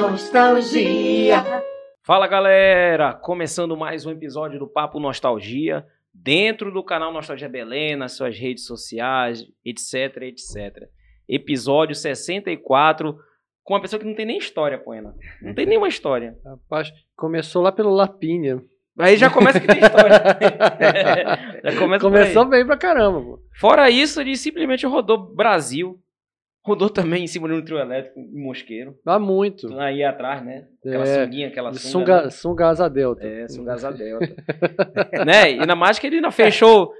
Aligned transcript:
Nostalgia. 0.00 1.44
Fala 2.02 2.26
galera, 2.26 3.12
começando 3.12 3.76
mais 3.76 4.06
um 4.06 4.10
episódio 4.10 4.58
do 4.58 4.66
Papo 4.66 4.98
Nostalgia, 4.98 5.84
dentro 6.12 6.72
do 6.72 6.82
canal 6.82 7.12
Nostalgia 7.12 7.50
Belém, 7.50 7.96
nas 7.96 8.12
suas 8.12 8.38
redes 8.38 8.64
sociais, 8.64 9.44
etc, 9.62 10.22
etc. 10.22 10.88
Episódio 11.28 11.94
64, 11.94 13.14
com 13.62 13.74
uma 13.74 13.80
pessoa 13.82 14.00
que 14.00 14.06
não 14.06 14.14
tem 14.14 14.24
nem 14.24 14.38
história, 14.38 14.78
Poena. 14.78 15.14
Não 15.42 15.52
tem 15.52 15.66
nenhuma 15.66 15.88
história. 15.88 16.34
Rapaz, 16.42 16.90
começou 17.14 17.60
lá 17.60 17.70
pelo 17.70 17.90
Lapinha. 17.90 18.64
Aí 18.98 19.18
já 19.18 19.28
começa 19.28 19.60
que 19.60 19.66
tem 19.66 19.80
história. 19.80 20.16
já 21.62 21.78
começa 21.78 22.02
Começou 22.02 22.46
bem 22.46 22.64
pra 22.64 22.78
caramba, 22.78 23.20
pô. 23.20 23.38
Fora 23.54 23.90
isso, 23.90 24.18
ele 24.18 24.34
simplesmente 24.34 24.86
rodou 24.86 25.18
Brasil. 25.18 26.00
Rodou 26.62 26.90
também 26.90 27.24
em 27.24 27.26
cima 27.26 27.48
de 27.48 27.54
um 27.54 27.64
trio 27.64 27.78
elétrico 27.78 28.20
em 28.20 28.42
Mosqueiro. 28.44 28.94
Dá 29.04 29.18
muito. 29.18 29.72
Aí 29.78 30.04
atrás, 30.04 30.44
né? 30.44 30.66
Aquela 30.84 31.04
É, 31.04 31.24
sunguinha, 31.24 31.48
aquela 31.48 31.72
sunga. 31.72 31.88
sunga, 32.18 32.30
sunga 32.30 32.68
asa 32.68 32.88
delta. 32.90 33.24
né? 33.24 33.42
É, 33.42 33.48
sunga 33.48 33.72
asa 33.72 33.90
delta. 33.90 34.26
né? 35.26 35.52
E 35.52 35.60
ainda 35.60 35.74
mais 35.74 35.98
que 35.98 36.06
ele 36.06 36.16
ainda 36.16 36.30
fechou, 36.30 36.92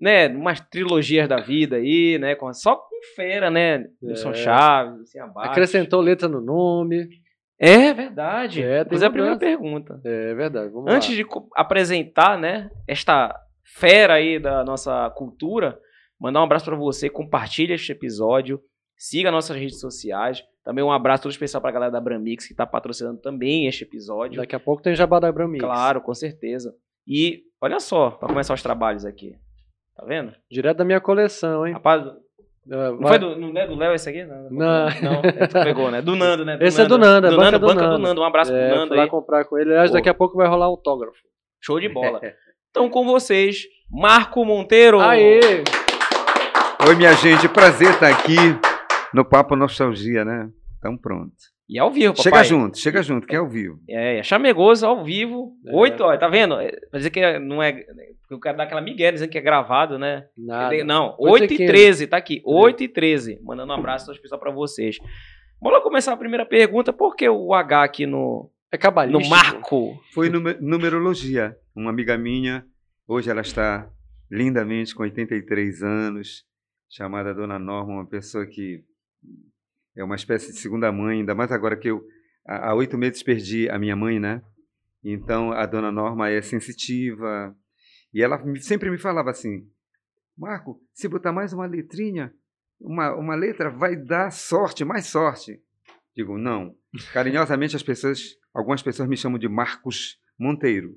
né? 0.00 0.26
Umas 0.28 0.60
trilogias 0.60 1.28
da 1.28 1.40
vida 1.40 1.76
aí, 1.76 2.18
né? 2.18 2.36
Só 2.52 2.74
com 2.76 2.88
fera, 3.14 3.50
né? 3.50 3.84
Wilson 4.02 4.30
É. 4.30 4.34
Chaves, 4.34 5.00
assim 5.02 5.18
abaixo. 5.20 5.50
Acrescentou 5.50 6.00
letra 6.00 6.26
no 6.28 6.40
nome. 6.40 7.08
É 7.56 7.94
verdade. 7.94 8.62
É, 8.62 8.84
Mas 8.90 9.00
é 9.00 9.06
a 9.06 9.10
primeira 9.10 9.38
pergunta. 9.38 10.00
É 10.04 10.34
verdade. 10.34 10.72
Vamos 10.72 10.92
Antes 10.92 11.10
lá. 11.16 11.22
de 11.24 11.26
apresentar, 11.54 12.36
né, 12.36 12.68
esta 12.86 13.34
fera 13.78 14.14
aí 14.14 14.40
da 14.40 14.64
nossa 14.64 15.08
cultura, 15.16 15.78
mandar 16.20 16.40
um 16.40 16.44
abraço 16.44 16.64
pra 16.64 16.76
você, 16.76 17.08
compartilha 17.08 17.74
este 17.74 17.92
episódio, 17.92 18.60
siga 18.96 19.30
nossas 19.30 19.56
redes 19.56 19.80
sociais. 19.80 20.42
Também 20.64 20.82
um 20.84 20.90
abraço 20.92 21.24
todo 21.24 21.32
especial 21.32 21.60
pra 21.60 21.70
galera 21.70 21.92
da 21.92 22.00
Bramix 22.00 22.46
que 22.46 22.54
tá 22.54 22.66
patrocinando 22.66 23.20
também 23.20 23.66
este 23.66 23.84
episódio. 23.84 24.40
Daqui 24.40 24.56
a 24.56 24.60
pouco 24.60 24.82
tem 24.82 24.94
Jabá 24.94 25.20
da 25.20 25.30
Bramix. 25.30 25.62
Claro, 25.64 26.00
com 26.00 26.14
certeza. 26.14 26.74
E 27.06 27.42
olha 27.60 27.78
só, 27.80 28.10
pra 28.10 28.28
começar 28.28 28.54
os 28.54 28.62
trabalhos 28.62 29.04
aqui. 29.04 29.34
Tá 29.96 30.04
vendo? 30.06 30.32
Direto 30.50 30.78
da 30.78 30.84
minha 30.84 31.00
coleção, 31.00 31.66
hein? 31.66 31.74
Rapaz, 31.74 32.02
Ah, 32.06 32.14
não 32.66 32.98
vai- 32.98 33.08
foi 33.10 33.18
do, 33.18 33.36
não 33.36 33.60
é 33.60 33.66
do 33.66 33.74
Léo 33.76 33.92
esse 33.94 34.08
aqui? 34.08 34.24
Não, 34.24 34.44
Não. 34.50 34.86
não 35.02 35.20
é, 35.22 35.46
tu 35.46 35.52
pegou, 35.62 35.90
né? 35.90 36.00
Do 36.00 36.16
Nando, 36.16 36.44
né? 36.46 36.56
Esse 36.62 36.80
é 36.80 36.86
do 36.86 36.96
Nando, 36.96 37.26
é 37.26 37.30
do 37.30 37.36
Nando, 37.36 37.58
do 37.58 37.66
banca 37.66 37.82
do 37.82 37.88
Nando. 37.90 37.98
Nando. 38.02 38.20
Um 38.22 38.24
abraço 38.24 38.52
É, 38.54 38.68
pro 38.68 38.76
Nando 38.76 38.88
fui 38.88 38.96
lá 38.96 39.02
aí. 39.02 39.08
comprar 39.10 39.44
com 39.44 39.58
ele. 39.58 39.70
Aliás, 39.70 39.90
Pô. 39.90 39.96
daqui 39.98 40.08
a 40.08 40.14
pouco 40.14 40.36
vai 40.38 40.48
rolar 40.48 40.64
autógrafo. 40.66 41.18
Show 41.60 41.78
de 41.78 41.88
bola. 41.90 42.20
Então, 42.70 42.90
com 42.90 43.04
vocês, 43.04 43.66
Marco 43.88 44.44
Monteiro. 44.44 44.98
Aê! 44.98 45.62
Oi, 46.88 46.94
minha 46.96 47.12
gente, 47.14 47.48
prazer 47.48 47.90
estar 47.90 48.08
aqui 48.08 48.34
no 49.14 49.24
Papo 49.24 49.56
Nostalgia, 49.56 50.24
né? 50.24 50.50
Então 50.78 50.96
pronto. 50.96 51.32
E 51.66 51.78
ao 51.78 51.90
vivo, 51.90 52.12
papai. 52.14 52.24
Chega 52.24 52.44
junto, 52.44 52.78
chega 52.78 53.02
junto, 53.02 53.26
que 53.26 53.34
é 53.34 53.38
ao 53.38 53.48
vivo. 53.48 53.80
É, 53.88 54.18
é 54.18 54.22
chamegoso 54.22 54.84
ao 54.86 55.02
vivo. 55.02 55.56
É. 55.66 55.74
Oito 55.74 56.02
horas, 56.04 56.20
tá 56.20 56.28
vendo? 56.28 56.60
É, 56.60 56.70
Pra 56.90 56.98
dizer 56.98 57.08
que 57.10 57.20
é- 57.20 57.38
não 57.38 57.62
é. 57.62 57.72
Porque 58.20 58.34
o 58.34 58.38
cara 58.38 58.56
dá 58.58 58.64
aquela 58.64 58.82
migué 58.82 59.10
dizendo 59.10 59.30
que 59.30 59.38
é 59.38 59.40
gravado, 59.40 59.98
né? 59.98 60.26
Nada. 60.36 60.84
Não, 60.84 61.16
Oito 61.18 61.42
8 61.44 61.52
e 61.54 61.62
e. 61.62 61.66
13, 61.66 62.06
tá 62.06 62.18
aqui. 62.18 62.42
8 62.44 62.82
e 62.84 62.88
13. 62.88 63.40
Mandando 63.42 63.72
um 63.72 63.76
abraço 63.76 64.12
especial 64.12 64.38
pra 64.38 64.50
vocês. 64.50 64.98
Vamos 65.60 65.78
lá 65.78 65.82
começar 65.82 66.12
a 66.12 66.16
primeira 66.18 66.44
pergunta. 66.44 66.92
Por 66.92 67.16
que 67.16 67.26
o 67.28 67.54
H 67.54 67.82
aqui 67.82 68.04
no, 68.04 68.50
É 68.70 68.76
no 68.76 68.80
cabalístico. 68.82 69.30
marco? 69.34 70.00
Foi 70.12 70.28
nume- 70.28 70.58
numerologia. 70.60 71.56
Uma 71.74 71.88
amiga 71.90 72.18
minha, 72.18 72.64
hoje 73.08 73.30
ela 73.30 73.40
está 73.40 73.88
lindamente 74.30 74.94
com 74.94 75.02
83 75.02 75.82
anos, 75.82 76.44
chamada 76.90 77.32
Dona 77.34 77.58
Norma, 77.58 77.94
uma 77.94 78.06
pessoa 78.06 78.44
que 78.46 78.84
é 79.96 80.02
uma 80.02 80.16
espécie 80.16 80.52
de 80.52 80.58
segunda 80.58 80.90
mãe, 80.90 81.20
ainda 81.20 81.34
mais 81.34 81.52
agora 81.52 81.76
que 81.76 81.88
eu, 81.88 82.04
há 82.46 82.74
oito 82.74 82.98
meses, 82.98 83.22
perdi 83.22 83.68
a 83.68 83.78
minha 83.78 83.94
mãe, 83.94 84.18
né? 84.18 84.42
Então 85.02 85.52
a 85.52 85.66
Dona 85.66 85.92
Norma 85.92 86.30
é 86.30 86.40
sensitiva 86.40 87.54
e 88.12 88.22
ela 88.22 88.42
sempre 88.60 88.90
me 88.90 88.98
falava 88.98 89.30
assim: 89.30 89.68
Marco, 90.36 90.80
se 90.92 91.08
botar 91.08 91.32
mais 91.32 91.52
uma 91.52 91.66
letrinha, 91.66 92.32
uma, 92.80 93.14
uma 93.14 93.34
letra, 93.34 93.70
vai 93.70 93.96
dar 93.96 94.30
sorte, 94.32 94.84
mais 94.84 95.06
sorte. 95.06 95.60
Digo, 96.16 96.38
não. 96.38 96.74
Carinhosamente 97.12 97.76
as 97.76 97.82
pessoas, 97.82 98.36
algumas 98.52 98.82
pessoas 98.82 99.08
me 99.08 99.16
chamam 99.16 99.38
de 99.38 99.48
Marcos 99.48 100.18
Monteiro, 100.38 100.96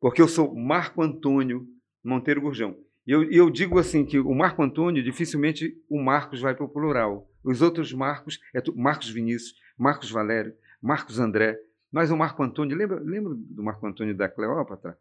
porque 0.00 0.20
eu 0.20 0.28
sou 0.28 0.54
Marco 0.54 1.02
Antônio 1.02 1.66
Monteiro 2.02 2.40
Gurjão. 2.40 2.76
E 3.06 3.12
eu, 3.12 3.22
eu 3.30 3.50
digo 3.50 3.78
assim 3.78 4.04
que 4.04 4.18
o 4.18 4.34
Marco 4.34 4.62
Antônio, 4.62 5.02
dificilmente 5.02 5.74
o 5.88 6.02
Marcos 6.02 6.40
vai 6.40 6.54
para 6.54 6.64
o 6.64 6.68
plural. 6.68 7.30
Os 7.44 7.60
outros 7.62 7.92
Marcos, 7.92 8.40
é 8.54 8.60
tu- 8.60 8.74
Marcos 8.76 9.10
Vinícius, 9.10 9.54
Marcos 9.78 10.10
Valério, 10.10 10.54
Marcos 10.80 11.18
André. 11.18 11.58
Mas 11.92 12.10
o 12.10 12.16
Marco 12.16 12.42
Antônio, 12.42 12.76
lembra, 12.76 12.98
lembra 12.98 13.34
do 13.36 13.62
Marco 13.62 13.86
Antônio 13.86 14.16
da 14.16 14.28
Cleópatra? 14.28 14.98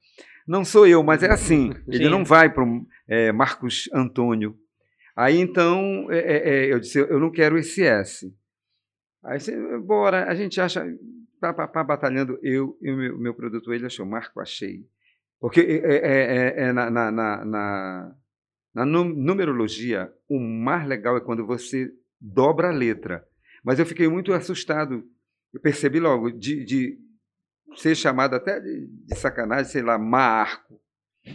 Não 0.48 0.64
sou 0.64 0.86
eu, 0.86 1.02
mas 1.02 1.24
é 1.24 1.32
assim. 1.32 1.72
Ele 1.88 2.04
Sim. 2.06 2.10
não 2.12 2.24
vai 2.24 2.54
para 2.54 2.64
o 2.64 2.86
Marcos 3.34 3.90
Antônio. 3.92 4.56
Aí 5.16 5.40
então 5.40 6.08
é, 6.12 6.20
é, 6.20 6.50
é, 6.68 6.74
eu 6.74 6.80
disse, 6.80 7.00
eu 7.00 7.20
não 7.20 7.32
quero 7.32 7.58
esse 7.58 7.82
S. 7.84 8.32
Aí 9.24 9.40
você, 9.40 9.56
bora, 9.80 10.26
a 10.30 10.36
gente 10.36 10.60
acha, 10.62 10.86
pá, 11.40 11.54
pá, 11.54 11.68
pá, 11.68 11.84
batalhando, 11.84 12.38
eu 12.44 12.78
e 12.82 12.92
o 12.92 12.96
meu, 12.98 13.18
meu 13.18 13.34
produtor, 13.34 13.74
ele 13.74 13.86
achou, 13.86 14.06
Marco, 14.06 14.40
achei. 14.40 14.86
Porque 15.40 15.62
é, 15.62 15.96
é- 15.96 16.36
é- 16.36 16.62
é 16.70 16.74
na, 16.74 16.90
na, 16.92 17.12
na, 17.12 17.46
na- 17.46 18.16
na 18.74 18.86
nu- 18.86 19.04
numerologia, 19.16 20.12
o 20.30 20.40
mais 20.40 20.88
legal 20.88 21.16
é 21.18 21.22
quando 21.22 21.46
você 21.46 21.92
dobra 22.24 22.70
a 22.70 22.72
letra. 22.72 23.26
Mas 23.64 23.80
eu 23.80 23.86
fiquei 23.86 24.08
muito 24.08 24.32
assustado, 24.34 25.04
eu 25.54 25.60
percebi 25.60 26.00
logo, 26.00 26.32
de, 26.32 26.64
de 26.64 26.98
ser 27.76 27.96
chamado 27.96 28.36
até 28.36 28.60
de, 28.60 28.88
de 28.88 29.16
sacanagem, 29.16 29.72
sei 29.72 29.82
lá, 29.82 29.98
Marco. 29.98 30.80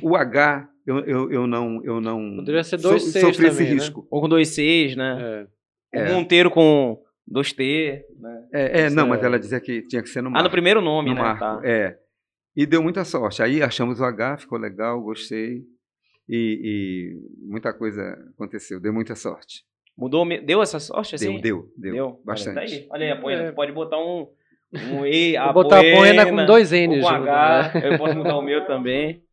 O 0.02 0.16
H, 0.16 0.68
eu, 0.86 0.98
eu, 1.00 1.30
eu 1.32 1.46
não... 1.46 1.82
Eu 1.84 2.00
não 2.00 2.36
Poderia 2.36 2.62
ser 2.64 2.78
so- 2.78 2.88
dois 2.88 3.02
Cs 3.04 3.20
sofri 3.20 3.46
esse 3.46 3.56
também, 3.58 3.66
né? 3.74 3.74
risco. 3.74 4.06
Ou 4.10 4.20
com 4.20 4.28
dois 4.28 4.48
Cs, 4.48 4.96
né? 4.96 5.46
É. 5.92 5.98
O 5.98 6.02
É. 6.02 6.12
Monteiro 6.12 6.50
com 6.50 7.02
dois 7.26 7.52
T. 7.52 8.04
Né? 8.18 8.48
É, 8.52 8.80
é, 8.82 8.90
não, 8.90 9.06
é- 9.06 9.08
mas 9.10 9.22
ela 9.22 9.38
dizia 9.38 9.60
que 9.60 9.82
tinha 9.82 10.02
que 10.02 10.08
ser 10.08 10.20
no 10.22 10.28
Ah, 10.28 10.32
Marco. 10.32 10.44
no 10.44 10.50
primeiro 10.50 10.80
nome, 10.80 11.08
no 11.10 11.14
né? 11.16 11.20
Marco, 11.22 11.40
Tá. 11.40 11.60
é. 11.64 11.98
E 12.56 12.66
deu 12.66 12.82
muita 12.82 13.04
sorte. 13.04 13.42
Aí 13.42 13.62
achamos 13.62 14.00
o 14.00 14.04
H, 14.04 14.38
ficou 14.38 14.58
legal, 14.58 15.00
gostei. 15.00 15.62
E, 16.28 16.60
e 16.62 17.46
muita 17.46 17.72
coisa 17.72 18.02
aconteceu, 18.34 18.78
deu 18.78 18.92
muita 18.92 19.14
sorte. 19.14 19.62
Mudou, 19.98 20.24
me- 20.24 20.40
deu 20.40 20.62
essa 20.62 20.78
sorte 20.78 21.16
assim? 21.16 21.40
Deu, 21.40 21.68
deu, 21.76 21.92
deu. 21.92 22.20
Bastante. 22.24 22.56
Olha, 22.56 22.68
tá 22.68 22.72
aí. 22.76 22.86
Olha 22.90 23.04
aí 23.06 23.10
a 23.10 23.16
Poena. 23.20 23.42
É. 23.42 23.52
Pode 23.52 23.72
botar 23.72 23.98
um. 23.98 24.28
Um 24.92 25.04
E, 25.04 25.34
a 25.36 25.46
Vou 25.50 25.64
botar 25.64 25.80
a 25.80 25.82
Poena 25.82 26.24
com 26.24 26.46
dois 26.46 26.70
N's 26.70 27.02
junto, 27.02 27.08
H. 27.28 27.72
né? 27.74 27.94
Eu 27.94 27.98
posso 27.98 28.14
mudar 28.16 28.36
o 28.36 28.42
meu 28.42 28.64
também. 28.64 29.24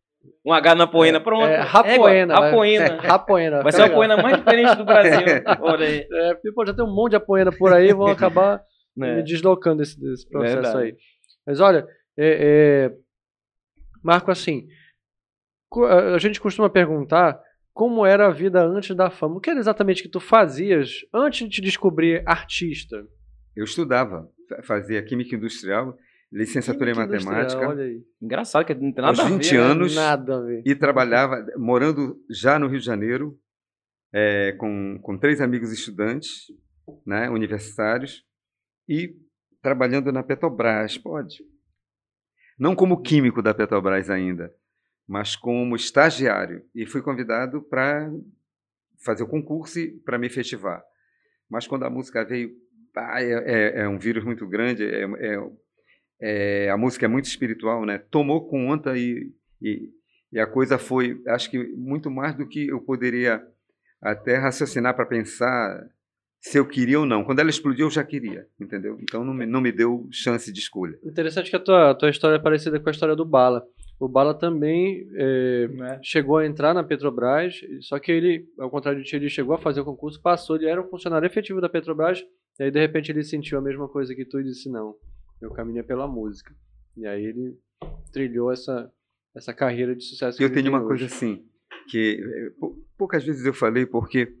Um 0.44 0.52
H 0.52 0.74
na 0.74 0.86
Poena. 0.88 1.20
Pronto. 1.20 1.46
É, 1.46 1.60
Rapoena. 1.60 2.10
É, 2.10 2.26
né? 2.26 2.34
Rapoena. 2.46 2.96
Rapoena. 3.00 3.62
Vai 3.62 3.70
ser 3.70 3.82
a. 3.82 3.90
Poena 3.90 4.16
mais 4.16 4.38
diferente 4.38 4.74
do 4.74 4.84
Brasil. 4.84 5.26
Olha 5.62 5.86
aí. 5.86 6.04
É, 6.10 6.34
porque, 6.34 6.50
pô, 6.52 6.66
já 6.66 6.74
tem 6.74 6.84
um 6.84 6.92
monte 6.92 7.10
de 7.10 7.16
apoena 7.16 7.52
por 7.52 7.72
aí, 7.72 7.92
vão 7.92 8.08
acabar 8.08 8.60
Né? 8.96 9.14
me 9.16 9.22
deslocando 9.22 9.78
desse, 9.78 10.00
desse 10.00 10.28
processo 10.28 10.54
Verdade. 10.62 10.78
aí. 10.84 10.96
Mas 11.46 11.60
olha, 11.60 11.86
é, 12.18 12.90
é, 12.90 12.92
Marco, 14.02 14.32
assim, 14.32 14.66
a 16.14 16.18
gente 16.18 16.40
costuma 16.40 16.68
perguntar 16.68 17.38
como 17.76 18.06
era 18.06 18.26
a 18.26 18.30
vida 18.30 18.64
antes 18.64 18.96
da 18.96 19.10
fama. 19.10 19.36
O 19.36 19.40
que 19.40 19.50
era 19.50 19.58
exatamente 19.60 20.02
que 20.02 20.08
tu 20.08 20.18
fazias 20.18 21.04
antes 21.12 21.40
de 21.46 21.56
te 21.56 21.60
descobrir 21.60 22.22
artista? 22.26 23.06
Eu 23.54 23.64
estudava, 23.64 24.26
fa- 24.48 24.62
fazia 24.62 25.02
Química 25.04 25.36
Industrial, 25.36 25.94
licenciatura 26.32 26.92
Química 26.94 27.16
em 27.20 27.24
Matemática, 27.24 27.68
Olha 27.68 27.84
aí. 27.84 28.00
Engraçado 28.22 28.64
que 28.64 28.74
não 28.74 28.90
tem 28.92 29.04
aos 29.04 29.18
nada 29.18 29.28
a 29.28 29.32
20 29.36 29.50
ver. 29.50 29.56
né? 29.58 29.62
anos, 29.62 29.94
Nada 29.94 30.36
a 30.38 30.40
ver. 30.40 30.62
e 30.64 30.74
trabalhava, 30.74 31.46
morando 31.58 32.16
já 32.30 32.58
no 32.58 32.66
Rio 32.66 32.78
de 32.80 32.86
Janeiro, 32.86 33.38
é, 34.10 34.52
com, 34.52 34.98
com 35.02 35.18
três 35.18 35.42
amigos 35.42 35.70
estudantes, 35.70 36.46
né, 37.06 37.28
universitários, 37.28 38.24
e 38.88 39.14
trabalhando 39.60 40.10
na 40.10 40.22
Petrobras, 40.22 40.96
pode. 40.96 41.36
Não 42.58 42.74
como 42.74 43.02
químico 43.02 43.42
da 43.42 43.52
Petrobras 43.52 44.08
ainda, 44.08 44.50
mas 45.06 45.36
como 45.36 45.76
estagiário. 45.76 46.62
E 46.74 46.86
fui 46.86 47.00
convidado 47.02 47.62
para 47.62 48.10
fazer 49.04 49.22
o 49.22 49.28
concurso 49.28 49.78
para 50.04 50.18
me 50.18 50.26
efetivar. 50.26 50.82
Mas 51.48 51.66
quando 51.66 51.84
a 51.84 51.90
música 51.90 52.24
veio 52.24 52.50
ah, 52.96 53.22
é, 53.22 53.30
é, 53.30 53.80
é, 53.80 53.88
um 53.88 53.98
vírus 53.98 54.24
muito 54.24 54.46
grande, 54.48 54.82
é, 54.82 55.04
é, 55.04 55.50
é, 56.20 56.70
a 56.70 56.76
música 56.78 57.04
é 57.04 57.08
muito 57.08 57.26
espiritual, 57.26 57.84
né? 57.84 57.98
Tomou 57.98 58.48
conta 58.48 58.96
e, 58.96 59.32
e, 59.60 59.90
e 60.32 60.40
a 60.40 60.46
coisa 60.46 60.78
foi, 60.78 61.22
acho 61.28 61.50
que 61.50 61.58
muito 61.76 62.10
mais 62.10 62.34
do 62.34 62.48
que 62.48 62.68
eu 62.68 62.80
poderia 62.80 63.46
até 64.00 64.36
raciocinar 64.36 64.96
para 64.96 65.04
pensar 65.04 65.86
se 66.40 66.58
eu 66.58 66.66
queria 66.66 67.00
ou 67.00 67.06
não. 67.06 67.24
Quando 67.24 67.40
ela 67.40 67.50
explodiu, 67.50 67.86
eu 67.86 67.90
já 67.90 68.02
queria, 68.02 68.46
entendeu? 68.58 68.96
Então 69.02 69.24
não 69.24 69.34
me, 69.34 69.44
não 69.44 69.60
me 69.60 69.72
deu 69.72 70.08
chance 70.10 70.50
de 70.50 70.60
escolha. 70.60 70.98
Interessante 71.04 71.50
que 71.50 71.56
a 71.56 71.60
tua, 71.60 71.90
a 71.90 71.94
tua 71.94 72.08
história 72.08 72.36
é 72.36 72.42
parecida 72.42 72.80
com 72.80 72.88
a 72.88 72.92
história 72.92 73.16
do 73.16 73.24
Bala. 73.24 73.66
O 73.98 74.08
Bala 74.08 74.34
também 74.34 75.08
é, 75.14 75.64
é. 75.64 76.00
chegou 76.02 76.36
a 76.36 76.46
entrar 76.46 76.74
na 76.74 76.84
Petrobras, 76.84 77.54
só 77.80 77.98
que 77.98 78.12
ele, 78.12 78.46
ao 78.58 78.70
contrário 78.70 79.02
de 79.02 79.08
ti, 79.08 79.16
ele 79.16 79.30
chegou 79.30 79.54
a 79.54 79.58
fazer 79.58 79.80
o 79.80 79.84
concurso, 79.84 80.20
passou, 80.20 80.56
ele 80.56 80.66
era 80.66 80.82
um 80.82 80.88
funcionário 80.88 81.26
efetivo 81.26 81.60
da 81.60 81.68
Petrobras, 81.68 82.22
e 82.58 82.64
aí 82.64 82.70
de 82.70 82.78
repente 82.78 83.10
ele 83.10 83.22
sentiu 83.22 83.58
a 83.58 83.62
mesma 83.62 83.88
coisa 83.88 84.14
que 84.14 84.24
tu 84.24 84.38
e 84.38 84.44
disse, 84.44 84.68
não, 84.68 84.94
eu 85.40 85.50
caminho 85.50 85.82
pela 85.84 86.06
música. 86.06 86.54
E 86.96 87.06
aí 87.06 87.24
ele 87.24 87.58
trilhou 88.12 88.52
essa, 88.52 88.90
essa 89.34 89.54
carreira 89.54 89.94
de 89.94 90.04
sucesso. 90.04 90.42
Eu 90.42 90.52
tenho 90.52 90.68
uma 90.68 90.78
hoje. 90.78 90.88
coisa 90.88 91.06
assim, 91.06 91.46
que 91.88 92.20
eh, 92.22 92.66
poucas 92.98 93.24
vezes 93.24 93.44
eu 93.44 93.54
falei, 93.54 93.86
porque 93.86 94.34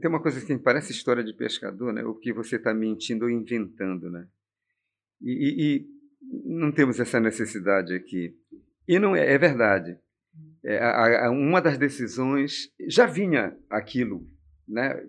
tem 0.00 0.08
uma 0.08 0.20
coisa 0.20 0.38
assim, 0.38 0.58
parece 0.58 0.92
história 0.92 1.22
de 1.22 1.34
pescador, 1.34 1.92
né? 1.92 2.02
O 2.04 2.14
que 2.14 2.32
você 2.32 2.56
está 2.56 2.74
mentindo 2.74 3.24
ou 3.24 3.30
inventando, 3.30 4.10
né? 4.10 4.26
E, 5.20 5.30
e, 5.30 5.76
e, 5.76 5.86
não 6.20 6.72
temos 6.72 7.00
essa 7.00 7.20
necessidade 7.20 7.94
aqui. 7.94 8.36
E 8.86 8.98
não 8.98 9.14
é, 9.14 9.32
é 9.32 9.38
verdade. 9.38 9.98
É, 10.64 10.78
a, 10.78 11.26
a, 11.26 11.30
uma 11.30 11.60
das 11.60 11.78
decisões 11.78 12.72
já 12.88 13.06
vinha 13.06 13.56
aquilo, 13.68 14.26
né? 14.68 15.02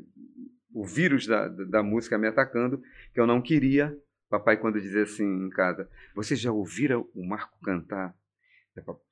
O 0.73 0.85
vírus 0.85 1.27
da, 1.27 1.47
da 1.47 1.83
música 1.83 2.17
me 2.17 2.27
atacando, 2.27 2.81
que 3.13 3.19
eu 3.19 3.27
não 3.27 3.41
queria. 3.41 3.95
Papai, 4.29 4.55
quando 4.55 4.79
dizia 4.79 5.03
assim 5.03 5.25
em 5.25 5.49
casa, 5.49 5.89
vocês 6.15 6.39
já 6.39 6.51
ouviram 6.51 7.09
o 7.13 7.27
Marco 7.27 7.59
cantar? 7.61 8.15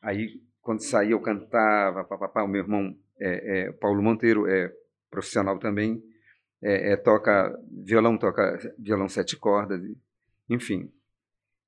Aí, 0.02 0.42
quando 0.62 0.82
saía, 0.82 1.12
eu 1.12 1.20
cantava. 1.20 2.06
Papapá, 2.06 2.44
o 2.44 2.48
meu 2.48 2.62
irmão 2.62 2.96
é, 3.20 3.68
é, 3.68 3.72
Paulo 3.74 4.02
Monteiro 4.02 4.48
é 4.48 4.74
profissional 5.10 5.60
também, 5.60 6.02
é, 6.62 6.94
é, 6.94 6.98
toca 6.98 7.58
violão, 7.70 8.18
toca 8.18 8.74
violão 8.78 9.10
sete 9.10 9.36
cordas, 9.36 9.82
enfim. 10.50 10.92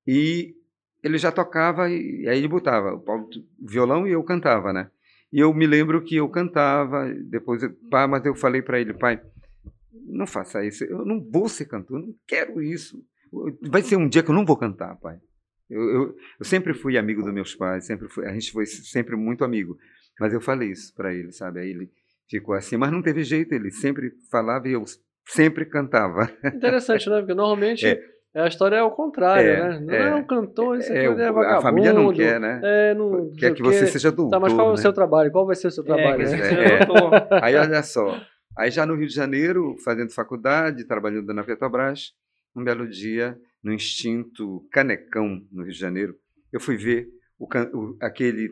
E 0.07 0.55
ele 1.03 1.17
já 1.17 1.31
tocava 1.31 1.89
e, 1.89 2.23
e 2.23 2.29
aí 2.29 2.37
ele 2.37 2.47
botava 2.47 2.93
o 2.95 3.29
violão 3.59 4.07
e 4.07 4.11
eu 4.11 4.23
cantava, 4.23 4.71
né? 4.71 4.89
E 5.31 5.39
eu 5.39 5.53
me 5.53 5.65
lembro 5.65 6.03
que 6.03 6.15
eu 6.17 6.27
cantava, 6.29 7.09
depois, 7.29 7.61
pá, 7.89 8.07
mas 8.07 8.25
eu 8.25 8.35
falei 8.35 8.61
para 8.61 8.79
ele, 8.79 8.93
pai, 8.93 9.21
não 10.05 10.27
faça 10.27 10.63
isso, 10.65 10.83
eu 10.83 11.05
não 11.05 11.21
vou 11.21 11.47
ser 11.47 11.65
cantor, 11.65 11.99
eu 11.99 12.07
não 12.07 12.15
quero 12.27 12.61
isso. 12.61 13.01
Vai 13.61 13.81
ser 13.81 13.95
um 13.95 14.09
dia 14.09 14.21
que 14.21 14.29
eu 14.29 14.35
não 14.35 14.45
vou 14.45 14.57
cantar, 14.57 14.95
pai. 14.97 15.17
Eu, 15.69 15.81
eu, 15.89 16.15
eu 16.39 16.45
sempre 16.45 16.73
fui 16.73 16.97
amigo 16.97 17.23
dos 17.23 17.33
meus 17.33 17.55
pais, 17.55 17.85
sempre 17.85 18.09
fui, 18.09 18.25
a 18.25 18.33
gente 18.33 18.51
foi 18.51 18.65
sempre 18.65 19.15
muito 19.15 19.45
amigo. 19.45 19.77
Mas 20.19 20.33
eu 20.33 20.41
falei 20.41 20.71
isso 20.71 20.93
para 20.93 21.13
ele, 21.13 21.31
sabe? 21.31 21.61
Aí 21.61 21.69
ele, 21.69 21.89
ficou 22.29 22.55
assim, 22.55 22.77
mas 22.77 22.91
não 22.91 23.01
teve 23.01 23.23
jeito, 23.23 23.53
ele 23.53 23.71
sempre 23.71 24.11
falava 24.29 24.67
e 24.67 24.73
eu 24.73 24.83
sempre 25.27 25.65
cantava. 25.65 26.31
Interessante, 26.45 27.09
né? 27.09 27.19
Porque 27.19 27.33
normalmente 27.33 27.85
é. 27.85 28.01
A 28.33 28.47
história 28.47 28.77
é 28.77 28.83
o 28.83 28.91
contrário, 28.91 29.49
é, 29.49 29.79
né? 29.79 29.79
Não 29.79 29.93
é, 29.93 30.09
é 30.09 30.15
um 30.15 30.23
cantor, 30.23 30.77
isso 30.77 30.91
é, 30.91 30.99
é, 30.99 31.03
é 31.05 31.09
vagabundo. 31.09 31.45
A 31.47 31.61
família 31.61 31.93
não 31.93 32.13
quer, 32.13 32.39
né? 32.39 32.61
É, 32.63 32.93
não, 32.93 33.31
quer 33.33 33.53
que 33.53 33.61
você 33.61 33.87
seja 33.87 34.11
doutor. 34.11 34.31
Tá, 34.31 34.39
mas 34.39 34.53
qual 34.53 34.67
né? 34.67 34.71
é 34.71 34.75
o 34.75 34.77
seu 34.77 34.93
trabalho? 34.93 35.31
Qual 35.31 35.45
vai 35.45 35.55
ser 35.55 35.67
o 35.67 35.71
seu 35.71 35.83
trabalho? 35.83 36.23
É, 36.23 36.31
né? 36.31 36.87
Aí 37.41 37.55
olha 37.55 37.83
só, 37.83 38.19
aí 38.57 38.71
já 38.71 38.85
no 38.85 38.95
Rio 38.95 39.07
de 39.07 39.13
Janeiro, 39.13 39.75
fazendo 39.83 40.13
faculdade, 40.13 40.85
trabalhando 40.85 41.33
na 41.33 41.43
Petrobras, 41.43 42.13
um 42.55 42.63
belo 42.63 42.87
dia, 42.87 43.37
no 43.63 43.73
instinto 43.73 44.65
Canecão, 44.71 45.41
no 45.51 45.63
Rio 45.63 45.73
de 45.73 45.79
Janeiro, 45.79 46.15
eu 46.51 46.59
fui 46.59 46.77
ver 46.77 47.07
o, 47.37 47.45
o, 47.45 47.97
aquele 48.01 48.49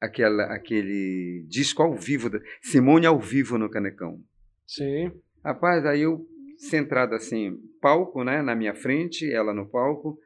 aquela, 0.00 0.44
aquele 0.44 1.44
disco 1.48 1.82
ao 1.82 1.94
vivo, 1.94 2.30
Simone 2.62 3.06
ao 3.06 3.18
vivo 3.18 3.58
no 3.58 3.70
Canecão. 3.70 4.20
Sim. 4.66 5.12
Rapaz, 5.44 5.84
aí 5.84 6.02
eu 6.02 6.26
centrado 6.58 7.14
assim, 7.14 7.56
palco, 7.80 8.24
né, 8.24 8.42
na 8.42 8.54
minha 8.54 8.74
frente, 8.74 9.30
ela 9.32 9.54
no 9.54 9.66
palco, 9.66 10.18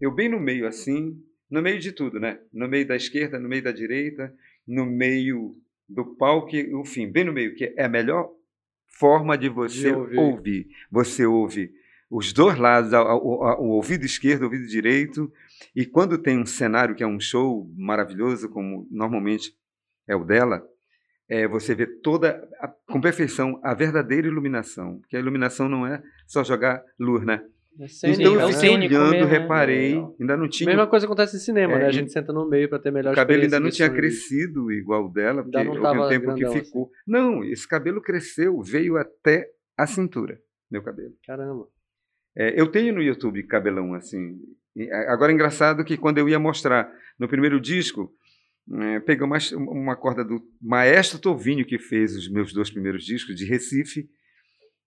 eu 0.00 0.14
bem 0.14 0.28
no 0.28 0.40
meio 0.40 0.66
assim, 0.66 1.20
no 1.50 1.60
meio 1.60 1.78
de 1.78 1.92
tudo, 1.92 2.20
né? 2.20 2.38
No 2.52 2.68
meio 2.68 2.86
da 2.86 2.96
esquerda, 2.96 3.38
no 3.38 3.48
meio 3.48 3.62
da 3.62 3.72
direita, 3.72 4.32
no 4.66 4.86
meio 4.86 5.56
do 5.88 6.16
palco, 6.16 6.56
enfim, 6.56 7.10
bem 7.10 7.24
no 7.24 7.32
meio, 7.32 7.54
que 7.54 7.74
é 7.76 7.84
a 7.84 7.88
melhor 7.88 8.30
forma 8.86 9.36
de 9.36 9.48
você 9.48 9.90
de 9.90 9.92
ouvir. 9.92 10.18
ouvir. 10.18 10.68
Você 10.90 11.26
ouve 11.26 11.72
os 12.10 12.32
dois 12.32 12.58
lados, 12.58 12.92
o, 12.92 13.68
ouvido 13.68 14.04
esquerdo, 14.04 14.42
o 14.42 14.44
ouvido 14.46 14.66
direito, 14.66 15.32
e 15.74 15.86
quando 15.86 16.18
tem 16.18 16.38
um 16.38 16.46
cenário 16.46 16.94
que 16.94 17.04
é 17.04 17.06
um 17.06 17.20
show 17.20 17.70
maravilhoso, 17.76 18.48
como 18.48 18.88
normalmente 18.90 19.54
é 20.08 20.16
o 20.16 20.24
dela, 20.24 20.66
é, 21.30 21.46
você 21.46 21.76
vê 21.76 21.86
toda, 21.86 22.46
a, 22.58 22.66
com 22.66 23.00
perfeição, 23.00 23.60
a 23.62 23.72
verdadeira 23.72 24.26
iluminação. 24.26 24.98
Porque 24.98 25.16
a 25.16 25.20
iluminação 25.20 25.68
não 25.68 25.86
é 25.86 26.02
só 26.26 26.42
jogar 26.42 26.82
luz, 26.98 27.24
né? 27.24 27.40
É 27.78 28.10
então 28.10 28.34
eu 28.34 28.52
fiquei 28.52 28.70
olhando, 28.74 29.12
mesmo, 29.12 29.26
né? 29.26 29.38
reparei, 29.38 29.94
né? 29.94 30.08
ainda 30.20 30.36
não 30.36 30.48
tinha. 30.48 30.68
Mesma 30.68 30.88
coisa 30.88 31.06
acontece 31.06 31.36
em 31.36 31.38
cinema, 31.38 31.74
é, 31.74 31.78
né? 31.78 31.86
A 31.86 31.92
gente 31.92 32.10
senta 32.10 32.32
no 32.32 32.46
meio 32.48 32.68
para 32.68 32.80
ter 32.80 32.90
melhor 32.90 33.12
O 33.12 33.16
cabelo 33.16 33.44
ainda 33.44 33.60
não 33.60 33.70
tinha 33.70 33.88
crescido 33.88 34.72
igual 34.72 35.06
o 35.06 35.08
dela, 35.08 35.44
porque 35.44 35.56
houve 35.56 35.78
um 35.78 36.08
tempo 36.08 36.34
que 36.34 36.46
ficou. 36.48 36.86
Assim. 36.86 36.92
Não, 37.06 37.44
esse 37.44 37.66
cabelo 37.66 38.02
cresceu, 38.02 38.60
veio 38.60 38.96
até 38.96 39.48
a 39.78 39.86
cintura, 39.86 40.38
meu 40.68 40.82
cabelo. 40.82 41.14
Caramba. 41.24 41.68
É, 42.36 42.60
eu 42.60 42.66
tenho 42.66 42.92
no 42.92 43.02
YouTube 43.02 43.42
cabelão 43.44 43.94
assim, 43.94 44.36
Agora, 45.08 45.32
é 45.32 45.34
engraçado 45.34 45.84
que 45.84 45.96
quando 45.96 46.18
eu 46.18 46.28
ia 46.28 46.38
mostrar 46.38 46.90
no 47.18 47.28
primeiro 47.28 47.60
disco, 47.60 48.12
é, 48.78 49.00
peguei 49.00 49.26
uma, 49.26 49.38
uma 49.56 49.96
corda 49.96 50.24
do 50.24 50.40
maestro 50.60 51.18
Tovinho, 51.18 51.66
que 51.66 51.78
fez 51.78 52.16
os 52.16 52.30
meus 52.30 52.52
dois 52.52 52.70
primeiros 52.70 53.04
discos, 53.04 53.34
de 53.34 53.44
Recife, 53.44 54.08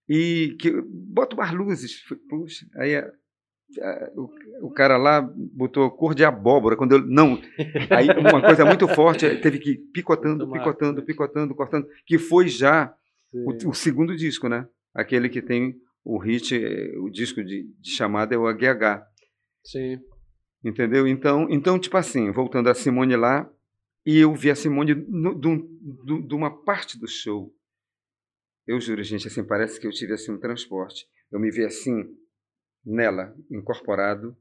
e 0.08 0.56
que 0.60 0.72
bota 0.88 1.36
umas 1.36 1.52
luzes. 1.52 2.02
Puxa, 2.30 2.66
aí 2.78 2.96
a, 2.96 3.06
a, 3.82 4.12
o, 4.16 4.68
o, 4.68 4.72
cara 4.72 4.96
lá 4.96 5.22
botou 5.22 5.92
cor 5.92 6.16
de 6.16 6.24
abóbora. 6.24 6.78
Quando 6.78 6.94
eu, 6.94 7.06
não, 7.06 7.42
aí 7.90 8.08
uma 8.18 8.42
coisa 8.42 8.64
muito 8.66 8.88
forte, 8.88 9.36
teve 9.42 9.60
que 9.60 9.72
ir 9.72 9.78
picotando, 9.94 10.50
picotando, 10.50 11.04
picotando, 11.04 11.56
cortando, 11.56 11.88
que 12.06 12.18
foi 12.18 12.48
já 12.48 12.94
o, 13.34 13.70
o, 13.70 13.74
segundo 13.74 14.16
disco, 14.16 14.48
né? 14.48 14.66
Aquele 14.94 15.28
que 15.28 15.42
tem 15.42 15.76
o 16.06 16.18
hit, 16.18 16.56
o 17.00 17.10
disco 17.10 17.44
de, 17.44 17.64
de 17.82 17.90
chamada 17.90 18.34
é 18.34 18.38
o 18.38 18.48
AGH. 18.48 19.04
Sim. 19.66 20.00
Entendeu? 20.64 21.06
Então, 21.06 21.48
então, 21.50 21.78
tipo 21.78 21.98
assim, 21.98 22.32
voltando 22.32 22.70
a 22.70 22.74
Simone 22.74 23.18
lá, 23.18 23.50
e 24.06 24.20
eu 24.20 24.34
vi 24.36 24.52
a 24.52 24.56
Simone 24.56 24.94
de 24.96 26.36
uma 26.36 26.64
parte 26.64 27.00
do 27.00 27.08
show. 27.08 27.54
Eu 28.68 28.80
juro, 28.80 29.04
gente, 29.04 29.28
assim, 29.28 29.44
parece 29.44 29.80
que 29.80 29.88
eu 29.88 29.92
tive 29.92 30.14
assim 30.14 30.32
um 30.32 30.40
transporte. 30.40 31.06
Eu 31.32 31.40
me 31.40 31.52
vi 31.52 31.66
assim, 31.66 32.06
nela, 32.86 33.36
incorporado, 33.50 34.36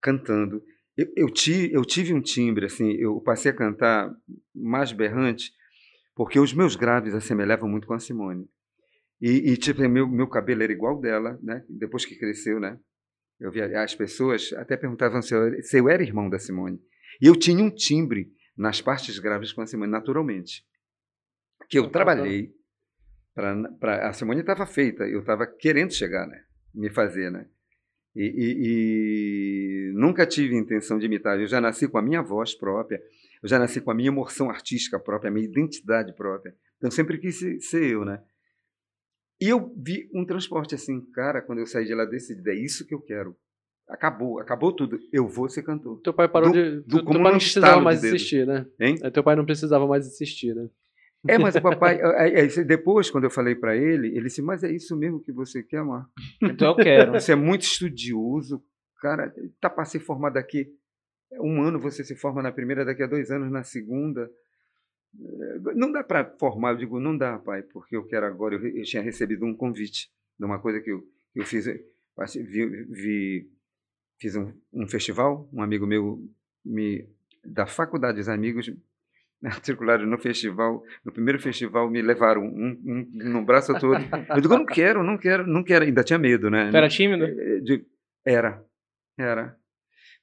cantando. 0.00 0.62
Eu, 0.96 1.12
eu, 1.16 1.30
tive, 1.30 1.72
eu 1.72 1.84
tive 1.84 2.14
um 2.14 2.20
timbre, 2.20 2.66
assim, 2.66 2.92
eu 2.92 3.20
passei 3.20 3.50
a 3.50 3.54
cantar 3.54 4.14
mais 4.54 4.92
berrante, 4.92 5.52
porque 6.14 6.38
os 6.38 6.52
meus 6.52 6.74
graves 6.74 7.14
assemelhavam 7.14 7.68
muito 7.68 7.86
com 7.86 7.94
a 7.94 7.98
Simone. 7.98 8.48
E, 9.20 9.50
e 9.52 9.56
tipo, 9.56 9.86
meu, 9.88 10.08
meu 10.08 10.28
cabelo 10.28 10.62
era 10.62 10.72
igual 10.72 11.00
dela, 11.00 11.38
né? 11.42 11.64
Depois 11.68 12.04
que 12.04 12.16
cresceu, 12.16 12.60
né? 12.60 12.78
Eu 13.38 13.50
via 13.50 13.82
as 13.82 13.94
pessoas 13.94 14.52
até 14.54 14.76
perguntavam 14.76 15.20
se 15.20 15.34
eu, 15.34 15.62
se 15.62 15.78
eu 15.78 15.88
era 15.88 16.02
irmão 16.02 16.28
da 16.28 16.38
Simone. 16.38 16.80
E 17.20 17.26
eu 17.26 17.36
tinha 17.36 17.62
um 17.62 17.70
timbre 17.70 18.32
nas 18.56 18.80
partes 18.80 19.18
graves 19.18 19.52
com 19.52 19.60
a 19.60 19.66
Simone, 19.66 19.90
naturalmente. 19.90 20.64
Que 21.68 21.78
eu 21.78 21.90
trabalhei 21.90 22.54
para 23.34 24.08
a 24.08 24.12
Simone 24.14 24.40
estava 24.40 24.64
feita, 24.64 25.04
eu 25.04 25.20
estava 25.20 25.46
querendo 25.46 25.92
chegar, 25.92 26.26
né? 26.26 26.42
Me 26.74 26.88
fazer, 26.88 27.30
né? 27.30 27.46
E, 28.14 28.24
e, 28.24 29.90
e, 29.90 29.92
nunca 29.92 30.26
tive 30.26 30.56
intenção 30.56 30.98
de 30.98 31.04
imitar. 31.04 31.38
Eu 31.38 31.46
já 31.46 31.60
nasci 31.60 31.86
com 31.86 31.98
a 31.98 32.02
minha 32.02 32.22
voz 32.22 32.54
própria, 32.54 33.02
eu 33.42 33.48
já 33.48 33.58
nasci 33.58 33.78
com 33.78 33.90
a 33.90 33.94
minha 33.94 34.08
emoção 34.08 34.48
artística 34.48 34.98
própria, 34.98 35.28
a 35.28 35.32
minha 35.32 35.46
identidade 35.46 36.14
própria. 36.14 36.54
Então 36.78 36.90
sempre 36.90 37.18
quis 37.18 37.38
ser 37.68 37.90
eu, 37.90 38.06
né? 38.06 38.22
E 39.38 39.50
eu 39.50 39.70
vi 39.76 40.08
um 40.14 40.24
transporte 40.24 40.74
assim, 40.74 40.98
cara, 41.12 41.42
quando 41.42 41.58
eu 41.58 41.66
saí 41.66 41.84
de 41.84 41.94
lá, 41.94 42.06
decidi, 42.06 42.48
é 42.48 42.54
isso 42.54 42.86
que 42.86 42.94
eu 42.94 43.02
quero. 43.02 43.36
Acabou, 43.88 44.40
acabou 44.40 44.72
tudo. 44.72 44.98
Eu 45.12 45.28
vou 45.28 45.48
ser 45.48 45.62
cantor. 45.62 46.00
Teu 46.00 46.12
pai 46.12 46.28
parou 46.28 46.50
do, 46.50 46.54
de. 46.54 46.80
Do, 46.80 47.04
teu 47.04 47.22
pai 47.22 47.32
não 47.32 47.38
precisava 47.38 47.80
mais 47.80 48.00
de 48.00 48.08
insistir, 48.08 48.46
né? 48.46 48.66
Hein? 48.80 48.96
Teu 49.12 49.22
pai 49.22 49.36
não 49.36 49.44
precisava 49.44 49.86
mais 49.86 50.06
insistir, 50.06 50.54
né? 50.54 50.68
É, 51.28 51.38
mas 51.38 51.54
o 51.54 51.62
papai. 51.62 51.98
depois, 52.66 53.10
quando 53.10 53.24
eu 53.24 53.30
falei 53.30 53.54
para 53.54 53.76
ele, 53.76 54.08
ele 54.08 54.24
disse: 54.24 54.42
Mas 54.42 54.64
é 54.64 54.70
isso 54.72 54.96
mesmo 54.96 55.22
que 55.22 55.30
você 55.30 55.62
quer, 55.62 55.84
Marco? 55.84 56.10
Então 56.42 56.68
eu 56.70 56.76
quero. 56.76 57.12
Você 57.12 57.32
é 57.32 57.36
muito 57.36 57.62
estudioso, 57.62 58.60
cara. 59.00 59.32
Tá 59.60 59.70
para 59.70 59.84
ser 59.84 60.00
formado 60.00 60.36
aqui. 60.36 60.66
Um 61.40 61.62
ano 61.62 61.78
você 61.78 62.02
se 62.02 62.16
forma 62.16 62.42
na 62.42 62.52
primeira, 62.52 62.84
daqui 62.84 63.02
a 63.02 63.06
dois 63.06 63.30
anos 63.30 63.50
na 63.52 63.62
segunda. 63.62 64.28
Não 65.74 65.92
dá 65.92 66.04
para 66.04 66.24
formar, 66.38 66.72
eu 66.72 66.76
digo, 66.76 67.00
não 67.00 67.16
dá, 67.16 67.38
pai, 67.38 67.62
porque 67.62 67.96
eu 67.96 68.04
quero 68.04 68.26
agora. 68.26 68.56
Eu, 68.56 68.66
eu 68.66 68.84
tinha 68.84 69.02
recebido 69.02 69.46
um 69.46 69.54
convite 69.54 70.10
de 70.38 70.44
uma 70.44 70.58
coisa 70.58 70.80
que 70.80 70.90
eu, 70.90 71.02
Eu 71.34 71.44
fiz, 71.44 71.66
vi, 71.66 72.66
vi 72.90 73.55
fiz 74.18 74.36
um, 74.36 74.52
um, 74.72 74.88
festival, 74.88 75.48
um 75.52 75.62
amigo 75.62 75.86
meu 75.86 76.22
me 76.64 77.08
da 77.44 77.66
faculdade 77.66 78.18
dos 78.18 78.28
amigos 78.28 78.72
matricularam 79.40 80.06
no 80.06 80.18
festival, 80.18 80.82
no 81.04 81.12
primeiro 81.12 81.38
festival 81.40 81.88
me 81.90 82.02
levaram 82.02 82.42
um, 82.42 82.80
um, 82.84 83.10
no 83.12 83.44
braço 83.44 83.78
todo. 83.78 83.94
Eu 84.34 84.40
digo, 84.40 84.54
eu 84.54 84.58
não 84.58 84.66
quero, 84.66 85.04
não 85.04 85.18
quero, 85.18 85.46
não 85.46 85.62
quero. 85.62 85.84
Ainda 85.84 86.02
tinha 86.02 86.18
medo, 86.18 86.50
né? 86.50 86.70
Tu 86.70 86.76
era 86.76 86.88
tímido? 86.88 87.24
Eh, 87.24 87.84
era, 88.24 88.64
era. 89.18 89.56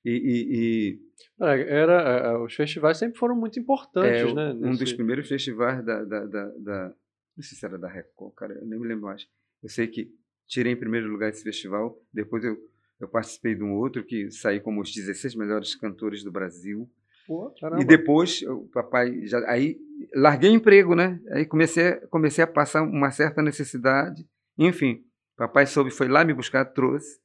E, 0.04 0.12
e, 0.12 0.58
e 0.58 1.00
era, 1.40 1.94
era, 1.94 2.44
os 2.44 2.54
festivais 2.54 2.98
sempre 2.98 3.18
foram 3.18 3.36
muito 3.36 3.60
importantes, 3.60 4.32
é, 4.32 4.34
né? 4.34 4.54
Nesse... 4.54 4.66
Um 4.66 4.76
dos 4.76 4.94
primeiros 4.94 5.28
festivais 5.28 5.84
da, 5.86 6.04
da, 6.04 6.26
da, 6.26 6.46
da, 6.58 6.88
não 7.36 7.44
sei 7.44 7.58
se 7.58 7.66
era 7.66 7.78
da 7.78 7.88
Record, 7.88 8.34
cara, 8.36 8.54
eu 8.54 8.66
nem 8.66 8.80
me 8.80 8.88
lembro 8.88 9.06
mais. 9.06 9.28
Eu 9.62 9.70
sei 9.70 9.88
que 9.88 10.12
tirei 10.48 10.74
em 10.74 10.78
primeiro 10.78 11.08
lugar 11.08 11.30
esse 11.30 11.44
festival, 11.44 11.98
depois 12.14 12.44
eu, 12.44 12.58
eu 13.04 13.08
participei 13.08 13.54
de 13.54 13.64
um 13.64 13.74
outro 13.74 14.04
que 14.04 14.32
saí 14.32 14.60
como 14.60 14.82
os 14.82 14.94
16 14.94 15.36
melhores 15.36 15.76
cantores 15.76 16.24
do 16.24 16.32
Brasil. 16.32 16.90
Pô, 17.28 17.54
e 17.80 17.86
depois 17.86 18.42
o 18.44 18.68
papai 18.68 19.26
já 19.26 19.40
aí 19.50 19.78
larguei 20.14 20.52
emprego, 20.52 20.96
né? 20.96 21.22
Aí 21.32 21.46
comecei 21.46 21.96
comecei 22.08 22.44
a 22.44 22.48
passar 22.48 22.82
uma 22.82 23.12
certa 23.12 23.42
necessidade. 23.42 24.28
Enfim, 24.58 25.06
papai 25.38 25.66
soube 25.66 25.92
foi 25.92 26.08
lá 26.08 26.24
me 26.24 26.34
buscar, 26.34 26.66
trouxe. 26.66 27.22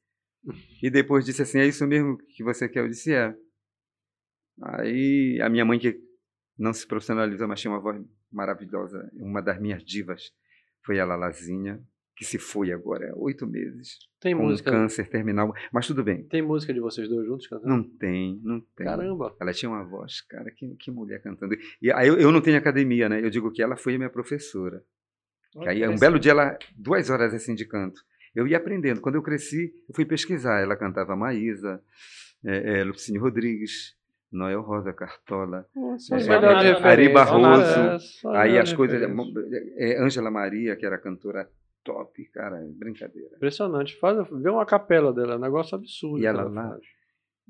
E 0.81 0.89
depois 0.89 1.25
disse 1.25 1.41
assim: 1.41 1.59
"É 1.59 1.65
isso 1.65 1.85
mesmo 1.85 2.17
que 2.17 2.43
você 2.43 2.67
quer?" 2.69 2.79
Eu 2.81 2.87
disse: 2.87 3.13
"É". 3.13 3.35
Aí 4.61 5.39
a 5.41 5.49
minha 5.49 5.65
mãe 5.65 5.79
que 5.79 5.99
não 6.57 6.73
se 6.73 6.87
profissionalizou, 6.87 7.47
mas 7.47 7.59
tinha 7.59 7.71
uma 7.71 7.81
voz 7.81 8.01
maravilhosa, 8.31 9.09
uma 9.13 9.41
das 9.41 9.59
minhas 9.59 9.83
divas 9.83 10.31
foi 10.85 10.99
a 10.99 11.05
Lalazinha 11.05 11.81
que 12.19 12.25
se 12.25 12.37
foi 12.37 12.73
agora 12.73 13.13
oito 13.15 13.47
meses. 13.47 13.97
Tem 14.19 14.35
com 14.35 14.43
música. 14.43 14.69
câncer 14.69 15.07
terminal. 15.07 15.53
Mas 15.71 15.87
tudo 15.87 16.03
bem. 16.03 16.23
Tem 16.23 16.41
música 16.41 16.73
de 16.73 16.81
vocês 16.81 17.07
dois 17.07 17.25
juntos 17.25 17.47
cantando? 17.47 17.69
Não 17.69 17.81
tem, 17.81 18.37
não 18.43 18.59
tem. 18.75 18.85
Caramba. 18.85 19.33
Ela 19.39 19.53
tinha 19.53 19.69
uma 19.69 19.85
voz, 19.85 20.19
cara, 20.19 20.51
que, 20.51 20.67
que 20.75 20.91
mulher 20.91 21.21
cantando. 21.21 21.55
E 21.81 21.89
aí 21.93 22.09
eu, 22.09 22.19
eu 22.19 22.29
não 22.29 22.41
tenho 22.41 22.57
academia, 22.57 23.07
né? 23.07 23.23
Eu 23.23 23.29
digo 23.29 23.49
que 23.53 23.63
ela 23.63 23.77
foi 23.77 23.95
a 23.95 23.97
minha 23.97 24.09
professora. 24.09 24.83
Que 25.53 25.69
aí 25.69 25.87
um 25.87 25.97
belo 25.97 26.19
dia 26.19 26.33
ela, 26.33 26.59
duas 26.75 27.09
horas 27.09 27.33
assim 27.33 27.55
de 27.55 27.65
canto. 27.65 28.03
Eu 28.35 28.45
ia 28.45 28.57
aprendendo. 28.57 28.99
Quando 28.99 29.15
eu 29.15 29.23
cresci, 29.23 29.73
eu 29.87 29.95
fui 29.95 30.03
pesquisar. 30.03 30.59
Ela 30.59 30.75
cantava 30.75 31.15
Maísa, 31.15 31.81
é, 32.43 32.81
é, 32.81 33.17
Rodrigues, 33.17 33.95
Noel 34.29 34.59
Rosa 34.59 34.91
Cartola, 34.91 35.65
Nossa, 35.73 36.17
é, 36.17 36.83
Ari 36.85 37.13
Barroso, 37.13 38.27
é, 38.33 38.37
aí 38.37 38.59
as 38.59 38.73
coisas, 38.73 39.01
é, 39.01 40.03
Ângela 40.03 40.29
Maria, 40.29 40.75
que 40.75 40.85
era 40.85 40.97
cantora 40.97 41.49
top, 41.89 42.23
cara, 42.25 42.63
brincadeira. 42.75 43.35
Impressionante. 43.35 43.97
Faz, 43.97 44.17
vê 44.29 44.49
uma 44.49 44.65
capela 44.65 45.11
dela, 45.11 45.33
é 45.33 45.37
um 45.37 45.41
negócio 45.41 45.75
absurdo. 45.75 46.19
E 46.19 46.25
ela 46.25 46.43
lá, 46.43 46.77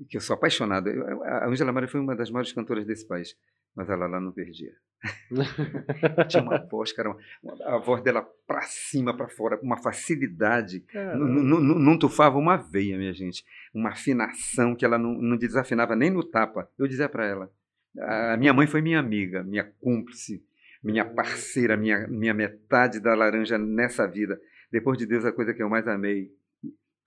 que 0.08 0.15
eu 0.15 0.22
sou 0.22 0.34
apaixonado. 0.34 0.88
Eu, 0.88 1.24
a 1.24 1.48
Angela 1.48 1.74
Maria 1.74 1.89
foi 1.89 2.00
uma 2.00 2.15
das 2.15 2.31
maiores 2.31 2.53
cantoras 2.53 2.86
desse 2.86 3.05
país, 3.05 3.36
mas 3.75 3.89
ela 3.89 4.08
lá 4.08 4.19
não 4.19 4.31
perdia. 4.31 4.72
Tinha 6.29 6.43
uma 6.43 6.58
voz, 6.58 6.93
cara, 6.93 7.15
uma, 7.43 7.65
a 7.65 7.77
voz 7.77 8.01
dela 8.01 8.22
para 8.48 8.62
cima, 8.62 9.15
para 9.15 9.27
fora, 9.27 9.58
com 9.58 9.65
uma 9.65 9.77
facilidade. 9.77 10.86
Não 11.15 11.98
tufava 11.98 12.38
uma 12.38 12.55
veia, 12.55 12.98
minha 12.98 13.13
gente. 13.13 13.43
Uma 13.74 13.89
afinação 13.89 14.75
que 14.75 14.86
ela 14.86 14.98
não, 14.98 15.13
não 15.13 15.38
desafinava 15.38 15.96
nem 15.96 16.10
no 16.10 16.24
tapa. 16.24 16.69
Eu 16.77 16.88
dizia 16.88 17.10
para 17.10 17.25
ela. 17.25 17.51
A 17.98 18.38
minha 18.38 18.53
mãe 18.53 18.67
foi 18.67 18.81
minha 18.81 19.00
amiga, 19.00 19.43
minha 19.43 19.63
cúmplice, 19.63 20.43
minha 20.83 21.05
parceira, 21.05 21.75
minha, 21.75 22.07
minha 22.07 22.33
metade 22.33 23.00
da 23.00 23.13
laranja 23.13 23.57
nessa 23.57 24.07
vida. 24.07 24.39
Depois 24.71 24.98
de 24.98 25.05
Deus, 25.05 25.25
a 25.25 25.31
coisa 25.31 25.53
que 25.53 25.62
eu 25.62 25.69
mais 25.69 25.88
amei 25.88 26.29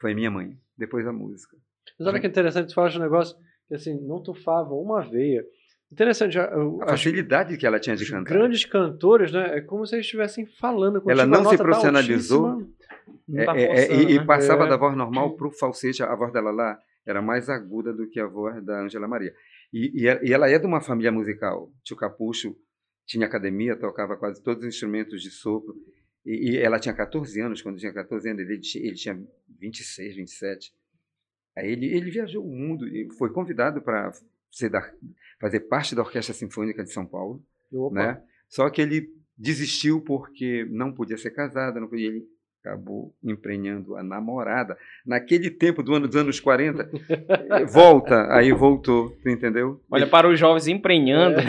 foi 0.01 0.15
minha 0.15 0.31
mãe, 0.31 0.57
depois 0.77 1.07
a 1.07 1.13
música. 1.13 1.57
Mas 1.99 2.09
olha 2.09 2.21
que 2.21 2.27
interessante, 2.27 2.69
você 2.69 2.75
fala 2.75 2.91
de 2.91 2.99
um 2.99 3.03
negócio 3.03 3.37
que 3.69 3.75
assim, 3.75 3.99
não 4.07 4.23
tufava 4.23 4.75
uma 4.75 5.01
veia. 5.01 5.45
Interessante. 5.91 6.39
A, 6.39 6.51
a 6.83 6.89
facilidade 6.89 7.57
que 7.59 7.67
ela 7.67 7.79
tinha 7.79 7.95
de 7.95 8.11
cantar. 8.11 8.33
Grandes 8.33 8.65
cantores, 8.65 9.31
né? 9.31 9.59
É 9.59 9.61
como 9.61 9.87
se 9.87 9.95
eles 9.95 10.07
estivessem 10.07 10.47
falando 10.47 11.03
contigo. 11.03 11.11
Ela 11.11 11.27
não 11.27 11.45
se 11.45 11.57
tá 11.57 11.63
profissionalizou 11.63 12.67
é, 13.35 13.45
tá 13.45 13.57
é, 13.57 13.63
é, 13.63 13.95
e, 13.95 14.17
e, 14.17 14.27
passava 14.27 14.65
é. 14.65 14.69
da 14.69 14.77
voz 14.77 14.97
normal 14.97 15.37
para 15.37 15.49
o 15.49 15.53
falsete. 15.53 16.03
A 16.03 16.15
voz 16.15 16.33
dela 16.33 16.51
lá 16.51 16.79
era 17.07 17.21
mais 17.21 17.51
aguda 17.51 17.93
do 17.93 18.09
que 18.09 18.19
a 18.19 18.27
voz 18.27 18.65
da 18.65 18.81
Angela 18.81 19.07
Maria. 19.07 19.35
E, 19.71 20.07
e, 20.07 20.29
e 20.29 20.33
ela 20.33 20.49
é 20.49 20.59
de 20.59 20.67
uma 20.67 20.81
família 20.81 21.13
musical. 21.13 21.71
Tio 21.85 21.97
Capucho 21.97 22.57
tinha 23.07 23.27
academia, 23.27 23.77
tocava 23.77 24.17
quase 24.17 24.43
todos 24.43 24.63
os 24.63 24.69
instrumentos 24.75 25.23
de 25.23 25.31
sopro. 25.31 25.75
E, 26.25 26.53
e, 26.53 26.57
ela 26.57 26.79
tinha 26.79 26.95
14 26.95 27.41
anos, 27.41 27.63
quando 27.63 27.79
tinha 27.79 27.93
14 27.93 28.29
anos, 28.29 28.43
ele, 28.43 28.61
ele 28.77 28.95
tinha 28.95 29.21
26, 29.59 30.17
27. 30.17 30.75
Aí 31.57 31.71
ele, 31.71 31.87
ele 31.87 32.11
viajou 32.11 32.45
o 32.45 32.51
mundo 32.51 32.87
e 32.89 33.09
foi 33.19 33.33
convidado 33.33 33.83
para 33.83 34.13
fazer 35.41 35.61
parte 35.61 35.95
da 35.95 36.03
Orquestra 36.03 36.35
Sinfônica 36.35 36.83
de 36.83 36.93
São 36.93 37.07
Paulo. 37.07 37.45
Né? 37.93 38.23
Só 38.49 38.69
que 38.71 38.81
ele 38.81 39.13
desistiu 39.37 40.01
porque 40.01 40.65
não 40.71 40.93
podia 40.93 41.17
ser 41.17 41.31
casado, 41.31 41.81
não 41.81 41.89
podia, 41.89 42.09
ele 42.09 42.27
acabou 42.65 43.13
emprenhando 43.23 43.97
a 43.97 44.03
namorada. 44.03 44.79
Naquele 45.05 45.51
tempo 45.51 45.83
do 45.83 45.95
ano 45.95 46.07
dos 46.07 46.17
anos 46.17 46.39
40, 46.39 46.89
volta, 47.69 48.33
aí 48.33 48.53
voltou, 48.53 49.17
entendeu? 49.27 49.83
Olha, 49.91 50.07
para 50.07 50.29
os 50.29 50.39
jovens 50.39 50.69
emprenhando. 50.69 51.41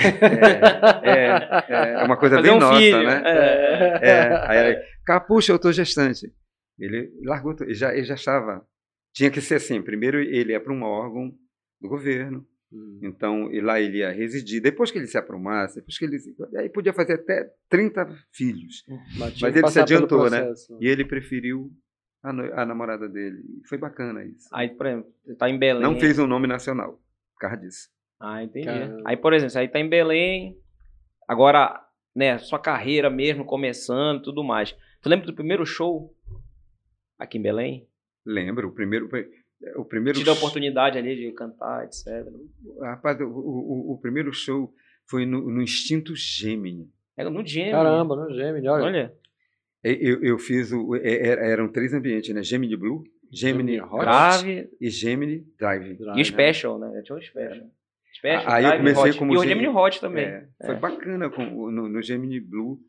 É, 1.03 1.63
é, 1.69 1.73
é, 1.73 1.93
é 2.01 2.03
uma 2.03 2.17
coisa 2.17 2.37
Fazer 2.37 2.47
bem 2.47 2.57
um 2.57 2.59
nossa, 2.59 2.79
filho. 2.79 3.03
né? 3.03 3.21
É. 3.25 4.09
é 4.09 4.47
aí, 4.47 4.57
aí, 4.57 4.83
Capucha, 5.05 5.51
eu 5.51 5.57
estou 5.57 5.71
gestante. 5.71 6.31
Ele 6.79 7.11
largou, 7.23 7.55
ele 7.61 7.73
já, 7.73 7.93
ele 7.93 8.03
já 8.03 8.15
estava. 8.15 8.65
Tinha 9.13 9.29
que 9.29 9.41
ser 9.41 9.55
assim: 9.55 9.81
primeiro 9.81 10.19
ele 10.19 10.53
é 10.53 10.59
para 10.59 10.73
um 10.73 10.81
órgão 10.83 11.31
do 11.79 11.89
governo, 11.89 12.45
Hum. 12.73 12.99
Então, 13.03 13.51
e 13.51 13.61
lá 13.61 13.79
ele 13.79 13.99
ia 13.99 14.11
residir. 14.11 14.59
Depois 14.59 14.89
que 14.89 14.97
ele 14.97 15.05
se 15.05 15.17
aprumasse, 15.17 15.75
depois 15.75 15.97
que 15.97 16.05
ele 16.05 16.17
aí 16.57 16.69
podia 16.69 16.91
fazer 16.91 17.13
até 17.13 17.51
30 17.69 18.07
filhos. 18.31 18.83
Mas, 19.17 19.39
Mas 19.39 19.55
ele 19.55 19.67
se 19.69 19.79
adiantou, 19.79 20.29
né? 20.29 20.51
E 20.81 20.87
ele 20.87 21.05
preferiu 21.05 21.71
a, 22.23 22.29
a, 22.61 22.65
namorada 22.65 23.07
dele. 23.07 23.43
Foi 23.69 23.77
bacana 23.77 24.25
isso. 24.25 24.49
Aí, 24.51 24.69
por 24.69 24.87
exemplo, 24.87 25.13
você 25.23 25.35
tá 25.35 25.49
em 25.49 25.59
Belém. 25.59 25.83
Não 25.83 25.99
fez 25.99 26.17
um 26.17 26.25
nome 26.25 26.47
nacional, 26.47 26.99
por 27.33 27.39
causa 27.41 27.57
disso. 27.57 27.89
Ah, 28.19 28.43
entendi. 28.43 28.65
Caramba. 28.65 29.03
Aí, 29.05 29.17
por 29.17 29.33
exemplo, 29.33 29.59
aí 29.59 29.67
tá 29.67 29.79
em 29.79 29.89
Belém, 29.89 30.57
agora, 31.27 31.85
né, 32.15 32.39
sua 32.39 32.57
carreira 32.57 33.09
mesmo 33.09 33.45
começando 33.45 34.23
tudo 34.23 34.43
mais. 34.43 34.75
Tu 35.01 35.09
lembra 35.09 35.27
do 35.27 35.35
primeiro 35.35 35.65
show 35.65 36.15
aqui 37.19 37.37
em 37.37 37.41
Belém? 37.41 37.87
Lembro, 38.25 38.69
o 38.69 38.73
primeiro 38.73 39.09
o 39.75 39.85
primeiro 39.85 40.23
deu 40.23 40.33
a 40.33 40.35
oportunidade 40.35 40.97
ali 40.97 41.15
de 41.15 41.31
cantar, 41.31 41.85
etc. 41.85 42.07
Rapaz, 42.81 43.19
o, 43.21 43.25
o, 43.25 43.93
o 43.93 43.97
primeiro 43.99 44.33
show 44.33 44.73
foi 45.05 45.25
no, 45.25 45.41
no 45.49 45.61
Instinto 45.61 46.15
Gemini. 46.15 46.89
Era 47.17 47.29
no 47.29 47.45
Gemini. 47.45 47.71
Caramba, 47.71 48.15
no 48.15 48.33
Gemini, 48.33 48.67
olha. 48.67 48.83
olha. 48.83 49.13
Eu, 49.83 50.23
eu 50.23 50.37
fiz 50.37 50.71
o. 50.71 50.95
Eram 50.95 51.67
três 51.67 51.93
ambientes, 51.93 52.33
né? 52.33 52.41
Gemini 52.41 52.75
Blue, 52.75 53.03
Gemini 53.31 53.81
Hot 53.81 53.99
Grave. 53.99 54.69
e 54.79 54.89
Gemini 54.89 55.45
Drive. 55.57 55.95
Drive. 55.95 56.17
E 56.17 56.21
o 56.21 56.25
Special, 56.25 56.79
né? 56.79 57.01
Tinha 57.03 57.17
o 57.17 57.21
Special. 57.21 57.69
Special 58.15 58.43
Aí 58.47 58.63
Drive, 58.63 58.71
eu 58.71 58.77
comecei 58.77 59.09
Hot. 59.11 59.19
como. 59.19 59.33
E 59.33 59.37
o 59.37 59.43
Gemini 59.43 59.67
Hot 59.67 59.99
também. 59.99 60.25
É, 60.25 60.47
foi 60.65 60.75
é. 60.75 60.79
bacana 60.79 61.29
com, 61.29 61.43
no, 61.43 61.89
no 61.89 62.01
Gemini 62.01 62.39
Blue, 62.39 62.79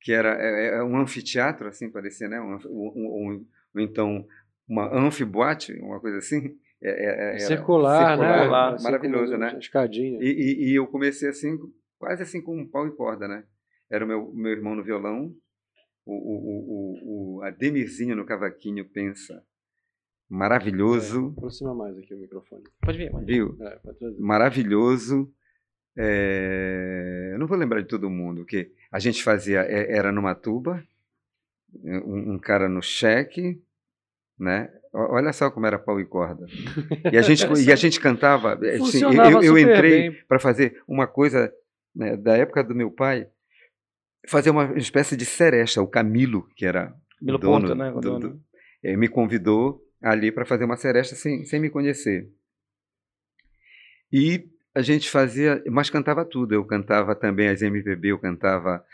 que 0.00 0.12
era 0.12 0.36
é, 0.40 0.78
é 0.78 0.82
um 0.82 0.98
anfiteatro, 0.98 1.68
assim, 1.68 1.90
parecia, 1.90 2.28
né? 2.28 2.40
Um, 2.40 2.58
um, 2.66 3.46
um, 3.74 3.80
então 3.80 4.26
uma 4.72 4.90
anfiboate, 4.90 5.74
uma 5.80 6.00
coisa 6.00 6.16
assim. 6.18 6.58
É, 6.82 7.34
é, 7.34 7.38
circular, 7.38 8.18
né? 8.18 8.38
circular, 8.38 8.72
né? 8.72 8.78
Maravilhoso, 8.82 9.36
né? 9.36 9.56
Escadinha. 9.58 10.18
E, 10.20 10.26
e, 10.26 10.70
e, 10.70 10.74
eu 10.74 10.86
comecei 10.86 11.28
assim, 11.28 11.56
quase 11.98 12.22
assim 12.22 12.40
com 12.40 12.58
um 12.58 12.66
pau 12.66 12.88
e 12.88 12.96
corda, 12.96 13.28
né? 13.28 13.44
Era 13.88 14.04
o 14.04 14.08
meu, 14.08 14.32
meu 14.34 14.50
irmão 14.50 14.74
no 14.74 14.82
violão, 14.82 15.32
o, 16.04 16.14
o, 16.14 17.36
o, 17.36 17.36
o, 17.36 17.42
a 17.42 17.50
Demirzinha 17.50 18.16
no 18.16 18.24
cavaquinho, 18.24 18.88
pensa. 18.88 19.44
Maravilhoso. 20.28 21.26
É, 21.36 21.38
aproxima 21.38 21.74
mais 21.74 21.96
aqui 21.98 22.14
o 22.14 22.18
microfone. 22.18 22.64
Pode 22.80 22.98
vir, 22.98 23.10
pode 23.12 23.26
Viu? 23.26 23.56
É, 23.60 23.76
pode 23.76 24.18
Maravilhoso. 24.18 25.32
É... 25.96 27.30
Eu 27.34 27.38
não 27.38 27.46
vou 27.46 27.58
lembrar 27.58 27.82
de 27.82 27.88
todo 27.88 28.08
mundo, 28.08 28.46
que 28.46 28.72
a 28.90 28.98
gente 28.98 29.22
fazia, 29.22 29.60
é, 29.60 29.94
era 29.94 30.10
numa 30.10 30.34
tuba, 30.34 30.82
um, 31.84 32.32
um 32.32 32.38
cara 32.38 32.68
no 32.68 32.82
cheque, 32.82 33.62
né? 34.38 34.70
Olha 34.92 35.32
só 35.32 35.50
como 35.50 35.66
era 35.66 35.78
pau 35.78 36.00
e 36.00 36.04
corda. 36.04 36.46
E 37.12 37.16
a 37.16 37.22
gente, 37.22 37.46
e 37.64 37.72
a 37.72 37.76
gente 37.76 37.98
cantava. 37.98 38.54
Assim, 38.54 39.02
eu, 39.02 39.42
eu 39.42 39.58
entrei 39.58 40.10
para 40.28 40.38
fazer 40.38 40.82
uma 40.86 41.06
coisa 41.06 41.52
né, 41.94 42.16
da 42.16 42.36
época 42.36 42.62
do 42.62 42.74
meu 42.74 42.90
pai, 42.90 43.26
fazer 44.28 44.50
uma 44.50 44.76
espécie 44.76 45.16
de 45.16 45.24
seresta. 45.24 45.82
O 45.82 45.86
Camilo, 45.86 46.46
que 46.56 46.66
era 46.66 46.94
Camilo 47.18 47.38
dono, 47.38 47.68
Ponta, 47.68 47.74
né? 47.74 47.90
Do, 47.92 48.18
do, 48.18 48.40
é, 48.82 48.96
me 48.96 49.08
convidou 49.08 49.82
ali 50.02 50.30
para 50.30 50.44
fazer 50.44 50.64
uma 50.64 50.76
seresta 50.76 51.14
sem, 51.14 51.44
sem 51.44 51.60
me 51.60 51.70
conhecer. 51.70 52.28
E 54.12 54.48
a 54.74 54.82
gente 54.82 55.08
fazia, 55.10 55.62
mas 55.70 55.90
cantava 55.90 56.24
tudo. 56.24 56.54
Eu 56.54 56.64
cantava 56.64 57.14
também 57.14 57.48
as 57.48 57.62
MPB, 57.62 58.08
eu 58.08 58.18
cantava 58.18 58.84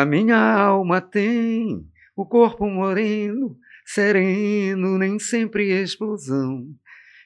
A 0.00 0.04
minha 0.04 0.36
alma 0.36 1.00
tem 1.00 1.86
o 2.16 2.26
corpo 2.26 2.66
moreno 2.66 3.56
sereno, 3.84 4.98
nem 4.98 5.18
sempre 5.18 5.70
explosão. 5.82 6.66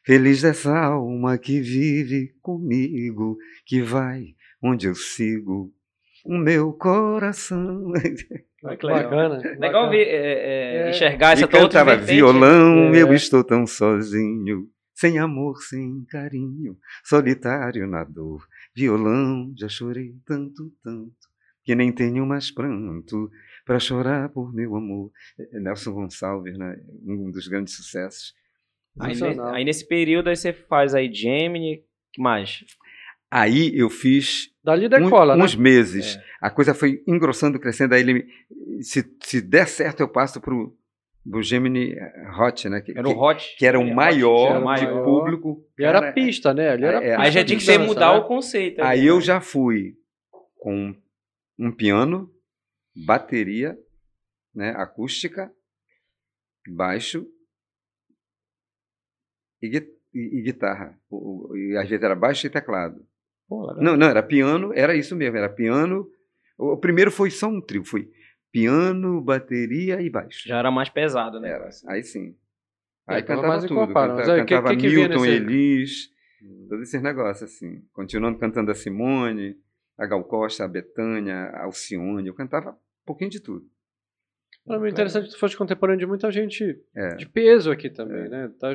Feliz 0.04 0.42
dessa 0.42 0.76
alma 0.76 1.36
que 1.36 1.60
vive 1.60 2.34
comigo, 2.40 3.36
que 3.64 3.82
vai 3.82 4.36
onde 4.62 4.86
eu 4.86 4.94
sigo 4.94 5.72
o 6.24 6.36
meu 6.36 6.72
coração. 6.72 7.92
Bacana. 8.62 9.40
Legal 9.58 9.90
ver, 9.90 10.08
é, 10.08 10.86
é, 10.86 10.90
enxergar 10.90 11.32
essa 11.34 11.44
e 11.44 11.48
cantava 11.48 11.96
violão, 11.96 12.92
é. 12.94 13.02
eu 13.02 13.12
estou 13.14 13.44
tão 13.44 13.66
sozinho, 13.66 14.68
sem 14.94 15.18
amor, 15.18 15.58
sem 15.62 16.04
carinho, 16.08 16.76
solitário 17.04 17.86
na 17.86 18.02
dor. 18.02 18.44
Violão, 18.74 19.52
já 19.56 19.68
chorei 19.68 20.14
tanto, 20.26 20.72
tanto, 20.82 21.14
que 21.64 21.74
nem 21.74 21.92
tenho 21.92 22.26
mais 22.26 22.50
pranto 22.50 23.30
para 23.66 23.80
chorar 23.80 24.28
por 24.28 24.54
meu 24.54 24.76
amor. 24.76 25.10
É, 25.38 25.58
Nelson 25.58 25.92
Gonçalves, 25.92 26.56
né? 26.56 26.78
um 27.04 27.30
dos 27.30 27.48
grandes 27.48 27.74
sucessos. 27.74 28.32
Aí, 28.98 29.12
aí, 29.52 29.64
nesse 29.64 29.86
período 29.86 30.30
aí 30.30 30.36
você 30.36 30.54
faz 30.54 30.94
aí 30.94 31.12
Gemini, 31.12 31.84
que 32.12 32.22
mais? 32.22 32.64
Aí 33.30 33.76
eu 33.76 33.90
fiz 33.90 34.50
Dali 34.64 34.88
decola, 34.88 35.34
um, 35.34 35.38
né? 35.38 35.44
uns 35.44 35.54
meses. 35.54 36.16
É. 36.16 36.22
A 36.40 36.48
coisa 36.48 36.72
foi 36.72 37.02
engrossando, 37.06 37.58
crescendo. 37.58 37.94
Aí 37.94 38.00
ele, 38.00 38.26
se, 38.80 39.04
se 39.20 39.42
der 39.42 39.66
certo, 39.66 40.00
eu 40.00 40.08
passo 40.08 40.40
para 40.40 40.54
o 40.54 41.42
Gemini 41.42 41.94
Hot, 42.38 42.68
né? 42.68 42.80
Que, 42.80 42.96
era 42.96 43.06
o 43.06 43.20
Hot. 43.20 43.56
Que 43.58 43.66
era 43.66 43.78
o 43.78 43.94
maior, 43.94 44.62
era 44.62 44.74
de 44.76 44.86
público. 45.04 45.62
E 45.78 45.84
era 45.84 46.12
pista, 46.12 46.54
né? 46.54 46.70
Ali 46.70 46.84
era 46.84 47.04
é, 47.04 47.16
aí 47.16 47.30
já 47.32 47.44
tinha 47.44 47.58
que 47.58 47.78
mudar 47.78 48.14
né? 48.14 48.20
o 48.20 48.24
conceito. 48.24 48.80
Aí 48.80 49.02
né? 49.02 49.10
eu 49.10 49.20
já 49.20 49.40
fui 49.40 49.94
com 50.56 50.94
um 51.58 51.70
piano, 51.70 52.30
bateria, 53.04 53.78
né, 54.54 54.70
acústica, 54.70 55.52
baixo 56.66 57.26
e, 59.62 59.76
e, 60.14 60.38
e 60.38 60.42
guitarra. 60.42 60.98
E 61.54 61.76
às 61.76 61.88
vezes 61.88 62.02
era 62.02 62.14
baixo 62.14 62.46
e 62.46 62.50
teclado. 62.50 63.06
Pô, 63.46 63.74
não, 63.74 63.96
não, 63.96 64.08
era 64.08 64.22
piano, 64.22 64.72
era 64.74 64.96
isso 64.96 65.14
mesmo, 65.14 65.36
era 65.36 65.48
piano. 65.48 66.10
O 66.58 66.76
primeiro 66.78 67.10
foi 67.10 67.30
só 67.30 67.48
um 67.48 67.60
trio, 67.60 67.84
foi 67.84 68.10
piano, 68.50 69.20
bateria 69.20 70.00
e 70.00 70.08
baixo. 70.08 70.48
Já 70.48 70.58
era 70.58 70.70
mais 70.70 70.88
pesado, 70.88 71.38
né? 71.38 71.50
Era, 71.50 71.68
aí 71.88 72.02
sim. 72.02 72.34
Aí 73.06 73.20
é, 73.20 73.22
cantava 73.22 73.60
tudo, 73.60 73.86
cantava, 73.86 74.24
cantava 74.24 74.68
que, 74.70 74.76
que 74.76 74.88
Milton, 74.88 75.20
nesse... 75.20 75.28
Elis, 75.28 76.10
todos 76.68 76.88
esses 76.88 77.02
negócios 77.02 77.52
assim. 77.52 77.84
Continuando 77.92 78.38
cantando 78.38 78.70
a 78.70 78.74
Simone, 78.74 79.56
a 79.96 80.06
Gal 80.06 80.24
Costa, 80.24 80.64
a 80.64 80.68
Betânia, 80.68 81.50
a 81.50 81.64
Alcione, 81.64 82.26
eu 82.26 82.34
cantava 82.34 82.76
pouquinho 83.06 83.30
de 83.30 83.40
tudo. 83.40 83.64
Para 84.64 84.80
mim, 84.80 84.90
interessante 84.90 85.26
que 85.26 85.34
tu 85.34 85.38
fosse 85.38 85.56
contemporâneo 85.56 86.00
de 86.00 86.06
muita 86.06 86.30
gente 86.30 86.78
é. 86.94 87.14
de 87.14 87.28
peso 87.28 87.70
aqui 87.70 87.88
também, 87.88 88.26
é. 88.26 88.28
né? 88.28 88.52
Tá, 88.58 88.70
a 88.70 88.74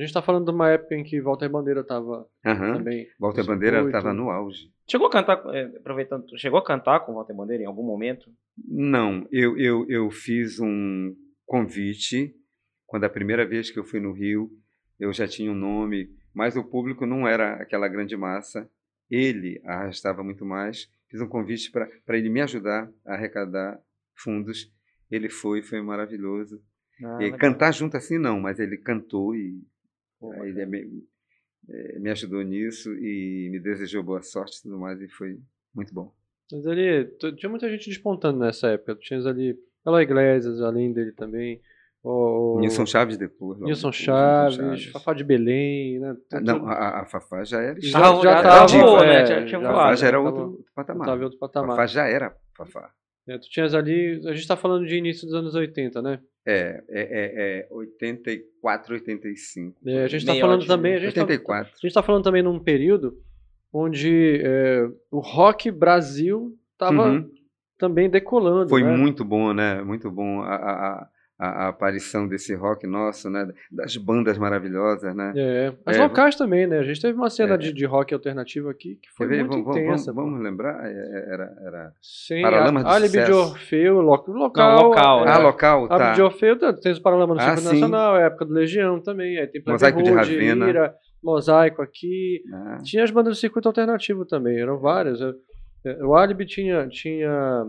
gente 0.00 0.10
está 0.10 0.20
falando 0.20 0.44
de 0.44 0.50
uma 0.50 0.68
época 0.70 0.94
em 0.94 1.02
que 1.02 1.20
Walter 1.20 1.48
Bandeira 1.48 1.80
estava 1.80 2.26
uhum. 2.44 2.72
também. 2.74 3.06
Walter 3.18 3.44
Bandeira 3.44 3.84
estava 3.84 4.12
no 4.12 4.30
auge. 4.30 4.70
Chegou 4.88 5.06
a 5.06 5.10
cantar, 5.10 5.42
é, 5.54 5.64
aproveitando, 5.76 6.24
chegou 6.38 6.58
a 6.58 6.64
cantar 6.64 7.00
com 7.00 7.14
Walter 7.14 7.34
Bandeira 7.34 7.62
em 7.62 7.66
algum 7.66 7.82
momento? 7.82 8.30
Não, 8.56 9.26
eu, 9.30 9.56
eu, 9.58 9.86
eu 9.88 10.10
fiz 10.10 10.60
um 10.60 11.14
convite 11.46 12.34
quando 12.86 13.04
a 13.04 13.10
primeira 13.10 13.46
vez 13.46 13.70
que 13.70 13.78
eu 13.78 13.84
fui 13.84 14.00
no 14.00 14.12
Rio, 14.12 14.50
eu 14.98 15.12
já 15.12 15.28
tinha 15.28 15.52
um 15.52 15.54
nome, 15.54 16.10
mas 16.32 16.56
o 16.56 16.64
público 16.64 17.04
não 17.04 17.28
era 17.28 17.54
aquela 17.54 17.86
grande 17.86 18.16
massa. 18.16 18.68
Ele 19.10 19.60
arrastava 19.64 20.22
muito 20.24 20.44
mais. 20.44 20.88
Fiz 21.08 21.20
um 21.20 21.28
convite 21.28 21.70
para 21.70 22.18
ele 22.18 22.28
me 22.28 22.40
ajudar 22.40 22.90
a 23.04 23.14
arrecadar 23.14 23.80
fundos. 24.14 24.70
Ele 25.10 25.28
foi, 25.28 25.62
foi 25.62 25.80
maravilhoso. 25.80 26.62
Ah, 27.02 27.22
e 27.22 27.32
cantar 27.32 27.72
junto 27.72 27.96
assim 27.96 28.18
não, 28.18 28.40
mas 28.40 28.58
ele 28.58 28.76
cantou 28.76 29.34
e 29.34 29.62
ele 30.44 30.66
me, 30.66 31.04
é, 31.68 31.98
me, 31.98 32.10
ajudou 32.10 32.42
nisso 32.42 32.92
e 32.94 33.48
me 33.50 33.60
desejou 33.60 34.02
boa 34.02 34.20
sorte 34.20 34.58
e 34.58 34.62
tudo 34.62 34.78
mais, 34.78 35.00
e 35.00 35.08
foi 35.08 35.40
muito 35.72 35.94
bom. 35.94 36.12
Mas 36.50 36.66
ali, 36.66 37.06
tinha 37.36 37.48
muita 37.48 37.70
gente 37.70 37.88
despontando 37.88 38.40
nessa 38.40 38.68
época. 38.68 38.96
Tu 38.96 39.02
tinhas 39.02 39.26
ali 39.26 39.56
Ela 39.86 40.02
Iglesias, 40.02 40.60
além 40.60 40.92
dele 40.92 41.12
também. 41.12 41.62
O, 42.10 42.58
Nilson 42.58 42.86
Chaves 42.86 43.18
depois. 43.18 43.60
Nilson 43.60 43.92
Chaves, 43.92 44.56
Chaves, 44.56 44.84
Fafá 44.86 45.12
de 45.12 45.22
Belém, 45.22 45.98
né? 45.98 46.16
Ah, 46.32 46.40
não, 46.40 46.66
a, 46.66 47.02
a, 47.02 47.04
Fafá 47.04 47.44
já 47.44 47.60
era. 47.60 47.78
Já, 47.78 48.00
já, 48.00 48.22
já 48.22 48.42
tava, 48.42 48.78
boa, 48.78 49.06
né? 49.06 49.26
Já, 49.26 49.46
já, 49.46 49.60
Fafá 49.60 49.94
já 49.94 50.06
era 50.06 50.18
outro, 50.18 50.42
outro 50.42 50.72
patamar. 50.74 51.06
Tava 51.06 51.24
outro 51.24 51.38
patamar. 51.38 51.76
Fafá 51.76 51.86
já 51.86 52.06
era 52.06 52.34
Fafá. 52.56 52.90
É, 53.26 53.36
tu 53.36 53.50
tinhas 53.50 53.74
ali, 53.74 54.22
a 54.24 54.32
gente 54.32 54.38
está 54.38 54.56
falando 54.56 54.86
de 54.86 54.96
início 54.96 55.26
dos 55.26 55.34
anos 55.34 55.54
80, 55.54 56.00
né? 56.00 56.18
É, 56.46 56.82
é, 56.88 57.02
é, 57.02 57.58
é 57.60 57.68
84, 57.70 58.94
85. 58.94 59.78
É, 59.86 60.04
a 60.04 60.08
gente 60.08 60.22
está 60.22 60.34
falando 60.34 60.66
também. 60.66 60.94
A 60.94 60.98
gente 60.98 61.20
84. 61.20 61.64
Tá, 61.64 61.70
a 61.74 61.76
gente 61.76 61.88
está 61.88 62.02
falando 62.02 62.24
também 62.24 62.42
num 62.42 62.58
período 62.58 63.18
onde 63.70 64.40
é, 64.42 64.88
o 65.10 65.18
rock 65.18 65.70
Brasil 65.70 66.56
estava 66.72 67.10
uhum. 67.10 67.30
também 67.76 68.08
decolando. 68.08 68.70
Foi 68.70 68.82
né? 68.82 68.96
muito 68.96 69.26
bom, 69.26 69.52
né? 69.52 69.82
Muito 69.82 70.10
bom. 70.10 70.40
A, 70.40 70.54
a, 70.54 71.08
a, 71.38 71.66
a, 71.66 71.68
aparição 71.68 72.26
desse 72.26 72.52
rock 72.54 72.86
nosso, 72.86 73.30
né? 73.30 73.48
Das 73.70 73.96
bandas 73.96 74.36
maravilhosas, 74.36 75.14
né? 75.14 75.32
É, 75.36 75.72
as 75.86 75.96
é, 75.96 76.02
locais 76.02 76.34
também, 76.34 76.66
né? 76.66 76.78
A 76.80 76.82
gente 76.82 77.00
teve 77.00 77.16
uma 77.16 77.30
cena 77.30 77.54
é, 77.54 77.56
de, 77.56 77.72
de 77.72 77.84
rock 77.84 78.12
alternativo 78.12 78.68
aqui 78.68 78.96
que 78.96 79.08
foi 79.16 79.28
muito 79.28 79.48
vamos, 79.48 79.76
intensa. 79.76 80.12
Vamos, 80.12 80.32
vamos, 80.32 80.44
lembrar? 80.44 80.84
É, 80.84 80.90
é, 80.90 81.32
era, 81.32 81.56
era 81.64 81.92
Sim, 82.02 82.42
Paralamas 82.42 82.84
a, 82.84 82.90
Alibi 82.92 83.24
de 83.24 83.32
Orfeu, 83.32 84.00
local. 84.00 84.34
Não, 84.34 84.88
local. 84.88 85.26
É, 85.26 85.30
ah, 85.30 85.38
local, 85.38 85.88
tá. 85.88 85.94
Alibi 85.94 86.16
de 86.16 86.22
Orfeu, 86.22 86.58
tem 86.80 86.92
os 86.92 86.98
Paralamas 86.98 87.36
no 87.36 87.42
ah, 87.42 87.54
Nacional, 87.54 88.16
é 88.16 88.24
a 88.24 88.26
época 88.26 88.44
do 88.44 88.52
Legião 88.52 89.00
também, 89.00 89.38
aí 89.38 89.46
tem 89.46 89.62
Mosaico 89.64 90.02
de 90.02 90.10
Ravena. 90.10 90.68
Ira, 90.68 90.94
Mosaico 91.22 91.82
aqui. 91.82 92.42
Ah. 92.52 92.78
Tinha 92.82 93.04
as 93.04 93.12
bandas 93.12 93.36
do 93.36 93.40
circuito 93.40 93.68
alternativo 93.68 94.24
também, 94.24 94.60
eram 94.60 94.78
várias. 94.80 95.20
O 96.02 96.16
Alibi 96.16 96.44
tinha, 96.46 96.88
tinha 96.88 97.64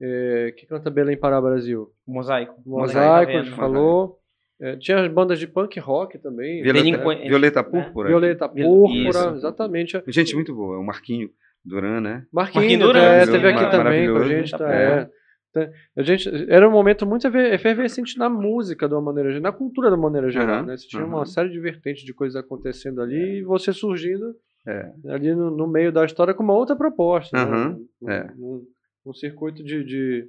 é, 0.00 0.52
que 0.56 0.66
canta 0.66 0.90
Belém 0.90 1.16
para 1.16 1.38
o 1.38 1.42
Brasil? 1.42 1.88
Mosaico. 2.06 2.60
Mosaico, 2.66 3.32
a 3.32 3.42
gente 3.42 3.56
falou. 3.56 4.18
É, 4.60 4.76
tinha 4.76 5.00
as 5.00 5.08
bandas 5.08 5.38
de 5.38 5.48
punk 5.48 5.78
rock 5.80 6.18
também. 6.18 6.62
Violeta, 6.62 7.14
Violeta 7.28 7.62
né? 7.62 7.68
Púrpura. 7.68 8.08
Violeta 8.08 8.48
Púrpura, 8.48 9.08
Isso. 9.08 9.34
exatamente. 9.34 10.02
Gente, 10.06 10.34
muito 10.34 10.54
boa. 10.54 10.78
O 10.78 10.84
Marquinho 10.84 11.28
Duran, 11.64 12.00
né? 12.00 12.26
Marquinho, 12.32 12.62
Marquinho 12.62 12.86
Duran. 12.86 13.00
É, 13.00 13.26
teve 13.26 13.48
aqui 13.48 13.70
também 13.70 14.08
com 14.08 14.16
a 14.16 14.28
gente. 14.28 14.50
Tá, 14.52 14.72
é. 14.72 15.10
é. 15.56 15.70
A 15.96 16.02
gente, 16.02 16.28
era 16.48 16.68
um 16.68 16.72
momento 16.72 17.06
muito 17.06 17.26
efervescente 17.26 18.18
na 18.18 18.28
música, 18.28 18.88
de 18.88 18.94
uma 18.94 19.00
maneira 19.00 19.30
geral, 19.30 19.42
na 19.42 19.52
cultura 19.52 19.88
de 19.88 19.94
uma 19.94 20.02
maneira 20.02 20.30
geral. 20.30 20.60
Uhum, 20.60 20.66
né? 20.66 20.76
Você 20.76 20.88
tinha 20.88 21.04
uhum. 21.04 21.10
uma 21.10 21.26
série 21.26 21.50
de 21.50 21.60
vertentes 21.60 22.04
de 22.04 22.12
coisas 22.12 22.36
acontecendo 22.36 23.00
ali 23.00 23.20
é. 23.20 23.38
e 23.38 23.42
você 23.42 23.72
surgindo 23.72 24.34
é. 24.66 24.92
ali 25.08 25.34
no, 25.34 25.50
no, 25.50 25.68
meio 25.68 25.92
da 25.92 26.04
história 26.04 26.34
com 26.34 26.42
uma 26.42 26.54
outra 26.54 26.74
proposta. 26.74 27.36
Uhum, 27.38 27.86
né? 28.02 28.34
um, 28.38 28.44
um, 28.44 28.66
um 29.04 29.12
circuito 29.12 29.62
de, 29.62 29.84
de 29.84 30.28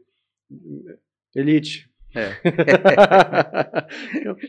elite. 1.35 1.89
É. 2.15 2.31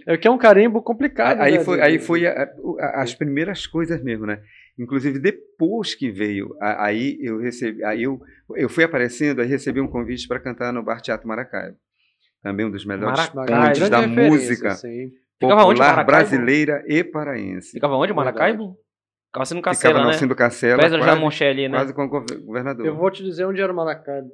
é 0.14 0.16
que 0.16 0.28
é 0.28 0.30
um 0.30 0.38
carimbo 0.38 0.80
complicado. 0.82 1.40
Aí 1.40 1.58
né? 1.58 1.64
foi, 1.64 1.80
aí 1.80 1.98
foi 1.98 2.26
a, 2.26 2.48
a, 2.78 3.02
as 3.02 3.14
primeiras 3.14 3.66
coisas 3.66 4.02
mesmo, 4.02 4.24
né? 4.24 4.40
Inclusive 4.78 5.18
depois 5.18 5.94
que 5.94 6.10
veio, 6.10 6.54
aí 6.60 7.18
eu 7.20 7.38
recebi, 7.38 7.82
aí 7.82 8.02
eu, 8.02 8.20
eu 8.54 8.68
fui 8.68 8.84
aparecendo, 8.84 9.40
aí 9.40 9.48
recebi 9.48 9.80
um 9.80 9.88
convite 9.88 10.28
para 10.28 10.38
cantar 10.38 10.72
no 10.72 10.82
Bar 10.82 11.00
Teatro 11.00 11.26
Maracaibo. 11.26 11.76
Também 12.42 12.66
um 12.66 12.70
dos 12.70 12.84
melhores 12.84 13.26
pontos 13.28 13.88
da 13.88 14.06
música 14.06 14.72
sim. 14.72 15.10
popular 15.40 16.04
brasileira 16.04 16.84
e 16.86 17.02
paraense. 17.02 17.72
Ficava 17.72 17.96
onde, 17.96 18.12
Maracaibo? 18.12 18.76
Ficava 19.26 19.44
sendo 19.44 19.62
Cacela, 19.62 19.94
Ficava 19.94 20.12
né? 20.12 20.18
sendo 20.18 20.34
Cacela, 20.34 20.78
quase, 20.78 21.38
já 21.38 21.50
ali, 21.50 21.68
né? 21.68 21.78
Quase 21.78 21.94
com 21.94 22.04
o 22.04 22.08
governador. 22.44 22.86
Eu 22.86 22.96
vou 22.96 23.10
te 23.10 23.22
dizer 23.22 23.44
onde 23.44 23.60
era 23.60 23.72
o 23.72 23.76
Maracaibo. 23.76 24.30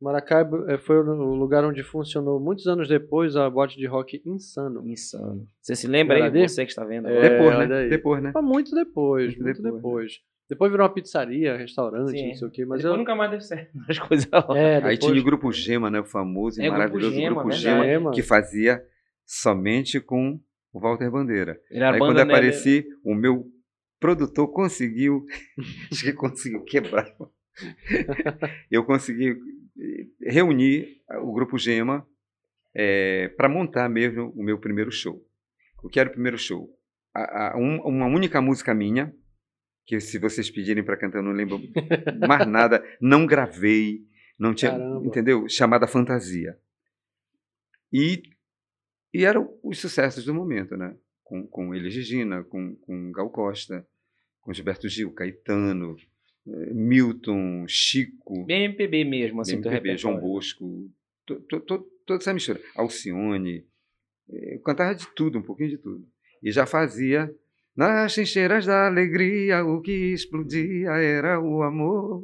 Maracaibo 0.00 0.68
eh, 0.68 0.76
foi 0.76 0.98
o 0.98 1.34
lugar 1.34 1.64
onde 1.64 1.82
funcionou 1.82 2.38
muitos 2.38 2.66
anos 2.66 2.88
depois 2.88 3.36
a 3.36 3.48
boate 3.48 3.76
de 3.76 3.86
rock 3.86 4.22
Insano. 4.26 4.86
Insano. 4.86 5.46
Você 5.60 5.74
se 5.74 5.86
lembra 5.86 6.24
aí? 6.24 6.48
Você 6.48 6.64
que 6.64 6.70
está 6.70 6.84
vendo 6.84 7.06
agora. 7.06 7.26
É, 7.26 7.30
depois, 7.30 7.68
né? 7.68 7.88
Depois, 7.88 8.22
né? 8.22 8.32
Mas 8.34 8.44
muito 8.44 8.74
depois, 8.74 9.26
muito, 9.26 9.42
muito 9.42 9.62
depois. 9.62 9.82
depois. 9.82 10.12
Né? 10.12 10.34
Depois 10.46 10.70
virou 10.70 10.86
uma 10.86 10.92
pizzaria, 10.92 11.56
restaurante, 11.56 12.10
Sim. 12.10 12.28
não 12.28 12.34
sei 12.34 12.48
o 12.48 12.50
quê. 12.50 12.64
Mas 12.66 12.84
eu 12.84 12.96
nunca 12.96 13.14
mais 13.14 13.30
deu 13.30 13.40
certo 13.40 13.70
as 13.88 13.98
coisas 13.98 14.28
lá. 14.30 14.44
É, 14.54 14.74
depois... 14.74 14.84
Aí 14.84 14.98
tinha 14.98 15.20
o 15.20 15.24
Grupo 15.24 15.50
Gema, 15.50 15.90
né? 15.90 16.00
O 16.00 16.04
famoso 16.04 16.60
e 16.60 16.66
é, 16.66 16.70
maravilhoso 16.70 17.10
Grupo 17.10 17.22
Gema, 17.22 17.42
Grupo 17.42 17.56
Gema, 17.56 17.84
Gema, 17.84 18.10
que 18.10 18.22
fazia 18.22 18.84
somente 19.24 20.00
com 20.00 20.38
o 20.72 20.80
Walter 20.80 21.10
Bandeira. 21.10 21.58
Aí 21.72 21.98
quando 21.98 22.18
apareci, 22.18 22.84
o 23.02 23.14
meu 23.14 23.46
produtor 24.04 24.48
conseguiu, 24.48 25.24
acho 25.90 26.04
que 26.04 26.12
conseguiu 26.12 26.62
quebrar. 26.62 27.10
eu 28.70 28.84
consegui 28.84 29.30
eh, 29.78 30.30
reunir 30.30 31.00
o 31.22 31.32
grupo 31.32 31.56
Gema 31.56 32.06
é, 32.74 33.28
para 33.28 33.48
montar 33.48 33.88
mesmo 33.88 34.30
o 34.36 34.42
meu 34.42 34.58
primeiro 34.58 34.92
show. 34.92 35.26
O 35.82 35.88
que 35.88 35.98
era 35.98 36.10
o 36.10 36.12
primeiro 36.12 36.36
show? 36.36 36.68
A, 37.14 37.54
a, 37.54 37.56
um, 37.56 37.80
uma 37.80 38.04
única 38.04 38.42
música 38.42 38.74
minha, 38.74 39.10
que 39.86 39.98
se 40.00 40.18
vocês 40.18 40.50
pedirem 40.50 40.84
para 40.84 40.98
cantar, 40.98 41.20
eu 41.20 41.22
não 41.22 41.32
lembro 41.32 41.58
mais 42.28 42.44
nada, 42.46 42.84
não 43.00 43.24
gravei, 43.24 44.06
não 44.38 44.54
tinha, 44.54 44.72
Caramba. 44.72 45.06
entendeu? 45.06 45.48
Chamada 45.48 45.86
Fantasia. 45.86 46.58
E 47.90 48.22
E 49.14 49.24
eram 49.24 49.58
os 49.62 49.78
sucessos 49.78 50.26
do 50.26 50.34
momento, 50.34 50.76
né? 50.76 50.94
Com, 51.22 51.46
com 51.46 51.74
Elis 51.74 51.94
Regina, 51.94 52.44
com, 52.44 52.76
com 52.76 53.10
Gal 53.10 53.30
Costa, 53.30 53.86
com 54.44 54.52
Gilberto 54.52 54.88
Gil, 54.88 55.10
Caetano, 55.12 55.96
eh, 56.46 56.72
Milton, 56.74 57.64
Chico. 57.66 58.44
Bem 58.44 58.64
MPB 58.64 59.04
mesmo, 59.04 59.40
assim, 59.40 59.60
teu 59.60 59.70
MPB, 59.72 59.96
João. 59.96 60.20
Bosco, 60.20 60.90
to- 61.26 61.40
to- 61.48 61.60
to- 61.60 61.86
toda 62.06 62.20
essa 62.20 62.34
mistura. 62.34 62.60
Alcione, 62.76 63.64
eh, 64.30 64.54
eu 64.56 64.60
cantava 64.60 64.94
de 64.94 65.06
tudo, 65.14 65.38
um 65.38 65.42
pouquinho 65.42 65.70
de 65.70 65.78
tudo. 65.78 66.06
E 66.42 66.52
já 66.52 66.66
fazia. 66.66 67.34
Nas 67.76 68.14
trincheiras 68.14 68.66
da 68.66 68.86
alegria, 68.86 69.64
o 69.64 69.80
que 69.80 70.12
explodia 70.12 70.90
era 70.92 71.40
o 71.40 71.62
amor. 71.62 72.22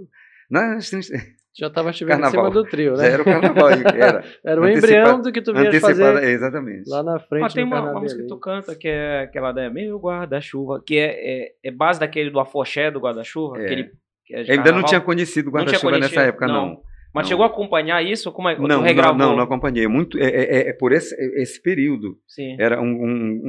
Nas 0.51 0.91
trincheiras. 0.91 1.27
Já 1.59 1.67
estava 1.67 1.93
chegando 1.93 2.19
em 2.19 2.23
Carnaval. 2.23 2.53
cima 2.53 2.63
do 2.63 2.69
trio, 2.71 2.97
Já 2.97 3.03
né? 3.03 3.09
era 3.11 3.23
o 3.23 3.25
carnaval. 3.25 3.69
Era, 3.97 4.25
Era 4.45 4.61
o 4.61 4.65
antecipa- 4.65 4.87
embrião 4.87 5.21
do 5.21 5.33
que 5.33 5.43
tu 5.43 5.53
vinha 5.53 5.81
fazer 5.81 6.17
é, 6.23 6.31
exatamente. 6.31 6.89
lá 6.89 7.03
na 7.03 7.19
frente 7.19 7.43
Mas 7.43 7.55
tem 7.55 7.65
uma, 7.65 7.91
uma 7.91 8.01
música 8.01 8.23
que 8.23 8.29
tu 8.29 8.39
canta 8.39 8.75
que 8.77 8.87
é 8.89 9.23
aquela 9.23 9.51
da 9.53 9.69
Meu 9.69 9.99
Guarda-Chuva, 9.99 10.81
que 10.87 10.97
é, 10.97 11.09
é, 11.49 11.53
é 11.65 11.71
base 11.73 11.99
daquele 11.99 12.31
do 12.31 12.39
Afoxé 12.39 12.91
do 12.91 13.01
Guarda-Chuva. 13.01 13.61
É. 13.61 13.65
aquele 13.65 13.91
que 14.25 14.35
é 14.35 14.43
de 14.45 14.53
ainda 14.53 14.71
não 14.73 14.85
tinha 14.85 15.01
conhecido 15.01 15.49
o 15.49 15.53
Não 15.53 15.59
guarda-chuva 15.61 15.99
nessa 15.99 16.23
época, 16.23 16.47
não. 16.47 16.55
Não. 16.67 16.83
Mas 17.13 17.25
Não. 17.25 17.29
chegou 17.31 17.43
a 17.45 17.49
acompanhar 17.49 18.01
isso? 18.05 18.31
Como 18.31 18.49
é 18.49 18.55
que 18.55 18.61
tu 18.61 18.69
Não, 18.69 18.77
não, 18.77 18.85
regravou? 18.85 19.19
não, 19.19 19.35
não 19.37 19.43
acompanhei. 19.43 19.89
Muito, 19.89 20.17
é, 20.17 20.29
é- 20.29 20.69
é 20.69 20.73
por 20.73 20.93
esse, 20.93 21.13
esse 21.43 21.61
período. 21.61 22.17
Sim. 22.29 22.55
Era 22.61 22.81
um, 22.81 22.87
um- 22.87 23.41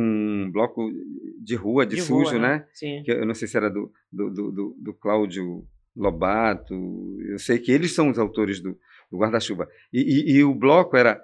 um 0.47 0.51
bloco 0.51 0.89
de 1.39 1.55
rua, 1.55 1.85
de, 1.85 1.97
De 1.97 2.01
sujo, 2.01 2.31
rua, 2.31 2.39
né? 2.39 2.65
Sim. 2.73 3.03
Que 3.05 3.11
eu 3.11 3.23
não 3.27 3.35
sei 3.35 3.47
se 3.47 3.55
era 3.55 3.69
do, 3.69 3.91
do, 4.11 4.31
do, 4.31 4.51
do- 4.51 4.75
do 4.81 4.93
Cláudio 4.95 5.63
Lobato. 5.95 6.73
Eu 7.27 7.39
sei 7.39 7.59
que 7.59 7.71
eles 7.71 7.93
são 7.93 8.09
os 8.09 8.17
autores 8.19 8.59
do, 8.61 8.77
do 9.11 9.17
guarda-chuva. 9.17 9.67
E, 9.91 10.01
e- 10.01 10.31
e 10.37 10.43
o 10.43 10.53
bloco 10.55 10.95
era 10.97 11.21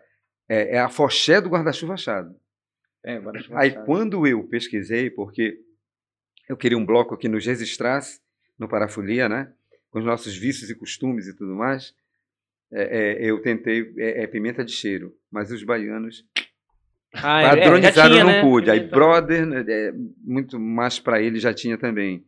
é, 0.49 0.75
é 0.75 0.79
a 0.79 0.89
foché 0.89 1.39
do 1.41 1.49
guarda-chuva 1.49 1.93
achado. 1.95 2.35
É, 3.03 3.19
Guarda-Chuva 3.19 3.59
Aí 3.59 3.69
Achado. 3.69 3.85
quando 3.85 4.27
eu 4.27 4.43
pesquisei, 4.47 5.09
porque 5.09 5.57
eu 6.49 6.57
queria 6.57 6.77
um 6.77 6.85
bloco 6.85 7.15
que 7.17 7.29
nos 7.29 7.45
registrasse 7.45 8.19
no 8.59 8.67
Parafolia, 8.67 9.29
né? 9.29 9.53
Com 9.89 9.99
os 9.99 10.05
nossos 10.05 10.35
vícios 10.35 10.69
e 10.69 10.75
costumes 10.75 11.27
e 11.27 11.35
tudo 11.35 11.53
mais, 11.55 11.93
é, 12.71 13.23
é, 13.23 13.29
eu 13.31 13.41
tentei 13.41 13.93
é, 13.97 14.23
é 14.23 14.27
pimenta 14.27 14.65
de 14.65 14.71
cheiro, 14.73 15.13
mas 15.31 15.51
os 15.51 15.63
baianos 15.63 16.25
Ah, 17.13 17.41
é, 17.43 17.49
padronizaram 17.49 18.11
tinha, 18.11 18.23
não 18.25 18.31
né? 18.31 18.41
pude. 18.41 18.69
Aí 18.69 18.79
brother, 18.81 19.45
né, 19.45 19.63
é, 19.67 19.93
muito 20.23 20.59
mais 20.59 20.99
para 20.99 21.21
ele 21.21 21.39
já 21.39 21.53
tinha 21.53 21.77
também. 21.77 22.25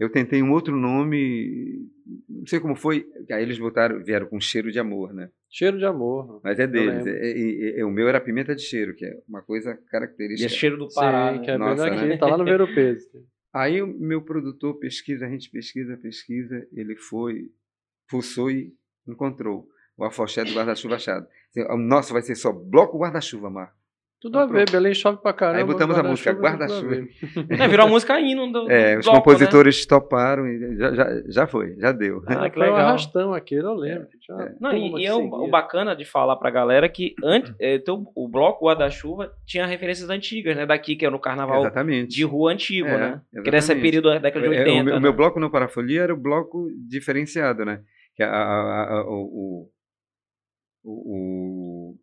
Eu 0.00 0.08
tentei 0.10 0.42
um 0.42 0.50
outro 0.50 0.74
nome, 0.74 1.86
não 2.26 2.46
sei 2.46 2.58
como 2.58 2.74
foi. 2.74 3.06
Aí 3.30 3.42
eles 3.42 3.58
botaram, 3.58 4.02
vieram 4.02 4.26
com 4.26 4.40
cheiro 4.40 4.72
de 4.72 4.78
amor, 4.78 5.12
né? 5.12 5.28
Cheiro 5.50 5.76
de 5.76 5.84
amor. 5.84 6.40
Mas 6.42 6.58
é 6.58 6.66
deles. 6.66 7.06
É, 7.06 7.10
é- 7.10 7.80
é- 7.80 7.84
o 7.84 7.90
meu 7.90 8.08
era 8.08 8.18
pimenta 8.18 8.56
de 8.56 8.62
cheiro, 8.62 8.94
que 8.94 9.04
é 9.04 9.14
uma 9.28 9.42
coisa 9.42 9.72
E 9.72 9.74
é 9.74 9.76
característica. 9.90 10.48
cheiro 10.48 10.78
do 10.78 10.88
Pará. 10.94 11.34
Sim, 11.34 11.38
né? 11.40 11.44
que 11.44 11.50
é 11.50 11.58
bem 11.58 11.66
Nossa, 11.68 11.90
daqui, 11.90 12.06
né? 12.06 12.16
tá 12.16 12.26
lá 12.26 12.38
no 12.38 12.44
Ver 12.46 12.62
o 12.62 12.74
Peso. 12.74 13.06
Aí 13.52 13.82
o 13.82 13.86
meu 13.86 14.22
produtor 14.22 14.78
pesquisa, 14.78 15.26
a 15.26 15.28
gente 15.28 15.50
pesquisa, 15.50 15.98
pesquisa, 15.98 16.66
ele 16.72 16.96
foi, 16.96 17.50
fuçou 18.08 18.50
e 18.50 18.72
encontrou 19.06 19.68
o 19.98 20.04
afoxé 20.04 20.44
do 20.44 20.54
guarda-chuva 20.54 20.94
achado. 20.94 21.26
Assim, 21.50 21.62
Nossa, 21.86 22.12
vai 22.14 22.22
ser 22.22 22.36
só 22.36 22.50
bloco 22.52 22.96
guarda-chuva, 22.98 23.50
Marco. 23.50 23.74
Tudo 24.20 24.38
a 24.38 24.44
ver, 24.44 24.70
Belém 24.70 24.92
chove 24.92 25.16
pra 25.22 25.32
caramba. 25.32 25.58
Aí 25.60 25.64
botamos 25.64 25.96
a 25.98 26.02
música 26.02 26.30
guarda-chuva, 26.32 26.94
a. 26.94 27.08
É, 27.48 27.66
virou 27.68 27.86
uma 27.86 27.92
música 27.92 28.20
hino 28.20 28.52
do, 28.52 28.70
É, 28.70 28.94
do 28.94 29.00
os 29.00 29.06
bloco, 29.06 29.18
compositores 29.22 29.86
toparam 29.86 30.46
e 30.46 30.76
já, 30.76 30.94
já, 30.94 31.22
já 31.26 31.46
foi, 31.46 31.74
já 31.78 31.90
deu. 31.90 32.22
Ah, 32.26 32.44
que 32.50 32.56
foi 32.58 32.68
um 32.68 32.72
legal. 32.72 32.88
arrastão 32.88 33.32
aquele, 33.32 33.62
eu 33.66 33.72
lembro. 33.74 34.08
uma 34.28 34.44
Né? 34.44 34.54
Não, 34.60 34.72
e, 34.74 35.02
e 35.02 35.06
é 35.06 35.14
o, 35.14 35.20
o 35.24 35.48
bacana 35.48 35.96
de 35.96 36.04
falar 36.04 36.36
pra 36.36 36.50
galera 36.50 36.86
que 36.86 37.14
antes, 37.24 37.54
é, 37.58 37.78
teu- 37.78 38.04
o 38.14 38.28
bloco 38.28 38.66
Guarda-Chuva 38.66 39.32
tinha 39.46 39.64
referências 39.64 40.10
antigas, 40.10 40.54
né? 40.54 40.66
Daqui, 40.66 40.96
que 40.96 41.06
era 41.06 41.12
no 41.12 41.18
carnaval 41.18 41.60
Exatamente. 41.62 42.14
de 42.14 42.22
rua 42.22 42.52
antigo, 42.52 42.88
É, 42.88 42.98
né? 42.98 43.20
Que 43.32 43.50
nesse 43.50 43.56
exatamente. 43.72 43.82
período 43.84 44.10
da 44.10 44.18
década 44.18 44.46
de 44.48 44.54
É, 44.54 44.58
80. 44.60 44.70
o, 44.70 44.84
meu, 44.84 44.92
o 44.92 44.96
né? 44.96 45.02
meu 45.02 45.12
bloco 45.14 45.40
no 45.40 45.50
Parafolia 45.50 46.02
era 46.02 46.12
o 46.12 46.16
bloco 46.20 46.68
diferenciado, 46.86 47.64
né? 47.64 47.80
Que 48.14 48.22
a, 48.22 48.28
a- 48.30 48.84
a- 48.98 49.04
o, 49.08 49.68
o, 50.84 50.90
o, 51.92 51.94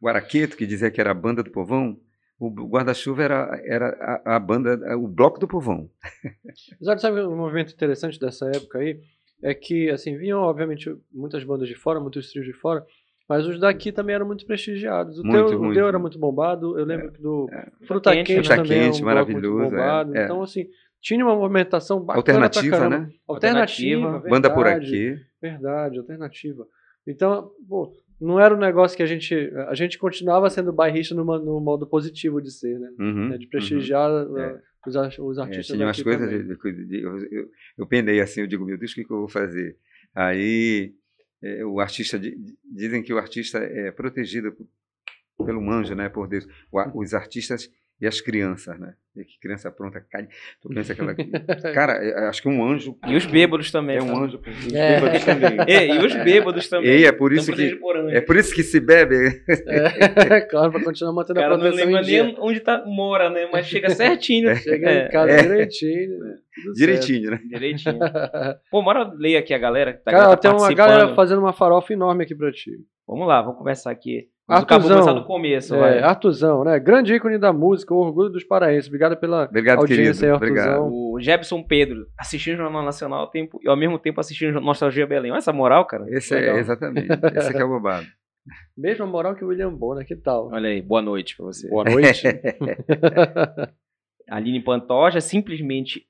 o 0.00 0.08
Araqueto, 0.08 0.56
que 0.56 0.66
dizia 0.66 0.90
que 0.90 1.00
era 1.00 1.10
a 1.10 1.14
banda 1.14 1.42
do 1.42 1.50
povão, 1.50 1.98
o 2.38 2.50
guarda-chuva 2.50 3.22
era, 3.22 3.62
era 3.64 4.22
a, 4.24 4.36
a 4.36 4.38
banda, 4.38 4.78
o 4.96 5.08
bloco 5.08 5.38
do 5.40 5.48
povão. 5.48 5.88
Apesar 6.74 6.94
de 6.94 7.00
sabe 7.00 7.20
um 7.22 7.36
movimento 7.36 7.72
interessante 7.72 8.20
dessa 8.20 8.46
época 8.54 8.78
aí 8.78 9.00
é 9.42 9.54
que 9.54 9.90
assim 9.90 10.16
vinham 10.16 10.40
obviamente 10.40 10.94
muitas 11.12 11.44
bandas 11.44 11.68
de 11.68 11.74
fora, 11.74 12.00
muitos 12.00 12.30
trios 12.30 12.46
de 12.46 12.52
fora, 12.52 12.84
mas 13.28 13.46
os 13.46 13.58
daqui 13.58 13.90
também 13.90 14.14
eram 14.14 14.26
muito 14.26 14.46
prestigiados. 14.46 15.18
O 15.18 15.24
Muito, 15.24 15.48
teu, 15.48 15.58
o 15.58 15.62
muito. 15.62 15.74
teu 15.74 15.88
era 15.88 15.98
muito 15.98 16.18
bombado. 16.18 16.78
Eu 16.78 16.84
lembro 16.84 17.10
que 17.10 17.20
do 17.20 17.48
é. 17.50 17.66
Fruta 17.86 18.12
Quente, 18.12 18.26
Quente, 18.26 18.46
Fruta 18.46 18.62
também 18.62 18.78
é 18.78 18.82
um 18.82 18.84
Quente, 18.84 19.02
bloco 19.02 19.14
maravilhoso, 19.14 19.56
muito 19.58 19.70
bombado. 19.70 20.16
é, 20.16 20.20
é. 20.20 20.24
Então 20.24 20.42
assim 20.42 20.66
tinha 21.00 21.24
uma 21.24 21.34
movimentação 21.36 22.00
bacana 22.00 22.18
Alternativa, 22.46 22.88
né? 22.88 23.10
Alternativa, 23.26 24.06
Alternativa. 24.06 24.30
Banda 24.30 24.50
por 24.52 24.64
verdade. 24.64 24.86
aqui. 24.86 25.20
Verdade, 25.40 25.98
alternativa. 25.98 26.66
Então, 27.06 27.50
pô, 27.68 27.92
não 28.20 28.40
era 28.40 28.54
um 28.54 28.58
negócio 28.58 28.96
que 28.96 29.02
a 29.02 29.06
gente. 29.06 29.34
A 29.68 29.74
gente 29.74 29.98
continuava 29.98 30.48
sendo 30.50 30.72
bairrista 30.72 31.14
numa, 31.14 31.38
no 31.38 31.60
modo 31.60 31.86
positivo 31.86 32.40
de 32.40 32.50
ser, 32.50 32.78
né? 32.78 32.90
Uhum, 32.98 33.28
né, 33.30 33.38
De 33.38 33.46
prestigiar 33.46 34.10
uh, 34.10 34.38
É. 34.38 34.62
os, 34.86 34.94
os 35.18 35.38
É, 35.38 35.42
artistas 35.42 35.66
tinha 35.76 35.86
umas 35.86 36.02
coisas, 36.02 36.28
de- 36.30 36.42
de- 36.44 36.86
de- 36.86 37.02
eu, 37.02 37.18
eu, 37.30 37.50
eu 37.78 37.86
penei 37.86 38.20
assim, 38.20 38.40
eu 38.40 38.46
digo, 38.46 38.64
meu 38.64 38.78
Deus, 38.78 38.92
o 38.92 38.94
que, 38.94 39.04
que 39.04 39.12
eu 39.12 39.18
vou 39.18 39.28
fazer? 39.28 39.76
Aí 40.14 40.94
é, 41.42 41.64
o 41.64 41.78
artista, 41.80 42.18
di- 42.18 42.36
dizem 42.64 43.02
que 43.02 43.12
o 43.12 43.18
artista 43.18 43.58
é 43.58 43.90
protegido 43.90 44.56
pelo 45.44 45.70
anjo, 45.70 45.94
né, 45.94 46.08
por 46.08 46.26
Deus. 46.28 46.46
O 46.72 46.78
a- 46.78 46.90
os 46.94 47.12
artistas 47.12 47.70
e 48.00 48.06
as 48.06 48.20
crianças, 48.20 48.78
né? 48.78 48.94
E 49.16 49.24
que 49.24 49.38
criança 49.40 49.70
pronta 49.72 49.98
cai. 50.10 50.28
Tu 50.60 50.68
pensa 50.68 50.92
aquela. 50.92 51.14
Cara, 51.72 51.94
é, 52.04 52.28
acho 52.28 52.42
que 52.42 52.48
um 52.50 52.62
anjo. 52.62 52.98
E 53.08 53.16
os 53.16 53.24
bêbados 53.24 53.70
também. 53.70 53.96
É 53.96 54.02
um 54.02 54.08
cara. 54.08 54.18
anjo. 54.18 54.38
Os 54.46 54.74
É. 54.74 55.00
bêbados 55.00 55.24
também. 55.24 55.56
É, 55.66 55.86
e 55.86 55.98
os 56.04 56.14
bêbados 56.16 56.68
também. 56.68 56.90
E 57.00 57.04
é 57.06 57.12
por 57.12 57.32
isso 57.32 57.50
Estão 57.50 57.56
que. 57.56 58.14
É 58.14 58.20
por 58.20 58.36
isso 58.36 58.54
que 58.54 58.62
se 58.62 58.78
bebe. 58.78 59.42
É, 59.48 60.40
claro, 60.42 60.70
pra 60.72 60.84
continuar 60.84 61.12
mantendo 61.14 61.38
a 61.38 61.42
cara 61.44 61.54
não 61.56 61.62
proteção 61.62 61.86
lembra 61.86 62.02
em 62.02 62.04
dia. 62.04 62.24
nem 62.24 62.36
onde 62.38 62.60
tá, 62.60 62.84
mora, 62.86 63.30
né? 63.30 63.48
Mas 63.50 63.66
chega 63.66 63.88
certinho. 63.90 64.54
Chega 64.56 64.90
É, 64.90 65.06
em 65.06 65.10
casa 65.10 65.30
é. 65.32 65.42
direitinho. 65.42 66.18
né? 66.18 66.34
Direitinho, 66.74 67.30
né? 67.30 67.40
Direitinho. 67.48 67.98
Pô, 68.70 68.82
bora 68.82 69.10
ler 69.16 69.36
aqui 69.38 69.54
a 69.54 69.58
galera. 69.58 69.94
que 69.94 70.00
tá- 70.04 70.10
Cara, 70.10 70.28
tá 70.30 70.36
tem 70.36 70.50
uma 70.50 70.72
galera 70.74 71.14
fazendo 71.14 71.38
uma 71.38 71.52
farofa 71.54 71.92
enorme 71.92 72.24
aqui 72.24 72.34
pra 72.34 72.52
ti. 72.52 72.70
Vamos 73.06 73.26
lá, 73.26 73.40
vamos 73.40 73.58
começar 73.58 73.90
aqui. 73.90 74.28
Vamos 74.48 74.62
Artuzão. 74.62 74.78
acabou 74.78 74.90
começar 74.90 75.12
do 75.12 75.26
começo, 75.26 75.74
É, 75.74 75.78
vai. 75.78 75.98
Artuzão, 75.98 76.62
né? 76.64 76.78
Grande 76.78 77.12
ícone 77.14 77.36
da 77.36 77.52
música, 77.52 77.92
o 77.92 77.98
orgulho 77.98 78.30
dos 78.30 78.44
paraenses. 78.44 78.86
Obrigado 78.86 79.16
pela 79.16 79.44
Obrigado, 79.46 79.78
audiência 79.80 80.20
querido. 80.20 80.36
Obrigado. 80.36 80.82
O 80.84 81.18
Jebson 81.20 81.62
Pedro, 81.64 82.06
assistindo 82.16 82.54
o 82.54 82.58
Jornal 82.58 82.84
Nacional 82.84 83.20
ao 83.20 83.26
tempo, 83.30 83.58
e 83.62 83.68
ao 83.68 83.76
mesmo 83.76 83.98
tempo 83.98 84.20
assistindo 84.20 84.60
Nostalgia 84.60 85.06
Belém. 85.06 85.32
Olha 85.32 85.38
essa 85.38 85.52
moral, 85.52 85.84
cara. 85.84 86.04
Esse 86.08 86.34
Legal. 86.34 86.56
é, 86.56 86.60
exatamente. 86.60 87.08
Esse 87.36 87.52
que 87.52 87.58
é 87.60 87.64
o 87.64 87.68
bobado. 87.68 88.06
Mesma 88.78 89.06
moral 89.06 89.34
que 89.34 89.44
o 89.44 89.48
William 89.48 89.74
Bonner, 89.74 90.06
que 90.06 90.14
tal? 90.14 90.48
Olha 90.52 90.68
aí, 90.68 90.80
boa 90.80 91.02
noite 91.02 91.36
pra 91.36 91.46
você. 91.46 91.68
Boa 91.68 91.82
noite. 91.82 92.22
Aline 94.30 94.62
Pantoja, 94.62 95.20
simplesmente 95.20 96.06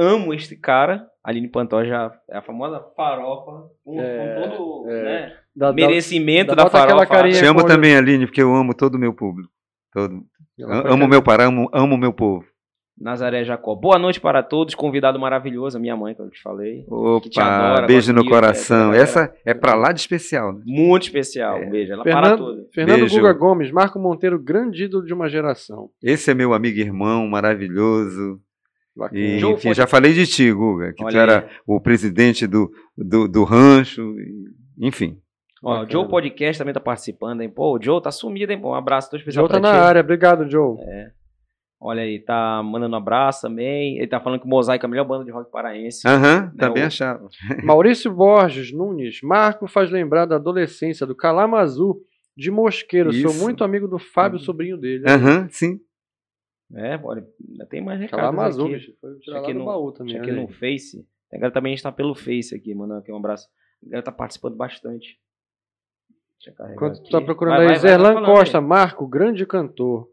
amo 0.00 0.32
este 0.34 0.56
cara. 0.56 1.06
Aline 1.22 1.48
Pantoja 1.48 2.10
é 2.30 2.38
a 2.38 2.42
famosa 2.42 2.80
farofa, 2.96 3.68
com, 3.84 4.00
É, 4.00 4.34
com 4.48 4.56
todo 4.56 4.90
é. 4.90 5.02
né, 5.04 5.32
Dá- 5.54 5.72
merecimento 5.72 6.54
dá- 6.56 6.64
da 6.64 6.70
farofa. 6.70 7.06
carinha 7.06 7.38
Te 7.38 7.44
amo 7.44 7.60
com- 7.60 7.66
também, 7.68 7.94
Aline, 7.94 8.26
porque 8.26 8.40
eu 8.42 8.54
amo 8.54 8.74
todo 8.74 8.94
o 8.94 8.98
meu 8.98 9.12
público. 9.12 9.52
Todo. 9.92 10.22
Amo 10.62 11.04
o 11.04 11.08
meu 11.08 11.22
Pará, 11.22 11.44
amo, 11.44 11.68
amo 11.72 11.94
o 11.94 11.98
meu 11.98 12.12
povo. 12.12 12.44
Nazaré 12.98 13.44
Jacó. 13.44 13.74
Boa 13.74 13.98
noite 13.98 14.20
para 14.20 14.42
todos, 14.42 14.74
convidado 14.74 15.18
maravilhoso, 15.18 15.78
a 15.78 15.80
minha 15.80 15.96
mãe, 15.96 16.14
que 16.14 16.20
eu 16.20 16.28
te 16.30 16.40
falei. 16.42 16.84
Que 17.22 17.30
te 17.30 17.40
adora, 17.40 17.78
Opa, 17.78 17.86
beijo 17.86 18.12
no 18.12 18.24
coração. 18.26 18.92
é, 18.92 18.98
é, 18.98 19.00
Essa 19.00 19.34
é 19.44 19.54
pra 19.54 19.74
lá 19.74 19.90
de 19.92 20.00
especial, 20.00 20.52
né? 20.52 20.60
Muito 20.66 21.04
especial, 21.04 21.56
É. 21.58 21.66
um 21.66 21.70
beijo. 21.70 21.92
Ela 21.94 22.02
para 22.04 22.12
Fernando, 22.12 22.36
tudo. 22.38 22.68
Fernando 22.74 22.98
Beijo. 23.00 23.16
Guga 23.16 23.32
Gomes, 23.32 23.70
Marco 23.72 23.98
Monteiro, 23.98 24.38
grande 24.38 24.84
ídolo 24.84 25.04
de 25.04 25.14
uma 25.14 25.28
geração. 25.30 25.88
Esse 26.02 26.30
é 26.30 26.34
meu 26.34 26.52
amigo 26.52 26.76
e 26.78 26.82
irmão, 26.82 27.26
maravilhoso. 27.26 28.38
E, 29.12 29.36
enfim, 29.38 29.68
pode- 29.68 29.74
já 29.76 29.86
falei 29.86 30.12
de 30.12 30.26
ti, 30.26 30.52
Guga, 30.52 30.88
que 30.92 30.96
tu 31.02 31.04
Olha 31.06 31.18
era 31.18 31.38
aí. 31.40 31.50
o 31.66 31.80
presidente 31.80 32.46
do, 32.46 32.70
do, 32.96 33.26
do 33.28 33.44
rancho, 33.44 34.14
enfim. 34.78 35.18
Ó, 35.62 35.82
o. 35.84 35.90
Joe 35.90 36.08
Podcast 36.08 36.58
também 36.58 36.74
tá 36.74 36.80
participando, 36.80 37.40
hein? 37.42 37.48
Pô, 37.50 37.76
o 37.76 37.82
Joe 37.82 38.02
tá 38.02 38.10
sumido, 38.10 38.52
hein? 38.52 38.60
Pô, 38.60 38.70
um 38.70 38.74
abraço 38.74 39.10
todo 39.10 39.20
especial 39.20 39.44
Joe 39.46 39.52
tá 39.52 39.60
na 39.60 39.72
ti. 39.72 39.78
área, 39.78 40.00
obrigado, 40.00 40.50
Joe. 40.50 40.76
Olha 41.82 42.02
aí, 42.02 42.18
tá 42.18 42.62
mandando 42.62 42.94
um 42.94 42.98
abraço 42.98 43.40
também. 43.42 43.96
Ele 43.96 44.06
tá 44.06 44.20
falando 44.20 44.40
que 44.40 44.46
o 44.46 44.50
Mosaico 44.50 44.84
é 44.84 44.86
a 44.86 44.90
melhor 44.90 45.04
banda 45.06 45.24
de 45.24 45.30
rock 45.30 45.50
paraense. 45.50 46.06
Aham, 46.06 46.52
também 46.58 46.82
o- 46.82 46.86
achava. 46.86 47.26
Maurício 47.64 48.12
Borges 48.12 48.70
Nunes, 48.70 49.20
Marco 49.22 49.66
faz 49.66 49.90
lembrar 49.90 50.26
da 50.26 50.36
adolescência 50.36 51.06
do 51.06 51.14
Calamazu 51.14 51.96
de 52.36 52.50
Mosqueiro. 52.50 53.10
Sou 53.12 53.30
Isso. 53.30 53.42
muito 53.42 53.64
amigo 53.64 53.88
do 53.88 53.98
Fábio, 53.98 54.38
sobrinho 54.38 54.76
dele. 54.76 55.04
Aham, 55.08 55.48
sim. 55.50 55.78
É, 56.74 56.98
olha, 57.02 57.26
ainda 57.48 57.66
tem 57.66 57.80
mais 57.80 58.00
aqui. 58.00 58.10
Foi 59.00 59.10
Deixa 59.10 59.24
tirar 59.24 59.36
lá 59.38 59.42
aqui 59.42 59.52
do 59.52 59.58
no- 59.58 59.64
baú 59.64 59.92
também. 59.92 60.16
Aqui 60.18 60.30
no 60.32 60.42
aí. 60.42 60.52
Face. 60.52 61.06
A 61.32 61.36
galera 61.36 61.52
também 61.52 61.74
está 61.74 61.90
pelo 61.90 62.14
Face 62.14 62.54
aqui, 62.54 62.74
mandando 62.74 63.00
aqui 63.00 63.10
um 63.12 63.16
abraço. 63.16 63.48
A 63.82 63.86
galera 63.86 64.04
tá 64.04 64.12
participando 64.12 64.56
bastante. 64.56 65.18
Enquanto 66.72 67.02
tu 67.02 67.10
tá 67.10 67.20
procurando 67.20 67.56
vai, 67.56 67.62
aí, 67.62 67.68
vai, 67.68 67.78
Zerlan 67.78 68.24
Costa, 68.24 68.60
Marco, 68.60 69.06
grande 69.06 69.44
cantor. 69.44 70.08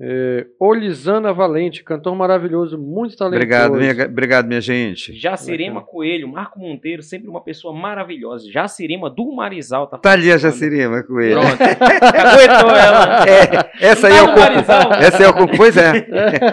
É, 0.00 0.46
Olisana 0.58 1.32
Valente, 1.32 1.84
cantor 1.84 2.16
maravilhoso, 2.16 2.76
muito 2.76 3.16
talentoso. 3.16 3.36
Obrigado, 3.36 3.74
minha, 3.74 4.06
obrigado, 4.06 4.46
minha 4.46 4.60
gente. 4.60 5.12
Jacirema 5.12 5.82
Coelho, 5.82 6.26
Marco 6.26 6.58
Monteiro, 6.58 7.00
sempre 7.00 7.28
uma 7.28 7.40
pessoa 7.40 7.72
maravilhosa. 7.72 8.50
Jacirema 8.50 9.08
do 9.08 9.30
Marizal. 9.32 9.86
Tá, 9.86 9.98
tá 9.98 10.10
ali 10.10 10.32
a 10.32 10.36
Jacirema 10.36 11.04
Coelho. 11.04 11.40
Pronto. 11.40 11.62
Aguentou 11.62 12.70
ela. 12.70 13.24
É, 13.24 13.86
essa 13.86 14.08
aí 14.08 14.16
é 14.16 14.22
o 14.22 14.36
Marizal. 14.36 14.92
Essa 14.94 15.22
é 15.22 15.28
o 15.28 15.56
Pois 15.56 15.76
é. 15.76 15.92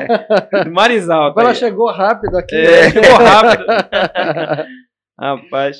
Marizal. 0.69 1.33
Tá 1.33 1.41
ela 1.41 1.49
aí. 1.49 1.55
chegou 1.55 1.91
rápido 1.91 2.37
aqui. 2.37 2.55
É, 2.55 2.83
né? 2.83 2.91
chegou 2.91 3.17
rápido. 3.17 3.65
Rapaz. 5.19 5.77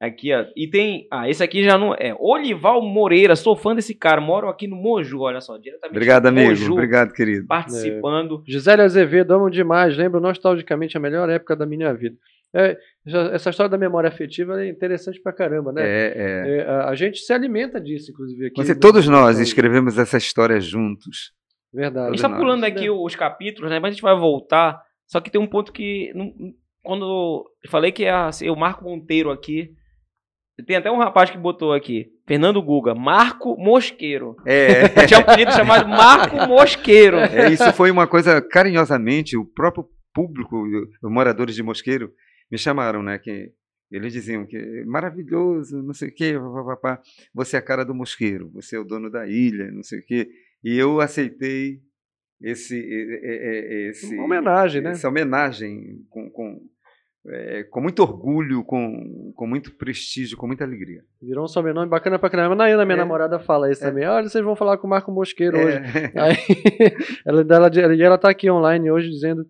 Aqui, 0.00 0.32
ó. 0.32 0.44
E 0.54 0.68
tem. 0.68 1.08
Ah, 1.10 1.28
esse 1.28 1.42
aqui 1.42 1.64
já 1.64 1.76
não. 1.76 1.92
É 1.94 2.14
Olival 2.20 2.80
Moreira. 2.82 3.34
Sou 3.34 3.56
fã 3.56 3.74
desse 3.74 3.94
cara. 3.94 4.20
Moro 4.20 4.48
aqui 4.48 4.68
no 4.68 4.76
Moju, 4.76 5.20
olha 5.20 5.40
só. 5.40 5.58
Diretamente 5.58 5.96
Obrigado, 5.96 6.26
amigo. 6.26 6.50
Moju, 6.50 6.72
Obrigado, 6.72 7.12
querido. 7.12 7.46
Participando. 7.48 8.44
É. 8.46 8.50
Gisele 8.50 8.82
Azevedo, 8.82 9.34
amo 9.34 9.50
demais. 9.50 9.96
Lembro 9.96 10.20
nostalgicamente 10.20 10.96
a 10.96 11.00
melhor 11.00 11.28
época 11.28 11.56
da 11.56 11.66
minha 11.66 11.92
vida. 11.92 12.16
É, 12.54 12.78
essa 13.32 13.50
história 13.50 13.68
da 13.68 13.76
memória 13.76 14.08
afetiva 14.08 14.62
é 14.62 14.68
interessante 14.68 15.20
pra 15.20 15.32
caramba, 15.32 15.72
né? 15.72 15.82
É, 15.82 16.12
é. 16.16 16.56
é 16.58 16.62
a, 16.62 16.88
a, 16.90 16.94
gente 16.94 17.18
se 17.18 17.32
alimenta 17.32 17.80
disso, 17.80 18.12
inclusive. 18.12 18.46
Aqui 18.46 18.64
Você, 18.64 18.74
todos 18.74 19.06
nós 19.08 19.38
escrevemos 19.40 19.98
essa 19.98 20.16
história 20.16 20.60
juntos. 20.60 21.32
Verdade. 21.74 22.06
A 22.06 22.10
gente 22.12 22.22
tá 22.22 22.30
pulando 22.30 22.64
aqui 22.64 22.88
os 22.88 23.16
capítulos, 23.16 23.68
né? 23.68 23.80
Mas 23.80 23.90
a 23.90 23.92
gente 23.94 24.02
vai 24.02 24.16
voltar. 24.16 24.80
Só 25.08 25.20
que 25.20 25.28
tem 25.28 25.40
um 25.40 25.46
ponto 25.46 25.72
que. 25.72 26.12
Quando 26.84 27.04
eu 27.04 27.68
falei 27.68 27.90
que 27.90 28.04
ser 28.32 28.48
o 28.48 28.56
Marco 28.56 28.84
Monteiro 28.84 29.30
aqui 29.30 29.76
tem 30.66 30.76
até 30.76 30.90
um 30.90 30.98
rapaz 30.98 31.30
que 31.30 31.38
botou 31.38 31.72
aqui, 31.72 32.12
Fernando 32.26 32.60
Guga, 32.62 32.94
Marco 32.94 33.56
Mosqueiro. 33.56 34.36
É. 34.44 34.88
Tinha 35.06 35.20
um 35.20 35.24
pedido 35.24 35.52
chamado 35.52 35.88
Marco 35.88 36.36
Mosqueiro. 36.48 37.16
É, 37.16 37.52
isso 37.52 37.72
foi 37.72 37.90
uma 37.90 38.06
coisa 38.06 38.40
carinhosamente, 38.42 39.36
o 39.36 39.44
próprio 39.44 39.88
público, 40.12 40.64
os 41.02 41.10
moradores 41.10 41.54
de 41.54 41.62
Mosqueiro, 41.62 42.12
me 42.50 42.58
chamaram, 42.58 43.02
né? 43.02 43.18
Que 43.18 43.52
eles 43.90 44.12
diziam 44.12 44.44
que 44.46 44.84
maravilhoso, 44.84 45.82
não 45.82 45.94
sei 45.94 46.08
o 46.08 46.14
quê, 46.14 46.34
papapá. 46.34 47.00
você 47.32 47.56
é 47.56 47.58
a 47.58 47.62
cara 47.62 47.84
do 47.84 47.94
Mosqueiro, 47.94 48.50
você 48.52 48.76
é 48.76 48.78
o 48.78 48.84
dono 48.84 49.10
da 49.10 49.26
ilha, 49.26 49.70
não 49.70 49.82
sei 49.82 50.00
o 50.00 50.04
quê. 50.04 50.28
E 50.62 50.76
eu 50.76 51.00
aceitei 51.00 51.80
esse, 52.40 52.78
esse 53.90 54.14
uma 54.14 54.24
homenagem, 54.24 54.82
né? 54.82 54.90
Essa 54.90 55.08
homenagem 55.08 56.04
com, 56.10 56.30
com 56.30 56.60
é, 57.30 57.64
com 57.64 57.80
muito 57.80 58.00
orgulho, 58.00 58.64
com, 58.64 59.32
com 59.34 59.46
muito 59.46 59.72
prestígio, 59.72 60.36
com 60.36 60.46
muita 60.46 60.64
alegria. 60.64 61.02
Virou 61.20 61.44
um 61.44 61.48
sobrenome 61.48 61.88
bacana 61.88 62.18
pra 62.18 62.30
caramba. 62.30 62.54
Nayana, 62.54 62.84
minha 62.84 62.96
é. 62.96 62.98
namorada, 62.98 63.38
fala 63.38 63.70
isso 63.70 63.84
é. 63.84 63.88
também. 63.88 64.06
Olha, 64.06 64.28
vocês 64.28 64.44
vão 64.44 64.56
falar 64.56 64.78
com 64.78 64.86
o 64.86 64.90
Marco 64.90 65.12
Mosqueiro 65.12 65.56
é. 65.56 65.64
hoje. 65.64 65.78
Aí, 66.16 66.36
ela, 67.26 67.40
ela, 67.48 67.96
ela 68.02 68.18
tá 68.18 68.30
aqui 68.30 68.50
online 68.50 68.90
hoje 68.90 69.10
dizendo 69.10 69.46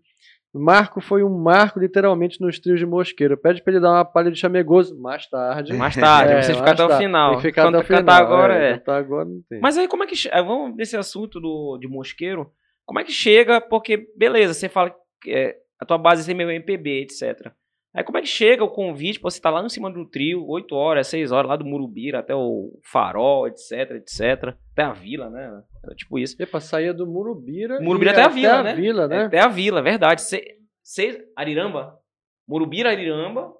Marco 0.52 1.00
foi 1.00 1.22
um 1.22 1.28
marco, 1.28 1.78
literalmente, 1.78 2.40
nos 2.40 2.58
trios 2.58 2.80
de 2.80 2.86
Mosqueiro. 2.86 3.36
Pede 3.36 3.62
pra 3.62 3.72
ele 3.72 3.80
dar 3.80 3.92
uma 3.92 4.04
palha 4.04 4.30
de 4.30 4.38
chamegoso 4.38 4.98
mais 4.98 5.28
tarde. 5.28 5.74
Mais 5.74 5.94
tarde, 5.94 6.32
é, 6.34 6.42
você 6.42 6.54
ficar 6.54 6.72
até 6.72 6.84
o 6.84 6.96
final. 6.96 7.30
Tem 7.32 7.40
que 7.40 7.48
ficar 7.48 7.68
até 7.68 7.78
o 7.78 7.84
final. 7.84 8.14
agora 8.14 8.54
é. 8.56 8.72
é. 8.72 8.90
agora 8.90 9.24
não 9.26 9.42
tem. 9.48 9.60
Mas 9.60 9.76
aí 9.76 9.86
como 9.86 10.04
é 10.04 10.06
que. 10.06 10.14
Vamos 10.30 10.74
nesse 10.76 10.96
assunto 10.96 11.38
do, 11.40 11.78
de 11.78 11.86
Mosqueiro. 11.86 12.50
Como 12.86 12.98
é 12.98 13.04
que 13.04 13.12
chega? 13.12 13.60
Porque, 13.60 14.08
beleza, 14.16 14.54
você 14.54 14.66
fala 14.66 14.94
que 15.20 15.30
é, 15.30 15.56
a 15.78 15.84
tua 15.84 15.98
base 15.98 16.30
é 16.30 16.34
meio 16.34 16.50
MPB, 16.50 17.02
etc. 17.02 17.52
Aí 17.98 18.04
como 18.04 18.16
é 18.16 18.20
que 18.20 18.28
chega 18.28 18.62
o 18.62 18.70
convite? 18.70 19.18
Pô, 19.18 19.28
você 19.28 19.40
tá 19.40 19.50
lá 19.50 19.60
em 19.60 19.68
cima 19.68 19.90
do 19.90 20.08
trio, 20.08 20.46
8 20.46 20.72
horas, 20.72 21.08
6 21.08 21.32
horas, 21.32 21.48
lá 21.48 21.56
do 21.56 21.64
Murubira 21.64 22.20
até 22.20 22.32
o 22.32 22.78
Farol, 22.80 23.48
etc, 23.48 23.90
etc. 23.96 24.54
Até 24.70 24.82
a 24.84 24.92
vila, 24.92 25.28
né? 25.28 25.60
Era 25.82 25.96
tipo 25.96 26.16
isso. 26.16 26.40
Epa, 26.40 26.60
saía 26.60 26.94
do 26.94 27.08
Murubira. 27.08 27.80
Murubira 27.80 28.12
até 28.12 28.22
a 28.22 28.28
vila, 28.28 28.60
até 28.60 28.62
né? 28.62 28.70
A 28.70 28.74
vila, 28.76 29.08
né? 29.08 29.24
Até 29.24 29.40
a 29.40 29.48
vila, 29.48 29.82
verdade. 29.82 30.22
Se, 30.22 30.40
se, 30.80 31.28
Ariramba? 31.34 31.98
Murubira, 32.46 32.90
Ariramba. 32.90 33.52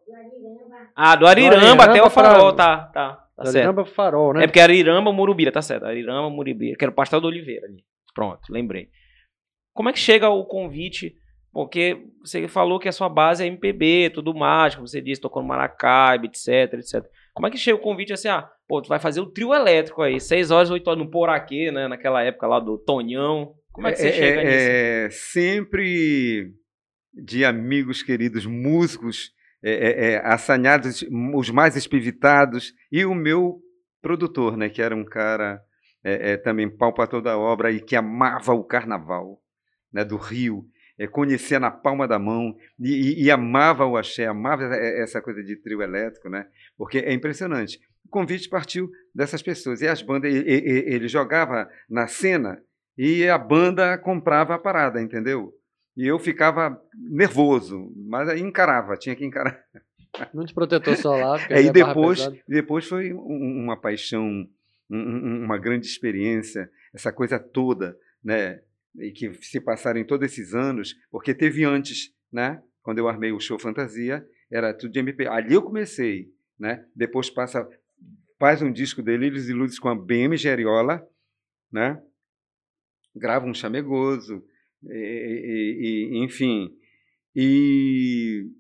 Ah, 0.95 1.17
do 1.17 1.27
Ariramba, 1.27 1.57
do 1.57 1.61
Ariramba 1.61 1.85
até 1.87 2.01
o 2.01 2.09
Farol, 2.09 2.53
tá, 2.53 2.85
tá. 2.95 3.15
Tá 3.35 3.45
certo. 3.45 3.57
Ariramba, 3.57 3.85
Farol, 3.87 4.35
né? 4.35 4.45
É 4.45 4.47
porque 4.47 4.61
Ariramba, 4.61 5.13
Murubira, 5.13 5.51
tá 5.51 5.61
certo. 5.61 5.85
Ariramba, 5.85 6.31
Murubira, 6.31 6.77
que 6.79 6.85
era 6.85 6.93
o 6.93 6.95
Pastel 6.95 7.21
do 7.21 7.27
Oliveira 7.27 7.67
ali. 7.67 7.83
Pronto, 8.15 8.43
lembrei. 8.53 8.89
Como 9.75 9.89
é 9.89 9.93
que 9.93 9.99
chega 9.99 10.29
o 10.29 10.45
convite 10.45 11.17
porque 11.59 12.07
você 12.21 12.47
falou 12.47 12.79
que 12.79 12.89
a 12.89 12.93
sua 12.93 13.09
base 13.09 13.43
é 13.43 13.47
MPB, 13.49 14.11
tudo 14.11 14.33
mágico, 14.33 14.87
você 14.87 15.01
disse, 15.01 15.21
tocou 15.21 15.43
no 15.43 15.49
Maracaibo, 15.49 16.27
etc, 16.27 16.75
etc. 16.75 17.05
Como 17.35 17.49
é 17.49 17.51
que 17.51 17.59
chega 17.59 17.77
o 17.77 17.81
convite 17.81 18.13
assim, 18.13 18.29
ah, 18.29 18.49
pô, 18.69 18.81
tu 18.81 18.89
vai 18.89 19.01
fazer 19.01 19.21
o 19.21 19.27
trio 19.27 19.53
elétrico 19.53 20.01
aí, 20.01 20.21
6 20.21 20.53
horas, 20.53 20.71
8 20.71 20.87
horas 20.87 21.03
no 21.03 21.11
Poraquê, 21.11 21.73
né, 21.73 21.89
naquela 21.89 22.23
época 22.23 22.47
lá 22.47 22.61
do 22.61 22.79
Tonhão. 22.79 23.55
Como 23.73 23.89
é 23.89 23.91
que 23.91 23.99
você 23.99 24.07
é, 24.07 24.13
chega 24.13 24.41
é, 24.41 24.45
nisso? 24.45 24.69
É, 24.71 25.09
sempre 25.11 26.53
de 27.13 27.45
amigos 27.45 28.05
queridos 28.05 28.47
músicos, 28.47 29.33
é, 29.61 29.73
é, 29.73 30.13
é, 30.13 30.17
assanhados, 30.29 31.05
os 31.35 31.51
mais 31.51 31.75
espivitados, 31.75 32.73
e 32.93 33.05
o 33.05 33.17
meu 33.17 33.59
produtor, 34.01 34.57
né, 34.57 34.69
que 34.69 34.81
era 34.81 34.95
um 34.95 35.05
cara 35.05 35.61
é, 36.05 36.37
também 36.37 36.71
pau 36.71 36.95
para 36.95 37.09
toda 37.09 37.33
a 37.33 37.37
obra 37.37 37.73
e 37.73 37.81
que 37.81 37.97
amava 37.97 38.53
o 38.53 38.63
carnaval 38.63 39.41
né, 39.93 40.05
do 40.05 40.17
Rio 40.17 40.65
é, 40.99 41.07
conhecia 41.07 41.61
na 41.61 41.71
palma 41.71 42.09
da 42.09 42.19
mão 42.19 42.57
e, 42.79 42.91
e, 42.91 43.25
e, 43.25 43.31
amava 43.31 43.87
o 43.87 43.97
axé, 43.97 44.27
amava 44.27 44.65
essa 44.75 45.23
coisa 45.23 45.43
de 45.43 45.57
trio 45.57 45.81
elétrico, 45.81 46.29
né? 46.29 46.47
Porque 46.77 46.99
é 46.99 47.13
impressionante. 47.13 47.79
O 48.05 48.09
convite 48.09 48.49
partiu 48.49 48.91
dessas 49.15 49.43
pessoas. 49.43 49.81
E 49.81 49.87
as 49.87 50.03
bandas, 50.03 50.35
ele, 50.35 50.45
ele 50.49 51.09
jogava 51.09 51.71
na 51.89 52.07
cena 52.07 52.61
e 52.97 53.29
a 53.29 53.39
banda 53.39 53.97
comprava 53.97 54.55
a 54.55 54.59
parada, 54.59 55.01
entendeu? 55.01 55.55
E 55.97 56.07
eu 56.07 56.19
ficava 56.19 56.81
nervoso, 56.95 57.93
mas 58.09 58.29
aí 58.29 58.41
encarava, 58.41 58.97
tinha 58.97 59.15
que 59.15 59.25
encarar. 59.25 59.63
Muito 60.33 60.55
protetor 60.55 60.97
solar. 60.97 61.47
É, 61.51 61.61
e 61.61 61.71
depois, 61.71 62.29
depois 62.49 62.89
foi 62.89 63.13
uma 63.13 63.77
paixão, 63.77 64.49
uma 64.89 65.59
grande 65.59 65.87
experiência, 65.87 66.71
essa 66.95 67.13
coisa 67.13 67.39
toda, 67.39 67.97
né? 68.25 68.61
E 68.97 69.11
que 69.11 69.33
se 69.43 69.61
passaram 69.61 70.01
em 70.01 70.07
todos 70.07 70.31
esses 70.31 70.55
anos, 70.55 70.95
porque 71.11 71.35
teve 71.35 71.65
antes, 71.65 72.13
né? 72.33 72.63
Quando 72.83 72.99
eu 72.99 73.09
armei 73.09 73.33
o 73.33 73.41
show 73.41 73.59
Fantasia, 73.59 74.27
era 74.51 74.73
tudo 74.73 74.93
de 74.93 74.99
MP. 74.99 75.27
Ali 75.27 75.55
eu 75.55 75.63
comecei, 75.63 76.33
né? 76.59 76.85
Depois 76.95 77.29
passa, 77.29 77.69
faz 78.39 78.63
um 78.63 78.73
disco 78.73 79.03
Delírios 79.03 79.49
e 79.49 79.53
Luzes 79.53 79.79
com 79.79 79.89
a 79.89 79.95
BM 79.95 80.37
Geriola, 80.37 81.07
né? 81.71 82.03
Grava 83.15 83.47
um 83.47 83.55
chamegoso, 83.55 84.45
e, 84.85 86.11
e, 86.13 86.25
enfim. 86.25 86.75
E 87.35 88.51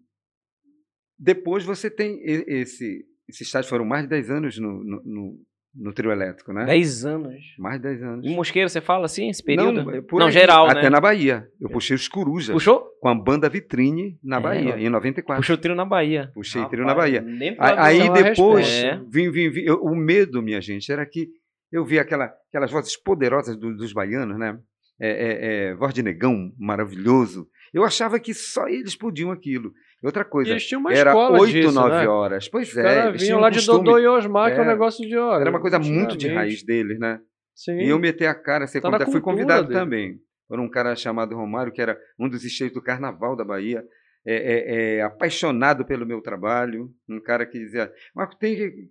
depois 1.18 1.64
você 1.64 1.90
tem 1.90 2.20
esse, 2.22 3.06
esse 3.28 3.42
estágio, 3.42 3.68
foram 3.68 3.84
mais 3.84 4.04
de 4.04 4.10
10 4.10 4.30
anos 4.30 4.58
no, 4.58 4.84
no, 4.84 5.02
no 5.04 5.46
trio 5.94 6.10
elétrico, 6.10 6.52
né? 6.52 6.64
10 6.64 7.04
anos. 7.04 7.34
Mais 7.58 7.76
de 7.76 7.82
10 7.88 8.02
anos. 8.02 8.26
Em 8.26 8.34
Mosqueiro, 8.34 8.68
você 8.68 8.80
fala 8.80 9.06
assim, 9.06 9.28
esse 9.28 9.42
período? 9.42 9.84
Não, 9.84 10.02
Não 10.12 10.26
aí, 10.26 10.32
geral, 10.32 10.68
até 10.68 10.84
né? 10.84 10.90
na 10.90 11.00
Bahia. 11.00 11.48
Eu 11.60 11.68
puxei 11.70 11.94
os 11.94 12.08
Corujas. 12.08 12.54
Puxou? 12.54 12.84
Com 13.00 13.08
a 13.08 13.14
banda 13.14 13.48
Vitrine 13.48 14.18
na 14.22 14.38
é, 14.38 14.40
Bahia, 14.40 14.78
em 14.78 14.88
94. 14.88 15.40
Puxou 15.40 15.56
o 15.56 15.58
trio 15.58 15.74
na 15.74 15.84
Bahia. 15.84 16.30
Puxei 16.34 16.62
o 16.62 16.68
trio 16.68 16.84
na 16.84 16.94
Bahia. 16.94 17.24
Aí 17.58 18.10
depois, 18.10 18.68
é. 18.68 19.00
vim, 19.10 19.30
vim, 19.30 19.50
vim, 19.50 19.60
eu, 19.60 19.82
o 19.82 19.94
medo, 19.94 20.42
minha 20.42 20.60
gente, 20.60 20.90
era 20.90 21.04
que 21.06 21.28
eu 21.70 21.84
vi 21.84 21.98
aquela, 21.98 22.32
aquelas 22.48 22.70
vozes 22.70 22.96
poderosas 22.96 23.56
do, 23.56 23.76
dos 23.76 23.92
baianos, 23.92 24.38
né? 24.38 24.58
É, 25.00 25.10
é, 25.10 25.68
é, 25.70 25.74
voz 25.74 25.94
de 25.94 26.02
negão 26.02 26.52
maravilhoso. 26.58 27.48
Eu 27.72 27.84
achava 27.84 28.18
que 28.18 28.34
só 28.34 28.66
eles 28.66 28.96
podiam 28.96 29.30
aquilo. 29.30 29.72
Outra 30.02 30.24
coisa, 30.24 30.56
era 30.90 31.14
8, 31.14 31.72
9 31.72 31.90
né? 31.90 32.06
horas. 32.06 32.48
Pois 32.48 32.76
é, 32.76 33.08
eles 33.08 33.24
tinham 33.24 33.40
lá 33.40 33.50
de 33.50 33.66
Dodô 33.66 33.98
e 33.98 34.06
Osmar, 34.06 34.50
é, 34.50 34.54
que 34.54 34.60
é 34.60 34.62
um 34.62 34.66
negócio 34.66 35.06
de 35.06 35.16
hora. 35.16 35.40
Era 35.40 35.50
uma 35.50 35.60
coisa 35.60 35.78
muito 35.78 36.16
de 36.16 36.28
raiz 36.28 36.62
deles, 36.62 36.98
né? 37.00 37.20
Sim. 37.54 37.78
E 37.80 37.88
eu 37.88 37.98
meter 37.98 38.26
a 38.26 38.34
cara, 38.34 38.68
ser 38.68 38.80
tá 38.80 38.88
convidado, 38.88 39.10
fui 39.10 39.20
convidado 39.20 39.66
dele. 39.66 39.80
também 39.80 40.20
por 40.48 40.58
um 40.58 40.68
cara 40.68 40.96
chamado 40.96 41.36
Romário, 41.36 41.72
que 41.72 41.82
era 41.82 41.98
um 42.18 42.28
dos 42.28 42.42
esteios 42.42 42.72
do 42.72 42.82
Carnaval 42.82 43.36
da 43.36 43.44
Bahia, 43.44 43.84
é, 44.26 44.34
é, 44.34 44.96
é, 44.96 45.02
apaixonado 45.02 45.84
pelo 45.84 46.06
meu 46.06 46.20
trabalho, 46.20 46.90
um 47.08 47.20
cara 47.20 47.46
que 47.46 47.58
dizia, 47.58 47.92
Marco, 48.14 48.36
tem 48.36 48.56
que, 48.56 48.90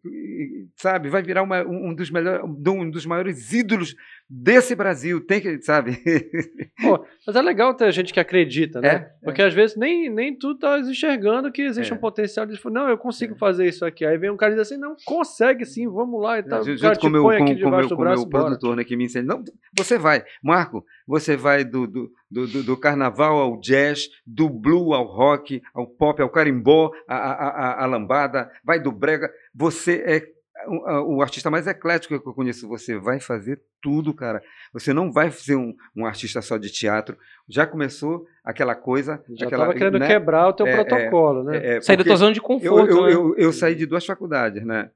sabe, 0.76 1.10
vai 1.10 1.22
virar 1.22 1.44
uma, 1.44 1.64
um, 1.64 1.94
dos 1.94 2.10
melhores, 2.10 2.44
um 2.44 2.90
dos 2.90 3.06
maiores 3.06 3.52
ídolos 3.52 3.96
desse 4.30 4.76
Brasil, 4.76 5.22
tem 5.22 5.40
que, 5.40 5.62
sabe? 5.62 6.04
Pô, 6.82 7.06
mas 7.26 7.36
é 7.36 7.42
legal 7.42 7.74
ter 7.74 7.92
gente 7.92 8.14
que 8.14 8.20
acredita, 8.20 8.82
né? 8.82 8.90
É, 8.90 9.00
Porque 9.24 9.42
é. 9.42 9.46
às 9.46 9.54
vezes 9.54 9.78
nem, 9.78 10.10
nem 10.10 10.36
tu 10.36 10.56
tá 10.56 10.80
enxergando 10.80 11.52
que 11.52 11.62
existe 11.62 11.94
é. 11.94 11.96
um 11.96 12.00
potencial 12.00 12.46
de 12.46 12.60
não, 12.70 12.90
eu 12.90 12.98
consigo 12.98 13.36
é. 13.36 13.38
fazer 13.38 13.68
isso 13.68 13.86
aqui. 13.86 14.06
Aí 14.06 14.18
vem 14.18 14.30
um 14.30 14.36
cara 14.36 14.52
e 14.52 14.56
diz 14.56 14.68
assim, 14.68 14.80
não, 14.80 14.96
consegue 15.06 15.66
sim, 15.66 15.88
vamos 15.88 16.22
lá 16.22 16.40
e 16.40 16.44
tal. 16.44 16.64
Junto 16.64 16.98
o 16.98 17.00
com, 17.00 17.10
meu, 17.10 17.24
com, 17.24 17.38
com, 17.38 17.70
meu, 17.70 17.90
com 17.90 18.04
meu 18.04 18.28
produtor, 18.28 18.76
né, 18.76 18.84
que 18.84 18.98
me 18.98 19.06
ensina, 19.06 19.36
não, 19.36 19.44
você 19.76 19.98
vai, 19.98 20.24
Marco, 20.44 20.86
você 21.08 21.38
vai 21.38 21.64
do, 21.64 21.88
do, 21.88 22.12
do, 22.30 22.64
do, 22.64 22.78
carnaval 22.78 23.38
ao 23.38 23.60
jazz, 23.60 24.10
do 24.26 24.50
blue 24.50 24.94
ao 24.94 25.06
rock, 25.06 25.62
ao 25.74 25.88
pop, 25.88 26.22
ao 26.22 26.30
carimbó, 26.30 26.92
a, 27.08 27.16
a, 27.16 27.48
a, 27.48 27.84
a 27.84 27.86
lambada, 27.86 28.52
vai 28.64 28.80
do 28.80 28.92
brega, 28.92 29.32
você 29.56 30.04
é 30.06 30.37
o 30.68 31.22
artista 31.22 31.50
mais 31.50 31.68
eclético 31.68 32.20
que 32.20 32.28
eu 32.28 32.34
conheço. 32.34 32.68
Você 32.68 32.98
vai 32.98 33.20
fazer 33.20 33.62
tudo, 33.82 34.14
cara. 34.14 34.42
Você 34.74 34.94
não 34.94 35.12
vai 35.12 35.32
ser 35.32 35.56
um, 35.56 35.74
um 35.96 36.06
artista 36.06 36.42
só 36.42 36.58
de 36.58 36.72
teatro. 36.72 37.18
Já 37.48 37.66
começou 37.66 38.26
aquela 38.44 38.76
coisa. 38.76 39.24
Já 39.30 39.46
estava 39.46 39.74
querendo 39.74 40.00
né? 40.00 40.08
quebrar 40.08 40.48
o 40.50 40.54
teu 40.54 40.68
é, 40.68 40.84
protocolo, 40.84 41.44
né? 41.44 41.58
É, 41.58 41.78
é, 41.78 41.82
Sair 41.82 41.98
da 41.98 42.04
tua 42.04 42.16
zona 42.16 42.34
de 42.34 42.42
conforto. 42.42 42.92
Eu, 42.92 42.98
eu, 42.98 43.06
né? 43.06 43.14
eu, 43.14 43.36
eu, 43.38 43.54
saí 43.54 43.76
de 43.76 43.86
duas 43.86 44.06
faculdades, 44.06 44.66
né? 44.66 44.90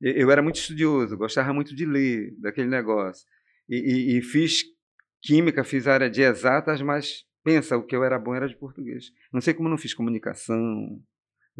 Eu 0.00 0.30
era 0.30 0.40
muito 0.40 0.56
estudioso, 0.56 1.16
gostava 1.16 1.52
muito 1.52 1.74
de 1.74 1.84
ler 1.84 2.34
daquele 2.38 2.68
negócio. 2.68 3.26
E, 3.68 3.76
e, 3.76 4.18
e 4.18 4.22
fiz 4.22 4.62
química, 5.22 5.62
fiz 5.62 5.86
área 5.86 6.08
de 6.08 6.22
exatas, 6.22 6.80
mas 6.80 7.24
pensa, 7.44 7.76
o 7.76 7.82
que 7.82 7.94
eu 7.94 8.02
era 8.02 8.18
bom 8.18 8.34
era 8.34 8.48
de 8.48 8.56
português. 8.56 9.12
Não 9.32 9.40
sei 9.40 9.52
como 9.52 9.68
não 9.68 9.76
fiz 9.76 9.92
comunicação, 9.92 10.98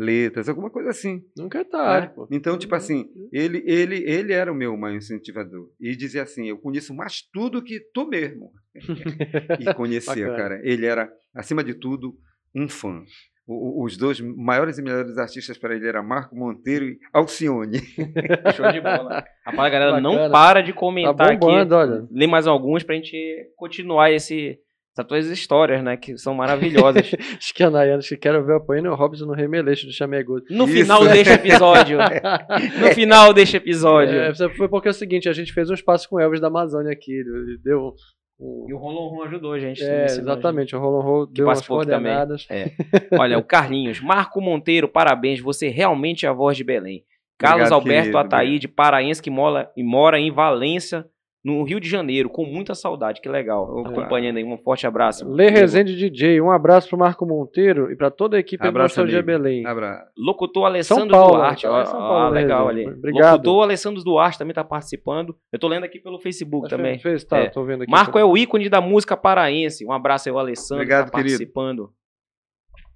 letras, 0.01 0.49
alguma 0.49 0.71
coisa 0.71 0.91
assim. 0.91 1.23
Nunca 1.37 1.59
é 1.59 1.65
tarde, 1.65 2.09
né? 2.09 2.13
pô. 2.15 2.27
Então, 2.31 2.59
tipo 2.59 2.75
assim, 2.75 3.07
ele, 3.31 3.63
ele, 3.67 4.03
ele 4.11 4.33
era 4.33 4.51
o 4.51 4.55
meu 4.55 4.77
maior 4.77 4.97
incentivador. 4.97 5.69
E 5.79 5.95
dizia 5.95 6.23
assim, 6.23 6.49
eu 6.49 6.59
conheço 6.59 6.95
mais 6.95 7.21
tudo 7.31 7.63
que 7.63 7.79
tu 7.93 8.09
mesmo. 8.09 8.51
e 9.61 9.75
conhecia, 9.75 10.35
cara. 10.35 10.59
Ele 10.65 10.87
era, 10.87 11.13
acima 11.35 11.63
de 11.63 11.75
tudo, 11.75 12.15
um 12.55 12.67
fã. 12.67 13.05
O, 13.47 13.85
os 13.85 13.97
dois 13.97 14.21
maiores 14.21 14.79
e 14.79 14.83
melhores 14.83 15.19
artistas 15.19 15.59
para 15.59 15.75
ele 15.75 15.87
eram 15.87 16.03
Marco 16.03 16.35
Monteiro 16.35 16.87
e 16.87 16.99
Alcione. 17.13 17.79
Show 18.57 18.73
de 18.73 18.81
bola. 18.81 19.25
Rapaz, 19.45 19.67
a 19.67 19.69
galera 19.69 19.93
Bacana. 19.93 20.01
não 20.01 20.31
para 20.31 20.63
de 20.63 20.73
comentar 20.73 21.15
tá 21.15 21.35
bombando, 21.35 21.77
aqui. 21.77 21.93
Olha. 21.93 22.09
Lê 22.11 22.27
mais 22.27 22.47
alguns 22.47 22.85
pra 22.85 22.95
gente 22.95 23.17
continuar 23.57 24.13
esse, 24.13 24.59
essas 25.01 25.07
tuas 25.07 25.27
histórias, 25.27 25.83
né? 25.83 25.97
Que 25.97 26.17
são 26.17 26.35
maravilhosas. 26.35 27.11
Acho 27.39 27.55
que 27.55 27.63
a 27.63 27.71
Nayana, 27.71 28.03
que 28.03 28.17
quero 28.17 28.45
ver 28.45 28.57
apoiando 28.57 28.91
o 28.91 28.95
Robson 28.95 29.27
no 29.27 29.33
Remeleixo 29.33 29.87
do 29.87 29.93
Chamegudo. 29.93 30.45
No 30.51 30.65
Isso. 30.65 30.75
final 30.75 31.05
deste 31.07 31.33
episódio. 31.33 31.99
no 31.99 32.89
final 32.95 33.33
deste 33.33 33.57
episódio. 33.57 34.19
É, 34.19 34.35
foi 34.35 34.69
porque 34.69 34.89
é 34.89 34.91
o 34.91 34.95
seguinte, 34.95 35.29
a 35.29 35.33
gente 35.33 35.53
fez 35.53 35.71
um 35.71 35.75
espaço 35.75 36.09
com 36.09 36.17
o 36.17 36.21
Elvis 36.21 36.41
da 36.41 36.49
Amazônia 36.49 36.93
aqui. 36.93 37.13
Ele 37.13 37.59
deu 37.63 37.95
o... 38.39 38.67
E 38.69 38.73
o 38.73 38.79
Rolon 38.79 39.09
Ron 39.09 39.25
ajudou 39.25 39.53
a 39.53 39.59
gente. 39.59 39.83
É, 39.83 40.07
exatamente. 40.07 40.75
O 40.75 40.81
Rolon 40.81 41.03
Ron 41.03 41.27
deu 41.31 41.47
umas 41.47 41.67
coordenadas. 41.67 42.47
É. 42.49 42.71
Olha, 43.19 43.39
o 43.39 43.45
Carlinhos. 43.45 44.01
Marco 44.01 44.41
Monteiro, 44.41 44.89
parabéns. 44.89 45.41
Você 45.41 45.69
realmente 45.69 46.25
é 46.25 46.29
a 46.29 46.33
voz 46.33 46.57
de 46.57 46.65
Belém. 46.65 47.05
Carlos 47.41 47.71
Obrigado, 47.71 47.81
Alberto 47.81 48.03
querido, 48.03 48.19
Ataíde, 48.19 48.69
paraense 48.69 49.23
que 49.23 49.31
mora, 49.31 49.71
e 49.75 49.83
mora 49.83 50.21
em 50.21 50.31
Valência, 50.31 51.07
no 51.45 51.63
Rio 51.63 51.81
de 51.81 51.89
Janeiro, 51.89 52.29
com 52.29 52.45
muita 52.45 52.75
saudade. 52.75 53.21
Que 53.21 53.29
legal. 53.29 53.65
Opa. 53.65 53.91
Acompanhando 53.91 54.37
aí. 54.37 54.45
Um 54.45 54.59
forte 54.59 54.87
abraço. 54.87 55.29
Lê 55.29 55.49
Rezende 55.49 55.97
DJ. 55.97 56.41
Um 56.41 56.51
abraço 56.51 56.89
pro 56.89 56.99
Marco 56.99 57.25
Monteiro 57.25 57.91
e 57.91 57.97
para 57.97 58.11
toda 58.11 58.37
a 58.37 58.41
equipe 58.41 58.67
abraço, 58.67 59.05
do 59.05 59.23
Belém. 59.23 59.67
Abraço. 59.67 60.11
Locutor 60.17 60.67
Alessandro 60.67 61.11
Paulo, 61.11 61.37
Duarte. 61.37 61.67
Ó, 61.67 61.85
São 61.85 61.99
Paulo, 61.99 62.27
ah, 62.27 62.29
legal 62.29 62.69
ali. 62.69 62.87
Obrigado. 62.87 63.33
Locutor 63.33 63.63
Alessandro 63.63 64.05
Duarte 64.05 64.39
também 64.39 64.53
está 64.53 64.65
participando. 64.65 65.35
Eu 65.53 65.59
tô 65.59 65.69
lendo 65.69 65.85
aqui 65.85 65.99
pelo 65.99 66.19
Facebook 66.19 66.67
Acho 66.67 66.77
também. 66.77 66.99
Fez, 66.99 67.25
tá, 67.25 67.39
é. 67.39 67.49
tô 67.49 67.65
vendo 67.65 67.83
aqui 67.83 67.91
Marco 67.91 68.13
também. 68.13 68.29
é 68.29 68.31
o 68.31 68.37
ícone 68.37 68.69
da 68.69 68.81
música 68.81 69.17
paraense. 69.17 69.87
Um 69.87 69.93
abraço 69.93 70.29
aí, 70.29 70.35
o 70.35 70.39
Alessandro. 70.39 70.83
Obrigado, 70.83 71.07
tá 71.07 71.13
participando. 71.13 71.87
Querido. 71.87 72.00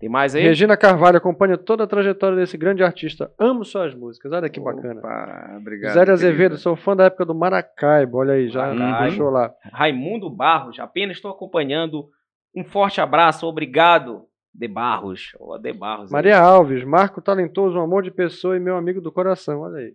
Tem 0.04 0.10
mais 0.10 0.34
aí? 0.34 0.42
Regina 0.42 0.76
Carvalho 0.76 1.16
acompanha 1.16 1.56
toda 1.56 1.84
a 1.84 1.86
trajetória 1.86 2.36
desse 2.36 2.58
grande 2.58 2.84
artista. 2.84 3.32
Amo 3.38 3.64
suas 3.64 3.94
músicas. 3.94 4.30
Olha 4.32 4.50
que 4.50 4.60
bacana. 4.60 5.00
Opa, 5.00 5.56
obrigado. 5.56 5.94
Zé 5.94 6.12
Azevedo, 6.12 6.58
sou 6.58 6.76
fã 6.76 6.94
da 6.94 7.04
época 7.04 7.24
do 7.24 7.34
Maracaibo. 7.34 8.18
Olha 8.18 8.34
aí, 8.34 8.50
já 8.50 8.70
deixou 9.00 9.30
lá. 9.30 9.50
Raimundo 9.72 10.28
Barros, 10.28 10.78
apenas 10.78 11.16
estou 11.16 11.30
acompanhando. 11.30 12.10
Um 12.54 12.62
forte 12.62 13.00
abraço, 13.00 13.46
obrigado. 13.46 14.26
De 14.54 14.68
Barros. 14.68 15.32
Oh, 15.40 15.56
de 15.56 15.72
Barros 15.72 16.10
Maria 16.10 16.36
aí. 16.36 16.46
Alves, 16.46 16.84
Marco 16.84 17.22
Talentoso, 17.22 17.78
um 17.78 17.82
amor 17.82 18.02
de 18.02 18.10
pessoa 18.10 18.58
e 18.58 18.60
meu 18.60 18.76
amigo 18.76 19.00
do 19.00 19.10
coração. 19.10 19.62
Olha 19.62 19.78
aí. 19.78 19.94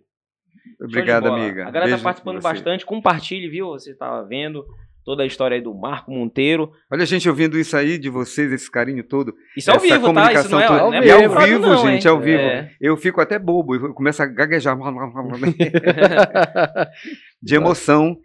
Obrigado, 0.80 1.28
amiga. 1.28 1.68
A 1.68 1.70
galera 1.70 1.92
está 1.92 2.02
participando 2.02 2.42
bastante. 2.42 2.84
Compartilhe, 2.84 3.48
viu? 3.48 3.68
Você 3.68 3.92
estava 3.92 4.24
vendo 4.24 4.66
toda 5.10 5.24
a 5.24 5.26
história 5.26 5.56
aí 5.56 5.60
do 5.60 5.74
Marco 5.74 6.12
Monteiro. 6.12 6.70
Olha 6.88 7.02
a 7.02 7.06
gente 7.06 7.28
ouvindo 7.28 7.58
isso 7.58 7.76
aí 7.76 7.98
de 7.98 8.08
vocês, 8.08 8.52
esse 8.52 8.70
carinho 8.70 9.02
todo. 9.02 9.34
Isso 9.56 9.68
é 9.68 9.74
ao 9.74 9.80
vivo, 9.80 10.14
tá? 10.14 10.32
Isso 10.32 10.48
não 10.48 10.60
é, 10.60 10.68
toda. 10.68 10.80
não 10.82 10.94
é, 10.94 11.08
é 11.08 11.12
ao 11.12 11.40
vivo, 11.40 11.66
não, 11.66 11.84
gente, 11.84 12.06
é 12.06 12.10
ao 12.10 12.20
vivo. 12.20 12.40
É. 12.40 12.72
Eu 12.80 12.96
fico 12.96 13.20
até 13.20 13.36
bobo, 13.36 13.74
eu 13.74 13.92
começo 13.92 14.22
a 14.22 14.26
gaguejar 14.26 14.78
de 17.42 17.54
emoção 17.56 18.16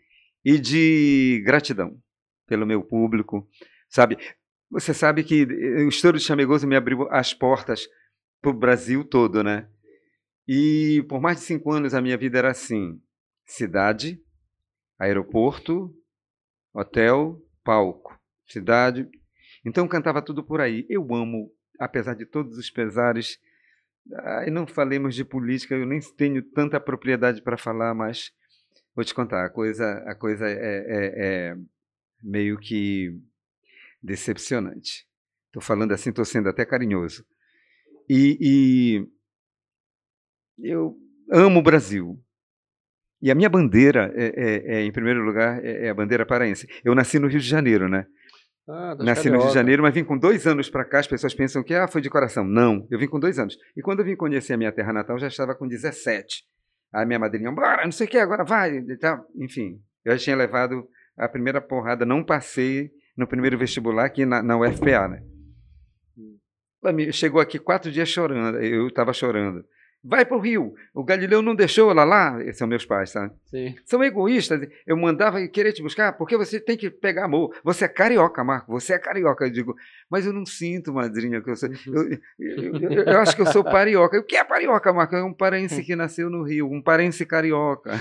e 0.44 0.60
de 0.60 1.42
gratidão 1.44 1.98
pelo 2.48 2.68
meu 2.68 2.84
público, 2.84 3.48
sabe? 3.90 4.20
Você 4.70 4.94
sabe 4.94 5.24
que 5.24 5.44
o 5.44 5.90
estouro 5.90 6.20
de 6.20 6.24
Chamegoso 6.24 6.68
me 6.68 6.76
abriu 6.76 7.08
as 7.10 7.34
portas 7.34 7.88
para 8.44 8.52
o 8.52 8.54
Brasil 8.54 9.04
todo, 9.04 9.44
né? 9.44 9.66
E 10.48 11.04
por 11.10 11.20
mais 11.20 11.38
de 11.38 11.46
cinco 11.46 11.72
anos 11.72 11.96
a 11.96 12.02
minha 12.02 12.16
vida 12.16 12.38
era 12.38 12.52
assim: 12.52 13.02
cidade, 13.44 14.20
aeroporto, 15.00 15.92
hotel, 16.76 17.42
palco, 17.64 18.20
cidade. 18.46 19.10
Então 19.64 19.88
cantava 19.88 20.22
tudo 20.22 20.44
por 20.44 20.60
aí. 20.60 20.86
Eu 20.90 21.02
amo, 21.16 21.52
apesar 21.80 22.14
de 22.14 22.26
todos 22.26 22.58
os 22.58 22.70
pesares. 22.70 23.40
Ai, 24.14 24.52
não 24.52 24.68
falemos 24.68 25.16
de 25.16 25.26
política, 25.26 25.74
eu 25.74 25.86
nem 25.86 26.00
tenho 26.16 26.44
tanta 26.44 26.80
propriedade 26.80 27.42
para 27.42 27.58
falar, 27.58 27.96
mas 27.96 28.32
vou 28.94 29.04
te 29.04 29.16
contar, 29.16 29.46
a 29.46 29.50
coisa, 29.50 30.04
a 30.06 30.14
coisa 30.14 30.48
é, 30.48 30.54
é, 30.54 31.12
é 31.50 31.58
meio 32.22 32.60
que 32.60 33.20
decepcionante. 34.04 35.08
Estou 35.48 35.62
falando 35.62 35.92
assim, 35.92 36.10
estou 36.12 36.26
sendo 36.26 36.50
até 36.50 36.66
carinhoso. 36.66 37.26
E, 38.08 38.38
e 40.60 40.70
eu 40.70 40.96
amo 41.32 41.60
o 41.60 41.64
Brasil. 41.64 42.24
E 43.26 43.32
a 43.32 43.34
minha 43.34 43.50
bandeira, 43.50 44.14
é, 44.16 44.34
é, 44.36 44.76
é 44.76 44.82
em 44.84 44.92
primeiro 44.92 45.24
lugar, 45.24 45.60
é, 45.66 45.88
é, 45.88 45.90
a 45.90 45.96
bandeira 45.96 46.24
paraense. 46.28 46.68
Eu 46.84 46.94
nasci 46.94 47.18
no 47.18 47.26
Rio 47.28 47.40
de 47.40 47.48
Janeiro, 47.48 47.90
né? 47.90 48.06
Ah, 48.70 48.96
nasci 49.00 49.32
no 49.32 49.40
Rio 49.40 49.48
de 49.48 49.54
Janeiro, 49.56 49.82
mas 49.82 49.96
vim 49.96 50.04
com 50.04 50.16
dois 50.16 50.46
anos 50.46 50.70
para 50.70 50.86
cá. 50.86 51.00
As 51.00 51.08
pessoas 51.08 51.34
pensam 51.34 51.64
que 51.64 51.74
ah, 51.74 51.88
foi 51.88 52.02
de 52.02 52.10
coração. 52.10 52.44
Não, 52.44 52.86
eu 52.92 53.00
vim 53.00 53.08
com 53.08 53.20
dois 53.20 53.40
anos. 53.40 53.58
E 53.76 53.82
quando 53.82 54.02
eu 54.02 54.06
vim 54.06 54.16
conhecer 54.16 54.54
a 54.54 54.58
minha 54.58 54.72
terra 54.72 54.94
natal, 54.94 55.18
já 55.18 55.26
estava 55.26 55.56
com 55.56 55.68
17. 55.68 56.44
A 56.94 57.04
minha 57.04 57.18
madrinha, 57.18 57.52
bora, 57.52 57.84
não 57.84 57.92
sei 57.92 58.06
o 58.06 58.10
que, 58.12 58.20
agora 58.20 58.44
vai. 58.44 58.80
Enfim, 59.42 59.82
eu 60.06 60.12
já 60.12 60.20
tinha 60.20 60.36
levado 60.36 60.88
a 61.18 61.28
primeira 61.28 61.60
porrada, 61.60 62.06
não 62.06 62.24
passei 62.24 62.92
no 63.18 63.26
primeiro 63.26 63.58
vestibular 63.58 64.06
aqui 64.06 64.24
na, 64.24 64.44
na 64.44 64.56
UFPA, 64.56 65.08
né? 65.08 65.24
Chegou 67.12 67.42
aqui 67.42 67.58
quatro 67.58 67.92
dias 67.92 68.08
chorando, 68.08 68.60
eu 68.60 68.86
estava 68.88 69.12
chorando. 69.14 69.66
Vai 70.08 70.24
para 70.24 70.38
o 70.38 70.40
Rio. 70.40 70.76
O 70.94 71.04
Galileu 71.04 71.42
não 71.42 71.56
deixou 71.56 71.90
ela 71.90 72.04
lá. 72.04 72.40
Esses 72.44 72.60
são 72.60 72.68
meus 72.68 72.86
pais, 72.86 73.10
sabe? 73.10 73.34
Sim. 73.46 73.76
São 73.84 74.04
egoístas. 74.04 74.70
Eu 74.86 74.96
mandava 74.96 75.46
querer 75.48 75.74
te 75.74 75.82
buscar 75.82 76.14
porque 76.14 76.38
você 76.38 76.60
tem 76.60 76.78
que 76.78 76.92
pegar 76.92 77.26
amor. 77.26 77.56
Você 77.64 77.86
é 77.86 77.88
carioca, 77.88 78.44
Marco. 78.44 78.72
Você 78.72 78.94
é 78.94 79.00
carioca. 79.00 79.46
Eu 79.46 79.50
digo, 79.50 79.76
mas 80.08 80.28
eu 80.28 80.32
não 80.32 80.46
sinto, 80.46 80.94
madrinha, 80.94 81.42
que 81.42 81.50
eu 81.50 81.56
sou. 81.56 81.70
Eu, 81.88 82.20
eu, 82.38 82.76
eu, 82.76 83.04
eu 83.04 83.20
acho 83.20 83.36
que 83.36 83.42
eu 83.42 83.48
sou 83.48 83.64
parioca. 83.64 84.20
O 84.20 84.24
que 84.24 84.36
é 84.36 84.44
parioca, 84.44 84.94
Marco? 84.94 85.16
É 85.16 85.24
um 85.24 85.34
paraense 85.34 85.82
que 85.84 85.96
nasceu 85.96 86.30
no 86.30 86.44
Rio. 86.44 86.72
Um 86.72 86.84
paraense 86.84 87.26
carioca. 87.26 87.92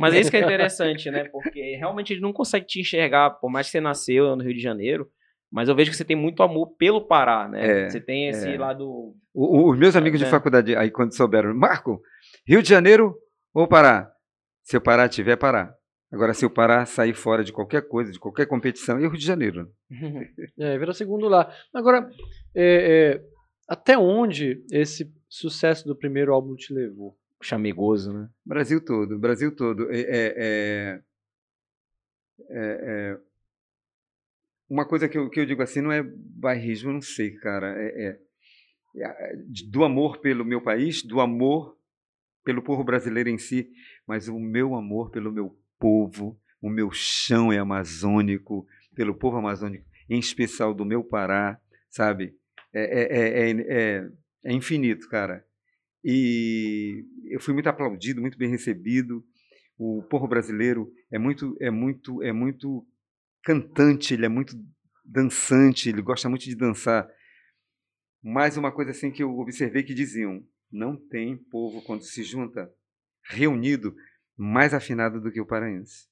Mas 0.00 0.14
é 0.14 0.20
isso 0.20 0.32
que 0.32 0.36
é 0.38 0.40
interessante, 0.42 1.12
né? 1.12 1.24
Porque 1.24 1.76
realmente 1.76 2.12
ele 2.12 2.20
não 2.20 2.32
consegue 2.32 2.66
te 2.66 2.80
enxergar, 2.80 3.30
por 3.30 3.48
mais 3.48 3.66
que 3.66 3.72
você 3.72 3.80
nasceu 3.80 4.34
no 4.34 4.42
Rio 4.42 4.54
de 4.54 4.60
Janeiro. 4.60 5.08
Mas 5.52 5.68
eu 5.68 5.74
vejo 5.74 5.90
que 5.90 5.96
você 5.96 6.04
tem 6.04 6.16
muito 6.16 6.42
amor 6.42 6.74
pelo 6.78 7.06
Pará, 7.06 7.46
né? 7.46 7.84
É, 7.84 7.90
você 7.90 8.00
tem 8.00 8.28
esse 8.28 8.48
é. 8.48 8.58
lado. 8.58 9.14
O, 9.34 9.70
os 9.70 9.78
meus 9.78 9.94
amigos 9.94 10.20
É, 10.20 10.24
de 10.24 10.30
faculdade, 10.30 10.74
aí 10.74 10.90
quando 10.90 11.14
souberam, 11.14 11.54
Marco, 11.54 12.00
Rio 12.46 12.62
de 12.62 12.70
Janeiro 12.70 13.14
ou 13.52 13.68
Pará? 13.68 14.10
Se 14.62 14.78
o 14.78 14.80
Pará 14.80 15.06
tiver, 15.08 15.36
Pará. 15.36 15.74
Agora, 16.10 16.32
se 16.32 16.46
o 16.46 16.50
Pará 16.50 16.86
sair 16.86 17.14
fora 17.14 17.44
de 17.44 17.52
qualquer 17.52 17.86
coisa, 17.86 18.10
de 18.10 18.18
qualquer 18.18 18.46
competição, 18.46 18.96
é 18.96 19.06
o 19.06 19.10
Rio 19.10 19.18
de 19.18 19.26
Janeiro. 19.26 19.70
É, 20.58 20.78
vira 20.78 20.94
segundo 20.94 21.28
lá. 21.28 21.52
Agora, 21.74 22.08
é, 22.54 23.18
é, 23.20 23.24
até 23.68 23.96
onde 23.98 24.64
esse 24.70 25.12
sucesso 25.28 25.86
do 25.86 25.96
primeiro 25.96 26.32
álbum 26.32 26.54
te 26.54 26.72
levou? 26.72 27.16
Chamegoso, 27.42 28.12
né? 28.12 28.28
Brasil 28.44 28.82
todo, 28.82 29.18
Brasil 29.18 29.54
todo. 29.54 29.90
É, 29.90 30.00
é, 30.00 30.34
é, 30.36 31.00
é, 32.48 32.60
é, 32.60 33.18
uma 34.72 34.86
coisa 34.86 35.06
que 35.08 35.18
eu, 35.18 35.28
que 35.28 35.38
eu 35.38 35.44
digo 35.46 35.62
assim, 35.62 35.82
não 35.82 35.92
é 35.92 36.02
bairrismo, 36.02 36.92
não 36.92 37.02
sei, 37.02 37.32
cara. 37.32 37.74
É, 37.76 38.06
é- 38.06 38.18
é 39.04 39.36
do 39.68 39.84
amor 39.84 40.18
pelo 40.18 40.44
meu 40.44 40.62
país, 40.62 41.02
do 41.02 41.20
amor 41.20 41.76
pelo 42.44 42.62
povo 42.62 42.82
brasileiro 42.82 43.28
em 43.28 43.38
si, 43.38 43.70
mas 44.06 44.28
o 44.28 44.38
meu 44.38 44.74
amor 44.74 45.10
pelo 45.10 45.30
meu 45.30 45.56
povo, 45.78 46.38
o 46.60 46.68
meu 46.70 46.90
chão 46.90 47.52
é 47.52 47.58
amazônico, 47.58 48.66
pelo 48.94 49.14
povo 49.14 49.36
amazônico, 49.36 49.84
em 50.08 50.18
especial 50.18 50.74
do 50.74 50.84
meu 50.84 51.04
Pará, 51.04 51.60
sabe? 51.90 52.34
É, 52.72 52.82
é, 52.82 53.18
é, 53.18 53.50
é, 53.50 53.60
é- 53.68 54.08
é 54.44 54.52
infinito, 54.52 55.08
cara. 55.08 55.44
E 56.04 57.04
eu 57.26 57.40
fui 57.40 57.54
muito 57.54 57.68
aplaudido, 57.68 58.20
muito 58.20 58.36
bem 58.38 58.48
recebido. 58.50 59.24
O 59.78 60.02
povo 60.02 60.26
brasileiro 60.26 60.90
é 61.10 61.18
muito, 61.18 61.56
é 61.60 61.70
muito, 61.70 62.22
é 62.22 62.32
muito 62.32 62.84
cantante, 63.42 64.14
ele 64.14 64.26
é 64.26 64.28
muito 64.28 64.56
dançante, 65.04 65.88
ele 65.88 66.02
gosta 66.02 66.28
muito 66.28 66.44
de 66.44 66.54
dançar. 66.54 67.08
Mais 68.22 68.56
uma 68.56 68.72
coisa 68.72 68.92
assim 68.92 69.10
que 69.10 69.22
eu 69.22 69.38
observei 69.38 69.82
que 69.82 69.94
diziam: 69.94 70.42
não 70.70 70.96
tem 70.96 71.36
povo 71.36 71.82
quando 71.82 72.02
se 72.02 72.22
junta 72.22 72.70
reunido 73.24 73.94
mais 74.36 74.72
afinado 74.72 75.20
do 75.20 75.30
que 75.30 75.40
o 75.40 75.46
paraense. 75.46 76.08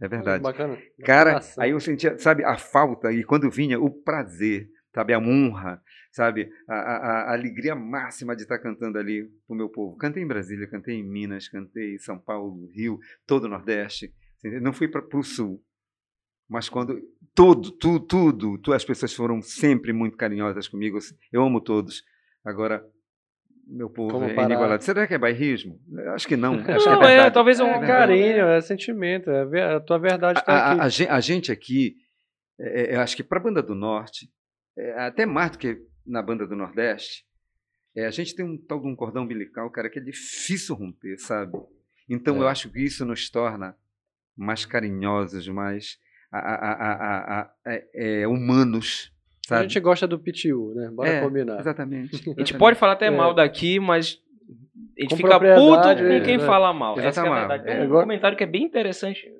É 0.00 0.08
verdade. 0.08 0.42
Bacana. 0.42 0.76
Cara, 1.04 1.40
aí 1.58 1.70
eu 1.70 1.80
sentia, 1.80 2.18
sabe, 2.18 2.44
a 2.44 2.58
falta, 2.58 3.12
e 3.12 3.22
quando 3.22 3.50
vinha, 3.50 3.80
o 3.80 3.90
prazer, 3.90 4.68
sabe, 4.92 5.12
a 5.12 5.18
honra, 5.18 5.80
sabe, 6.10 6.50
a, 6.68 6.74
a, 6.74 6.96
a 6.96 7.32
alegria 7.32 7.74
máxima 7.74 8.34
de 8.34 8.42
estar 8.42 8.58
cantando 8.58 8.98
ali 8.98 9.24
pro 9.46 9.56
meu 9.56 9.68
povo. 9.68 9.96
Cantei 9.96 10.22
em 10.22 10.26
Brasília, 10.26 10.68
cantei 10.68 10.96
em 10.96 11.08
Minas, 11.08 11.48
cantei 11.48 11.94
em 11.94 11.98
São 11.98 12.18
Paulo, 12.18 12.68
Rio, 12.72 12.98
todo 13.26 13.44
o 13.44 13.48
Nordeste. 13.48 14.12
Não 14.60 14.72
fui 14.72 14.88
para 14.88 15.06
o 15.16 15.22
Sul, 15.22 15.62
mas 16.48 16.68
quando 16.68 17.00
tudo, 17.34 17.70
tudo, 17.72 18.00
tudo, 18.06 18.58
tudo, 18.58 18.72
as 18.72 18.84
pessoas 18.84 19.12
foram 19.12 19.42
sempre 19.42 19.92
muito 19.92 20.16
carinhosas 20.16 20.68
comigo. 20.68 20.98
Eu 21.32 21.42
amo 21.42 21.60
todos. 21.60 22.04
Agora, 22.44 22.84
meu 23.66 23.88
povo 23.88 24.12
Como 24.12 24.24
é 24.24 24.32
inigualável. 24.32 24.80
Será 24.80 25.06
que 25.06 25.14
é 25.14 25.18
bairrismo? 25.18 25.80
Acho 26.14 26.28
que 26.28 26.36
não. 26.36 26.54
Acho 26.54 26.88
não, 26.88 27.00
que 27.00 27.06
é, 27.06 27.16
é 27.16 27.30
talvez 27.30 27.58
é 27.58 27.64
um 27.64 27.82
é 27.82 27.86
carinho, 27.86 28.46
é 28.46 28.60
sentimento, 28.60 29.30
é 29.30 29.74
a 29.74 29.80
tua 29.80 29.98
verdade 29.98 30.38
está 30.38 30.72
aqui. 30.72 31.06
A, 31.06 31.12
a, 31.12 31.16
a, 31.16 31.20
gente 31.20 31.50
aqui, 31.50 31.96
é, 32.58 32.82
é, 32.82 32.96
eu 32.96 33.00
acho 33.00 33.16
que 33.16 33.24
para 33.24 33.38
a 33.38 33.42
banda 33.42 33.62
do 33.62 33.74
Norte, 33.74 34.30
é, 34.76 34.92
até 35.00 35.26
mais 35.26 35.52
do 35.52 35.58
que 35.58 35.80
na 36.06 36.22
banda 36.22 36.46
do 36.46 36.54
Nordeste, 36.54 37.24
a 37.96 38.10
gente 38.10 38.34
tem 38.34 38.44
um 38.44 38.58
tal 38.58 38.80
de 38.80 38.88
um 38.88 38.96
cordão 38.96 39.22
umbilical, 39.22 39.70
cara, 39.70 39.88
que 39.88 39.98
é 39.98 40.02
difícil 40.02 40.74
romper, 40.74 41.16
sabe? 41.16 41.56
Então 42.08 42.36
eu 42.36 42.48
acho 42.48 42.68
que 42.68 42.82
isso 42.82 43.04
nos 43.04 43.30
torna 43.30 43.76
mais 44.36 44.66
carinhosos, 44.66 45.48
mais 45.48 45.98
a, 46.38 46.72
a, 46.72 47.40
a, 47.42 47.80
é, 47.94 48.26
humanos. 48.26 49.12
Sabe? 49.46 49.60
A 49.60 49.62
gente 49.62 49.78
gosta 49.80 50.06
do 50.06 50.18
PTU, 50.18 50.72
né? 50.74 50.90
Bora 50.90 51.08
é, 51.08 51.20
combinar. 51.20 51.60
Exatamente, 51.60 52.14
exatamente. 52.14 52.40
A 52.40 52.44
gente 52.44 52.58
pode 52.58 52.78
falar 52.78 52.92
até 52.92 53.06
é. 53.06 53.10
mal 53.10 53.34
daqui, 53.34 53.78
mas 53.78 54.18
a 54.98 55.02
gente 55.02 55.10
com 55.10 55.16
fica 55.16 55.38
puto 55.38 55.88
com 55.88 56.24
quem 56.24 56.38
né? 56.38 56.46
fala 56.46 56.72
mal. 56.72 56.98
Essa 56.98 57.20
é 57.20 57.28
a 57.28 57.34
verdade. 57.34 57.64
Tem 57.64 57.80
um 57.80 57.84
Agora... 57.84 58.02
comentário 58.02 58.38
que 58.38 58.44
é 58.44 58.46
bem 58.46 58.62
interessante 58.62 59.30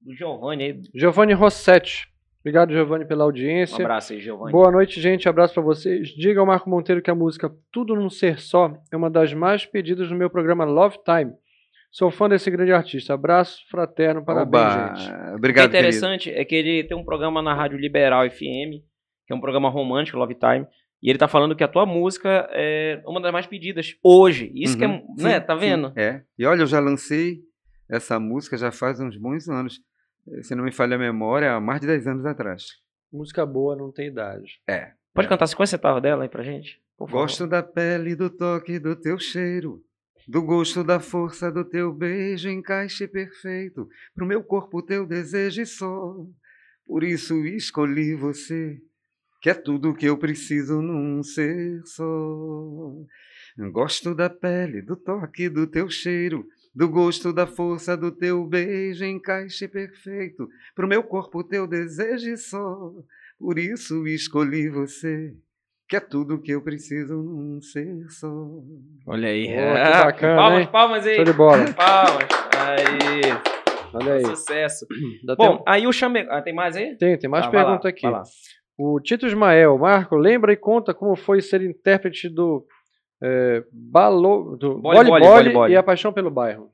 do 0.00 0.14
Giovanni 0.14 0.64
aí. 0.64 0.82
Giovanni 0.94 1.32
Rossetti. 1.32 2.08
Obrigado, 2.40 2.72
Giovanni, 2.72 3.04
pela 3.04 3.24
audiência. 3.24 3.78
Um 3.78 3.84
abraço 3.84 4.12
aí, 4.12 4.20
Giovanni. 4.20 4.52
Boa 4.52 4.70
noite, 4.70 5.00
gente. 5.00 5.28
Abraço 5.28 5.54
para 5.54 5.62
vocês. 5.62 6.08
Diga 6.08 6.40
ao 6.40 6.46
Marco 6.46 6.70
Monteiro 6.70 7.02
que 7.02 7.10
a 7.10 7.14
música 7.14 7.52
Tudo 7.72 7.96
Num 7.96 8.08
Ser 8.08 8.38
Só 8.38 8.80
é 8.92 8.96
uma 8.96 9.10
das 9.10 9.34
mais 9.34 9.66
pedidas 9.66 10.10
no 10.10 10.16
meu 10.16 10.30
programa 10.30 10.64
Love 10.64 10.98
Time. 11.04 11.32
Sou 11.90 12.10
fã 12.10 12.28
desse 12.28 12.50
grande 12.50 12.72
artista. 12.72 13.14
Abraço 13.14 13.60
fraterno, 13.70 14.24
parabéns, 14.24 14.64
Oba. 14.64 14.94
gente. 14.94 15.34
Obrigado. 15.34 15.66
O 15.66 15.70
que 15.70 15.76
é 15.76 15.80
interessante 15.80 16.24
querido. 16.24 16.40
é 16.40 16.44
que 16.44 16.54
ele 16.54 16.84
tem 16.84 16.96
um 16.96 17.04
programa 17.04 17.40
na 17.42 17.54
Rádio 17.54 17.78
Liberal 17.78 18.28
FM, 18.28 18.84
que 19.26 19.32
é 19.32 19.34
um 19.34 19.40
programa 19.40 19.68
romântico, 19.68 20.18
Love 20.18 20.34
Time. 20.34 20.66
E 21.02 21.08
ele 21.08 21.18
tá 21.18 21.28
falando 21.28 21.54
que 21.54 21.62
a 21.62 21.68
tua 21.68 21.86
música 21.86 22.48
é 22.52 23.00
uma 23.06 23.20
das 23.20 23.32
mais 23.32 23.46
pedidas 23.46 23.96
hoje. 24.02 24.50
Isso 24.54 24.74
uhum. 24.74 24.78
que 24.78 24.84
é, 24.84 24.88
uhum. 24.88 25.14
né? 25.18 25.40
Sim, 25.40 25.46
tá 25.46 25.54
vendo? 25.54 25.88
Sim, 25.88 26.00
é. 26.00 26.22
E 26.38 26.44
olha, 26.44 26.62
eu 26.62 26.66
já 26.66 26.80
lancei 26.80 27.40
essa 27.88 28.20
música 28.20 28.56
já 28.56 28.70
faz 28.70 29.00
uns 29.00 29.16
bons 29.16 29.48
anos. 29.48 29.80
Se 30.42 30.54
não 30.54 30.64
me 30.64 30.72
falha 30.72 30.96
a 30.96 30.98
memória, 30.98 31.52
há 31.52 31.60
mais 31.60 31.80
de 31.80 31.86
10 31.86 32.06
anos 32.06 32.26
atrás. 32.26 32.64
Música 33.10 33.46
boa 33.46 33.74
não 33.74 33.90
tem 33.90 34.08
idade. 34.08 34.60
É. 34.68 34.92
Pode 35.14 35.26
é. 35.26 35.28
cantar 35.30 35.44
a 35.44 35.48
sequência 35.48 35.78
dela 36.02 36.24
aí 36.24 36.28
pra 36.28 36.42
gente? 36.42 36.80
Gosto 36.98 37.46
da 37.46 37.62
pele, 37.62 38.14
do 38.14 38.28
toque, 38.28 38.78
do 38.78 38.94
teu 38.94 39.18
cheiro. 39.18 39.82
Do 40.28 40.42
gosto 40.42 40.84
da 40.84 41.00
força 41.00 41.50
do 41.50 41.64
teu 41.64 41.90
beijo, 41.90 42.50
encaixe 42.50 43.08
perfeito 43.08 43.88
pro 44.14 44.26
meu 44.26 44.44
corpo 44.44 44.82
teu 44.82 45.06
desejo 45.06 45.62
e 45.62 45.64
só. 45.64 46.16
Por 46.86 47.02
isso 47.02 47.46
escolhi 47.46 48.14
você, 48.14 48.78
que 49.40 49.48
é 49.48 49.54
tudo 49.54 49.94
que 49.94 50.04
eu 50.04 50.18
preciso 50.18 50.82
num 50.82 51.22
ser 51.22 51.80
só. 51.86 52.04
Gosto 53.72 54.14
da 54.14 54.28
pele, 54.28 54.82
do 54.82 54.96
toque 54.96 55.48
do 55.48 55.66
teu 55.66 55.88
cheiro, 55.88 56.46
do 56.74 56.90
gosto 56.90 57.32
da 57.32 57.46
força 57.46 57.96
do 57.96 58.12
teu 58.12 58.46
beijo, 58.46 59.06
encaixe 59.06 59.66
perfeito 59.66 60.46
pro 60.74 60.86
meu 60.86 61.02
corpo 61.02 61.42
teu 61.42 61.66
desejo 61.66 62.28
e 62.28 62.36
só. 62.36 62.92
Por 63.38 63.58
isso 63.58 64.06
escolhi 64.06 64.68
você 64.68 65.34
que 65.88 65.96
é 65.96 66.00
tudo 66.00 66.40
que 66.40 66.52
eu 66.52 66.62
preciso 66.62 67.14
num 67.14 67.62
ser 67.62 68.04
só. 68.10 68.28
Olha 69.06 69.28
aí. 69.28 69.46
Oh, 69.46 69.46
que 69.46 70.04
bacana, 70.04 70.36
palmas, 70.36 70.60
hein? 70.60 70.68
palmas 70.70 71.06
aí. 71.06 71.16
Show 71.16 71.24
de 71.24 71.32
bola. 71.32 71.72
Palmas. 71.72 72.28
Aí. 72.58 73.94
Olha 73.94 74.12
aí. 74.14 74.26
Sucesso. 74.26 74.86
Bom, 75.38 75.64
aí 75.66 75.86
o 75.86 75.92
chame... 75.92 76.26
Ah, 76.28 76.42
tem 76.42 76.54
mais 76.54 76.76
aí? 76.76 76.94
Tem, 76.96 77.18
tem 77.18 77.30
mais 77.30 77.46
ah, 77.46 77.50
pergunta 77.50 77.88
aqui. 77.88 78.06
O 78.76 79.00
Tito 79.00 79.26
Ismael, 79.26 79.78
Marco, 79.78 80.14
lembra 80.14 80.52
e 80.52 80.56
conta 80.56 80.92
como 80.92 81.16
foi 81.16 81.40
ser 81.40 81.62
intérprete 81.62 82.28
do 82.28 82.66
é, 83.22 83.64
balo, 83.72 84.56
do 84.58 84.82
voleibol 84.82 85.68
e 85.68 85.76
a 85.76 85.82
paixão 85.82 86.12
pelo 86.12 86.30
bairro. 86.30 86.70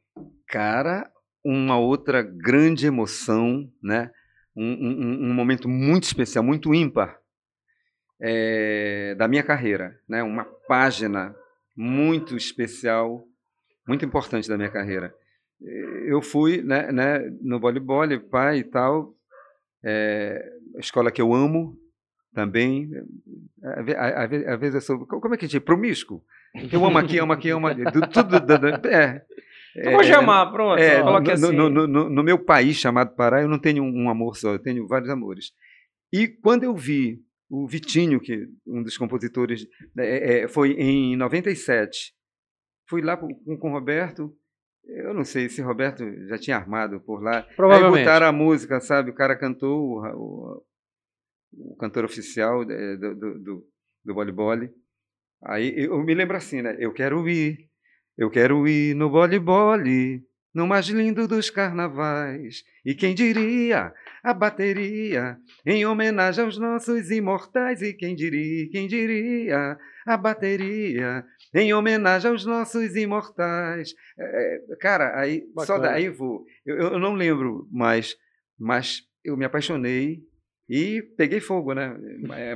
Cara, 0.48 1.08
uma 1.44 1.78
outra 1.78 2.20
grande 2.20 2.86
emoção, 2.86 3.64
né? 3.80 4.10
Um, 4.56 4.64
um, 4.64 5.30
um 5.30 5.34
momento 5.34 5.68
muito 5.68 6.02
especial, 6.02 6.44
muito 6.44 6.74
ímpar 6.74 7.16
é, 8.20 9.14
da 9.16 9.28
minha 9.28 9.42
carreira, 9.42 9.98
né? 10.08 10.22
Uma 10.22 10.44
página 10.44 11.34
muito 11.76 12.36
especial, 12.36 13.24
muito 13.86 14.04
importante 14.04 14.48
da 14.48 14.56
minha 14.56 14.70
carreira. 14.70 15.14
Eu 16.06 16.20
fui 16.20 16.62
né, 16.62 16.92
né, 16.92 17.30
no 17.40 17.58
voleibol, 17.58 18.06
pai 18.30 18.58
e 18.58 18.64
tal, 18.64 19.14
é, 19.82 20.44
escola 20.78 21.10
que 21.10 21.22
eu 21.22 21.32
amo 21.32 21.76
também. 22.34 22.90
Às 23.62 24.60
vezes 24.60 24.74
eu 24.74 24.80
sou. 24.80 25.06
Como 25.06 25.34
é 25.34 25.38
que 25.38 25.46
diz? 25.46 25.60
Promíscuo. 25.60 26.22
Eu 26.72 26.84
amo 26.84 26.98
aqui, 26.98 27.18
amo 27.18 27.32
aqui, 27.32 27.50
amo. 27.50 27.68
Tudo. 28.12 28.88
É. 28.88 29.22
É, 29.76 29.90
vou 29.90 30.04
chamar, 30.04 30.52
pronto. 30.52 30.78
É, 30.78 31.02
no, 31.02 31.16
assim. 31.16 31.52
no, 31.52 31.68
no, 31.68 32.08
no, 32.08 32.22
meu 32.22 32.38
país 32.38 32.76
chamado 32.76 33.14
Pará, 33.16 33.42
eu 33.42 33.48
não 33.48 33.58
tenho 33.58 33.82
um 33.82 34.08
amor 34.08 34.36
só, 34.36 34.52
eu 34.52 34.58
tenho 34.58 34.86
vários 34.86 35.10
amores. 35.10 35.52
E 36.12 36.28
quando 36.28 36.62
eu 36.62 36.76
vi 36.76 37.20
o 37.48 37.66
Vitinho, 37.66 38.20
que 38.20 38.48
um 38.66 38.82
dos 38.82 38.96
compositores, 38.96 39.66
né, 39.94 40.06
é, 40.06 40.40
é, 40.40 40.48
foi 40.48 40.72
em 40.72 41.16
97. 41.16 42.14
Fui 42.88 43.02
lá 43.02 43.16
com, 43.16 43.28
com 43.58 43.70
o 43.70 43.72
Roberto, 43.72 44.36
eu 44.86 45.14
não 45.14 45.24
sei 45.24 45.48
se 45.48 45.62
Roberto 45.62 46.04
já 46.26 46.38
tinha 46.38 46.56
armado 46.56 47.00
por 47.00 47.22
lá. 47.22 47.42
Provavelmente. 47.56 47.98
Aí 47.98 48.04
botaram 48.04 48.26
a 48.26 48.32
música, 48.32 48.80
sabe? 48.80 49.10
O 49.10 49.14
cara 49.14 49.36
cantou, 49.36 49.80
o, 49.80 50.62
o, 51.52 51.72
o 51.72 51.76
cantor 51.76 52.04
oficial 52.04 52.62
é, 52.62 52.96
do, 52.96 53.14
do, 53.14 53.38
do, 53.38 53.66
do 54.04 54.14
voleibol. 54.14 54.52
Aí 55.42 55.74
eu 55.76 56.02
me 56.02 56.14
lembro 56.14 56.36
assim, 56.36 56.60
né? 56.60 56.76
Eu 56.78 56.92
quero 56.92 57.26
ir, 57.28 57.68
eu 58.16 58.30
quero 58.30 58.66
ir 58.68 58.94
no 58.94 59.10
voleibol, 59.10 59.78
no 60.54 60.66
mais 60.66 60.86
lindo 60.86 61.26
dos 61.26 61.50
carnavais. 61.50 62.64
E 62.84 62.94
quem 62.94 63.14
diria 63.14 63.92
a 64.22 64.32
bateria, 64.32 65.36
em 65.66 65.84
homenagem 65.84 66.44
aos 66.44 66.56
nossos 66.56 67.10
imortais. 67.10 67.82
E 67.82 67.92
quem 67.92 68.14
diria, 68.14 68.70
quem 68.70 68.86
diria, 68.86 69.76
a 70.06 70.16
bateria, 70.16 71.24
em 71.52 71.74
homenagem 71.74 72.30
aos 72.30 72.46
nossos 72.46 72.94
imortais. 72.94 73.94
É, 74.18 74.62
é 74.70 74.76
cara, 74.76 75.18
aí, 75.18 75.44
Bacana. 75.54 75.66
só 75.66 75.78
daí 75.78 76.08
vou. 76.08 76.44
Eu, 76.64 76.76
eu 76.76 76.98
não 76.98 77.14
lembro 77.14 77.68
mais, 77.72 78.16
mas 78.58 79.02
eu 79.24 79.36
me 79.36 79.44
apaixonei 79.44 80.22
e 80.68 81.02
peguei 81.16 81.40
fogo, 81.40 81.74
né? 81.74 81.96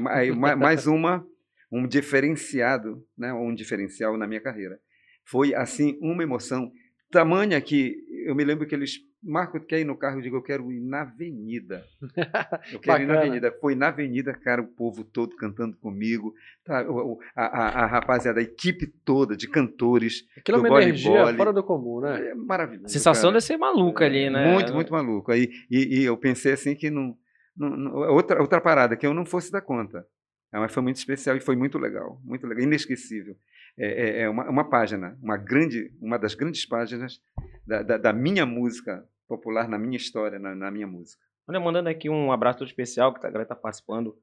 Aí, 0.09 0.30
mais 0.30 0.86
uma, 0.88 1.26
um 1.70 1.86
diferenciado, 1.86 3.05
né? 3.16 3.32
um 3.32 3.55
diferencial 3.55 4.16
na 4.16 4.26
minha 4.26 4.40
carreira. 4.40 4.78
Foi, 5.24 5.55
assim, 5.55 5.99
uma 6.01 6.22
emoção 6.22 6.72
tamanha 7.11 7.61
que 7.61 7.96
eu 8.26 8.34
me 8.34 8.44
lembro 8.44 8.66
que 8.66 8.74
eles 8.74 9.00
Marco, 9.22 9.59
quer 9.59 9.80
ir 9.80 9.84
no 9.84 9.96
carro? 9.96 10.18
Eu 10.18 10.22
digo, 10.22 10.36
eu 10.36 10.42
quero 10.42 10.70
ir 10.70 10.80
na 10.80 11.00
avenida. 11.00 11.84
Eu 12.72 12.78
quero 12.78 13.02
ir 13.02 13.06
na 13.06 13.18
avenida. 13.18 13.52
Foi 13.61 13.74
na 13.74 13.88
avenida, 13.88 14.32
cara, 14.32 14.62
o 14.62 14.68
povo 14.68 15.02
todo 15.02 15.34
cantando 15.34 15.76
comigo. 15.76 16.32
Tá, 16.64 16.86
a, 17.34 17.44
a, 17.44 17.68
a, 17.82 17.86
rapaziada, 17.86 18.38
a 18.38 18.42
equipe 18.42 18.86
toda 18.86 19.36
de 19.36 19.48
cantores. 19.48 20.24
Aquilo 20.36 20.59
é 20.59 20.70
uma 20.70 20.82
energia 20.82 21.34
fora 21.34 21.52
do 21.52 21.64
comum, 21.64 22.00
né? 22.00 22.28
É 22.28 22.34
maravilhoso. 22.34 22.86
A 22.86 22.88
sensação 22.90 23.30
cara. 23.30 23.38
de 23.40 23.44
ser 23.44 23.56
maluca 23.56 24.04
ali, 24.04 24.30
né? 24.30 24.52
Muito, 24.52 24.72
muito 24.72 24.92
maluco. 24.92 25.32
Aí, 25.32 25.50
e, 25.68 26.00
e 26.00 26.04
eu 26.04 26.16
pensei 26.16 26.52
assim 26.52 26.76
que 26.76 26.88
não, 26.88 27.16
não, 27.56 27.70
não, 27.76 27.92
outra, 28.12 28.40
outra 28.40 28.61
parada, 28.61 28.96
que 28.96 29.06
eu 29.06 29.12
não 29.12 29.26
fosse 29.26 29.50
dar 29.50 29.62
conta. 29.62 30.06
Mas 30.52 30.72
foi 30.72 30.82
muito 30.82 30.96
especial 30.96 31.36
e 31.36 31.40
foi 31.40 31.56
muito 31.56 31.76
legal, 31.76 32.20
muito 32.24 32.46
legal, 32.46 32.64
inesquecível. 32.64 33.36
É, 33.79 33.87
é, 33.87 34.22
é 34.22 34.29
uma, 34.29 34.51
uma, 34.51 34.68
página, 34.68 35.16
uma 35.22 35.37
grande, 35.37 35.93
uma 36.01 36.18
das 36.18 36.35
grandes 36.35 36.66
páginas 36.66 37.20
da, 37.66 37.83
da, 37.83 37.97
da 37.97 38.12
minha 38.12 38.45
música 38.45 39.05
popular, 39.29 39.68
na 39.68 39.79
minha 39.79 39.97
história, 39.97 40.39
na, 40.39 40.55
na 40.55 40.70
minha 40.70 40.87
música. 40.87 41.22
Olha, 41.49 41.61
mandando 41.61 41.89
aqui 41.89 42.11
um 42.11 42.33
abraço 42.33 42.59
todo 42.59 42.68
especial, 42.68 43.12
que 43.12 43.20
a 43.20 43.31
galera 43.31 43.43
está 43.45 43.55
participando, 43.55 44.16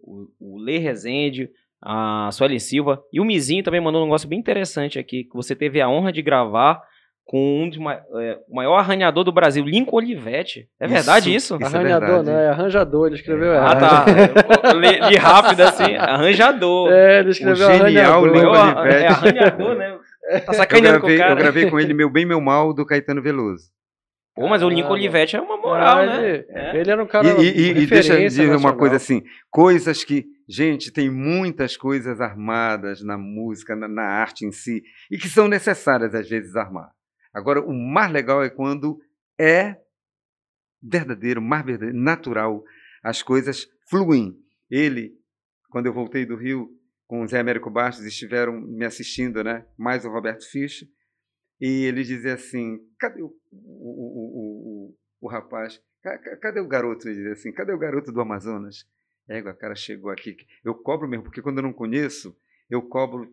o, 0.00 0.28
o 0.40 0.58
Lê 0.58 0.78
Rezende, 0.78 1.50
a 1.80 2.30
Sueli 2.32 2.58
Silva, 2.58 3.04
e 3.12 3.20
o 3.20 3.24
Mizinho 3.24 3.62
também 3.62 3.80
mandou 3.80 4.02
um 4.02 4.06
negócio 4.06 4.28
bem 4.28 4.38
interessante 4.38 4.98
aqui, 4.98 5.24
que 5.24 5.34
você 5.34 5.54
teve 5.54 5.80
a 5.80 5.88
honra 5.88 6.12
de 6.12 6.22
gravar 6.22 6.82
com 7.24 7.62
um 7.62 7.68
dos 7.68 7.78
é, 8.20 8.38
o 8.48 8.54
maior 8.54 8.76
arranhador 8.76 9.24
do 9.24 9.32
Brasil, 9.32 9.64
Lincoln 9.64 9.96
Olivetti. 9.96 10.68
É 10.80 10.86
isso, 10.86 10.94
verdade 10.94 11.34
isso? 11.34 11.56
isso 11.56 11.64
é 11.64 11.78
arranhador, 11.78 12.20
é 12.20 12.22
não, 12.22 12.32
é 12.38 12.48
arranjador, 12.48 13.06
ele 13.06 13.16
escreveu 13.16 13.52
é. 13.52 13.56
errado. 13.56 13.84
Ah, 13.84 14.04
tá. 14.04 14.72
li, 14.74 15.08
li 15.08 15.16
rápido 15.16 15.60
assim, 15.62 15.94
arranjador. 15.96 16.92
É, 16.92 17.20
ele 17.20 17.30
escreveu 17.30 17.68
o 17.68 17.72
genial 17.72 18.24
arranhador. 18.24 18.32
Lincoln 18.32 18.80
Olivetti. 18.80 19.04
É 19.04 19.06
arranhador, 19.08 19.74
né? 19.76 19.98
Tá 20.46 20.52
sacaneando 20.52 20.98
eu 20.98 21.00
gravei, 21.00 21.16
com 21.16 21.16
o 21.16 21.18
cara. 21.18 21.32
Eu 21.32 21.36
gravei 21.36 21.70
com 21.70 21.80
ele 21.80 21.92
Meu 21.92 22.08
Bem, 22.08 22.24
Meu 22.24 22.40
Mal, 22.40 22.72
do 22.72 22.86
Caetano 22.86 23.20
Veloso. 23.20 23.64
Pô, 24.34 24.48
mas 24.48 24.62
o 24.62 24.68
Lincoln. 24.68 24.92
Olivetti 24.92 25.36
é 25.36 25.40
uma 25.40 25.56
moral, 25.58 25.98
Ah, 25.98 26.06
né? 26.06 26.28
ele, 26.28 26.46
É. 26.48 26.76
ele 26.78 26.90
era 26.90 27.02
um 27.02 27.06
cara. 27.06 27.26
E, 27.42 27.42
e- 27.42 27.70
e 27.82 27.86
deixa 27.86 28.14
eu 28.14 28.20
dizer 28.20 28.54
uma 28.56 28.72
coisa 28.72 28.96
assim: 28.96 29.22
coisas 29.50 30.04
que, 30.04 30.24
gente, 30.48 30.90
tem 30.92 31.10
muitas 31.10 31.76
coisas 31.76 32.20
armadas 32.20 33.02
na 33.02 33.18
música, 33.18 33.74
na, 33.76 33.88
na 33.88 34.04
arte 34.04 34.46
em 34.46 34.52
si, 34.52 34.82
e 35.10 35.18
que 35.18 35.28
são 35.28 35.48
necessárias 35.48 36.14
às 36.14 36.28
vezes 36.28 36.56
armar. 36.56 36.88
Agora, 37.32 37.60
o 37.60 37.72
mais 37.72 38.10
legal 38.12 38.42
é 38.42 38.50
quando 38.50 39.00
é 39.38 39.80
verdadeiro, 40.82 41.40
mais 41.40 41.64
verdadeiro, 41.64 41.98
natural, 41.98 42.64
as 43.02 43.22
coisas 43.22 43.68
fluem. 43.88 44.36
Ele, 44.70 45.16
quando 45.70 45.86
eu 45.86 45.92
voltei 45.92 46.26
do 46.26 46.36
Rio 46.36 46.68
com 47.06 47.22
o 47.22 47.26
Zé 47.26 47.38
Américo 47.40 47.70
Bastos, 47.70 48.04
estiveram 48.04 48.60
me 48.60 48.84
assistindo, 48.84 49.42
né? 49.44 49.66
mais 49.76 50.04
o 50.04 50.10
Roberto 50.10 50.44
Fisch, 50.50 50.84
e 51.60 51.84
ele 51.84 52.02
dizia 52.02 52.34
assim: 52.34 52.78
cadê 52.98 53.22
o, 53.22 53.32
o, 53.52 54.90
o, 54.90 54.96
o, 55.20 55.28
rapaz? 55.28 55.80
Ca- 56.02 56.18
ca- 56.18 56.36
Cadê 56.38 56.60
o 56.60 56.66
garoto? 56.66 57.06
Ele 57.06 57.16
dizia 57.16 57.32
assim: 57.32 57.52
cadê 57.52 57.72
o 57.72 57.78
garoto 57.78 58.10
do 58.10 58.20
Amazonas? 58.20 58.84
Égua, 59.28 59.54
cara 59.54 59.74
chegou 59.76 60.10
aqui. 60.10 60.36
Eu 60.64 60.74
cobro 60.74 61.08
mesmo, 61.08 61.24
porque 61.24 61.40
quando 61.40 61.58
eu 61.58 61.62
não 61.62 61.72
conheço, 61.72 62.36
eu 62.68 62.82
cobro 62.82 63.32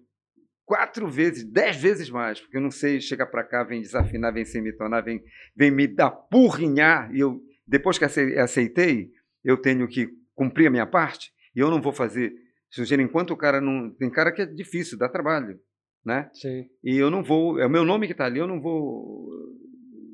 quatro 0.69 1.07
vezes, 1.09 1.43
dez 1.43 1.77
vezes 1.77 2.11
mais, 2.11 2.39
porque 2.39 2.55
eu 2.55 2.61
não 2.61 2.69
sei 2.69 3.01
chegar 3.01 3.25
para 3.25 3.43
cá, 3.43 3.63
vem 3.63 3.81
desafinar, 3.81 4.31
vem 4.31 4.45
semitonar, 4.45 5.03
vem, 5.03 5.19
vem 5.55 5.71
me 5.71 5.87
dar 5.87 6.11
purrinhar, 6.11 7.11
e 7.11 7.19
eu, 7.21 7.41
depois 7.67 7.97
que 7.97 8.05
acei- 8.05 8.37
aceitei, 8.37 9.09
eu 9.43 9.57
tenho 9.57 9.87
que 9.87 10.07
cumprir 10.35 10.67
a 10.67 10.69
minha 10.69 10.85
parte, 10.85 11.31
e 11.55 11.59
eu 11.59 11.71
não 11.71 11.81
vou 11.81 11.91
fazer 11.91 12.31
sujeira 12.69 13.01
enquanto 13.01 13.31
o 13.31 13.35
cara 13.37 13.59
não. 13.59 13.89
Tem 13.95 14.11
cara 14.11 14.31
que 14.31 14.43
é 14.43 14.45
difícil, 14.45 14.95
dá 14.95 15.09
trabalho, 15.09 15.59
né? 16.05 16.29
Sim. 16.33 16.67
E 16.83 16.95
eu 16.97 17.09
não 17.09 17.23
vou, 17.23 17.59
é 17.59 17.65
o 17.65 17.69
meu 17.69 17.83
nome 17.83 18.05
que 18.05 18.11
está 18.11 18.25
ali, 18.25 18.37
eu 18.37 18.45
não 18.47 18.61
vou 18.61 19.27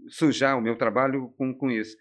sujar 0.07 0.57
o 0.57 0.61
meu 0.61 0.77
trabalho 0.77 1.33
com, 1.37 1.53
com 1.53 1.69
isso. 1.69 1.97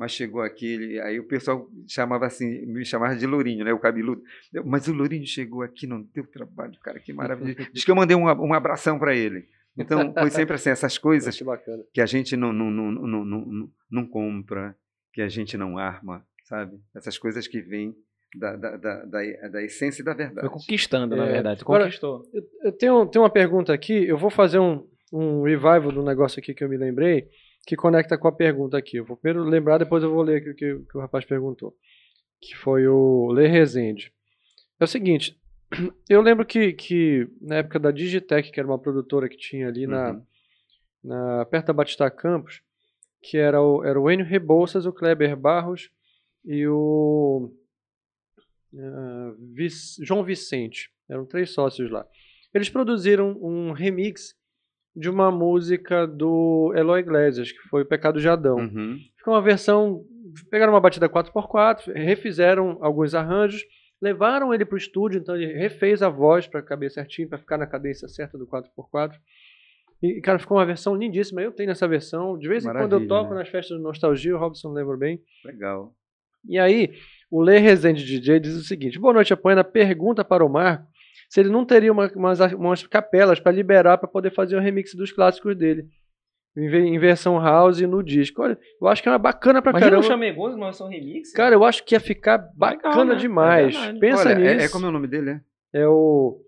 Mas 0.00 0.12
chegou 0.12 0.40
aqui, 0.40 0.64
ele- 0.66 0.98
aí 1.02 1.20
o 1.20 1.24
pessoal 1.28 1.68
chamava 1.86 2.24
assim, 2.24 2.64
me 2.64 2.86
chamava 2.86 3.14
de 3.14 3.26
Lourinho, 3.26 3.66
né? 3.66 3.72
O 3.74 3.78
cabeludo. 3.78 4.22
Eu, 4.50 4.64
Mas 4.64 4.88
o 4.88 4.94
Lourinho 4.94 5.26
chegou 5.26 5.60
aqui, 5.62 5.86
não 5.86 6.00
deu 6.14 6.26
trabalho, 6.26 6.72
cara, 6.82 6.98
que 6.98 7.12
maravilha. 7.12 7.54
Diz 7.74 7.84
que 7.84 7.90
eu 7.90 7.94
mandei 7.94 8.16
um, 8.16 8.24
um 8.24 8.54
abração 8.54 8.98
para 8.98 9.14
ele. 9.14 9.44
Então, 9.76 10.10
foi 10.14 10.30
sempre 10.30 10.54
assim, 10.54 10.70
essas 10.70 10.96
coisas 10.98 11.38
Que 11.92 12.00
a 12.00 12.06
gente 12.06 12.34
não, 12.34 12.50
não, 12.50 12.70
não, 12.70 12.90
não, 12.90 13.24
não, 13.26 13.44
não, 13.44 13.70
não 13.90 14.06
compra, 14.06 14.74
que 15.12 15.20
a 15.20 15.28
gente 15.28 15.58
não 15.58 15.76
arma, 15.76 16.24
sabe? 16.44 16.80
Essas 16.96 17.18
coisas 17.18 17.46
que 17.46 17.60
vêm 17.60 17.94
da, 18.34 18.56
da, 18.56 18.76
da, 18.78 19.04
da, 19.04 19.48
da 19.50 19.62
essência 19.62 20.00
e 20.00 20.04
da 20.04 20.14
verdade. 20.14 20.40
Foi 20.48 20.48
conquistando, 20.60 21.14
na 21.14 21.26
É. 21.26 21.32
verdade. 21.32 21.62
Conquistou. 21.62 22.24
Eu, 22.32 22.42
eu 22.64 22.72
tenho, 22.72 23.06
tenho 23.06 23.22
uma 23.22 23.30
pergunta 23.30 23.70
aqui. 23.74 23.92
Eu 24.06 24.16
vou 24.16 24.30
fazer 24.30 24.58
um, 24.58 24.86
um 25.12 25.42
revival 25.42 25.92
do 25.92 26.02
negócio 26.02 26.40
aqui 26.40 26.54
que 26.54 26.64
eu 26.64 26.70
me 26.70 26.78
lembrei, 26.78 27.28
que 27.66 27.76
conecta 27.76 28.16
com 28.18 28.28
a 28.28 28.32
pergunta 28.32 28.76
aqui. 28.76 28.96
Eu 28.96 29.04
vou 29.04 29.16
primeiro 29.16 29.48
lembrar, 29.48 29.78
depois 29.78 30.02
eu 30.02 30.10
vou 30.10 30.22
ler 30.22 30.40
o 30.42 30.54
que, 30.54 30.78
que 30.78 30.96
o 30.96 31.00
rapaz 31.00 31.24
perguntou. 31.24 31.76
Que 32.40 32.56
foi 32.56 32.86
o 32.86 33.30
Lê 33.32 33.46
Rezende. 33.46 34.12
É 34.78 34.84
o 34.84 34.86
seguinte, 34.88 35.38
eu 36.08 36.20
lembro 36.22 36.44
que, 36.46 36.72
que 36.72 37.28
na 37.40 37.56
época 37.56 37.78
da 37.78 37.90
Digitec, 37.90 38.50
que 38.50 38.58
era 38.58 38.68
uma 38.68 38.78
produtora 38.78 39.28
que 39.28 39.36
tinha 39.36 39.68
ali 39.68 39.86
na, 39.86 40.12
Uhum. 40.12 40.22
na, 41.04 41.44
perto 41.46 41.66
da 41.66 41.72
Batista 41.72 42.10
Campos, 42.10 42.62
que 43.22 43.36
era 43.36 43.60
o, 43.62 43.84
era 43.84 44.00
o 44.00 44.10
Enio 44.10 44.24
Rebouças, 44.24 44.86
o 44.86 44.92
Kleber 44.92 45.36
Barros 45.36 45.90
e 46.44 46.66
o 46.66 47.52
ah, 48.78 49.34
Vic- 49.38 50.02
João 50.02 50.24
Vicente. 50.24 50.90
Eram 51.08 51.26
três 51.26 51.50
sócios 51.52 51.90
lá. 51.90 52.06
Eles 52.54 52.70
produziram 52.70 53.32
um 53.42 53.72
remix 53.72 54.34
de 54.94 55.08
uma 55.08 55.30
música 55.30 56.06
do 56.06 56.72
Eloy 56.76 57.00
Iglesias, 57.00 57.52
que 57.52 57.58
foi 57.68 57.82
o 57.82 57.86
Pecado 57.86 58.20
de 58.20 58.28
Adão. 58.28 58.58
Uhum. 58.58 58.98
Ficou 59.16 59.34
uma 59.34 59.42
versão. 59.42 60.04
Pegaram 60.50 60.72
uma 60.72 60.80
batida 60.80 61.08
4x4, 61.08 61.92
refizeram 61.92 62.78
alguns 62.80 63.14
arranjos, 63.14 63.64
levaram 64.00 64.54
ele 64.54 64.64
para 64.64 64.76
o 64.76 64.78
estúdio, 64.78 65.18
então 65.18 65.34
ele 65.34 65.52
refez 65.52 66.02
a 66.02 66.08
voz 66.08 66.46
para 66.46 66.62
caber 66.62 66.90
certinho, 66.90 67.28
para 67.28 67.38
ficar 67.38 67.58
na 67.58 67.66
cadência 67.66 68.06
certa 68.06 68.38
do 68.38 68.46
4x4. 68.46 69.12
E, 70.02 70.20
cara, 70.20 70.38
ficou 70.38 70.56
uma 70.56 70.64
versão 70.64 70.94
lindíssima. 70.94 71.42
Eu 71.42 71.52
tenho 71.52 71.70
essa 71.70 71.86
versão. 71.86 72.38
De 72.38 72.48
vez 72.48 72.64
em 72.64 72.68
quando 72.68 72.92
eu 72.92 73.00
Maravilha, 73.00 73.08
toco 73.08 73.30
né? 73.30 73.40
nas 73.40 73.48
festas 73.48 73.76
de 73.76 73.82
nostalgia, 73.82 74.34
o 74.34 74.38
Robson 74.38 74.72
lembra 74.72 74.96
bem. 74.96 75.20
Legal. 75.44 75.92
E 76.48 76.58
aí, 76.58 76.90
o 77.30 77.42
Lê 77.42 77.58
Rezende 77.58 78.04
DJ 78.04 78.40
diz 78.40 78.54
o 78.54 78.64
seguinte: 78.64 78.98
Boa 78.98 79.12
noite, 79.12 79.32
Apoena. 79.32 79.62
Pergunta 79.62 80.24
para 80.24 80.44
o 80.44 80.48
Marco 80.48 80.86
se 81.28 81.40
ele 81.40 81.48
não 81.48 81.64
teria 81.64 81.92
uma- 81.92 82.10
umas, 82.14 82.40
umas 82.54 82.86
capelas 82.86 83.38
para 83.40 83.52
liberar 83.52 83.98
para 83.98 84.08
poder 84.08 84.30
fazer 84.32 84.56
o 84.56 84.60
remix 84.60 84.94
dos 84.94 85.12
clássicos 85.12 85.56
dele. 85.56 85.86
Em, 86.56 86.68
ve- 86.68 86.80
em 86.80 86.98
versão 86.98 87.38
house 87.40 87.78
e 87.80 87.86
no 87.86 88.02
disco. 88.02 88.42
Olha, 88.42 88.58
eu 88.82 88.88
acho 88.88 89.02
que 89.02 89.08
era 89.08 89.18
bacana 89.18 89.62
pra 89.62 89.70
Imagina 89.70 89.90
caramba. 89.92 90.06
chamegoso, 90.08 90.58
mas 90.58 90.76
são 90.76 90.88
remix. 90.88 91.32
Cara, 91.32 91.54
eu 91.54 91.62
acho 91.64 91.84
que 91.84 91.94
ia 91.94 92.00
ficar 92.00 92.38
bacana 92.56 93.14
né? 93.14 93.20
demais. 93.20 93.76
É. 93.76 93.92
Pensa 93.94 94.28
Olha, 94.30 94.32
é, 94.44 94.54
nisso. 94.54 94.66
é 94.66 94.68
como 94.68 94.84
é 94.86 94.88
o 94.88 94.92
nome 94.92 95.06
dele, 95.06 95.30
é? 95.30 95.40
É 95.82 95.86
o 95.86 96.40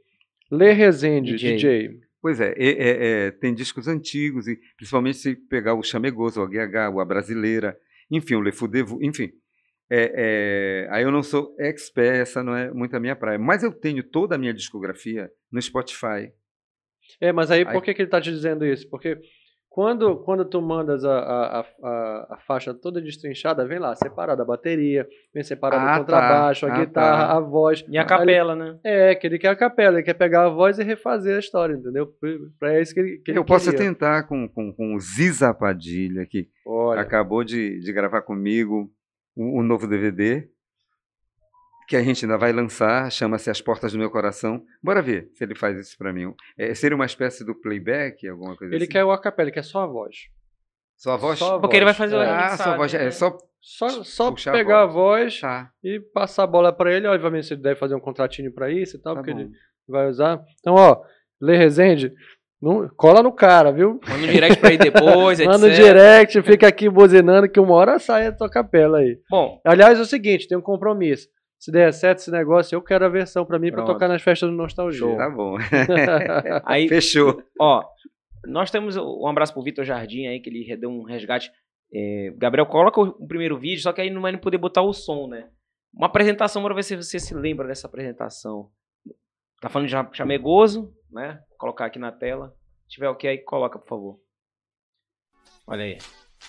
Lê 0.51 0.73
Rezende 0.73 1.33
DJ. 1.37 1.53
DJ. 1.57 2.01
Pois 2.21 2.41
é, 2.41 2.53
é- 2.57 2.69
é- 2.71 3.27
é, 3.27 3.31
tem 3.31 3.55
discos 3.55 3.87
antigos, 3.89 4.47
e 4.49 4.59
principalmente 4.77 5.19
se 5.19 5.35
pegar 5.37 5.75
o 5.75 5.83
Chamegoso, 5.83 6.41
o 6.41 6.45
HH, 6.45 6.91
o 6.91 7.01
A 7.01 7.05
Brasileira, 7.05 7.77
enfim, 8.11 8.35
o 8.35 8.41
Le 8.41 8.51
Fudevo, 8.53 8.99
enfim. 9.03 9.31
É, 9.95 10.86
é, 10.86 10.88
aí 10.90 11.03
eu 11.03 11.11
não 11.12 11.22
sou 11.22 11.55
expert, 11.59 12.16
essa 12.22 12.43
não 12.43 12.57
é 12.57 12.70
muito 12.72 12.97
a 12.97 13.01
minha 13.01 13.14
praia. 13.14 13.38
Mas 13.38 13.62
eu 13.62 13.70
tenho 13.70 14.03
toda 14.03 14.36
a 14.36 14.38
minha 14.38 14.55
discografia 14.55 15.30
no 15.53 15.61
Spotify. 15.61 16.32
É, 17.20 17.30
mas 17.30 17.51
aí 17.51 17.61
Aí- 17.66 17.72
por 17.72 17.82
que, 17.82 17.93
que 17.93 18.01
ele 18.01 18.09
tá 18.11 18.18
te 18.20 18.30
dizendo 18.30 18.64
isso? 18.64 18.88
Porque 18.88 19.18
quando, 19.68 20.16
quando 20.24 20.45
tu 20.47 20.61
mandas 20.62 21.05
a, 21.05 21.18
a, 21.18 21.61
a, 21.61 21.64
a- 22.34 22.38
faixa 22.47 22.72
toda 22.72 23.01
destrinchada, 23.03 23.66
vem 23.66 23.78
lá, 23.78 23.95
separada 23.95 24.43
a 24.43 24.47
bateria, 24.47 25.07
vem 25.34 25.43
separado 25.43 25.86
Ah, 25.86 25.95
o 25.97 25.99
contrabaixo, 26.01 26.66
tá. 26.66 26.72
a 26.72 26.76
Ah, 26.76 26.84
guitarra, 26.84 27.26
tá. 27.28 27.36
a 27.36 27.40
voz. 27.40 27.84
E 27.88 27.99
a 27.99 28.05
capela, 28.05 28.55
né? 28.57 28.78
É, 28.84 29.14
que 29.14 29.26
ele 29.26 29.38
quer 29.38 29.49
a 29.49 29.57
capela, 29.57 29.97
ele 29.97 30.05
quer 30.05 30.14
pegar 30.14 30.45
a 30.47 30.49
voz 30.51 30.78
e 30.78 30.82
refazer 30.84 31.36
a 31.36 31.38
história, 31.38 31.74
entendeu? 31.74 32.11
Pra 32.59 32.80
isso 32.80 32.95
que 32.95 33.01
ele, 33.01 33.18
que 33.18 33.30
ele 33.30 33.38
eu 33.38 33.45
posso 33.45 33.74
tentar 33.74 34.22
com, 34.24 34.49
com, 34.49 34.72
com 34.72 34.95
o 34.95 35.01
Ziza 35.01 35.53
Padilha, 35.53 36.24
que 36.26 36.49
Olha, 36.66 37.01
acabou 37.01 37.43
de, 37.45 37.78
de 37.80 37.93
gravar 37.93 38.22
comigo 38.22 38.90
um, 39.37 39.61
um 39.61 39.62
novo 39.62 39.87
DVD, 39.87 40.49
que 41.89 41.97
a 41.97 42.03
gente 42.03 42.24
ainda 42.24 42.39
vai 42.39 42.53
lançar, 42.53 43.11
chama-se 43.11 43.51
As 43.51 43.61
Portas 43.61 43.93
do 43.93 43.99
Meu 43.99 44.11
Coração. 44.11 44.64
Bora 44.83 45.03
ver 45.03 45.30
se 45.35 45.45
ele 45.45 45.55
faz 45.55 45.78
isso 45.78 45.97
pra 45.99 46.12
mim. 46.12 46.33
É, 46.57 46.74
seria 46.74 46.95
uma 46.97 47.07
espécie 47.07 47.45
do 47.45 47.55
playback, 47.55 48.26
alguma 48.28 48.57
coisa 48.57 48.74
ele 48.74 48.85
assim? 48.85 48.93
quer 48.93 49.05
o 49.05 49.11
a 49.11 49.20
capela, 49.20 49.49
ele 49.49 49.55
quer 49.55 49.64
só 49.64 49.83
a 49.83 49.87
voz. 49.87 50.28
Só 50.97 51.12
a 51.12 51.16
voz? 51.16 51.39
Só 51.39 51.57
a 51.57 51.61
Porque 51.61 51.76
ele 51.76 51.85
vai 51.85 51.95
voz, 51.95 51.99
fazer 51.99 52.16
o 52.16 52.22
é. 52.22 52.30
Ah, 52.30 52.57
só 52.57 52.70
a 52.70 52.76
voz. 52.76 52.93
né? 52.93 53.07
É 53.07 53.11
só. 53.11 53.37
Só, 53.61 54.03
só 54.03 54.33
pegar 54.51 54.83
a 54.83 54.87
voz. 54.87 54.95
voz 54.95 55.41
Tá, 55.41 55.70
e 55.85 56.01
passar 56.01 56.43
a 56.43 56.47
bola 56.49 56.72
pra 56.72 56.93
ele. 56.93 57.07
Obviamente, 57.07 57.53
ele 57.53 57.62
deve 57.62 57.78
fazer 57.78 57.95
um 57.95 58.01
contratinho 58.01 58.53
pra 58.53 58.70
isso 58.70 58.97
e 58.97 59.01
tal, 59.01 59.14
tá 59.14 59.20
porque 59.20 59.33
bom. 59.33 59.41
ele 59.41 59.51
vai 59.87 60.09
usar. 60.09 60.43
Então, 60.59 60.74
ó, 60.74 61.05
Lê 61.41 61.57
Rezende, 61.57 62.12
não, 62.63 62.89
cola 62.97 63.23
no 63.23 63.33
cara, 63.33 63.73
viu? 63.73 63.99
Manda 64.09 64.25
um 64.25 64.31
direct 64.31 64.61
pra 64.61 64.73
ir 64.73 64.79
depois, 64.79 65.41
etc. 65.41 65.53
Manda 65.53 65.67
no 65.69 65.75
direct, 65.75 66.43
fica 66.43 66.69
aqui 66.69 66.89
buzinando 66.89 67.49
que 67.49 67.59
uma 67.59 67.75
hora 67.75 67.99
sai 67.99 68.29
a 68.29 68.33
tua 68.33 68.49
capela 68.49 68.99
aí. 68.99 69.19
Bom, 69.29 69.61
Aliás, 69.65 69.99
é 69.99 70.03
o 70.03 70.07
seguinte, 70.07 70.47
tem 70.47 70.57
um 70.57 70.63
compromisso. 70.63 71.29
Se 71.59 71.71
der 71.71 71.93
certo 71.93 72.19
esse 72.19 72.31
negócio, 72.31 72.75
eu 72.75 72.83
quero 72.83 73.05
a 73.05 73.09
versão 73.09 73.45
pra 73.45 73.59
mim 73.59 73.69
pra 73.71 73.83
Pronto. 73.83 73.93
tocar 73.95 74.09
nas 74.09 74.21
festas 74.23 74.49
do 74.51 74.57
Nostalgia. 74.57 75.17
Tá 75.17 75.29
bom. 75.31 75.57
aí, 76.65 76.89
Fechou. 76.89 77.43
ó, 77.61 77.85
nós 78.47 78.71
temos 78.71 78.97
um 78.97 79.27
abraço 79.29 79.53
pro 79.53 79.63
Vitor 79.63 79.85
Jardim 79.85 80.27
aí, 80.27 80.41
que 80.41 80.51
ele 80.51 80.77
deu 80.77 80.91
um 80.91 81.05
resgate. 81.05 81.51
É, 81.95 82.33
Gabriel, 82.37 82.67
coloca 82.67 83.01
o, 83.01 83.27
primeiro 83.29 83.59
vídeo, 83.59 83.83
só 83.83 83.93
que 83.93 84.01
aí 84.01 84.11
não 84.11 84.23
vai 84.23 84.37
poder 84.37 84.59
botar 84.59 84.83
o 84.83 84.93
som, 84.93 85.29
né? 85.29 85.49
Uma 85.95 86.07
apresentação, 86.07 86.63
bora 86.63 86.75
ver 86.75 86.83
se 86.85 86.97
você 86.97 87.19
se 87.21 87.35
lembra 87.35 87.69
dessa 87.69 87.87
apresentação. 87.87 88.69
Tá 89.61 89.69
falando 89.69 89.87
de 89.87 89.93
cha- 89.93 90.09
chamegoso, 90.13 90.93
né? 91.13 91.41
Vou 91.51 91.59
colocar 91.59 91.87
aqui 91.87 91.99
na 91.99 92.11
tela. 92.13 92.55
Se 92.89 92.95
tiver 92.95 93.09
ok 93.09 93.29
aí, 93.31 93.39
coloca, 93.39 93.79
por 93.79 93.89
favor. 93.89 94.21
Olha 95.67 95.85
aí. 95.85 95.99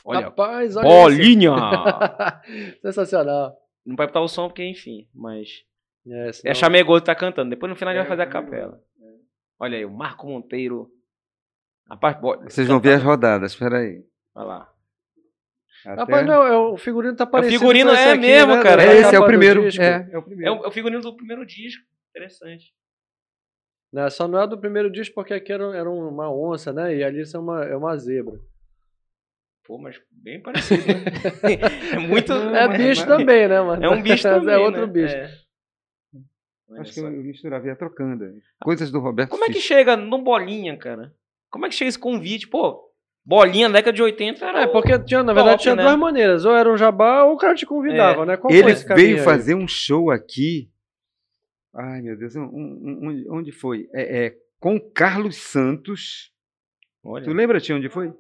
Olha, 0.03 0.21
Rapaz, 0.25 0.75
olha 0.75 0.87
bolinha! 0.87 1.51
Sensacional. 2.81 3.55
não 3.85 3.95
vai 3.95 4.07
botar 4.07 4.21
o 4.21 4.27
som 4.27 4.47
porque, 4.47 4.63
enfim, 4.63 5.07
mas... 5.13 5.49
É, 6.07 6.29
É 6.29 6.33
senão- 6.33 6.55
chamegoso 6.55 7.01
que 7.01 7.05
tá 7.05 7.15
cantando. 7.15 7.49
Depois 7.51 7.69
no 7.69 7.75
final 7.75 7.93
a 7.93 7.97
gente 7.97 8.05
É, 8.05 8.07
vai 8.09 8.17
fazer 8.17 8.27
a 8.29 8.31
Chamegoso. 8.31 8.51
capela. 8.61 8.83
Olha 9.59 9.77
aí, 9.77 9.85
o 9.85 9.91
Marco 9.91 10.27
Monteiro. 10.27 10.89
Rapaz, 11.89 12.19
bora. 12.19 12.41
Vocês 12.49 12.67
vão 12.67 12.79
ver 12.79 12.93
as 12.95 13.03
rodadas, 13.03 13.51
espera 13.53 13.77
aí. 13.79 14.03
Olha 14.35 14.45
lá. 14.45 14.73
Até- 15.85 16.01
Rapaz, 16.01 16.25
não, 16.25 16.43
é, 16.45 16.57
o 16.57 16.77
figurino 16.77 17.15
tá 17.15 17.25
parecido 17.25 17.59
figurino 17.59 17.89
com 17.89 17.95
esse 17.95 18.03
é 18.07 18.11
aqui, 18.11 18.21
mesmo, 18.21 18.55
né, 18.55 18.63
cara. 18.63 18.83
É, 18.83 18.97
esse 18.99 19.15
é 19.15 19.19
o 19.19 19.25
primeiro. 19.25 19.61
É, 19.79 20.09
é 20.11 20.17
o 20.17 20.19
É 20.19 20.21
primeiro. 20.21 20.53
o, 20.61 20.65
é 20.65 20.67
o 20.67 20.71
figurino 20.71 21.01
do 21.01 21.15
primeiro 21.15 21.45
disco. 21.45 21.83
Interessante. 22.09 22.73
Não, 23.93 24.09
só 24.09 24.27
não 24.27 24.41
é 24.41 24.47
do 24.47 24.57
primeiro 24.57 24.91
disco 24.91 25.13
porque 25.13 25.35
aqui 25.35 25.53
era, 25.53 25.65
era 25.77 25.87
uma 25.89 26.33
onça, 26.33 26.73
né? 26.73 26.95
E 26.95 27.03
ali 27.03 27.21
isso 27.21 27.37
é 27.37 27.39
uma, 27.39 27.63
é 27.63 27.75
uma 27.75 27.95
zebra. 27.95 28.39
Pô, 29.65 29.77
mas 29.77 30.01
bem 30.11 30.41
parecido. 30.41 30.83
né? 30.87 30.93
é 31.93 31.99
muito. 31.99 32.33
É 32.33 32.67
mas- 32.67 32.77
bicho 32.81 33.07
mas- 33.07 33.17
também, 33.19 33.47
né, 33.47 33.61
mano? 33.61 33.85
É 33.85 33.89
um 33.89 34.01
bicho 34.01 34.23
também. 34.23 34.55
É 34.55 34.57
outro 34.57 34.87
né? 34.87 34.91
bicho. 34.91 35.15
É. 35.15 35.31
Acho 36.79 36.91
que 36.93 36.99
eu 37.01 37.11
misturava, 37.11 37.67
ia 37.67 37.75
trocando. 37.75 38.25
Coisas 38.63 38.89
do 38.91 38.99
Roberto 38.99 39.29
Como 39.29 39.43
é 39.43 39.47
que 39.47 39.53
Fisch. 39.53 39.65
chega 39.67 39.95
no 39.95 40.17
bolinha, 40.17 40.75
cara? 40.75 41.13
Como 41.51 41.67
é 41.67 41.69
que 41.69 41.75
chega 41.75 41.87
esse 41.89 41.99
convite? 41.99 42.47
Pô, 42.47 42.89
bolinha 43.23 43.69
década 43.69 43.93
de 43.93 44.01
80 44.01 44.43
era. 44.43 44.61
É, 44.63 44.67
porque 44.67 44.97
tinha, 45.03 45.21
na 45.21 45.33
verdade 45.33 45.57
top, 45.57 45.63
tinha 45.63 45.75
né? 45.75 45.83
duas 45.83 45.95
maneiras. 45.99 46.45
Ou 46.45 46.55
era 46.55 46.67
um 46.71 46.75
jabá 46.75 47.25
ou 47.25 47.35
o 47.35 47.37
cara 47.37 47.53
te 47.53 47.65
convidava, 47.67 48.23
É. 48.23 48.25
né? 48.25 48.37
Qual 48.37 48.51
foi 48.51 48.59
Ele 48.59 48.73
veio 48.73 49.17
aí? 49.17 49.23
fazer 49.23 49.53
um 49.53 49.67
show 49.67 50.09
aqui. 50.09 50.71
Ai, 51.75 52.01
meu 52.01 52.15
Deus, 52.17 52.35
um- 52.35 52.43
um- 52.43 53.25
onde, 53.29 53.51
foi? 53.51 53.89
É, 53.93 54.25
é, 54.27 54.37
com 54.59 54.79
Carlos 54.79 55.37
Santos. 55.37 56.31
Olha. 57.03 57.23
Tu 57.25 57.33
lembra, 57.33 57.59
Tia, 57.59 57.75
onde 57.75 57.89
foi? 57.89 58.13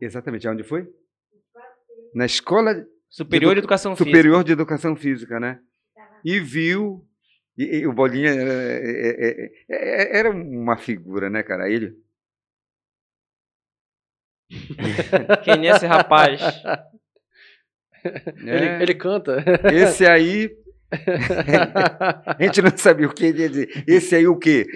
Exatamente, 0.00 0.46
onde 0.48 0.62
foi? 0.62 0.88
Na 2.14 2.24
Escola 2.26 2.86
Superior 3.08 3.50
de 3.54 3.58
Edu- 3.60 3.64
Educação 3.66 3.94
Física. 3.96 4.10
Superior 4.16 4.44
de 4.44 4.52
Educação 4.52 4.96
Física, 4.96 5.40
né? 5.40 5.60
E 6.24 6.38
viu. 6.40 7.04
E, 7.56 7.78
e 7.78 7.86
o 7.86 7.92
Bolinha 7.92 8.30
era, 8.30 8.52
é- 8.52 9.28
é- 9.28 9.50
é- 9.68 10.18
era 10.18 10.30
uma 10.30 10.76
figura, 10.76 11.28
né, 11.30 11.42
cara? 11.42 11.68
Ele. 11.70 11.96
Quem 15.44 15.68
é 15.68 15.70
esse 15.74 15.86
rapaz? 15.86 16.40
Ele, 18.38 18.50
É, 18.50 18.80
ele 18.82 18.94
canta. 18.94 19.44
Esse 19.72 20.06
aí. 20.06 20.56
A 22.38 22.42
gente 22.42 22.62
não 22.62 22.76
sabia 22.76 23.06
o 23.06 23.12
que 23.12 23.26
ele 23.26 23.42
ia 23.42 23.48
dizer. 23.48 23.84
Esse 23.86 24.14
aí 24.16 24.26
o 24.26 24.36
quê? 24.38 24.66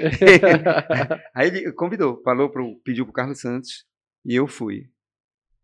Aí 1.35 1.49
ele 1.49 1.73
convidou, 1.73 2.21
falou 2.23 2.51
pro, 2.51 2.77
pediu 2.85 3.05
pro 3.05 3.15
Carlos 3.15 3.41
Santos 3.41 3.85
e 4.25 4.35
eu 4.35 4.47
fui. 4.47 4.87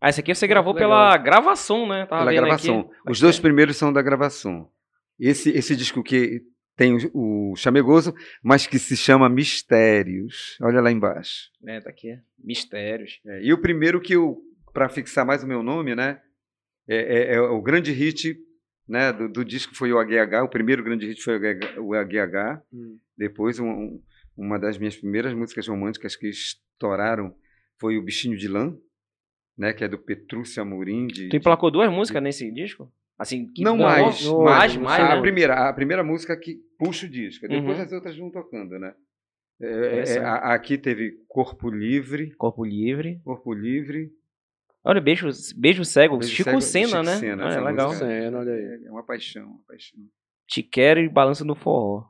Ah, 0.00 0.08
esse 0.08 0.20
aqui 0.20 0.34
você 0.34 0.46
gravou 0.46 0.72
legal. 0.72 0.88
pela 0.88 1.16
gravação, 1.16 1.86
né? 1.88 2.06
Tava 2.06 2.24
pela 2.26 2.32
gravação. 2.32 2.80
aqui. 2.80 2.90
Os 3.10 3.20
dois 3.20 3.38
primeiros 3.38 3.76
são 3.76 3.92
da 3.92 4.00
gravação. 4.00 4.70
Esse, 5.18 5.50
esse 5.50 5.74
disco 5.74 6.02
que 6.02 6.40
tem 6.76 6.94
o, 7.12 7.50
o 7.52 7.56
Chamegoso, 7.56 8.14
mas 8.42 8.66
que 8.66 8.78
se 8.78 8.96
chama 8.96 9.28
Mistérios. 9.28 10.56
Olha 10.62 10.80
lá 10.80 10.92
embaixo. 10.92 11.50
É, 11.66 11.80
tá 11.80 11.90
aqui. 11.90 12.16
Mistérios. 12.38 13.20
É, 13.26 13.42
e 13.42 13.52
o 13.52 13.60
primeiro 13.60 14.00
que 14.00 14.14
eu, 14.14 14.38
para 14.72 14.88
fixar 14.88 15.26
mais 15.26 15.42
o 15.42 15.46
meu 15.46 15.62
nome, 15.62 15.94
né? 15.96 16.20
É, 16.88 16.96
é- 16.96 17.34
é 17.34 17.40
o 17.40 17.60
grande 17.60 17.92
hit 17.92 18.38
né, 18.88 19.12
do, 19.12 19.28
do 19.28 19.44
disco 19.44 19.74
foi 19.74 19.92
o 19.92 19.98
AGH. 19.98 20.42
O 20.44 20.48
primeiro 20.48 20.82
grande 20.82 21.06
hit 21.06 21.22
foi 21.22 21.38
o 21.78 21.94
AGH. 21.94 22.62
Hum. 22.72 22.98
Depois, 23.16 23.58
um- 23.58 23.68
um- 23.68 24.02
uma 24.36 24.58
das 24.58 24.78
minhas 24.78 24.96
primeiras 24.96 25.34
músicas 25.34 25.66
românticas 25.68 26.16
que 26.16 26.28
estouraram 26.28 27.34
foi 27.80 27.96
o 27.98 28.02
Bichinho 28.02 28.36
de 28.36 28.48
Lã, 28.48 28.76
né? 29.56 29.72
Que 29.72 29.84
é 29.84 29.88
do 29.88 29.98
Petrúcio 29.98 30.62
Amorim. 30.62 31.06
De, 31.08 31.28
Tu 31.28 31.36
emplacou 31.36 31.70
duas 31.70 31.90
músicas 31.92 32.22
nesse 32.22 32.50
disco? 32.52 32.90
Assim, 33.18 33.50
que 33.52 33.62
Não 33.64 33.76
mais, 33.76 34.24
Não, 34.24 34.44
mais, 34.44 34.76
não 34.76 34.82
mais, 34.84 35.02
a, 35.10 35.16
né? 35.16 35.20
primeira, 35.20 35.68
a 35.68 35.72
primeira 35.72 36.04
música 36.04 36.36
que 36.36 36.56
puxa 36.78 37.06
o 37.06 37.08
disco, 37.10 37.48
depois 37.48 37.76
Uhum. 37.78 37.84
as 37.84 37.92
outras 37.92 38.16
vão 38.16 38.30
tocando, 38.30 38.78
né? 38.78 38.94
É, 39.60 40.04
é, 40.14 40.18
a- 40.20 40.54
aqui 40.54 40.78
teve 40.78 41.16
Corpo 41.26 41.68
Livre, 41.68 42.30
Corpo 42.36 42.64
Livre. 42.64 43.20
Corpo 43.24 43.52
Livre. 43.52 44.08
Olha, 44.88 45.02
Beijo, 45.02 45.28
Beijo 45.54 45.84
Cego. 45.84 46.16
Beijo 46.16 46.34
Chico 46.34 46.48
Cego, 46.48 46.60
Senna, 46.62 46.86
Chico 46.88 47.02
né? 47.02 47.16
Senna, 47.16 47.48
Ah, 47.48 47.52
é 47.52 47.60
legal. 47.60 47.92
Senna, 47.92 48.38
olha 48.38 48.54
aí. 48.54 48.84
É 48.86 48.90
uma 48.90 49.04
paixão, 49.04 49.46
uma 49.46 49.60
paixão. 49.68 50.00
Te 50.46 50.62
quero 50.62 50.98
e 50.98 51.08
balança 51.10 51.44
no 51.44 51.54
forró. 51.54 52.06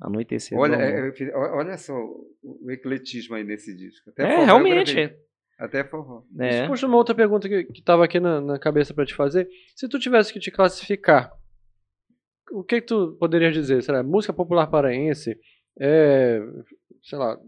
Anoitecer. 0.00 0.58
Olha, 0.58 0.76
é, 0.76 1.10
é, 1.10 1.36
olha 1.36 1.76
só 1.76 1.94
o, 1.94 2.70
ecletismo 2.70 3.36
aí 3.36 3.44
nesse 3.44 3.76
disco. 3.76 4.08
Até 4.08 4.22
É, 4.22 4.30
forró 4.30 4.44
realmente. 4.46 5.14
Até 5.58 5.84
forró. 5.84 6.22
É. 6.40 6.66
Puxa, 6.66 6.86
uma 6.86 6.96
outra 6.96 7.14
pergunta 7.14 7.46
que, 7.46 7.64
que 7.64 7.82
tava 7.82 8.06
aqui 8.06 8.18
na, 8.18 8.40
na 8.40 8.58
cabeça 8.58 8.94
pra 8.94 9.04
te 9.04 9.14
fazer. 9.14 9.46
Se 9.76 9.86
tu 9.86 9.98
tivesse 9.98 10.32
que 10.32 10.40
te 10.40 10.50
classificar, 10.50 11.30
o 12.50 12.64
que, 12.64 12.80
que 12.80 12.86
tu 12.86 13.14
poderias 13.20 13.52
dizer? 13.52 13.82
Será 13.82 14.02
música 14.02 14.32
popular 14.32 14.68
paraense? 14.68 15.38
É, 15.78 16.40
sei 17.02 17.18
lá, 17.18 17.38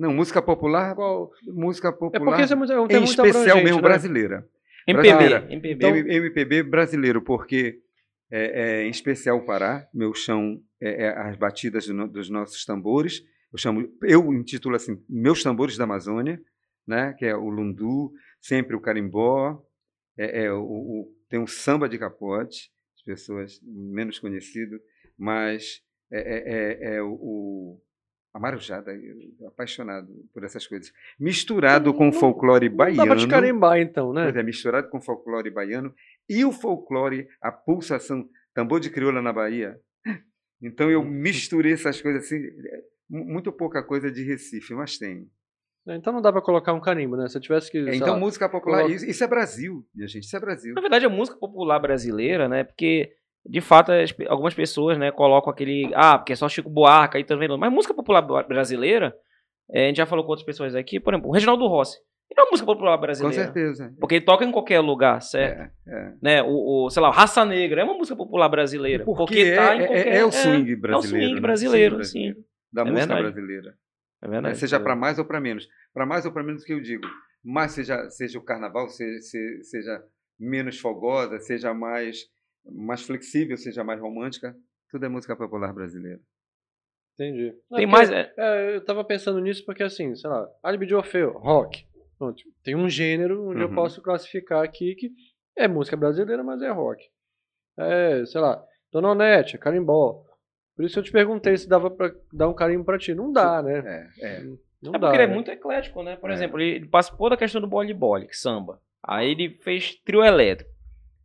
Não, 0.00 0.14
música 0.14 0.40
popular, 0.40 0.94
qual... 0.94 1.30
música 1.46 1.88
É 1.88 1.92
popular, 1.92 2.24
porque 2.24 2.42
isso 2.42 2.54
é, 2.54 2.56
é 2.56 2.80
um 2.80 2.84
em 2.84 2.88
termo 2.88 3.06
muito 3.06 3.26
especial 3.26 3.62
mesmo 3.62 3.76
né? 3.76 3.82
brasileira. 3.82 4.48
MPB. 4.88 5.08
brasileira. 5.08 5.46
MPB. 5.52 5.74
Então- 5.74 5.96
MPB 5.96 6.62
brasileiro, 6.62 7.22
porque 7.22 7.80
é, 8.30 8.80
é, 8.80 8.84
em 8.86 8.90
especial 8.90 9.36
o 9.36 9.44
Pará, 9.44 9.86
meu 9.92 10.14
chão 10.14 10.60
é, 10.80 11.04
é 11.04 11.08
as 11.18 11.36
batidas 11.36 11.86
do 11.86 12.08
dos 12.08 12.30
nossos 12.30 12.64
tambores. 12.64 13.22
Eu 13.52 13.58
chamo, 13.58 13.88
eu 14.02 14.32
intitulo 14.32 14.74
assim, 14.76 15.02
meus 15.08 15.42
tambores 15.42 15.76
da 15.76 15.84
Amazônia, 15.84 16.40
né? 16.86 17.12
Que 17.18 17.26
é 17.26 17.36
o 17.36 17.50
lundu, 17.50 18.12
sempre 18.40 18.74
o 18.74 18.80
carimbó, 18.80 19.60
é, 20.16 20.44
é 20.44 20.52
o, 20.52 20.62
o- 20.62 21.14
tem 21.28 21.38
um 21.38 21.46
samba 21.46 21.88
de 21.88 21.98
capote, 21.98 22.70
as 22.96 23.02
pessoas 23.02 23.60
menos 23.62 24.18
conhecido, 24.18 24.80
mas 25.18 25.82
é, 26.10 26.20
é- 26.20 26.42
é- 26.92 26.94
é 26.96 27.02
o, 27.02 27.12
o 27.12 27.80
a 28.32 28.38
marujada, 28.38 28.92
eu- 28.92 29.48
apaixonado 29.48 30.08
por 30.32 30.44
essas 30.44 30.66
coisas. 30.66 30.92
Misturado 31.18 31.92
com 31.92 32.06
Não- 32.06 32.12
folclore 32.12 32.68
Não 32.68 32.76
baiano. 32.76 32.96
dá 32.98 33.06
pra 33.06 33.16
te 33.16 33.26
carimbar, 33.28 33.78
então, 33.78 34.12
né? 34.12 34.24
Pois 34.24 34.36
é, 34.36 34.42
misturado 34.42 34.88
com 34.88 35.00
folclore 35.00 35.50
baiano 35.50 35.94
e 36.28 36.44
o 36.44 36.52
folclore, 36.52 37.26
a 37.40 37.50
pulsação, 37.50 38.28
tambor 38.54 38.80
de 38.80 38.90
crioula 38.90 39.20
na 39.22 39.32
Bahia. 39.32 39.78
Então 40.62 40.90
eu 40.90 41.02
misturei 41.04 41.72
essas 41.72 42.00
coisas 42.00 42.24
assim, 42.24 42.36
é, 42.36 42.82
mu- 43.08 43.24
muito 43.24 43.50
pouca 43.52 43.82
coisa 43.82 44.10
de 44.10 44.22
Recife, 44.22 44.74
mas 44.74 44.98
tem. 44.98 45.26
Então 45.88 46.12
não 46.12 46.20
dá 46.20 46.30
pra 46.30 46.42
colocar 46.42 46.72
um 46.74 46.80
carimbo, 46.80 47.16
né? 47.16 47.26
Se 47.28 47.38
eu 47.38 47.40
tivesse 47.40 47.70
que. 47.70 47.78
É, 47.78 47.94
então 47.94 48.12
lá, 48.12 48.18
música 48.18 48.48
popular, 48.48 48.78
coloca- 48.82 48.94
isso, 48.94 49.06
isso 49.06 49.24
é 49.24 49.26
Brasil, 49.26 49.84
minha 49.94 50.06
gente, 50.06 50.24
isso 50.24 50.36
é 50.36 50.40
Brasil. 50.40 50.74
Na 50.74 50.80
verdade, 50.82 51.06
a 51.06 51.08
música 51.08 51.38
popular 51.38 51.78
brasileira, 51.80 52.48
né? 52.48 52.62
Porque, 52.64 53.10
de 53.46 53.60
fato, 53.60 53.90
as 53.92 54.14
algumas 54.28 54.54
pessoas, 54.54 54.98
né, 54.98 55.10
colocam 55.10 55.50
aquele. 55.52 55.90
Ah, 55.94 56.18
porque 56.18 56.32
é 56.32 56.36
só 56.36 56.48
Chico 56.48 56.68
Buarque 56.70 57.16
aí 57.16 57.24
tá 57.24 57.34
vendo. 57.36 57.56
Mas 57.58 57.72
música 57.72 57.94
popular 57.94 58.22
bra- 58.22 58.42
brasileira, 58.42 59.14
é, 59.70 59.84
a 59.84 59.88
gente 59.88 59.96
já 59.96 60.06
falou 60.06 60.24
com 60.24 60.30
outras 60.30 60.44
pessoas 60.46 60.74
aqui, 60.74 61.00
por 61.00 61.14
exemplo, 61.14 61.30
o 61.30 61.32
Reginaldo 61.32 61.66
Rossi. 61.66 61.98
Ele 62.30 62.38
é 62.40 62.44
uma 62.44 62.50
música 62.52 62.66
popular 62.66 62.94
Com 62.96 63.00
brasileira. 63.02 63.44
certeza. 63.44 63.92
Porque 63.98 64.14
ele 64.16 64.24
toca 64.24 64.44
em 64.44 64.52
qualquer 64.52 64.78
lugar, 64.80 65.20
certo? 65.20 65.72
É, 65.88 65.92
é. 65.92 66.12
Né? 66.22 66.42
O, 66.44 66.84
o, 66.86 66.90
sei 66.90 67.02
lá, 67.02 67.08
o 67.08 67.12
Raça 67.12 67.44
Negra 67.44 67.80
é 67.80 67.84
uma 67.84 67.94
música 67.94 68.14
popular 68.16 68.48
brasileira. 68.48 69.04
Porque, 69.04 69.18
Porque, 69.24 69.40
é, 69.40 69.56
tá 69.56 69.74
em 69.76 69.80
é- 69.82 69.86
qualquer... 69.86 70.06
é 70.14 70.24
o 70.24 70.30
swing 70.30 70.72
É, 70.72 70.76
brasileiro. 70.76 71.24
swing 71.26 71.34
né? 71.34 71.40
brasileiro, 71.40 72.04
Swing 72.04 72.34
sim. 72.34 72.44
Da 72.72 72.82
É 72.82 72.84
música 72.84 73.06
verdade. 73.14 73.22
brasileira. 73.32 73.74
É 74.22 74.26
né? 74.28 74.32
verdade. 74.32 74.58
Seja 74.58 74.78
para 74.78 74.94
mais 74.94 75.18
ou 75.18 75.24
para 75.24 75.40
menos. 75.40 75.66
Para 75.92 76.06
mais 76.06 76.24
ou 76.24 76.30
para 76.30 76.44
menos 76.44 76.62
que 76.62 76.72
eu 76.72 76.80
digo. 76.80 77.04
Mas 77.42 77.72
seja, 77.72 78.08
seja 78.10 78.38
o 78.38 78.44
carnaval, 78.44 78.88
seja, 78.90 79.18
seja, 79.22 79.62
seja 79.64 80.02
menos 80.38 80.78
fogosa, 80.78 81.40
seja 81.40 81.74
mais, 81.74 82.18
mais 82.64 83.02
flexível, 83.02 83.56
seja 83.56 83.82
mais 83.84 84.00
romântica, 84.00 84.54
tudo 84.90 85.04
é 85.06 85.08
música 85.08 85.36
popular 85.36 85.72
brasileira. 85.72 86.20
Entendi. 87.14 87.52
Não, 87.70 87.78
Tem 87.78 87.86
porque, 87.86 87.86
mais... 87.86 88.10
é, 88.10 88.32
é, 88.36 88.76
eu 88.76 88.84
tava 88.84 89.04
pensando 89.04 89.40
nisso 89.40 89.64
porque, 89.64 89.82
assim, 89.82 90.14
sei 90.14 90.30
lá, 90.30 90.48
Alibi 90.62 90.86
de 90.86 90.94
Orfeu, 90.94 91.32
rock. 91.32 91.86
Pronto, 92.18 92.42
tem 92.62 92.74
um 92.74 92.88
gênero 92.88 93.48
onde 93.50 93.60
eu 93.62 93.68
Uhum. 93.68 93.74
posso 93.74 94.02
classificar 94.02 94.62
aqui 94.62 94.94
que 94.94 95.10
é 95.56 95.66
música 95.66 95.96
brasileira, 95.96 96.42
mas 96.42 96.60
é 96.62 96.70
rock. 96.70 97.02
É, 97.78 98.24
sei 98.26 98.40
lá, 98.40 98.62
Dona 98.92 99.10
Onete, 99.10 99.56
carimbó. 99.58 100.24
Por 100.76 100.84
isso 100.84 100.98
eu 100.98 101.02
te 101.02 101.12
perguntei 101.12 101.56
se 101.56 101.68
dava 101.68 101.90
pra 101.90 102.12
dar 102.32 102.48
um 102.48 102.54
carimbo 102.54 102.84
pra 102.84 102.98
ti. 102.98 103.14
Não 103.14 103.32
dá, 103.32 103.62
né? 103.62 104.08
É, 104.20 104.26
é. 104.26 104.42
Não 104.82 104.94
É 104.94 104.98
dá, 104.98 105.08
porque 105.08 105.16
ele 105.16 105.22
é 105.24 105.26
né? 105.26 105.34
muito 105.34 105.50
eclético, 105.50 106.02
né? 106.02 106.16
Por 106.16 106.30
É. 106.30 106.34
exemplo, 106.34 106.58
ele 106.60 106.76
ele 106.76 106.88
participou 106.88 107.28
da 107.30 107.36
questão 107.36 107.60
do 107.60 107.66
bole-bole, 107.66 108.26
que 108.26 108.36
samba. 108.36 108.80
Aí 109.02 109.30
ele 109.30 109.58
fez 109.62 109.94
trio 110.04 110.22
elétrico. 110.24 110.70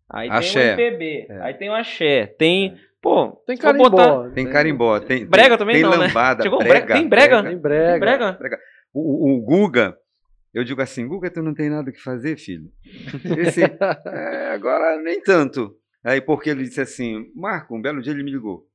Aí 0.10 0.30
Axé. 0.30 0.76
tem 0.76 0.86
o 0.86 0.90
MPB. 0.90 1.28
É. 1.30 1.42
Aí 1.42 1.54
tem 1.56 1.70
o 1.70 1.74
axé. 1.74 2.28
Tem. 2.38 2.78
Pô, 3.02 3.32
Tem 3.46 3.56
carimbó. 3.58 3.90
botar- 3.90 4.32
Tem 4.32 4.50
carimbó, 4.50 5.00
tem, 5.00 5.26
Brega 5.28 5.58
também 5.60 5.76
tem 5.76 5.84
não, 5.84 5.92
né? 5.92 6.08
lambada, 6.08 6.42
Chegou 6.42 6.58
brega, 6.58 6.74
brega- 6.88 6.94
tem 6.96 7.08
brega? 7.08 7.42
Tem 7.44 7.52
Tem 7.52 7.60
brega. 7.62 8.32
brega. 8.34 8.60
O, 8.92 9.36
o- 9.36 9.42
Guga, 9.42 9.96
eu 10.52 10.64
digo 10.64 10.82
assim, 10.82 11.08
Guga, 11.08 11.30
tu 11.30 11.44
não 11.44 11.54
tem 11.54 11.70
nada 11.70 11.88
o 11.90 11.94
que 11.94 12.02
fazer, 12.02 12.36
filho? 12.38 12.72
Esse, 13.40 13.62
é, 13.64 14.50
agora 14.52 15.00
nem 15.04 15.22
tanto. 15.22 15.78
Aí 16.04 16.20
porque 16.20 16.50
ele 16.50 16.64
disse 16.64 16.82
assim, 16.82 17.32
Marco, 17.36 17.76
um 17.76 17.82
belo 17.82 18.02
dia 18.02 18.12
ele 18.12 18.24
me 18.24 18.32
ligou, 18.32 18.68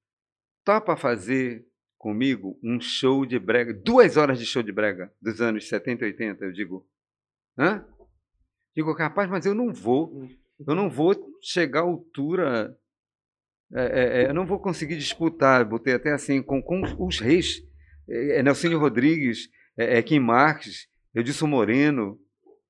topa 0.64 0.96
fazer 0.96 1.64
comigo 1.98 2.56
um 2.62 2.80
show 2.80 3.26
de 3.26 3.36
brega, 3.38 3.74
duas 3.74 4.16
horas 4.16 4.38
de 4.38 4.46
show 4.46 4.62
de 4.62 4.70
brega 4.70 5.10
dos 5.20 5.40
anos 5.40 5.68
70 5.68 6.04
e 6.04 6.06
80? 6.08 6.44
Eu 6.44 6.52
digo, 6.52 6.86
hã? 7.58 7.84
Digo, 8.76 8.92
rapaz, 8.92 9.28
mas 9.28 9.44
eu 9.44 9.54
não 9.54 9.72
vou, 9.72 10.24
eu 10.66 10.74
não 10.74 10.88
vou 10.90 11.14
chegar 11.42 11.80
à 11.80 11.82
altura, 11.84 12.76
é, 13.72 13.82
é, 13.82 14.22
é, 14.24 14.28
eu 14.28 14.34
não 14.34 14.44
vou 14.46 14.58
conseguir 14.60 14.96
disputar, 14.96 15.64
botei 15.64 15.94
até 15.94 16.12
assim, 16.12 16.42
com, 16.42 16.60
com 16.62 16.82
os 17.06 17.20
reis, 17.20 17.62
é, 18.08 18.38
é, 18.38 18.42
Nelsinho 18.42 18.78
Rodrigues, 18.78 19.48
é, 19.78 19.98
é 19.98 20.02
Kim 20.02 20.18
Marques, 20.20 20.88
Edilson 21.14 21.46
Moreno, 21.46 22.18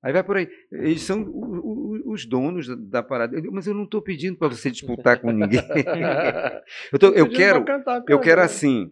aí 0.03 0.13
vai 0.13 0.23
por 0.23 0.37
aí. 0.37 0.49
Eles 0.71 1.03
são 1.03 1.23
o- 1.23 2.07
o- 2.07 2.13
os 2.13 2.25
donos 2.27 2.67
da, 2.69 2.75
da 2.75 3.03
parada. 3.03 3.37
Eu 3.37 3.53
mas 3.53 3.67
eu 3.67 3.75
não 3.75 3.85
estou 3.85 4.01
pedindo 4.03 4.37
para 4.39 4.49
você 4.49 4.71
disputar 4.71 5.21
com 5.21 5.31
ninguém. 5.31 5.61
eu, 6.93 6.99
tô- 6.99 7.13
eu 7.13 7.29
quero, 7.31 7.65
cantar, 7.65 8.03
eu 8.09 8.19
quero 8.21 8.41
assim, 8.43 8.91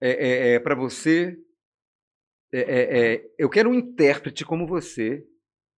é, 0.00 0.58
para 0.58 0.74
você, 0.74 1.36
eu 3.38 3.48
quero 3.50 3.70
um 3.70 3.74
intérprete 3.74 4.44
como 4.44 4.66
você 4.66 5.24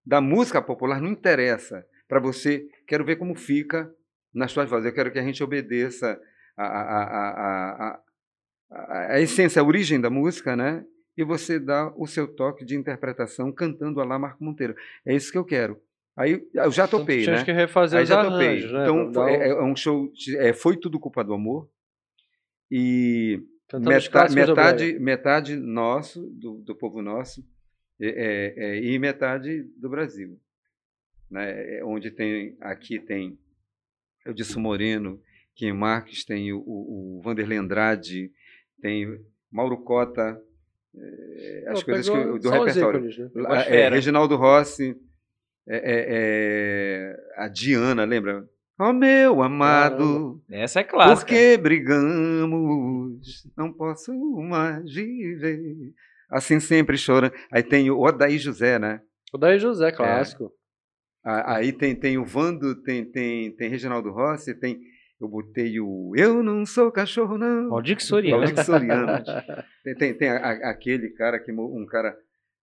da 0.04 0.20
música 0.20 0.62
popular, 0.62 1.00
não 1.00 1.10
interessa. 1.10 1.84
Para 2.10 2.18
você, 2.18 2.66
quero 2.88 3.04
ver 3.04 3.14
como 3.14 3.36
fica 3.36 3.88
nas 4.34 4.50
suas 4.50 4.68
vozes. 4.68 4.86
Eu 4.86 4.92
quero 4.92 5.12
que 5.12 5.18
a 5.20 5.22
gente 5.22 5.44
obedeça 5.44 6.20
a, 6.56 6.66
a, 6.66 7.02
a, 7.04 8.02
a, 8.72 9.14
a, 9.14 9.20
essência, 9.20 9.62
a 9.62 9.64
origem 9.64 10.00
da 10.00 10.10
música, 10.10 10.56
né? 10.56 10.84
E 11.16 11.22
você 11.22 11.60
dá 11.60 11.92
o 11.96 12.08
seu 12.08 12.26
toque 12.26 12.64
de 12.64 12.74
interpretação 12.74 13.52
cantando 13.52 14.00
a 14.00 14.04
lá 14.04 14.18
Marco 14.18 14.42
Monteiro. 14.42 14.74
É 15.06 15.14
isso 15.14 15.30
que 15.30 15.38
eu 15.38 15.44
quero. 15.44 15.80
Aí 16.16 16.44
eu 16.52 16.72
já 16.72 16.88
topei, 16.88 17.22
Tinha 17.22 17.36
né? 17.36 17.44
que 17.44 17.52
refazer 17.52 18.00
Aí 18.00 18.06
já 18.06 18.24
topei. 18.24 18.48
arranjos, 18.48 18.72
né? 18.72 18.82
Então 18.82 19.12
foi- 19.14 19.32
é, 19.32 19.48
é 19.50 19.62
um 19.62 19.76
show. 19.76 20.10
é, 20.38 20.52
foi 20.52 20.76
tudo 20.76 20.98
culpa 20.98 21.22
do 21.22 21.32
amor. 21.32 21.70
E 22.68 23.40
Meta- 23.72 24.28
metade, 24.34 24.98
metade 24.98 25.56
nosso, 25.56 26.22
do, 26.32 26.54
do 26.58 26.74
povo 26.74 27.00
nosso, 27.00 27.40
é, 28.00 28.08
é, 28.08 28.54
é, 28.56 28.82
e 28.84 28.98
metade 28.98 29.62
do 29.76 29.88
Brasil. 29.88 30.40
Né? 31.30 31.78
É, 31.78 31.84
Onde 31.84 32.10
tem, 32.10 32.56
aqui 32.60 32.98
tem 32.98 33.38
Edson 34.26 34.60
Moreno, 34.60 35.20
Kim 35.54 35.72
Marques, 35.72 36.24
tem 36.24 36.52
o, 36.52 36.58
o, 36.58 37.20
Vanderlei 37.22 37.58
Andrade, 37.58 38.30
tem 38.80 39.20
Mauro 39.50 39.78
Cota, 39.78 40.40
é, 40.94 41.64
as 41.68 41.82
coisas 41.82 42.08
que, 42.08 42.16
eu- 42.16 42.38
do 42.38 42.50
repertório. 42.50 43.08
ícones, 43.08 43.18
né? 43.18 43.44
Ah, 43.48 43.62
é. 43.62 43.88
Reginaldo 43.88 44.36
Rossi, 44.36 44.96
é, 45.68 45.76
é, 45.76 46.06
é, 46.08 47.16
a 47.36 47.48
Diana, 47.48 48.04
lembra? 48.04 48.48
Oh, 48.78 48.92
meu 48.94 49.42
amado, 49.42 50.42
Essa 50.50 50.80
é 50.80 50.84
clássica. 50.84 51.26
por 51.26 51.36
que 51.36 51.56
brigamos? 51.58 53.46
Não 53.56 53.70
posso 53.72 54.12
mais 54.40 54.82
viver. 54.90 55.92
Assim 56.30 56.58
sempre 56.60 56.96
chorando. 56.96 57.34
Aí 57.52 57.62
tem 57.62 57.90
o 57.90 58.00
Odaí 58.00 58.38
José, 58.38 58.78
né? 58.78 59.02
O 59.34 59.38
Daí 59.38 59.58
José, 59.58 59.92
clássico. 59.92 60.50
Aí 61.22 61.72
tem, 61.72 61.94
tem 61.94 62.16
o 62.18 62.24
Vando, 62.24 62.74
tem, 62.82 63.04
tem, 63.04 63.50
tem 63.52 63.68
Reginaldo 63.68 64.10
Rossi, 64.10 64.54
tem. 64.54 64.80
Eu 65.20 65.28
botei 65.28 65.78
o 65.78 66.12
Eu 66.16 66.42
Não 66.42 66.64
Sou 66.64 66.90
Cachorro, 66.90 67.36
não. 67.36 67.68
Valdir 67.68 68.00
Soriano. 68.02 68.42
Valdir 68.42 68.64
Soriano. 68.64 69.22
Tem, 69.84 69.94
tem, 69.94 70.14
tem 70.14 70.28
a- 70.30 70.36
a- 70.38 70.70
aquele 70.70 71.10
cara 71.10 71.38
que 71.38 71.52
um 71.52 71.84
cara 71.86 72.16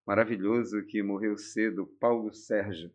maravilhoso 0.07 0.81
que 0.87 1.03
morreu 1.03 1.37
cedo, 1.37 1.87
Paulo 1.99 2.33
Sérgio. 2.33 2.89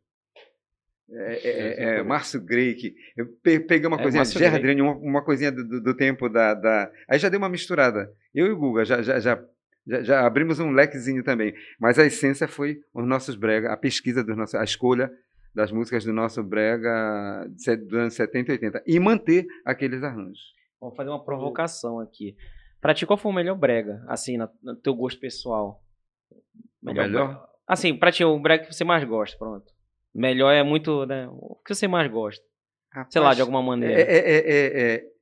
É, 1.11 1.35
é- 1.49 1.85
é- 1.85 1.99
é 1.99 2.03
Márcio 2.03 2.41
Grey, 2.41 2.75
que 2.75 2.95
eu 3.17 3.27
pe- 3.43 3.61
peguei 3.61 3.87
uma 3.87 3.99
É, 3.99 4.03
coisinha. 4.03 4.25
Gerardine, 4.25 4.81
uma, 4.81 4.95
uma 4.97 5.23
coisinha 5.23 5.53
do, 5.53 5.63
do- 5.81 5.95
tempo 5.95 6.29
da, 6.29 6.55
da- 6.55 6.91
Aí 7.07 7.19
já 7.19 7.29
deu 7.29 7.39
uma 7.39 7.49
misturada. 7.51 8.11
Eu 8.35 8.47
e 8.47 8.51
o 8.51 8.57
Guga 8.57 8.85
já, 8.85 9.03
já, 9.03 9.21
já, 9.21 9.39
já, 9.87 10.27
abrimos 10.27 10.59
um 10.59 10.71
lequezinho 10.71 11.23
também. 11.23 11.55
Mas 11.79 11.99
a 11.99 12.07
essência 12.07 12.49
foi 12.49 12.81
os 12.95 13.07
nossos 13.07 13.37
brega, 13.37 13.71
a 13.73 13.77
pesquisa 13.77 14.25
dos 14.25 14.37
nossos, 14.37 14.55
a 14.55 14.65
escolha 14.65 15.13
das 15.55 15.71
músicas 15.73 16.05
do 16.05 16.13
nosso 16.13 16.43
brega 16.43 17.47
dos 17.49 17.95
anos 17.95 18.15
70 18.15 18.51
e 18.51 18.53
80. 18.55 18.83
E 18.87 18.99
manter 19.01 19.47
aqueles 19.65 20.03
arranjos. 20.03 20.41
Vamos 20.81 20.97
fazer 20.97 21.11
uma 21.11 21.25
provocação 21.25 22.01
aqui. 22.01 22.37
Pra 22.81 22.95
ti, 22.95 23.07
qual 23.07 23.17
foi 23.17 23.31
o 23.31 23.35
melhor 23.35 23.57
brega? 23.57 24.03
Assim, 24.09 24.37
no 24.37 24.77
teu 24.77 24.95
gosto 24.95 25.21
pessoal. 25.21 25.81
melhor? 26.83 27.09
brega. 27.29 27.41
Assim, 27.67 27.97
pra 27.97 28.11
ti, 28.11 28.25
o 28.25 28.39
brega 28.41 28.65
que 28.67 28.73
você 28.75 28.83
mais 28.85 29.05
gosta, 29.05 29.39
pronto. 29.39 29.67
Melhor 30.15 30.51
é 30.53 30.63
muito, 30.63 31.07
né? 31.07 31.29
O 31.31 31.57
que 31.65 31.75
você 31.75 31.87
mais 31.87 32.11
gosta? 32.11 32.45
Sei 33.09 33.21
lá, 33.21 33.29
Rapaz, 33.29 33.37
de 33.37 33.43
alguma 33.43 33.61
É, 33.61 33.65
maneira. 33.65 34.01
é, 34.01 34.03
é, 34.03 34.37
é, 34.37 34.95
é, 34.95 35.13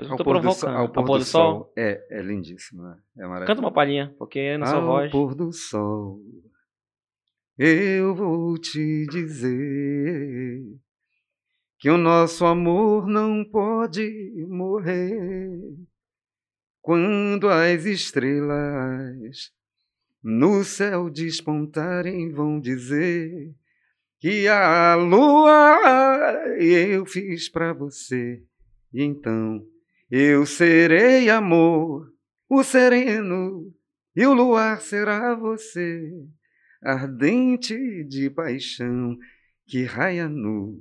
Eu 0.00 0.10
Ao 0.10 0.16
tô 0.18 0.24
pôr 0.24 0.34
do 0.34 0.40
provocando. 0.42 0.54
sol- 0.74 0.76
ao 0.76 0.88
pôr 0.92 1.18
do 1.18 1.24
sol. 1.24 1.72
É, 1.76 2.18
é 2.18 2.20
lindíssimo. 2.22 2.82
né? 2.82 2.96
É 3.16 3.22
maravilhoso. 3.22 3.46
Canta 3.46 3.60
uma 3.60 3.72
palhinha, 3.72 4.14
porque 4.18 4.58
na 4.58 4.66
sua 4.66 4.78
Ao 4.80 4.86
voz. 4.86 5.10
pôr 5.10 5.34
do 5.34 5.52
sol, 5.52 6.20
eu 7.58 8.14
vou 8.14 8.56
te 8.56 9.04
dizer 9.06 10.62
que 11.78 11.90
o 11.90 11.98
nosso 11.98 12.44
amor 12.44 13.06
não 13.08 13.44
pode 13.44 14.46
morrer 14.48 15.50
quando 16.80 17.48
as 17.48 17.84
estrelas 17.84 19.52
no 20.22 20.62
céu 20.62 21.10
despontarem 21.10 22.30
vão 22.30 22.60
dizer 22.60 23.52
que 24.20 24.46
a 24.46 24.94
lua 24.94 25.78
eu 26.58 27.04
fiz 27.06 27.48
pra 27.48 27.72
você. 27.72 28.42
Então 28.94 29.66
eu 30.10 30.46
serei 30.46 31.28
amor 31.28 32.10
o 32.48 32.62
sereno 32.62 33.74
e 34.16 34.26
o 34.26 34.32
luar 34.32 34.80
será 34.80 35.34
você, 35.34 36.10
ardente 36.82 38.04
de 38.04 38.30
paixão 38.30 39.16
que 39.66 39.84
raia 39.84 40.28
no 40.28 40.78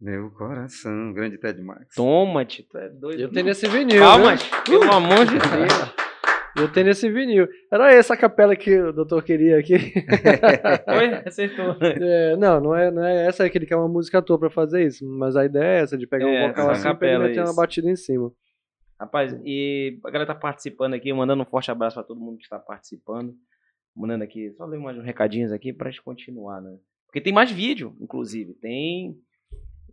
meu 0.00 0.30
coração. 0.30 1.12
Grande 1.12 1.38
Ted 1.38 1.60
Max. 1.62 1.94
Toma, 1.94 2.44
Tito, 2.44 2.76
é 2.78 2.88
doido. 2.88 3.20
Eu 3.20 3.30
tenho 3.30 3.46
nesse 3.46 3.68
vinil. 3.68 4.00
Calma? 4.00 4.36
Tito, 4.36 4.62
pelo 4.64 4.92
amor 4.92 5.24
de 5.26 5.32
Deus. 5.38 5.96
Eu 6.58 6.72
tenho 6.72 6.86
nesse 6.86 7.10
vinil. 7.10 7.46
Era 7.70 7.92
essa 7.92 8.14
a 8.14 8.16
capela 8.16 8.56
que 8.56 8.74
o 8.80 8.90
doutor 8.92 9.22
queria 9.22 9.58
aqui. 9.58 9.74
Oi, 10.88 11.14
acertou. 11.26 11.76
É, 11.82 12.34
não, 12.36 12.60
não 12.60 12.74
é, 12.74 12.90
não 12.90 13.04
é 13.04 13.26
essa 13.26 13.48
que 13.50 13.58
ele 13.58 13.66
quer 13.66 13.76
uma 13.76 13.88
música 13.88 14.18
à 14.18 14.22
toa 14.22 14.38
pra 14.38 14.48
fazer 14.50 14.86
isso. 14.86 15.06
Mas 15.06 15.36
a 15.36 15.44
ideia 15.44 15.80
é 15.80 15.82
essa, 15.82 15.98
de 15.98 16.06
pegar 16.06 16.26
É, 16.26 16.44
um 16.44 16.48
vocal 16.48 16.70
assim 16.70 16.82
capela, 16.84 17.24
meter 17.24 17.40
uma 17.40 17.46
isso. 17.48 17.56
batida 17.56 17.90
em 17.90 17.96
cima. 17.96 18.32
Rapaz, 18.98 19.38
e 19.44 19.98
a 20.02 20.10
galera 20.10 20.32
tá 20.32 20.34
participando 20.34 20.94
aqui, 20.94 21.12
mandando 21.12 21.42
um 21.42 21.46
forte 21.46 21.70
abraço 21.70 21.96
pra 21.96 22.02
todo 22.02 22.18
mundo 22.18 22.38
que 22.38 22.44
está 22.44 22.58
participando. 22.58 23.34
Mandando 23.96 24.24
aqui, 24.24 24.52
só 24.52 24.66
ler 24.66 24.78
mais 24.78 24.98
uns 24.98 25.04
recadinhos 25.04 25.50
aqui 25.50 25.72
pra 25.72 25.90
gente 25.90 26.02
continuar, 26.02 26.60
né? 26.60 26.76
Porque 27.06 27.20
tem 27.20 27.32
mais 27.32 27.50
vídeo, 27.50 27.96
inclusive. 27.98 28.52
Tem. 28.54 29.16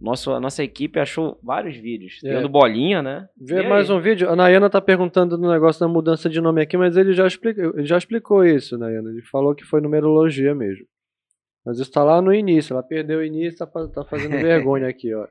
Nosso, 0.01 0.31
a 0.31 0.39
nossa 0.39 0.61
equipe 0.61 0.99
achou 0.99 1.39
vários 1.41 1.77
vídeos. 1.77 2.19
É. 2.25 2.37
o 2.37 2.41
do 2.41 2.49
Bolinha, 2.49 3.01
né? 3.01 3.29
Vê 3.39 3.65
mais 3.65 3.89
um 3.89 4.01
vídeo. 4.01 4.29
A 4.29 4.35
Nayana 4.35 4.69
tá 4.69 4.81
perguntando 4.81 5.37
do 5.37 5.49
negócio 5.49 5.79
da 5.79 5.87
mudança 5.87 6.29
de 6.29 6.41
nome 6.41 6.61
aqui, 6.61 6.75
mas 6.75 6.97
ele 6.97 7.13
já, 7.13 7.25
explica, 7.25 7.61
ele 7.61 7.85
já 7.85 7.97
explicou 7.97 8.43
isso, 8.43 8.77
Nayana. 8.77 9.09
Ele 9.09 9.21
falou 9.21 9.55
que 9.55 9.63
foi 9.63 9.79
numerologia 9.79 10.53
mesmo. 10.53 10.85
Mas 11.65 11.79
isso 11.79 11.91
tá 11.91 12.03
lá 12.03 12.21
no 12.21 12.33
início. 12.33 12.73
Ela 12.73 12.83
perdeu 12.83 13.19
o 13.19 13.23
início, 13.23 13.57
tá, 13.57 13.65
tá 13.87 14.03
fazendo 14.03 14.31
vergonha 14.41 14.87
aqui, 14.87 15.13
ó. 15.13 15.25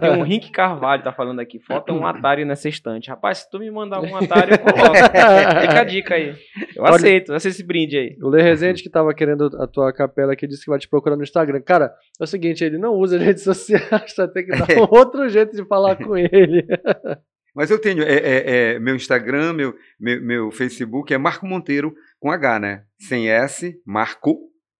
Tem 0.00 0.10
um 0.10 0.22
Rink 0.22 0.50
Carvalho 0.50 1.02
tá 1.02 1.10
falando 1.12 1.40
aqui. 1.40 1.58
Falta 1.58 1.92
um 1.92 2.06
Atari 2.06 2.44
nessa 2.44 2.68
estante. 2.68 3.08
Rapaz, 3.08 3.38
se 3.38 3.50
tu 3.50 3.58
me 3.58 3.70
mandar 3.70 4.00
um 4.02 4.14
Atari, 4.14 4.52
eu 4.52 4.58
coloco. 4.58 4.94
Fica 4.94 5.80
a 5.80 5.84
dica 5.84 6.14
aí. 6.16 6.34
Eu 6.74 6.82
Olha- 6.82 6.96
aceito. 6.96 7.32
Aceito 7.32 7.54
esse 7.54 7.64
brinde 7.64 7.96
aí. 7.96 8.16
O 8.22 8.28
Lê 8.28 8.42
Rezende, 8.42 8.82
que 8.82 8.90
tava 8.90 9.14
querendo 9.14 9.50
a 9.58 9.66
tua 9.66 9.90
capela 9.92 10.34
aqui, 10.34 10.46
disse 10.46 10.64
que 10.64 10.70
vai 10.70 10.78
te 10.78 10.88
procurar 10.88 11.16
no 11.16 11.22
Instagram. 11.22 11.62
Cara, 11.62 11.94
é 12.20 12.24
o 12.24 12.26
seguinte, 12.26 12.62
ele 12.62 12.76
não 12.76 12.92
usa 12.94 13.16
redes 13.18 13.42
sociais, 13.42 14.12
vai 14.16 14.28
ter 14.28 14.42
que 14.42 14.50
dar 14.50 14.66
um 14.78 14.82
outro 14.94 15.26
jeito 15.30 15.56
de 15.56 15.64
falar 15.64 15.96
com 15.96 16.14
ele. 16.16 16.66
Mas 17.54 17.70
eu 17.70 17.80
tenho, 17.80 18.02
é, 18.02 18.12
é- 18.16 18.74
é, 18.74 18.78
meu 18.78 18.94
Instagram, 18.94 19.54
meu, 19.54 19.74
meu, 19.98 20.20
meu 20.22 20.50
Facebook 20.50 21.14
é 21.14 21.16
Marco 21.16 21.46
Monteiro 21.46 21.94
com 22.20 22.30
H, 22.30 22.58
né? 22.58 22.82
Sem 22.98 23.30
S, 23.30 23.80
Marco 23.86 24.36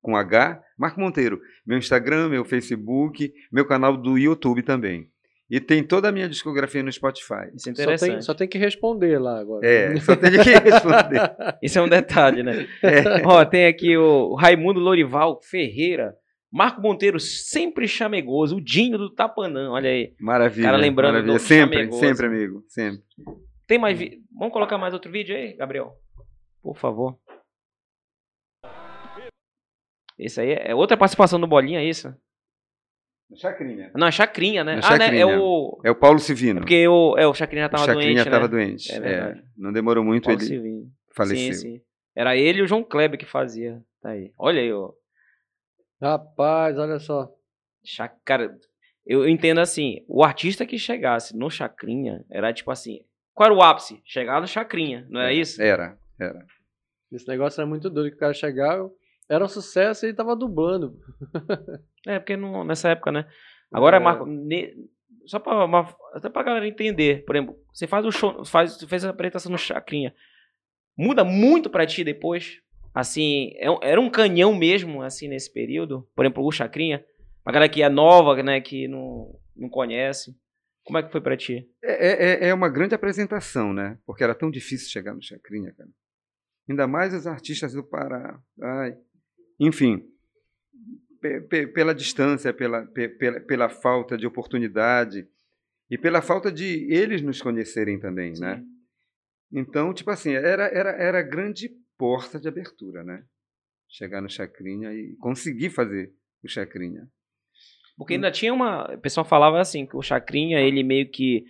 com 0.07 0.17
H, 0.17 0.63
Marco 0.79 1.01
Monteiro. 1.01 1.41
Meu 1.67 1.77
Instagram, 1.77 2.29
meu 2.29 2.45
Facebook, 2.45 3.33
meu 3.53 3.67
canal 3.67 3.97
do 3.97 4.17
YouTube 4.17 4.63
também. 4.63 5.09
E 5.51 5.61
tem 5.61 5.83
toda 5.83 6.09
a 6.09 6.13
minha 6.13 6.29
discografia 6.29 6.83
no 6.83 6.91
Spotify. 6.93 7.51
Isso 7.55 7.69
é 7.71 7.73
Só 7.75 7.83
interessante. 7.83 8.11
tem, 8.13 8.21
só 8.23 8.35
tem 8.35 8.49
que 8.49 8.57
responder 8.59 9.19
lá 9.19 9.39
agora. 9.41 9.67
É, 9.67 9.97
só 10.01 10.15
tem 10.17 10.31
que 10.31 10.39
responder. 10.59 11.21
Isso 11.63 11.79
é 11.79 11.83
um 11.83 11.89
detalhe, 11.89 12.43
né? 12.43 12.67
É. 12.83 13.27
Ó, 13.27 13.45
tem 13.45 13.67
aqui 13.67 13.97
o 13.97 14.35
Raimundo 14.35 14.79
Lorival 14.81 15.41
Ferreira. 15.43 16.15
Marco 16.53 16.81
Monteiro, 16.81 17.19
sempre 17.21 17.87
chamegoso. 17.89 18.57
O 18.57 18.61
Dinho 18.61 18.97
do 18.97 19.11
Tapanã, 19.13 19.71
olha 19.71 19.91
aí. 19.91 20.15
Maravilha. 20.21 20.67
Cara, 20.67 20.77
lembrando 20.77 21.13
maravilha. 21.15 21.35
do 21.35 21.41
Sempre, 21.41 21.77
chamegoso. 21.79 22.01
sempre, 22.01 22.27
amigo. 22.27 22.65
Sempre. 22.69 23.03
Tem 23.67 23.79
mais 23.79 23.99
vídeo? 23.99 24.21
Vamos 24.39 24.53
colocar 24.53 24.79
mais 24.79 24.95
outro 24.95 25.11
vídeo 25.11 25.35
aí, 25.37 25.55
Gabriel? 25.57 25.93
Por 26.63 26.77
favor. 26.77 27.17
Esse 30.19 30.41
aí 30.41 30.53
é 30.53 30.75
outra 30.75 30.97
participação 30.97 31.39
do 31.39 31.47
Bolinha, 31.47 31.81
é 31.81 31.85
isso? 31.85 32.15
Chacrinha. 33.35 33.91
Não, 33.95 34.07
é 34.07 34.13
Chacrinha, 34.13 34.63
né? 34.63 34.75
É 34.75 34.81
ah, 34.83 34.97
né? 34.99 35.05
É 35.07 35.09
Chacrinha. 35.09 35.29
o. 35.41 35.81
É 35.85 35.91
o 35.91 35.97
Paulo 35.97 36.19
Civino. 36.19 36.61
Porque 36.61 36.87
o, 36.87 37.19
é, 37.19 37.27
o 37.27 37.35
Chacrinha 37.35 37.65
já 37.65 37.67
o 37.67 37.71
tava 37.71 37.85
Chacrinha 37.85 38.15
doente, 38.15 38.27
estava 38.27 38.45
né? 38.45 38.49
doente. 38.49 38.93
É 38.93 38.97
É, 38.97 39.43
não 39.57 39.73
demorou 39.73 40.05
muito, 40.05 40.25
Paulo 40.25 40.39
ele 40.41 40.47
Silvinho. 40.47 40.91
faleceu. 41.13 41.53
Sim, 41.55 41.61
sim. 41.61 41.81
Era 42.15 42.37
ele 42.37 42.61
e 42.61 42.63
o 42.63 42.67
João 42.67 42.85
Kleber 42.85 43.19
que 43.19 43.27
fazia. 43.27 43.83
Tá 44.01 44.11
aí. 44.11 44.33
Olha 44.39 44.61
aí, 44.61 44.73
ó. 44.73 44.93
Rapaz, 46.01 46.79
olha 46.79 46.99
só. 46.99 47.29
Cara, 48.25 48.57
eu 49.05 49.29
entendo 49.29 49.61
assim, 49.61 50.05
o 50.09 50.23
artista 50.25 50.65
que 50.67 50.79
chegasse 50.79 51.37
no 51.37 51.51
Chacrinha 51.51 52.25
era 52.31 52.53
tipo 52.53 52.71
assim, 52.71 53.01
qual 53.35 53.49
era 53.51 53.55
o 53.55 53.63
ápice? 53.63 54.01
Chegar 54.05 54.41
no 54.41 54.47
Chacrinha, 54.47 55.07
não 55.11 55.21
é 55.21 55.33
isso? 55.35 55.61
Era, 55.61 55.99
era. 56.19 56.45
Esse 57.13 57.29
negócio 57.29 57.61
era 57.61 57.69
muito 57.69 57.89
doido, 57.89 58.11
que 58.11 58.17
o 58.17 58.21
cara 58.21 58.35
chegava, 58.35 58.91
era 59.29 59.45
um 59.45 59.49
sucesso 59.49 60.05
e 60.05 60.09
ele 60.09 60.17
tava 60.17 60.35
dublando. 60.37 60.99
É, 62.07 62.19
porque 62.19 62.37
não, 62.37 62.65
nessa 62.65 62.89
época, 62.91 63.11
né? 63.11 63.27
Agora, 63.73 63.97
É. 63.97 64.01
Marco, 64.01 64.27
ne- 64.27 64.75
só 65.27 65.39
pra, 65.41 65.65
uma- 65.65 65.95
até 66.15 66.29
pra 66.29 66.43
galera 66.45 66.69
entender, 66.69 67.25
por 67.25 67.35
exemplo, 67.35 67.57
você 67.73 67.87
faz 67.87 68.05
o 68.07 68.13
show, 68.13 68.45
faz, 68.45 68.81
fez 68.85 69.05
a 69.05 69.11
apresentação 69.11 69.51
no 69.51 69.59
Chacrinha, 69.59 70.15
muda 70.97 71.25
muito 71.25 71.69
pra 71.69 71.87
ti 71.87 72.05
depois? 72.05 72.61
Assim, 72.95 73.51
é 73.57 73.67
era 73.91 74.01
um 74.01 74.09
canhão 74.09 74.55
mesmo, 74.55 75.03
assim, 75.03 75.29
nesse 75.29 75.53
período? 75.53 76.09
Por 76.15 76.25
exemplo, 76.25 76.45
o 76.47 76.53
Chacrinha, 76.53 77.05
pra 77.45 77.53
galera 77.53 77.71
que 77.73 77.83
é 77.83 77.89
nova, 77.89 78.41
né, 78.43 78.61
que 78.61 78.89
não, 78.89 79.39
não 79.55 79.69
conhece. 79.69 80.35
Como 80.85 80.97
é 80.99 81.03
que 81.03 81.11
foi 81.11 81.21
para 81.21 81.37
ti? 81.37 81.69
É, 81.83 82.45
é, 82.47 82.49
é 82.49 82.55
uma 82.55 82.69
grande 82.69 82.95
apresentação, 82.95 83.73
né? 83.73 83.99
Porque 84.07 84.23
era 84.23 84.35
tão 84.37 84.49
difícil 84.51 84.89
chegar 84.89 85.13
no 85.13 85.21
Chacrinha, 85.23 85.73
cara. 85.77 85.91
Ainda 86.69 86.87
mais 86.87 87.13
os 87.13 87.27
artistas 87.27 87.73
do 87.73 87.83
Pará. 87.83 88.39
Ai. 88.63 88.97
Enfim, 89.59 90.07
pela 91.75 91.95
distância, 91.95 92.53
pela, 92.53 92.87
pela, 92.87 93.41
pela 93.41 93.69
falta 93.69 94.17
de 94.17 94.27
oportunidade 94.27 95.27
e 95.91 95.97
pela 95.97 96.21
falta 96.21 96.53
de 96.53 96.87
eles 96.93 97.23
nos 97.23 97.41
conhecerem 97.41 97.99
também, 97.99 98.31
né? 98.31 98.35
Sim. 98.35 98.41
né? 98.41 98.65
Então, 99.53 99.95
tipo 99.95 100.11
assim, 100.11 100.33
era, 100.33 100.65
era, 100.65 100.91
era 100.91 101.19
a 101.21 101.23
grande 101.23 101.71
porta 101.97 102.39
de 102.39 102.49
abertura, 102.49 103.05
né? 103.05 103.25
Chegar 103.89 104.21
no 104.21 104.29
Chacrinha 104.29 104.93
e 104.93 105.17
conseguir 105.17 105.71
fazer 105.71 106.13
o 106.43 106.49
Chacrinha. 106.49 107.09
Porque 107.97 108.15
ainda 108.15 108.31
tinha 108.31 108.53
uma. 108.53 108.93
O 108.95 109.01
pessoal 109.01 109.25
falava 109.25 109.61
assim, 109.61 109.87
que 109.87 109.97
o 109.97 110.03
Chacrinha, 110.03 110.61
ele 110.61 110.83
meio 110.83 111.11
que 111.11 111.45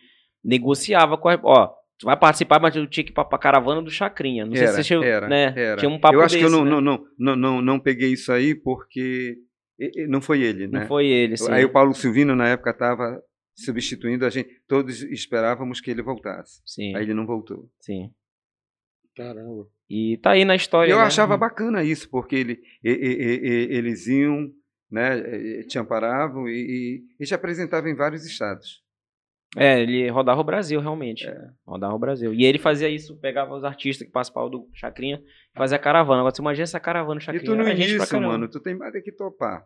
negociava 0.44 1.18
com 1.18 1.28
a. 1.28 1.40
Ó, 1.42 1.74
tu 1.98 2.06
vai 2.06 2.16
participar, 2.18 2.60
mas 2.60 2.74
tu 2.74 2.86
tinha 2.86 3.04
que 3.04 3.10
ir 3.10 3.14
pra, 3.14 3.24
pra 3.24 3.38
caravana 3.38 3.82
do 3.82 3.90
Chacrinha. 3.90 4.44
Não 4.46 4.54
era, 4.54 4.72
sei 4.72 4.82
se 4.84 4.96
você 4.96 5.06
era, 5.06 5.28
né? 5.28 5.52
era. 5.56 5.76
Tinha 5.76 5.90
um 5.90 5.98
papo 5.98 6.14
Eu 6.14 6.20
acho 6.22 6.34
desse, 6.34 6.38
que 6.38 6.54
eu 6.54 6.56
não, 6.56 6.64
né? 6.64 6.70
não, 6.70 6.80
não, 6.80 7.06
não, 7.18 7.36
não, 7.36 7.62
não 7.62 7.80
peguei 7.80 8.12
isso 8.12 8.32
aí 8.32 8.54
porque 8.54 9.36
não 10.08 10.20
foi 10.20 10.42
ele, 10.42 10.66
né? 10.66 10.80
Não 10.80 10.86
foi 10.86 11.06
ele, 11.06 11.36
sim. 11.36 11.50
Aí 11.50 11.64
o 11.64 11.72
Paulo 11.72 11.94
Silvino, 11.94 12.34
na 12.34 12.48
época, 12.48 12.70
estava 12.70 13.22
substituindo 13.54 14.24
a 14.26 14.30
gente. 14.30 14.48
Todos 14.66 15.02
esperávamos 15.02 15.80
que 15.80 15.90
ele 15.90 16.02
voltasse. 16.02 16.60
Sim. 16.64 16.94
Aí 16.94 17.02
ele 17.02 17.14
não 17.14 17.26
voltou. 17.26 17.68
Sim. 17.80 18.10
Caramba. 19.16 19.66
E 19.88 20.18
tá 20.18 20.32
aí 20.32 20.44
na 20.44 20.56
história. 20.56 20.90
Eu 20.92 20.98
né? 20.98 21.04
achava 21.04 21.36
bacana 21.36 21.82
isso, 21.82 22.08
porque 22.10 22.36
ele, 22.36 22.60
e- 22.82 22.90
e- 22.90 23.40
e- 23.48 23.76
eles 23.76 24.06
iam, 24.06 24.50
né, 24.90 25.62
te 25.62 25.78
amparavam 25.78 26.48
e, 26.48 27.02
e, 27.20 27.22
e 27.22 27.24
te 27.26 27.34
apresentavam 27.34 27.88
em 27.88 27.94
vários 27.94 28.24
estados. 28.26 28.82
É, 29.56 29.80
ele 29.80 30.08
rodava 30.10 30.40
o 30.40 30.44
Brasil, 30.44 30.80
realmente. 30.80 31.26
É. 31.26 31.38
Rodava 31.66 31.94
o 31.94 31.98
Brasil. 31.98 32.34
E 32.34 32.44
ele 32.44 32.58
fazia 32.58 32.88
isso, 32.88 33.16
pegava 33.18 33.54
os 33.54 33.64
artistas 33.64 34.06
que 34.06 34.12
participavam 34.12 34.50
do 34.50 34.68
Chacrinha 34.74 35.18
e 35.54 35.58
fazia 35.58 35.78
caravana. 35.78 36.20
Agora, 36.20 36.34
você 36.34 36.42
imagina 36.42 36.64
essa 36.64 36.80
caravana 36.80 37.18
do 37.18 37.22
E 37.22 37.24
Chacrinha. 37.24 37.44
tu 37.56 37.62
pra 37.62 37.72
início, 37.72 38.20
mano, 38.20 38.48
tu 38.48 38.60
tem 38.60 38.74
mais 38.76 38.92
que 39.02 39.12
topar. 39.12 39.64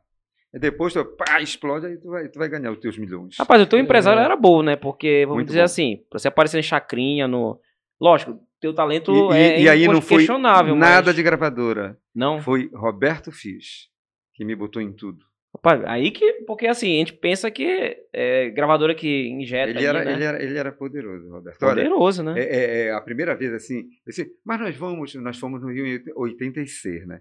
E 0.52 0.58
depois 0.58 0.92
tu 0.92 1.04
pá, 1.04 1.40
explode, 1.40 1.86
aí 1.86 1.96
tu 1.96 2.08
vai, 2.10 2.28
tu 2.28 2.38
vai 2.38 2.48
ganhar 2.48 2.72
os 2.72 2.78
teus 2.78 2.98
milhões. 2.98 3.36
Rapaz, 3.38 3.62
o 3.62 3.66
teu 3.66 3.78
empresário 3.78 4.20
É. 4.20 4.24
era 4.24 4.36
bom, 4.36 4.62
né? 4.62 4.76
Porque, 4.76 5.20
vamos 5.24 5.36
Muito 5.38 5.46
dizer 5.48 5.60
bom. 5.60 5.64
assim, 5.64 5.96
pra 6.10 6.18
você 6.18 6.28
aparecer 6.28 6.58
em 6.58 6.62
Chacrinha, 6.62 7.26
no. 7.28 7.58
Lógico, 8.00 8.38
teu 8.60 8.74
talento 8.74 9.12
e, 9.12 9.34
e- 9.34 9.38
é 9.38 9.60
e 9.62 9.68
aí 9.68 9.86
não 9.86 10.00
foi 10.00 10.26
nada 10.26 10.74
mas... 10.74 11.14
de 11.14 11.22
gravadora. 11.22 11.96
Não. 12.14 12.40
Foi 12.40 12.68
Roberto 12.74 13.30
Fiz, 13.30 13.88
que 14.34 14.44
me 14.44 14.54
botou 14.56 14.80
em 14.82 14.92
tudo. 14.92 15.24
Rapaz, 15.54 15.82
aí 15.84 16.10
que. 16.10 16.44
Porque 16.46 16.66
assim, 16.66 16.94
a 16.94 16.98
gente 16.98 17.12
pensa 17.14 17.50
que 17.50 18.06
é 18.12 18.50
gravadora 18.50 18.94
que 18.94 19.28
injeta. 19.28 19.70
Ele 19.70 19.78
ali, 19.78 19.86
era, 19.86 20.04
né? 20.04 20.12
ele, 20.12 20.24
era, 20.24 20.42
ele 20.42 20.58
era 20.58 20.72
poderoso, 20.72 21.28
Roberto. 21.28 21.62
Olha, 21.62 21.74
Poderoso, 21.74 22.22
né? 22.22 22.40
É, 22.40 22.44
é, 22.44 22.86
é, 22.86 22.92
a 22.92 23.00
primeira 23.00 23.34
vez 23.34 23.52
assim, 23.52 23.88
disse, 24.06 24.30
mas 24.44 24.60
nós 24.60 24.76
vamos, 24.76 25.14
nós 25.16 25.38
fomos 25.38 25.60
no 25.60 25.72
Rio 25.72 25.86
em 25.86 26.02
86, 26.14 27.06
né? 27.06 27.20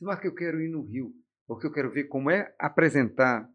Mas 0.00 0.20
que 0.20 0.28
eu 0.28 0.34
quero 0.34 0.60
ir 0.60 0.68
no 0.68 0.82
Rio, 0.84 1.12
porque 1.46 1.66
eu 1.66 1.72
quero 1.72 1.90
ver 1.90 2.04
como 2.04 2.30
é 2.30 2.54
apresentar. 2.58 3.48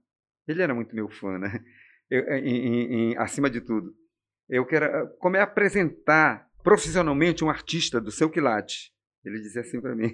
Ele 0.47 0.61
era 0.61 0.73
muito 0.75 0.95
meu 0.95 1.09
fã, 1.09 1.37
né? 1.39 1.49
Eu, 2.11 2.23
em, 2.33 2.55
em- 2.57 3.11
em- 3.11 3.17
acima 3.19 3.51
de 3.51 3.61
tudo, 3.61 3.93
eu 4.49 4.65
quero 4.65 4.85
ah, 4.85 5.07
como 5.19 5.37
é 5.37 5.41
apresentar 5.41 6.49
profissionalmente 6.63 7.43
um 7.43 7.51
artista 7.51 8.01
do 8.01 8.09
seu 8.09 8.31
quilate. 8.31 8.91
Ele 9.23 9.39
dizia 9.39 9.61
assim 9.61 9.79
para 9.79 9.95
mim. 9.95 10.11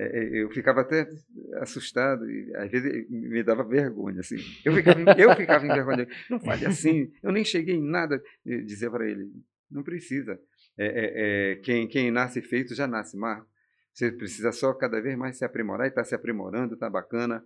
É, 0.00 0.04
é, 0.18 0.42
eu 0.44 0.50
ficava 0.50 0.82
até 0.82 1.08
assustado 1.56 2.24
e 2.30 2.54
às 2.54 2.70
vezes 2.70 3.10
me 3.10 3.42
dava 3.42 3.64
vergonha 3.64 4.20
assim. 4.20 4.36
Eu 4.64 4.72
ficava, 4.72 5.00
eu 5.18 5.34
ficava 5.34 5.66
envergonhado. 5.66 6.08
Não 6.30 6.38
fale 6.38 6.66
assim. 6.66 7.10
Eu 7.20 7.32
nem 7.32 7.44
cheguei 7.44 7.74
em 7.74 7.82
nada. 7.90 8.22
Dizia 8.44 8.88
para 8.90 9.10
ele, 9.10 9.28
não 9.68 9.82
precisa. 9.82 10.40
É, 10.78 10.86
é, 10.86 11.52
é, 11.52 11.56
quem, 11.56 11.88
quem 11.88 12.10
nasce 12.12 12.40
feito 12.40 12.74
já 12.76 12.86
nasce, 12.86 13.16
Marco. 13.16 13.48
Você 13.92 14.12
precisa 14.12 14.52
só 14.52 14.72
cada 14.72 15.00
vez 15.00 15.18
mais 15.18 15.36
se 15.36 15.44
aprimorar 15.44 15.86
e 15.86 15.90
está 15.90 16.04
se 16.04 16.14
aprimorando, 16.14 16.74
está 16.74 16.88
bacana. 16.88 17.44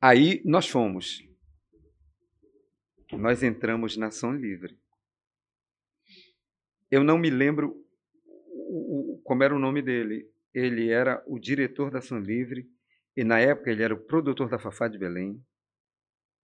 Aí 0.00 0.40
nós 0.46 0.66
fomos. 0.66 1.22
Nós 3.12 3.42
entramos 3.42 3.98
na 3.98 4.06
Ação 4.06 4.34
Livre. 4.34 4.78
Eu 6.90 7.04
não 7.04 7.18
me 7.18 7.28
lembro 7.28 7.76
o- 8.54 9.20
como 9.22 9.42
era 9.42 9.54
o 9.54 9.58
nome 9.58 9.82
dele. 9.82 10.26
Ele 10.54 10.88
era 10.90 11.22
o 11.26 11.38
diretor 11.38 11.90
da 11.90 11.98
Ação 11.98 12.18
Livre 12.18 12.66
e 13.16 13.24
na 13.24 13.40
época 13.40 13.70
ele 13.70 13.82
era 13.82 13.92
o 13.94 14.00
produtor 14.04 14.48
da 14.48 14.58
Fafá 14.58 14.86
de 14.88 14.98
Belém. 14.98 15.42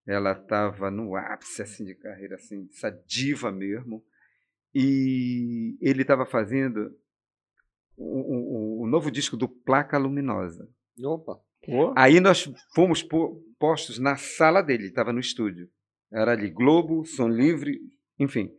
Ela 0.06 0.32
estava 0.32 0.90
no 0.90 1.14
ápice 1.16 1.60
assim 1.62 1.84
de 1.84 1.94
carreira, 1.94 2.36
assim, 2.36 2.66
essa 2.72 2.90
diva 3.06 3.52
mesmo. 3.52 4.02
E 4.74 5.76
ele 5.80 6.02
estava 6.02 6.24
fazendo 6.24 6.90
o, 7.96 8.80
o- 8.80 8.82
o 8.82 8.86
novo 8.86 9.10
disco 9.10 9.36
do 9.36 9.48
Placa 9.48 9.98
Luminosa. 9.98 10.68
Opa. 11.02 11.38
Pô, 11.64 11.92
Aí 11.96 12.20
nós 12.20 12.50
fomos 12.74 13.02
po- 13.02 13.42
postos 13.58 13.98
na 13.98 14.16
sala 14.16 14.62
dele, 14.62 14.86
estava 14.86 15.12
no 15.12 15.20
estúdio. 15.20 15.68
Era 16.10 16.32
ali 16.32 16.48
Globo, 16.50 17.04
Som 17.04 17.28
Livre, 17.28 17.78
enfim. 18.18 18.50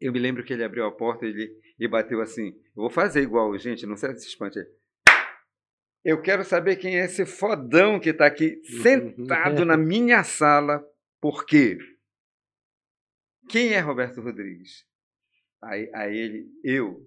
Eu 0.00 0.12
me 0.12 0.18
lembro 0.18 0.44
que 0.44 0.52
ele 0.52 0.64
abriu 0.64 0.84
a 0.86 0.92
porta 0.92 1.26
e 1.26 1.30
ele, 1.30 1.60
e 1.78 1.88
bateu 1.88 2.20
assim. 2.20 2.48
Eu 2.76 2.82
vou 2.82 2.90
fazer 2.90 3.20
igual, 3.22 3.56
gente, 3.58 3.84
não 3.86 3.96
sei 3.96 4.14
se 4.16 4.28
espante. 4.28 4.58
Eu 6.04 6.22
quero 6.22 6.44
saber 6.44 6.76
quem 6.76 6.98
é 6.98 7.04
esse 7.04 7.26
fodão 7.26 7.98
que 7.98 8.10
está 8.10 8.26
aqui 8.26 8.60
sentado 8.82 9.64
na 9.64 9.76
minha 9.76 10.22
sala. 10.22 10.84
Por 11.20 11.44
quê? 11.44 11.76
Quem 13.48 13.72
é 13.72 13.80
Roberto 13.80 14.20
Rodrigues? 14.20 14.86
Aí, 15.62 15.90
aí 15.92 16.16
ele, 16.16 16.46
eu. 16.62 17.04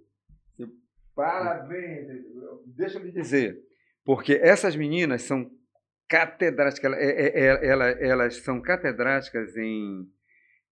Parabéns! 1.16 2.08
Deixa 2.66 2.98
eu 2.98 3.04
lhe 3.04 3.12
dizer. 3.12 3.58
Porque 4.04 4.34
essas 4.34 4.76
meninas 4.76 5.22
são 5.22 5.50
catedráticas, 6.10 6.94
é- 6.94 7.22
é- 7.22 7.40
é- 7.46 7.68
ela- 7.68 7.90
elas 7.90 8.38
são 8.38 8.62
catedráticas 8.62 9.56
em, 9.56 10.10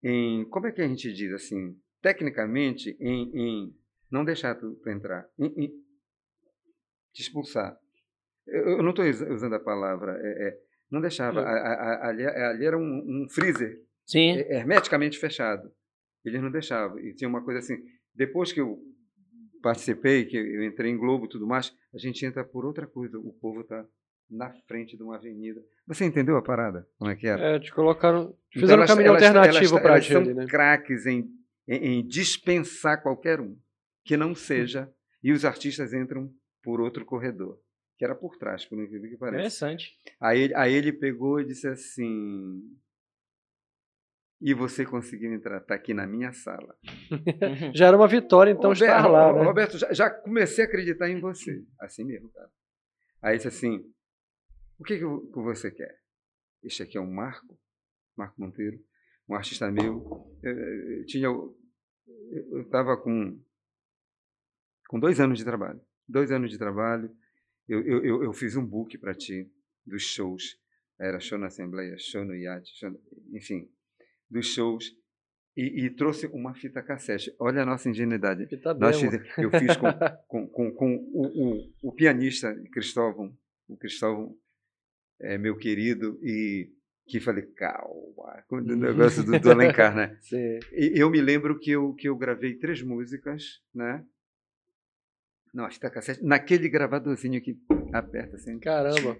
em. 0.04 0.46
Como 0.50 0.68
é 0.68 0.72
que 0.72 0.82
a 0.82 0.88
gente 0.88 1.14
diz 1.14 1.32
assim? 1.34 1.78
Tecnicamente, 2.02 2.96
em, 3.00 3.32
em 3.34 3.76
não 4.12 4.24
deixar 4.24 4.56
tu, 4.56 4.76
tu 4.82 4.90
entrar, 4.90 5.26
em, 5.38 5.46
em 5.66 5.68
te 7.14 7.22
expulsar. 7.22 7.78
Eu, 8.48 8.78
eu 8.78 8.84
não 8.84 8.92
estou 8.92 9.06
usando 9.34 9.54
a 9.56 9.60
palavra. 9.60 10.18
é- 10.22 10.48
é, 10.48 10.58
não 10.90 11.02
deixava. 11.02 11.42
A- 11.42 11.50
a- 11.50 11.74
a- 11.74 12.08
ali, 12.10 12.26
ali 12.26 12.66
era 12.66 12.78
um, 12.78 12.82
um 13.26 13.28
freezer 13.30 13.82
sim. 14.06 14.30
hermeticamente 14.50 15.20
fechado. 15.20 15.72
Eles 16.26 16.42
não 16.42 16.50
deixavam. 16.52 17.00
E 17.00 17.14
tinha 17.14 17.28
uma 17.30 17.44
coisa 17.44 17.60
assim, 17.60 17.76
depois 18.16 18.52
que 18.52 18.60
eu 18.62 18.80
participei, 19.62 20.26
que 20.26 20.38
eu 20.38 20.64
entrei 20.64 20.92
em 20.92 20.98
Globo 20.98 21.26
e 21.26 21.30
tudo 21.30 21.46
mais, 21.46 21.76
a 21.94 21.98
gente 21.98 22.26
entra 22.26 22.44
por 22.44 22.66
outra 22.66 22.88
coisa. 22.88 23.18
O 23.20 23.34
povo 23.34 23.62
está 23.62 23.86
na 24.30 24.52
frente 24.68 24.96
de 24.98 25.04
uma 25.04 25.16
avenida. 25.18 25.62
Você 25.88 26.06
entendeu 26.06 26.38
a 26.38 26.42
parada? 26.42 26.88
Como 26.98 27.10
é 27.12 27.16
que 27.16 27.28
era? 27.28 27.56
É, 27.56 27.60
te 27.60 27.72
colocaram. 27.74 28.22
Então, 28.50 28.62
Fizeram 28.62 28.74
um 28.82 28.86
elas- 28.86 28.90
caminho 28.92 29.08
elas- 29.10 29.24
alternativo 29.24 29.72
elas- 29.74 29.82
pra 29.82 29.92
elas 29.94 30.06
ti 30.06 30.14
são 30.14 30.24
né? 30.26 30.46
craques 30.48 31.06
em, 31.06 31.28
em, 31.70 32.00
em 32.00 32.08
dispensar 32.08 33.02
qualquer 33.02 33.40
um 33.40 33.58
que 34.04 34.18
não 34.18 34.34
seja, 34.36 34.92
e 35.24 35.32
os 35.32 35.46
artistas 35.46 35.94
entram 35.94 36.34
por 36.64 36.82
outro 36.82 37.06
corredor, 37.06 37.60
que 37.98 38.04
era 38.04 38.16
por 38.16 38.38
trás, 38.38 38.66
por 38.66 38.78
incrível 38.82 39.10
que 39.10 39.18
pareça. 39.18 39.38
Interessante. 39.66 39.94
Aí, 40.20 40.42
ele- 40.42 40.56
aí 40.56 40.74
ele 40.74 40.92
pegou 40.92 41.40
e 41.40 41.46
disse 41.46 41.68
assim: 41.68 42.62
E 44.42 44.54
você 44.54 44.86
conseguiu 44.86 45.34
entrar, 45.34 45.58
está 45.58 45.76
aqui 45.76 45.94
na 45.94 46.08
minha 46.08 46.32
sala. 46.32 46.76
Já 47.76 47.88
era 47.88 47.98
uma 47.98 48.08
vitória, 48.08 48.52
então, 48.52 48.72
Roberto, 48.72 48.84
estar 48.84 49.08
lá, 49.08 49.34
né? 49.34 49.44
Roberto, 49.44 49.78
já, 49.78 49.94
já 49.94 50.10
comecei 50.10 50.64
a 50.64 50.68
acreditar 50.68 51.10
em 51.10 51.20
você. 51.20 51.64
Assim 51.80 52.04
mesmo, 52.06 52.30
cara. 52.32 52.50
Aí 53.22 53.36
disse 53.38 53.50
assim: 53.50 53.84
O 54.78 54.84
que, 54.84 54.98
que 54.98 55.04
vo- 55.06 55.28
que 55.28 55.40
você 55.42 55.70
quer? 55.72 56.00
Este 56.64 56.84
aqui 56.84 56.98
é 56.98 57.02
um 57.02 57.12
Marco, 57.12 57.58
Marco 58.18 58.40
Monteiro, 58.42 58.80
um 59.28 59.36
artista 59.36 59.70
meu. 59.72 60.30
Eu, 60.42 60.52
eu 60.58 61.06
tinha, 61.06 61.28
eu 62.52 62.62
estava 62.62 62.96
com, 62.98 63.40
com 64.88 65.00
dois 65.00 65.20
anos 65.20 65.38
de 65.40 65.46
trabalho. 65.46 65.82
Dois 66.08 66.32
anos 66.32 66.50
de 66.52 66.58
trabalho. 66.58 67.16
Eu, 67.68 67.82
eu, 67.86 68.24
eu, 68.24 68.34
fiz 68.34 68.56
um 68.56 68.66
book 68.66 68.98
para 68.98 69.14
ti 69.14 69.52
dos 69.86 70.02
shows. 70.04 70.60
Era 71.00 71.20
show 71.20 71.38
na 71.38 71.48
Assembleia, 71.48 71.96
show 71.98 72.26
no 72.26 72.36
iate, 72.36 72.76
show 72.78 72.90
no- 72.90 73.00
enfim, 73.32 73.70
dos 74.30 74.48
shows. 74.48 74.92
E, 75.56 75.86
e 75.86 75.90
trouxe 75.90 76.28
uma 76.28 76.54
fita 76.56 76.82
cassete. 76.82 77.34
Olha 77.40 77.62
a 77.62 77.66
nossa 77.66 77.90
ingenuidade. 77.90 78.48
Fita 78.48 78.74
Nós 78.74 79.00
demo. 79.00 79.12
fize- 79.12 79.32
eu 79.38 79.52
fiz 79.52 79.78
com, 79.78 79.88
com, 80.28 80.48
com, 80.48 80.72
com 80.74 80.96
o, 81.14 81.58
o, 81.60 81.90
o 81.90 81.92
pianista 81.94 82.54
Cristóvão, 82.72 83.38
o 83.68 83.78
Cristóvão 83.78 84.36
é 85.22 85.38
meu 85.38 85.58
querido, 85.58 86.18
e 86.24 86.72
que 87.10 87.20
falei, 87.20 87.44
calma, 87.58 88.44
com 88.48 88.58
o 88.58 88.62
negócio 88.62 89.24
do, 89.24 89.40
do 89.40 89.52
Alencar, 89.52 89.96
né? 89.96 90.16
Sim. 90.22 90.60
Eu 90.72 91.10
me 91.10 91.20
lembro 91.20 91.58
que 91.58 91.72
eu, 91.72 91.94
que 91.96 92.08
eu 92.08 92.16
gravei 92.16 92.54
três 92.54 92.84
músicas, 92.84 93.62
né? 93.74 94.06
Não, 95.52 95.66
a 95.66 95.72
fita 95.72 95.90
cassete, 95.90 96.24
naquele 96.24 96.70
gravadorzinho 96.70 97.42
que 97.42 97.58
aperta 97.92 98.36
assim. 98.36 98.60
Caramba. 98.60 99.18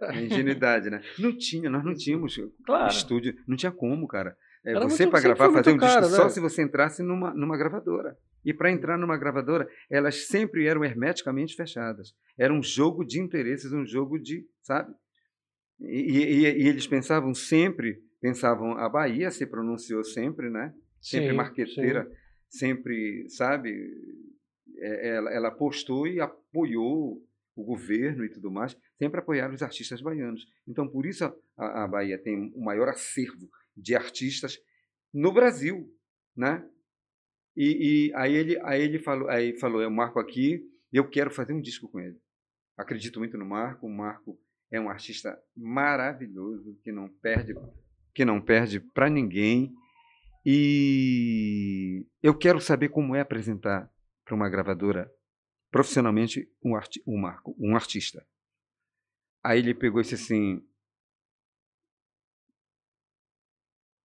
A 0.00 0.14
ingenuidade, 0.18 0.88
né? 0.88 1.02
Não 1.18 1.36
tinha, 1.36 1.68
nós 1.68 1.84
não 1.84 1.94
tínhamos 1.94 2.34
Claro. 2.64 2.90
estúdio, 2.90 3.36
não 3.46 3.56
tinha 3.56 3.70
como, 3.70 4.08
cara. 4.08 4.34
É, 4.64 4.72
você 4.80 5.06
para 5.06 5.20
gravar, 5.20 5.52
fazer 5.52 5.72
um 5.72 5.76
disco 5.76 5.94
caro, 5.94 6.06
só 6.06 6.24
né? 6.24 6.30
se 6.30 6.40
você 6.40 6.62
entrasse 6.62 7.02
numa, 7.02 7.34
numa 7.34 7.56
gravadora. 7.58 8.16
E 8.42 8.54
para 8.54 8.70
entrar 8.70 8.96
numa 8.96 9.18
gravadora, 9.18 9.68
elas 9.90 10.26
sempre 10.26 10.66
eram 10.66 10.82
hermeticamente 10.82 11.54
fechadas. 11.54 12.14
Era 12.38 12.52
um 12.52 12.62
jogo 12.62 13.04
de 13.04 13.20
interesses, 13.20 13.72
um 13.72 13.84
jogo 13.84 14.18
de, 14.18 14.46
sabe? 14.62 14.94
E, 15.88 16.44
e- 16.44 16.62
e 16.64 16.68
eles 16.68 16.86
pensavam 16.86 17.34
sempre, 17.34 18.02
pensavam, 18.20 18.72
a 18.78 18.88
Bahia 18.88 19.30
se 19.30 19.46
pronunciou 19.46 20.02
sempre, 20.04 20.50
né? 20.50 20.74
Sempre 21.00 21.30
Sim, 21.30 21.36
marqueteira, 21.36 22.10
sempre, 22.48 23.28
sabe? 23.28 23.70
É, 24.78 25.08
Ela, 25.16 25.30
ela 25.32 25.48
apostou 25.48 26.06
e 26.06 26.20
apoiou 26.20 27.22
o 27.56 27.62
governo 27.64 28.24
e 28.24 28.30
tudo 28.30 28.50
mais, 28.50 28.76
sempre 28.98 29.20
apoiaram 29.20 29.54
os 29.54 29.62
artistas 29.62 30.00
baianos. 30.00 30.44
Então, 30.66 30.88
por 30.88 31.06
isso 31.06 31.24
a, 31.56 31.84
a 31.84 31.86
Bahia 31.86 32.18
tem 32.18 32.52
o 32.54 32.64
maior 32.64 32.88
acervo 32.88 33.48
de 33.76 33.94
artistas 33.94 34.58
no 35.12 35.32
Brasil, 35.32 35.88
né? 36.36 36.68
E, 37.56 38.08
e 38.08 38.14
aí 38.14 38.34
ele, 38.34 38.58
aí 38.64 38.82
ele 38.82 38.98
falou, 38.98 39.28
aí 39.28 39.56
falou, 39.58 39.80
eu 39.80 39.90
Marco 39.90 40.18
aqui, 40.18 40.68
eu 40.92 41.08
quero 41.08 41.30
fazer 41.30 41.52
um 41.52 41.60
disco 41.60 41.88
com 41.88 42.00
ele. 42.00 42.18
Acredito 42.76 43.20
muito 43.20 43.38
no 43.38 43.46
Marco. 43.46 43.86
O 43.86 43.90
Marco 43.90 44.36
é 44.74 44.80
um 44.80 44.88
artista 44.88 45.40
maravilhoso 45.56 46.76
que 46.82 46.90
não 46.90 47.08
perde, 47.08 47.54
que 48.12 48.24
não 48.24 48.40
perde 48.40 48.80
para 48.80 49.08
ninguém. 49.08 49.72
E 50.44 52.04
eu 52.20 52.36
quero 52.36 52.60
saber 52.60 52.88
como 52.88 53.14
é 53.14 53.20
apresentar 53.20 53.88
para 54.24 54.34
uma 54.34 54.48
gravadora 54.48 55.08
profissionalmente 55.70 56.50
um, 56.62 56.74
arti 56.74 57.00
um 57.06 57.16
Marco, 57.16 57.54
um 57.58 57.76
artista. 57.76 58.26
Aí 59.44 59.60
ele 59.60 59.74
pegou 59.74 60.00
e 60.00 60.02
disse 60.02 60.14
assim, 60.16 60.60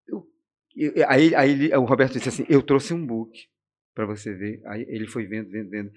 eu- 0.07 0.27
eu- 0.75 1.09
aí, 1.09 1.33
aí 1.33 1.51
ele- 1.51 1.75
o 1.75 1.83
Roberto 1.85 2.13
disse 2.13 2.29
assim, 2.29 2.45
eu 2.47 2.61
trouxe 2.61 2.93
um 2.93 3.05
book 3.05 3.47
para 3.95 4.05
você 4.05 4.33
ver. 4.35 4.61
Aí 4.67 4.85
ele 4.87 5.07
foi 5.07 5.25
vendo, 5.25 5.49
vendo, 5.49 5.69
vendo, 5.69 5.91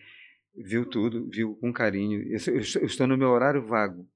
viu 0.55 0.89
tudo, 0.89 1.29
viu 1.29 1.57
com 1.57 1.73
carinho. 1.73 2.23
Eu, 2.23 2.39
eu 2.55 2.55
eu 2.81 2.87
estou 2.87 3.07
no 3.07 3.18
meu 3.18 3.29
horário 3.29 3.66
vago. 3.66 4.09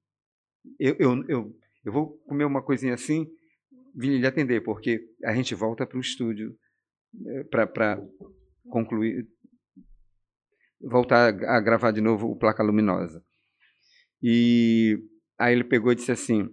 Eu, 0.79 0.95
eu, 0.99 1.23
eu, 1.27 1.55
eu 1.85 1.91
vou 1.91 2.17
comer 2.27 2.45
uma 2.45 2.61
coisinha 2.61 2.93
assim, 2.93 3.27
vim 3.95 4.17
lhe 4.17 4.27
atender, 4.27 4.61
porque 4.63 5.01
a 5.23 5.33
gente 5.33 5.55
volta 5.55 5.85
para 5.85 5.97
o 5.97 6.01
estúdio 6.01 6.57
para 7.49 8.01
concluir, 8.69 9.27
voltar 10.79 11.29
a 11.45 11.59
gravar 11.59 11.91
de 11.91 12.01
novo 12.01 12.27
o 12.29 12.35
Placa 12.37 12.63
Luminosa. 12.63 13.23
E 14.21 14.99
aí 15.37 15.53
ele 15.53 15.63
pegou 15.63 15.91
e 15.91 15.95
disse 15.95 16.11
assim, 16.11 16.49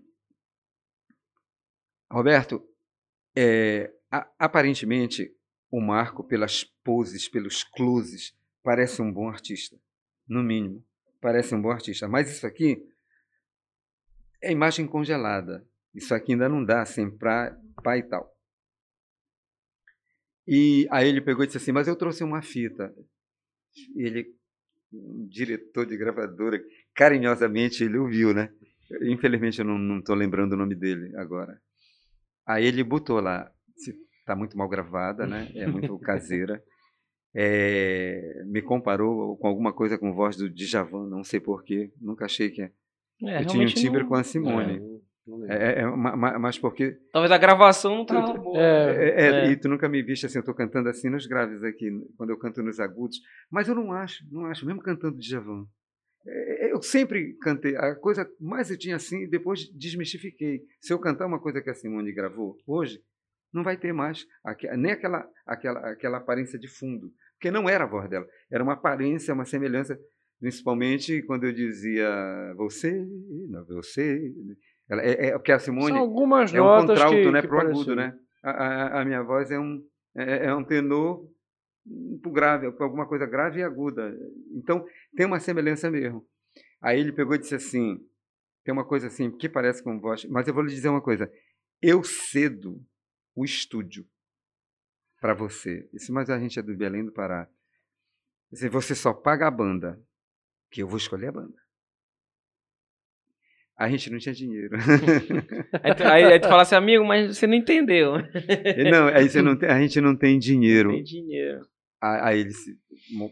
Roberto, 2.11 2.62
é, 3.37 3.93
a- 4.11 4.31
aparentemente 4.39 5.31
o 5.71 5.81
Marco, 5.81 6.23
pelas 6.23 6.62
poses, 6.85 7.29
pelos 7.29 7.65
closes, 7.65 8.33
parece 8.62 9.03
um 9.03 9.12
bom 9.12 9.29
artista, 9.29 9.77
no 10.29 10.43
mínimo, 10.43 10.85
parece 11.21 11.55
um 11.55 11.61
bom 11.61 11.71
artista. 11.71 12.07
Mas 12.07 12.31
isso 12.31 12.47
aqui 12.47 12.81
é 14.45 14.53
imagem 14.53 14.86
congelada. 14.86 15.66
Isso 15.95 16.14
aqui 16.14 16.32
ainda 16.32 16.49
não 16.49 16.64
dá 16.64 16.82
assim 16.82 17.11
para 17.11 17.57
pá 17.82 17.97
e 17.97 18.03
tal. 18.03 18.32
E 20.47 20.86
aí 20.90 21.09
ele 21.09 21.20
pegou 21.20 21.42
e 21.42 21.47
disse 21.47 21.59
assim, 21.59 21.72
mas 21.72 21.88
eu 21.88 21.97
trouxe 21.97 22.22
uma 22.22 22.42
fita. 22.42 22.95
Ele, 23.97 24.26
um 24.92 25.26
diretor 25.26 25.86
de 25.86 25.97
gravadora, 25.97 26.62
carinhosamente 26.95 27.82
ele 27.82 27.97
ouviu, 27.97 28.34
né? 28.34 28.53
Infelizmente 29.03 29.59
eu 29.59 29.64
não 29.64 29.99
estou 29.99 30.14
lembrando 30.14 30.53
o 30.53 30.57
nome 30.57 30.74
dele 30.74 31.16
agora. 31.16 31.59
Aí 32.47 32.66
ele 32.66 32.84
botou 32.84 33.20
lá, 33.20 33.51
está 34.20 34.36
muito 34.36 34.57
mal 34.59 34.68
gravada, 34.68 35.26
né? 35.26 35.51
É 35.55 35.66
muito 35.66 35.99
caseira. 36.01 36.62
É, 37.34 38.45
me 38.47 38.62
comparou 38.62 39.36
com 39.38 39.49
alguma 39.49 39.72
coisa 39.72 39.99
com 39.99 40.14
voz 40.14 40.36
do 40.36 40.49
Djavan, 40.49 41.09
não 41.09 41.24
sei 41.24 41.40
porquê, 41.40 41.92
nunca 42.01 42.26
achei 42.26 42.51
que 42.51 42.62
É, 42.62 42.72
eu 43.21 43.47
tinha 43.47 43.62
um 43.65 43.67
timbre 43.67 44.01
não- 44.03 44.09
com 44.09 44.15
a 44.15 44.23
Simone. 44.25 44.81
É, 45.49 45.81
é, 45.81 45.87
ma- 45.87 46.15
ma- 46.15 46.39
mas 46.39 46.59
porque 46.59 46.99
Talvez 47.11 47.33
a 47.33 47.39
gravação 47.39 47.97
não 47.97 48.05
tava 48.05 48.35
boa. 48.35 48.59
É, 48.59 48.62
é, 48.62 49.09
é, 49.09 49.31
É. 49.47 49.51
E 49.51 49.57
tu 49.57 49.71
nunca 49.71 49.89
me 49.89 50.03
viste 50.03 50.27
assim, 50.27 50.37
eu 50.37 50.41
estou 50.41 50.55
cantando 50.55 50.89
assim 50.91 51.09
nos 51.09 51.27
graves 51.27 51.62
aqui, 51.65 51.89
quando 52.17 52.29
eu 52.31 52.39
canto 52.39 52.62
nos 52.62 52.79
agudos. 52.79 53.17
Mas 53.51 53.67
eu 53.67 53.75
não 53.75 53.91
acho, 53.93 54.23
não 54.31 54.45
acho, 54.47 54.67
mesmo 54.67 54.83
cantando 54.83 55.19
Djavan. 55.19 55.65
É, 56.27 56.73
eu 56.73 56.83
sempre 56.83 57.35
cantei, 57.41 57.75
a 57.77 57.95
coisa 57.95 58.29
mais 58.39 58.71
eu 58.71 58.79
tinha 58.79 58.97
assim, 58.97 59.23
e 59.25 59.27
depois 59.27 59.61
desmistifiquei. 59.75 60.61
Se 60.81 60.93
eu 60.93 60.99
cantar 60.99 61.27
uma 61.27 61.41
coisa 61.41 61.62
que 61.62 61.71
a 61.71 61.75
Simone 61.75 62.12
gravou 62.12 62.57
hoje, 62.67 63.01
não 63.53 63.62
vai 63.62 63.77
ter 63.79 63.93
mais 63.95 64.27
nem 64.77 64.93
aquela, 64.93 65.27
aquela, 65.47 65.81
aquela 65.91 66.19
aparência 66.19 66.59
de 66.59 66.69
fundo. 66.69 67.11
Porque 67.35 67.51
não 67.51 67.69
era 67.69 67.85
a 67.85 67.87
voz 67.87 68.09
dela, 68.11 68.27
era 68.51 68.62
uma 68.62 68.73
aparência, 68.75 69.33
uma 69.35 69.45
semelhança, 69.45 69.99
principalmente 70.41 71.22
quando 71.22 71.45
eu 71.45 71.53
dizia 71.53 72.09
você, 72.57 73.07
não 73.49 73.64
você. 73.64 74.32
Ela, 74.89 75.03
é, 75.03 75.26
é 75.28 75.32
porque 75.32 75.53
a 75.53 75.59
Simone 75.59 75.93
São 75.93 75.99
algumas 75.99 76.55
é 76.55 76.61
um 76.61 76.87
contralto, 76.87 77.16
que, 77.16 77.30
né, 77.30 77.41
que 77.41 77.49
pro 77.49 77.61
agudo, 77.61 77.97
né? 77.97 78.16
A, 78.43 78.51
a, 78.51 79.01
a 79.01 79.05
minha 79.05 79.22
voz 79.22 79.51
é 79.51 79.59
um 79.59 79.82
é, 80.14 80.47
é 80.47 80.55
um 80.55 80.62
tenor 80.62 81.28
grave, 82.32 82.70
para 82.72 82.87
alguma 82.87 83.07
coisa 83.07 83.26
grave 83.26 83.61
e 83.61 83.62
aguda. 83.62 84.16
Então 84.53 84.87
tem 85.16 85.26
uma 85.26 85.41
semelhança 85.41 85.91
mesmo. 85.91 86.26
Aí 86.80 87.01
ele 87.01 87.12
pegou 87.12 87.35
e 87.35 87.39
disse 87.39 87.55
assim, 87.55 87.99
tem 88.62 88.72
uma 88.72 88.85
coisa 88.85 89.09
assim 89.09 89.30
que 89.30 89.49
parece 89.49 89.82
com 89.82 90.01
voz, 90.01 90.24
mas 90.26 90.47
eu 90.47 90.55
vou 90.55 90.62
lhe 90.62 90.74
dizer 90.74 90.89
uma 90.89 91.01
coisa. 91.01 91.30
Eu 91.82 92.03
cedo 92.03 92.80
o 93.35 93.45
estúdio 93.45 94.07
para 95.20 95.35
você. 95.35 95.89
Disse, 95.93 96.12
mas 96.12 96.30
a 96.30 96.39
gente 96.39 96.59
é 96.59 96.62
do 96.62 96.76
Belém 96.76 97.05
do 97.05 97.12
Pará. 97.12 97.49
Você 98.51 98.95
só 98.95 99.12
paga 99.12 99.49
a 99.49 99.51
banda, 99.51 100.01
que 100.75 100.83
eu 100.83 100.89
vou 100.89 100.97
escolher 100.99 101.29
a 101.29 101.33
banda. 101.33 101.55
A 103.79 103.89
gente 103.89 104.11
não 104.11 104.18
tinha 104.18 104.35
dinheiro. 104.35 104.77
Aí, 105.83 105.95
tu- 105.95 106.03
aí, 106.05 106.25
aí 106.25 106.41
tu 106.41 106.49
fala 106.49 106.62
assim, 106.62 106.75
amigo, 106.77 107.05
mas 107.05 107.37
você 107.37 107.47
não 107.47 107.55
entendeu. 107.55 108.12
Não, 108.91 109.09
aí 109.09 109.29
você 109.29 109.43
não 109.43 109.57
tem- 109.59 109.68
a 109.68 109.81
gente 109.81 110.01
não 110.01 110.14
tem 110.16 110.39
dinheiro. 110.39 110.91
Tem 110.91 111.03
dinheiro. 111.03 111.61
Aí 112.01 112.41
ele 112.41 112.51
se. 112.53 112.77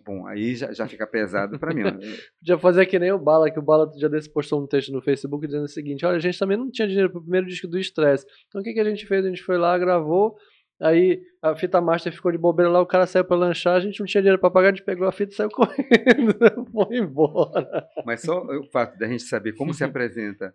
Bom, 0.04 0.26
aí 0.26 0.54
já, 0.56 0.72
já 0.72 0.88
fica 0.88 1.06
pesado 1.06 1.58
para 1.58 1.72
mim. 1.74 1.82
né? 1.84 1.92
Podia 2.40 2.58
fazer 2.58 2.86
que 2.86 2.98
nem 2.98 3.12
o 3.12 3.18
Bala, 3.18 3.50
que 3.50 3.58
o 3.58 3.62
Bala 3.62 3.90
já 3.98 4.08
desse 4.08 4.32
postou 4.32 4.62
um 4.62 4.66
texto 4.66 4.90
no 4.92 5.00
Facebook 5.02 5.46
dizendo 5.46 5.64
o 5.64 5.68
seguinte: 5.68 6.04
olha, 6.06 6.16
a 6.16 6.20
gente 6.20 6.38
também 6.38 6.56
não 6.56 6.70
tinha 6.70 6.88
dinheiro 6.88 7.10
pro 7.10 7.20
primeiro 7.22 7.46
disco 7.46 7.68
do 7.68 7.78
Stress. 7.78 8.24
Então 8.48 8.60
o 8.60 8.64
que, 8.64 8.72
que 8.72 8.80
a 8.80 8.84
gente 8.84 9.06
fez? 9.06 9.24
A 9.24 9.28
gente 9.28 9.42
foi 9.42 9.58
lá, 9.58 9.76
gravou, 9.78 10.34
aí 10.82 11.22
a 11.40 11.54
fita 11.56 11.80
master 11.80 12.12
ficou 12.12 12.30
de 12.32 12.38
bobeira 12.38 12.70
lá, 12.70 12.80
o 12.80 12.86
cara 12.86 13.06
saiu 13.06 13.24
pra 13.24 13.36
lanchar, 13.36 13.76
a 13.76 13.80
gente 13.80 13.98
não 14.00 14.06
tinha 14.06 14.20
dinheiro 14.22 14.40
pra 14.40 14.50
pagar, 14.50 14.68
a 14.68 14.70
gente 14.72 14.84
pegou 14.84 15.06
a 15.06 15.12
fita 15.12 15.32
e 15.32 15.36
saiu 15.36 15.48
correndo, 15.54 16.34
foi 16.72 16.96
embora. 16.98 17.88
Mas 18.04 18.22
só 18.22 18.42
o 18.44 18.64
fato 18.70 18.98
da 18.98 19.06
gente 19.08 19.22
saber 19.22 19.52
como 19.54 19.72
se 19.72 19.82
apresenta. 19.84 20.54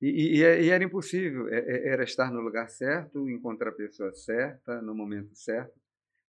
E, 0.00 0.38
e- 0.38 0.64
e 0.64 0.70
era 0.70 0.84
impossível. 0.84 1.48
É- 1.48 1.58
é- 1.58 1.88
Era 1.88 2.04
estar 2.04 2.30
no 2.30 2.40
lugar 2.40 2.68
certo, 2.68 3.28
encontrar 3.30 3.70
a 3.70 3.74
pessoa 3.74 4.12
certa, 4.12 4.82
no 4.82 4.94
momento 4.94 5.34
certo, 5.34 5.72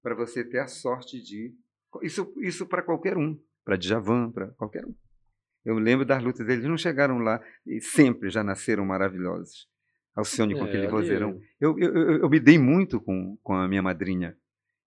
para 0.02 0.16
você 0.16 0.44
ter 0.44 0.60
a 0.60 0.68
sorte 0.68 1.22
de. 1.22 1.54
Isso, 2.02 2.34
isso 2.38 2.66
para 2.66 2.82
qualquer 2.82 3.18
um. 3.18 3.38
Para 3.66 3.76
Djavan, 3.76 4.32
para 4.32 4.48
qualquer 4.52 4.86
um. 4.86 4.94
Eu 5.66 5.78
lembro 5.80 6.06
das 6.06 6.24
lutas 6.24 6.46
deles, 6.48 6.64
não 6.64 6.78
chegaram 6.78 7.18
lá 7.20 7.42
e 7.66 7.82
sempre 7.82 8.30
já 8.30 8.42
nasceram 8.42 8.86
maravilhosos. 8.86 9.68
Alcione 10.18 10.54
com 10.56 10.66
É, 10.66 10.68
aquele 10.68 10.88
vozeirão. 10.88 11.40
Eu, 11.60 11.78
eu, 11.78 11.94
eu, 11.96 12.18
eu 12.22 12.30
me 12.30 12.40
dei 12.40 12.58
muito 12.58 13.00
com, 13.00 13.38
com 13.44 13.54
a 13.54 13.68
minha 13.68 13.82
madrinha. 13.82 14.36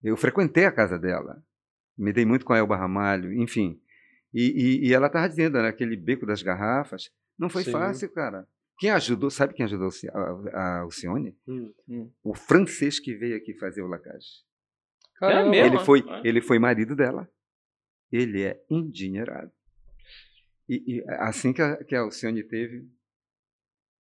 Eu 0.03 0.17
frequentei 0.17 0.65
a 0.65 0.73
casa 0.73 0.99
dela. 0.99 1.43
Me 1.97 2.13
dei 2.13 2.25
muito 2.25 2.45
com 2.45 2.53
a 2.53 2.59
Elba 2.59 2.77
Ramalho, 2.77 3.33
enfim. 3.33 3.81
E, 4.35 4.43
e, 4.83 4.89
e 4.89 4.95
ela 4.95 5.07
estava 5.07 5.29
dizendo, 5.29 5.61
naquele 5.61 5.97
beco 5.97 6.27
das 6.27 6.43
garrafas, 6.43 7.11
não 7.39 7.49
foi 7.49 7.63
Sim. 7.65 7.73
fácil, 7.73 8.09
cara. 8.11 8.47
Quem 8.79 8.91
ajudou, 8.91 9.31
sabe 9.31 9.53
quem 9.55 9.65
ajudou 9.67 9.91
a, 10.55 10.79
Alcione? 10.81 11.37
Hum. 11.47 12.11
O 12.25 12.35
francês 12.35 12.99
que 12.99 13.15
veio 13.15 13.37
aqui 13.37 13.55
fazer 13.55 13.83
o 13.83 13.87
lacage. 13.87 14.43
Caramba. 15.19 15.51
mesmo? 15.51 15.67
Ele 15.77 15.85
foi, 15.85 16.03
Ah. 16.09 16.23
ele 16.25 16.41
foi 16.41 16.59
marido 16.59 16.97
dela. 16.97 17.29
Ele 18.11 18.43
é 18.43 18.59
endinheirado. 18.71 19.53
E, 20.69 20.97
e 20.97 21.05
assim 21.19 21.53
que 21.53 21.61
a, 21.61 21.77
que 21.85 21.95
a 21.95 22.01
Alcione 22.01 22.43
teve, 22.43 22.89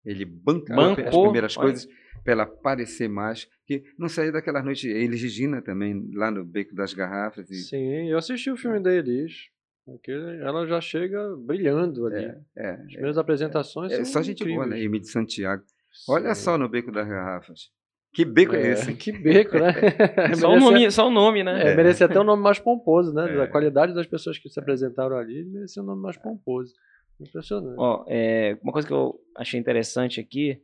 ele 0.05 0.25
bancou, 0.25 0.75
Bancou, 0.77 1.05
as 1.07 1.17
primeiras 1.17 1.57
olha. 1.57 1.67
coisas 1.67 1.89
para 2.25 2.33
ela 2.33 2.43
aparecer 2.45 3.09
mais. 3.09 3.49
Que 3.67 3.83
não 3.99 4.09
saía 4.09 4.33
daquela 4.33 4.63
noite. 4.63 4.89
Ele 4.89 5.17
Regina 5.17 5.63
também, 5.63 6.11
lá 6.15 6.31
no 6.31 6.45
Beco 6.45 6.75
das 6.75 6.93
Garrafas. 6.93 7.51
E, 7.51 7.55
Sim, 7.57 8.11
eu 8.11 8.19
assisti 8.19 8.51
o 8.51 8.57
filme 8.57 8.81
da 8.81 8.93
Elis. 8.93 9.49
Aquele- 9.95 10.39
Ela 10.43 10.67
já 10.67 10.81
chega 10.81 11.35
brilhando 11.37 12.07
ali. 12.07 12.25
é, 12.25 12.39
é, 12.57 12.71
As 12.73 12.87
primeiras 12.87 13.19
apresentações 13.19 13.93
é 13.93 13.97
são 14.05 14.05
só 14.05 14.23
gente 14.23 14.45
boa, 14.45 14.67
né? 14.67 14.77
incríveis. 14.77 15.03
De 15.03 15.09
Santiago. 15.11 15.63
Olha 16.09 16.35
Sim. 16.35 16.43
só 16.45 16.59
no 16.59 16.69
Beco 16.69 16.93
das 16.93 17.09
Garrafas. 17.09 17.71
Que 18.13 18.25
beco 18.25 18.57
é, 18.57 18.63
É, 18.63 18.73
esse? 18.73 18.93
Que 18.95 19.13
beco, 19.13 19.57
né? 19.57 19.73
Só 20.35 20.49
o, 20.49 20.51
Merecia- 20.55 20.71
nome, 20.71 20.91
só 20.91 21.07
o 21.07 21.11
nome, 21.13 21.45
né? 21.45 21.71
É, 21.73 21.77
merecia 21.77 22.07
até 22.07 22.19
um 22.21 22.25
nome 22.25 22.43
mais 22.43 22.59
pomposo, 22.59 23.13
né? 23.15 23.33
É. 23.33 23.37
Da 23.37 23.47
qualidade 23.47 23.95
das 23.95 24.05
pessoas 24.07 24.37
que 24.37 24.49
se 24.49 24.59
apresentaram 24.59 25.17
ali, 25.17 25.45
merecia 25.45 25.81
um 25.81 25.87
nome 25.87 26.03
mais 26.03 26.17
pomposo. 26.17 26.73
Impressionante. 27.21 27.77
Ó, 27.79 28.05
é, 28.09 28.59
uma 28.63 28.73
coisa 28.73 28.87
que 28.87 28.95
eu 28.95 29.21
achei 29.37 29.59
interessante 29.59 30.21
aqui 30.21 30.61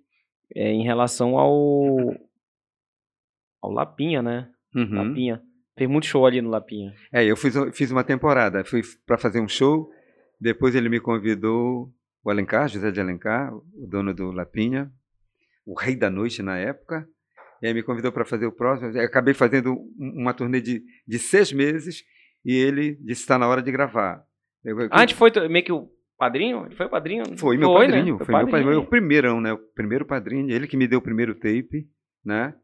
é 0.55 0.71
em 0.71 0.85
relação 0.85 1.39
ao. 1.39 2.15
ao 3.61 3.71
Lapinha, 3.71 4.23
né? 4.23 4.51
Uhum. 4.75 4.95
Lapinha. 4.95 5.43
Fez 5.77 5.91
muito 5.91 6.07
show 6.07 6.25
ali 6.25 6.41
no 6.41 6.49
Lapinha. 6.49 6.95
É, 7.13 7.25
eu 7.25 7.37
fiz, 7.37 7.55
fiz 7.75 7.91
uma 7.91 8.05
temporada. 8.05 8.65
Fui 8.65 8.83
para 9.05 9.19
fazer 9.19 9.41
um 9.41 9.49
show. 9.49 9.91
Depois 10.41 10.75
ele 10.75 10.89
me 10.89 11.01
convidou, 11.01 11.93
o 12.25 12.31
Alencar, 12.31 12.69
José 12.69 12.91
de 12.91 13.01
Alencar, 13.01 13.55
o 13.55 13.87
dono 13.87 14.13
do 14.15 14.31
Lapinha, 14.31 14.91
o 15.65 15.75
rei 15.75 15.97
da 15.97 16.11
noite 16.11 16.43
na 16.43 16.59
época. 16.59 17.09
E 17.63 17.67
aí 17.67 17.75
me 17.75 17.83
convidou 17.83 18.13
para 18.13 18.25
fazer 18.25 18.47
o 18.47 18.53
próximo. 18.53 18.91
Eu 18.91 19.05
acabei 19.05 19.33
fazendo 19.33 19.77
uma 19.99 20.35
turnê 20.35 20.61
de, 20.61 20.83
de 21.07 21.19
seis 21.19 21.53
meses 21.53 22.05
e 22.45 22.55
ele 22.55 22.97
disse: 22.97 23.23
está 23.23 23.39
na 23.39 23.49
hora 23.49 23.63
de 23.63 23.73
gravar. 23.73 24.25
Eu, 24.65 24.81
eu, 24.81 24.89
Ah, 24.91 24.99
a 24.99 25.01
gente 25.01 25.15
foi 25.15 25.31
meio 25.49 25.65
que 25.65 25.73
o 25.73 25.91
padrinho? 26.17 26.69
Foi 26.77 26.87
o 26.87 26.91
padrinho? 26.91 27.39
Foi 27.39 27.57
meu 27.57 27.69
né? 27.73 27.79
padrinho, 27.79 28.17
Foi 28.19 28.27
foi, 28.27 28.35
meu 28.35 28.45
padrinho, 28.47 28.65
padrinho. 28.67 28.83
o 28.83 28.87
primeirão, 28.91 29.41
né? 29.41 29.53
O 29.53 29.59
primeiro 29.59 30.05
padrinho, 30.07 30.51
ele 30.51 30.67
que 30.67 30.77
me 30.77 30.87
deu 30.89 30.99
o 30.99 31.03
primeiro 31.03 31.35
tape, 31.35 31.89
né? 32.25 32.55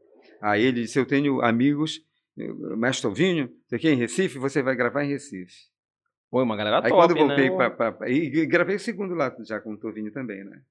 Aí 0.40 0.62
ele 0.64 0.82
disse: 0.82 0.98
Eu 0.98 1.06
tenho 1.06 1.40
amigos, 1.42 2.00
eh, 2.38 2.52
mestre 2.76 3.02
Tovinho, 3.08 3.50
você 3.66 3.76
aqui 3.76 3.88
em 3.88 3.96
Recife, 3.96 4.38
você 4.38 4.62
vai 4.62 4.74
gravar 4.76 5.04
em 5.04 5.08
Recife. 5.08 5.54
Foi 6.30 6.42
uma 6.42 6.56
galera 6.56 6.78
Aí 6.82 6.88
top, 6.90 6.94
quando 6.94 7.10
eu 7.18 7.26
voltei 7.26 7.50
né? 7.50 7.56
pra, 7.56 7.70
pra- 7.70 7.92
pra- 7.92 8.08
e, 8.10 8.24
e 8.26 8.46
gravei 8.46 8.76
o 8.76 8.80
segundo 8.80 9.14
lá 9.14 9.34
já 9.46 9.60
com 9.60 9.72
o 9.74 9.78
Tovinho 9.78 10.10
também, 10.12 10.42
né? 10.44 10.62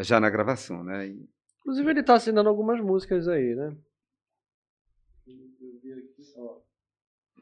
Já 0.00 0.20
na 0.20 0.28
gravação, 0.30 0.84
né? 0.84 1.08
E- 1.08 1.28
Inclusive, 1.60 1.90
ele 1.90 2.02
tá 2.02 2.14
assinando 2.14 2.48
algumas 2.48 2.80
músicas 2.80 3.26
aí, 3.28 3.54
né? 3.54 3.74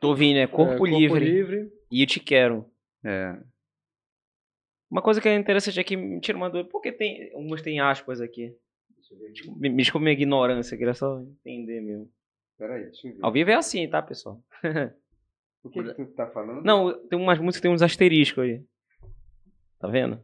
Tô 0.00 0.14
vindo, 0.14 0.36
é 0.38 0.46
Corpo, 0.46 0.72
É, 0.74 0.78
Corpo 0.78 0.86
Livre, 0.86 1.24
Livre. 1.24 1.72
e 1.90 2.02
Eu 2.02 2.06
Te 2.06 2.20
Quero. 2.20 2.64
é, 3.04 3.36
Uma 4.90 5.02
coisa 5.02 5.20
que 5.20 5.28
é 5.28 5.34
interessante 5.36 5.78
aqui, 5.78 5.96
me 5.96 6.20
tira 6.20 6.36
uma 6.38 6.48
dúvida, 6.48 6.68
por 6.70 6.80
que 6.80 6.90
tem, 6.92 7.30
alguns 7.34 7.60
tem 7.62 7.78
aspas 7.80 8.20
aqui? 8.20 8.54
Desculpa, 9.32 9.60
Me 9.60 9.76
desculpa 9.76 10.04
minha 10.04 10.12
ignorância, 10.14 10.76
queria 10.76 10.94
só 10.94 11.20
entender 11.44 11.80
mesmo. 11.80 12.10
peraí, 12.58 12.84
deixa 12.84 13.08
eu 13.08 13.14
ver. 13.14 13.18
Ao 13.24 13.32
vivo 13.32 13.50
é 13.50 13.54
assim, 13.54 13.88
tá, 13.88 14.02
pessoal? 14.02 14.42
O 15.64 15.70
que, 15.70 15.82
que 15.82 15.92
tu 15.92 16.06
tá 16.14 16.26
falando? 16.28 16.62
Não, 16.64 17.06
tem 17.08 17.18
umas 17.18 17.36
músicas 17.40 17.56
que 17.56 17.62
tem 17.62 17.70
uns 17.72 17.82
asteriscos 17.82 18.44
aí. 18.44 18.62
Tá 19.80 19.88
vendo? 19.88 20.22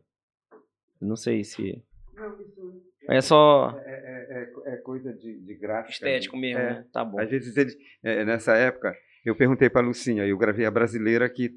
Não 1.00 1.16
sei 1.16 1.42
se. 1.42 1.82
Não, 2.14 2.40
isso 2.40 2.84
É 3.10 3.20
só 3.20 3.76
é, 3.84 3.90
é- 3.90 4.42
é- 4.70 4.74
é 4.74 4.76
coisa 4.76 5.12
de, 5.12 5.40
de 5.40 5.54
gráfica. 5.56 5.92
estético 5.92 6.36
mesmo, 6.36 6.60
É. 6.60 6.74
né? 6.74 6.86
Tá 6.92 7.04
bom. 7.04 7.18
Às 7.20 7.28
vezes 7.30 7.76
é, 8.02 8.24
nessa 8.24 8.54
época, 8.56 8.96
eu 9.24 9.34
perguntei 9.36 9.68
para 9.68 9.82
a 9.82 9.84
Lucinha, 9.86 10.24
eu 10.24 10.38
gravei 10.38 10.64
a 10.64 10.70
brasileira 10.70 11.28
que 11.28 11.50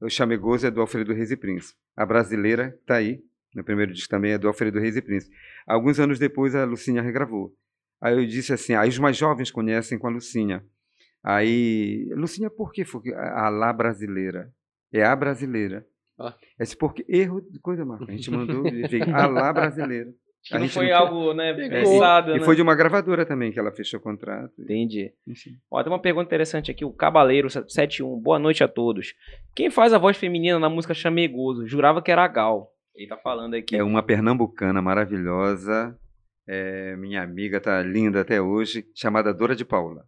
o 0.00 0.08
Chamegoso 0.08 0.66
é 0.66 0.70
do 0.70 0.80
Alfredo 0.80 1.12
Reis 1.12 1.30
e 1.30 1.36
Príncipe. 1.36 1.78
A 1.96 2.04
brasileira 2.04 2.76
está 2.80 2.96
aí, 2.96 3.22
no 3.54 3.62
primeiro 3.62 3.92
disco 3.92 4.10
também 4.10 4.32
é 4.32 4.38
do 4.38 4.48
Alfredo 4.48 4.78
Reis 4.80 4.96
e 4.96 5.02
Príncipe. 5.02 5.34
Alguns 5.66 6.00
anos 6.00 6.18
depois 6.18 6.54
a 6.54 6.64
Lucinha 6.64 7.02
regravou. 7.02 7.54
Aí 8.00 8.14
eu 8.14 8.26
disse 8.26 8.52
assim, 8.52 8.74
aí 8.74 8.88
os 8.88 8.98
mais 8.98 9.16
jovens 9.16 9.50
conhecem 9.50 9.98
com 9.98 10.06
a 10.06 10.10
Lucinha. 10.10 10.64
Aí, 11.22 12.10
Lucinha, 12.14 12.50
por 12.50 12.72
que 12.72 12.84
foi 12.84 13.14
a 13.14 13.48
lá 13.48 13.72
brasileira? 13.72 14.52
É 14.92 15.02
a 15.02 15.16
brasileira. 15.16 15.86
Ah. 16.18 16.34
Esse 16.58 16.76
porque 16.76 17.04
erro 17.08 17.40
de 17.40 17.58
coisa, 17.58 17.84
Marco. 17.84 18.04
A 18.08 18.12
gente 18.12 18.30
mandou 18.30 18.62
veio 18.88 19.14
a 19.14 19.26
lá 19.26 19.52
brasileira. 19.52 20.12
Que 20.44 20.54
a 20.54 20.58
não 20.58 20.68
foi 20.68 20.90
não 20.90 20.96
algo, 20.98 21.32
né, 21.32 21.54
pensado, 21.54 22.32
E 22.32 22.38
né? 22.38 22.44
foi 22.44 22.54
de 22.54 22.60
uma 22.60 22.74
gravadora 22.74 23.24
também 23.24 23.50
que 23.50 23.58
ela 23.58 23.72
fechou 23.72 23.98
o 23.98 24.02
contrato. 24.02 24.52
Entendi. 24.58 25.10
Enfim. 25.26 25.52
Ó, 25.70 25.82
tem 25.82 25.90
uma 25.90 25.98
pergunta 25.98 26.26
interessante 26.26 26.70
aqui. 26.70 26.84
O 26.84 26.92
Cabaleiro 26.92 27.48
71. 27.48 28.20
Boa 28.20 28.38
noite 28.38 28.62
a 28.62 28.68
todos. 28.68 29.14
Quem 29.56 29.70
faz 29.70 29.94
a 29.94 29.98
voz 29.98 30.16
feminina 30.18 30.58
na 30.58 30.68
música 30.68 30.92
Chamegoso? 30.92 31.66
Jurava 31.66 32.02
que 32.02 32.10
era 32.12 32.24
a 32.24 32.28
Gal. 32.28 32.68
Ele 32.94 33.08
tá 33.08 33.16
falando 33.16 33.54
aqui. 33.54 33.74
É 33.74 33.82
uma 33.82 34.02
pernambucana 34.02 34.82
maravilhosa. 34.82 35.98
É, 36.46 36.94
minha 36.96 37.22
amiga 37.22 37.58
tá 37.58 37.80
linda 37.82 38.20
até 38.20 38.38
hoje, 38.40 38.84
chamada 38.94 39.32
Dora 39.32 39.56
de 39.56 39.64
Paula. 39.64 40.04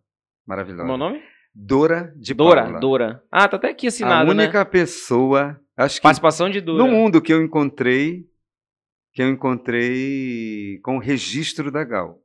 Maravilhosa. 0.47 0.82
Como 0.82 0.93
é 0.93 0.95
o 0.95 0.99
nome? 0.99 1.22
Dora 1.55 2.12
de 2.14 2.34
Dora. 2.34 2.62
Paula. 2.64 2.80
Dora. 2.80 3.22
Ah, 3.32 3.49
tá 3.49 3.57
até 3.57 3.70
aqui 3.70 3.87
A 3.87 3.89
assinado, 3.89 4.34
né? 4.34 4.43
única 4.45 4.62
pessoa, 4.66 5.59
acho 5.74 5.97
que 5.97 6.03
Participação 6.03 6.51
de 6.51 6.61
Dora. 6.61 6.84
no 6.84 6.91
mundo 6.91 7.22
que 7.22 7.32
eu 7.32 7.43
encontrei, 7.43 8.26
que 9.17 9.23
eu 9.23 9.31
encontrei 9.31 10.79
com 10.83 10.97
o 10.97 11.01
registro 11.01 11.73
da 11.73 11.83
Gal. 11.83 12.23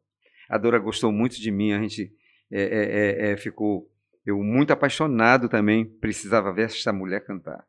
A 0.50 0.58
Dora 0.58 0.78
gostou 0.78 1.10
muito 1.10 1.40
de 1.40 1.50
mim, 1.50 1.72
a 1.72 1.80
gente 1.80 2.14
é, 2.52 2.62
é, 2.62 3.30
é, 3.30 3.32
é, 3.32 3.38
ficou 3.38 3.90
eu 4.26 4.38
muito 4.44 4.74
apaixonado 4.74 5.48
também, 5.48 5.86
precisava 5.86 6.52
ver 6.52 6.64
essa 6.64 6.92
mulher 6.92 7.24
cantar. 7.24 7.66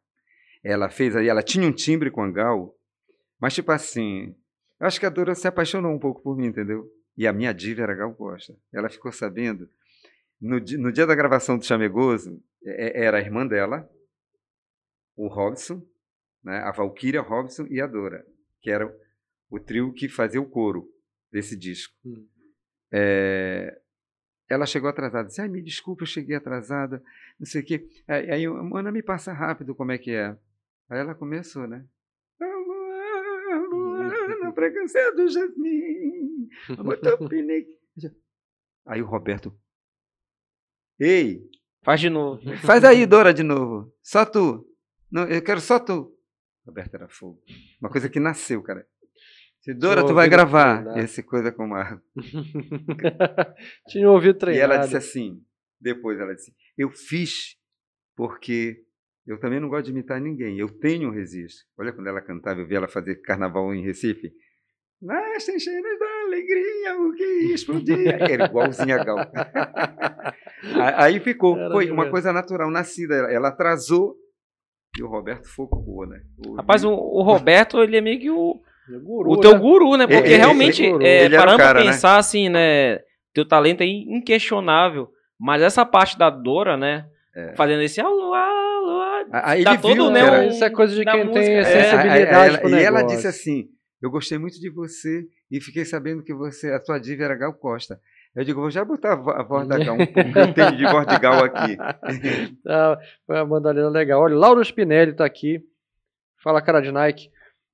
Ela 0.65 0.91
fez 0.91 1.15
aí, 1.15 1.29
ela 1.29 1.41
tinha 1.41 1.65
um 1.65 1.71
timbre 1.71 2.11
com 2.11 2.21
a 2.21 2.31
Gal, 2.33 2.77
mas 3.41 3.55
tipo 3.55 3.71
assim, 3.71 4.35
eu 4.81 4.89
acho 4.89 4.99
que 4.99 5.07
a 5.07 5.11
Dora 5.11 5.37
se 5.37 5.47
apaixonou 5.47 5.93
um 5.95 6.01
pouco 6.01 6.21
por 6.21 6.37
mim, 6.37 6.47
entendeu? 6.47 6.85
E 7.17 7.25
a 7.25 7.33
minha 7.33 7.55
diva 7.55 7.83
era 7.83 7.93
a 7.93 7.97
Gal 7.97 8.15
Costa. 8.15 8.57
Ela 8.75 8.89
ficou 8.89 9.13
sabendo, 9.13 9.71
no, 10.41 10.59
no 10.59 10.91
dia 10.91 11.07
da 11.07 11.15
gravação 11.15 11.57
do 11.57 11.65
Chamegoso, 11.65 12.43
é- 12.65 13.05
era 13.05 13.19
a 13.19 13.21
irmã 13.21 13.47
dela, 13.47 13.89
o 15.15 15.29
Robson, 15.29 15.81
né, 16.43 16.57
a 16.59 16.73
Valkyria, 16.73 17.21
Robson 17.21 17.69
e 17.71 17.81
a 17.81 17.87
Dora, 17.87 18.27
que 18.61 18.69
era 18.69 18.93
o 19.53 19.61
trio 19.61 19.93
que 19.93 20.09
fazia 20.09 20.41
o 20.41 20.49
coro 20.49 20.89
desse 21.31 21.55
disco. 21.55 21.95
Hum. 22.05 22.27
É, 22.91 23.79
ela 24.49 24.65
chegou 24.67 24.89
atrasada, 24.89 25.29
disse, 25.29 25.41
ai, 25.41 25.49
me 25.49 25.63
desculpa, 25.63 26.03
eu 26.03 26.07
cheguei 26.07 26.35
atrasada, 26.37 27.03
não 27.39 27.47
sei 27.47 27.61
o 27.61 27.65
quê. 27.65 27.87
Aí, 28.09 28.31
aí 28.31 28.45
Ana, 28.47 28.91
me 28.91 29.03
passa 29.03 29.33
rápido 29.33 29.75
como 29.75 29.93
é 29.93 29.99
que 29.99 30.11
é. 30.13 30.37
Aí 30.89 30.99
ela 30.99 31.15
começou, 31.15 31.67
né? 31.67 31.87
Na 34.41 34.53
fragrância 34.53 35.15
do 35.15 35.29
jasmim. 35.29 36.49
Aí 38.87 39.01
o 39.01 39.07
Roberto, 39.07 39.57
ei, 40.99 41.49
Faz 41.85 42.01
de 42.01 42.09
novo. 42.09 42.41
Faz 42.59 42.85
aí, 42.85 43.05
Dora, 43.07 43.35
de 43.35 43.43
novo. 43.43 43.93
Só 44.03 44.25
tu. 44.25 44.65
Não, 45.11 45.25
eu 45.25 45.43
quero 45.43 45.61
só 45.61 45.81
tu. 45.81 46.17
Roberto 46.65 46.95
era 46.95 47.09
fogo. 47.09 47.43
Uma 47.81 47.91
coisa 47.91 48.09
que 48.09 48.21
nasceu, 48.21 48.63
cara. 48.63 48.87
Se 49.63 49.73
Dora, 49.75 50.01
Tinha 50.01 50.09
tu 50.09 50.15
vai 50.15 50.29
gravar 50.29 50.83
treinar. 50.83 51.05
esse 51.05 51.23
coisa 51.23 51.53
com 51.53 51.65
o 51.65 51.69
Marco. 51.69 52.03
Tinha 53.89 54.11
ouvido 54.11 54.37
E 54.37 54.39
treinado. 54.39 54.73
ela 54.73 54.83
disse 54.83 54.97
assim, 54.97 55.41
depois 55.81 56.19
ela 56.19 56.35
disse, 56.35 56.53
eu 56.77 56.91
fiz 56.91 57.57
porque 58.17 58.77
eu 59.27 59.39
também 59.39 59.61
não 59.61 59.69
gosto 59.69 59.85
de 59.87 59.93
imitar 59.93 60.21
ninguém. 60.21 60.59
Eu 60.59 60.69
tenho 60.69 61.09
um 61.09 61.13
registro. 61.13 61.65
Olha 61.79 61.93
quando 61.93 62.09
ela 62.09 62.21
cantava, 62.21 62.61
eu 62.61 62.67
vi 62.67 62.75
ela 62.75 62.89
fazer 62.89 63.17
carnaval 63.23 63.73
em 63.73 63.85
Recife. 63.85 64.33
Nascem 65.01 65.59
cheiras 65.59 65.99
da 65.99 66.07
alegria, 66.27 66.99
o 67.01 67.13
que 67.13 67.25
explodia. 67.55 68.17
Era 68.17 68.45
igualzinha 68.47 68.97
a 69.01 69.05
Gal. 69.05 69.19
Aí 70.97 71.19
ficou, 71.21 71.57
Era 71.57 71.71
foi 71.73 71.85
mesmo. 71.85 71.95
uma 72.01 72.11
coisa 72.11 72.33
natural, 72.33 72.71
nascida. 72.71 73.15
Ela- 73.15 73.33
Ela 73.33 73.49
atrasou 73.49 74.17
e 74.99 75.03
o 75.03 75.09
Roberto 75.09 75.49
focou, 75.49 76.07
né? 76.07 76.21
O- 76.47 76.55
Rapaz, 76.55 76.85
o, 76.85 76.91
o 76.91 77.23
Roberto, 77.23 77.81
ele 77.83 77.97
é 77.97 78.01
meio 78.01 78.21
que 78.21 78.31
o, 78.31 78.61
Guru, 78.99 79.31
o 79.33 79.37
teu 79.41 79.53
né? 79.53 79.59
guru, 79.59 79.97
né? 79.97 80.07
Porque 80.07 80.29
Ele- 80.29 80.37
realmente, 80.37 80.83
ele- 80.85 81.05
é, 81.07 81.25
ele 81.25 81.37
o 81.37 81.39
parando 81.39 81.59
cara, 81.59 81.75
pra 81.75 81.85
né? 81.85 81.87
pensar 81.93 82.17
assim, 82.19 82.49
né? 82.49 82.99
Teu 83.35 83.47
talento 83.47 83.81
é 83.83 83.87
inquestionável. 83.87 85.09
Mas 85.39 85.63
essa 85.63 85.85
parte 85.85 86.17
da 86.19 86.31
Dora, 86.31 86.77
né? 86.77 87.07
É. 87.35 87.55
Fazendo 87.57 87.83
esse 87.83 88.01
alô, 88.01 88.33
alô. 88.35 89.03
Aí 89.33 89.63
ele 89.63 89.79
todo, 89.79 89.95
viu, 89.95 90.11
né, 90.11 90.21
cara, 90.25 90.43
um- 90.43 90.49
Isso 90.49 90.65
é 90.65 90.71
coisa 90.71 90.95
de 90.95 91.05
quem 91.05 91.25
música, 91.25 91.41
tem 91.41 91.55
é. 91.57 91.65
sensibilidade 91.65 92.49
ela- 92.49 92.59
pro 92.59 92.69
E 92.71 92.83
ela 92.83 93.03
disse 93.03 93.27
assim: 93.27 93.65
Eu 94.03 94.11
gostei 94.11 94.37
muito 94.37 94.61
de 94.61 94.69
você 94.71 95.25
e 95.51 95.61
fiquei 95.61 95.85
sabendo 95.85 96.23
que 96.23 96.35
você, 96.35 96.71
a 96.73 96.81
tua 96.81 96.99
diva 96.99 97.23
era 97.25 97.35
Gal 97.37 97.55
Costa. 97.55 97.99
Eu 98.35 98.45
digo, 98.45 98.61
vou 98.61 98.71
já 98.71 98.85
botar 98.85 99.13
a 99.13 99.17
vo- 99.17 99.31
a 99.31 99.43
voz 99.43 99.69
da 99.69 99.79
Gal, 99.79 99.95
um 99.95 100.07
pouco 100.07 100.33
que 100.33 100.39
eu 100.39 100.53
tenho 100.55 100.77
de 100.77 100.85
voz 100.87 101.07
de 101.07 101.19
Gal 101.19 101.45
aqui. 101.45 101.77
Ah, 102.67 102.99
foi 103.27 103.37
uma 103.37 103.47
bandalina 103.47 103.89
legal. 103.89 104.21
Olha, 104.23 104.35
Lauro 104.37 104.61
Spinelli 104.65 105.13
tá 105.15 105.25
aqui. 105.25 105.61
Fala, 106.43 106.61
cara 106.61 106.81
de 106.81 106.91
Nike. 106.91 107.31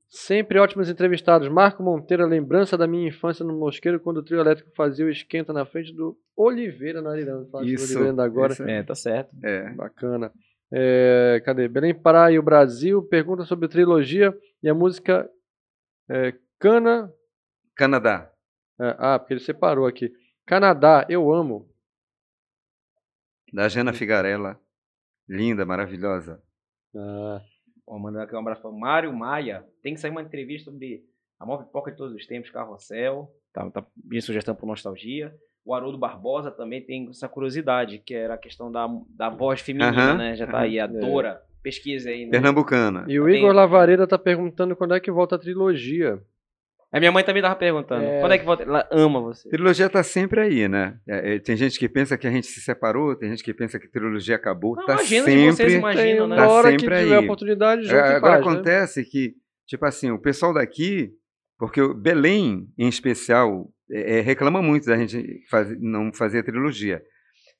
Sempre 0.09 0.59
ótimos 0.59 0.89
entrevistados. 0.89 1.48
Marco 1.48 1.82
Monteiro, 1.82 2.26
lembrança 2.26 2.78
da 2.78 2.86
minha 2.86 3.09
infância 3.09 3.44
no 3.44 3.59
Mosqueiro, 3.59 4.01
quando 4.01 4.18
o 4.18 4.22
trio 4.22 4.40
elétrico 4.40 4.70
fazia 4.74 5.05
o 5.05 5.10
esquenta 5.10 5.52
na 5.52 5.66
frente 5.66 5.93
do 5.94 6.18
Oliveira 6.35 7.02
na 7.02 7.14
de 7.14 7.74
Isso, 7.74 7.98
Oliveira 7.98 8.24
agora. 8.24 8.52
isso 8.55 8.62
É, 8.62 8.82
tá 8.82 8.94
certo. 8.94 9.36
É. 9.44 9.70
Bacana. 9.74 10.32
É, 10.72 11.43
cadê? 11.44 11.68
Belém 11.68 11.94
Pará 11.94 12.30
e 12.32 12.39
o 12.39 12.43
Brasil 12.43 13.02
pergunta 13.02 13.44
sobre 13.44 13.68
trilogia 13.68 14.35
e 14.62 14.68
a 14.68 14.74
música 14.74 15.28
é, 16.10 16.35
Cana. 16.59 17.12
Canadá. 17.76 18.32
é, 18.80 18.97
ah, 18.98 19.18
porque 19.18 19.35
ele 19.35 19.40
separou 19.40 19.86
aqui. 19.86 20.10
Canadá, 20.47 21.06
eu 21.10 21.32
amo. 21.32 21.68
Da 23.52 23.68
Jana 23.68 23.93
Figarella. 23.93 24.59
Linda, 25.28 25.66
maravilhosa. 25.66 26.43
Ah, 26.97 27.43
Ó, 27.89 27.98
mandando 27.98 28.24
aqui 28.24 28.35
um 28.35 28.39
abraço 28.40 28.60
para 28.62 28.70
Mário 28.70 29.12
Maia. 29.12 29.65
Tem 29.82 29.94
que 29.94 30.01
sair 30.01 30.10
uma 30.10 30.23
entrevista 30.23 30.70
sobre 30.70 31.05
a 31.40 31.47
maior 31.47 31.65
pipoca 31.65 31.90
de 31.90 31.97
todos 31.97 32.15
os 32.15 32.27
tempos, 32.27 32.51
Carrossel. 32.51 33.32
Tá, 33.52 33.70
tá 33.70 33.85
minha 34.05 34.20
sugestão 34.20 34.55
por 34.55 34.66
nostalgia. 34.66 35.35
O 35.65 35.74
Haroldo 35.74 35.98
Barbosa 35.98 36.51
também 36.51 36.82
tem 36.82 37.09
essa 37.10 37.28
curiosidade, 37.28 37.98
que 37.98 38.15
era 38.15 38.35
a 38.35 38.39
questão 38.39 38.70
da, 38.70 38.86
da 39.10 39.28
voz 39.28 39.60
feminina, 39.60 39.90
Aham, 40.12 40.19
né? 40.19 40.36
Já 40.36 40.47
tá 40.47 40.59
aham. 40.59 40.65
aí, 40.65 40.81
a 40.81 40.85
É. 40.86 40.89
Dora. 40.89 41.43
pesquisa 41.62 42.10
aí. 42.10 42.24
Né? 42.24 42.31
Pernambucana. 42.31 43.05
E 43.09 43.19
o 43.20 43.24
Tem- 43.27 43.36
Igor 43.39 43.52
Lavareda 43.52 44.06
tá 44.06 44.19
perguntando 44.19 44.74
quando 44.77 44.94
é 44.94 45.01
que 45.01 45.10
volta 45.10 45.36
a 45.36 45.39
trilogia. 45.39 46.23
A 46.90 46.98
minha 46.98 47.12
mãe 47.12 47.23
também 47.23 47.43
tava 47.43 47.55
perguntando. 47.55 48.02
É. 48.05 48.20
Quando 48.20 48.32
é 48.32 48.39
que 48.39 48.44
volta? 48.47 48.62
Ela 48.62 48.89
ama 48.90 49.20
você. 49.20 49.48
Trilogia 49.51 49.90
tá 49.90 50.02
sempre 50.02 50.40
aí, 50.40 50.66
né? 50.69 50.98
É, 51.06 51.35
é, 51.35 51.39
tem 51.39 51.55
gente 51.56 51.78
que 51.78 51.86
pensa 51.89 52.16
que 52.16 52.27
a 52.27 52.31
gente 52.31 52.47
se 52.47 52.60
separou, 52.62 53.15
tem 53.15 53.28
gente 53.28 53.44
que 53.44 53.52
pensa 53.52 53.78
que 53.78 53.86
a 53.86 53.90
trilogia 53.90 54.36
acabou. 54.36 54.74
Não, 54.74 54.86
tá 54.86 54.94
imagina 54.94 55.24
se 55.24 55.31
sempre. 55.31 55.52
vocês 55.52 55.73
imaginam, 55.74 56.28
Tem 56.28 56.36
né? 56.36 56.43
uma 56.43 56.48
hora 56.48 56.73
que 56.73 56.81
sempre 56.81 56.98
tiver 57.02 57.19
aí. 57.19 57.24
oportunidade, 57.24 57.82
junto 57.82 57.94
É, 57.94 58.12
e 58.12 58.15
Agora 58.15 58.32
faz, 58.35 58.44
né? 58.47 58.51
acontece 58.52 59.05
que, 59.05 59.35
tipo 59.66 59.85
assim, 59.85 60.10
o 60.10 60.19
pessoal 60.19 60.55
daqui, 60.55 61.10
porque 61.59 61.81
o 61.82 61.93
Belém, 61.93 62.66
em 62.78 62.89
especial, 62.89 63.69
é, 63.90 64.19
é, 64.19 64.20
reclama 64.23 64.62
muito 64.62 64.86
da 64.86 64.97
gente 64.97 65.43
faz- 65.51 65.77
não 65.81 66.10
fazer 66.12 66.39
a 66.39 66.43
trilogia. 66.43 67.02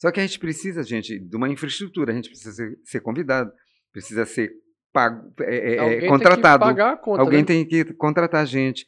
Só 0.01 0.11
que 0.11 0.21
a 0.21 0.23
gente 0.27 0.39
precisa, 0.39 0.83
gente, 0.83 1.19
de 1.19 1.37
uma 1.37 1.51
infraestrutura, 1.51 2.13
a 2.13 2.15
gente 2.15 2.31
precisa 2.31 2.53
ser, 2.53 2.79
ser 2.85 3.01
convidado, 3.01 3.51
precisa 3.93 4.25
ser 4.25 4.53
pago, 4.91 5.35
é, 5.43 5.75
é, 5.75 5.79
Alguém 5.81 5.91
tem 5.91 6.01
que 6.01 6.07
contratado. 6.09 6.65
pagar 6.65 6.93
a 6.93 6.97
conta, 6.97 7.21
Alguém 7.21 7.41
né? 7.41 7.45
tem 7.45 7.65
que 7.67 7.85
contratar 7.95 8.41
a 8.43 8.47
gente. 8.47 8.87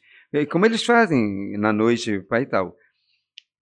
Como 0.49 0.65
eles 0.65 0.83
fazem 0.83 1.57
na 1.57 1.73
noite 1.73 2.21
pai 2.21 2.43
e 2.43 2.45
tal. 2.45 2.75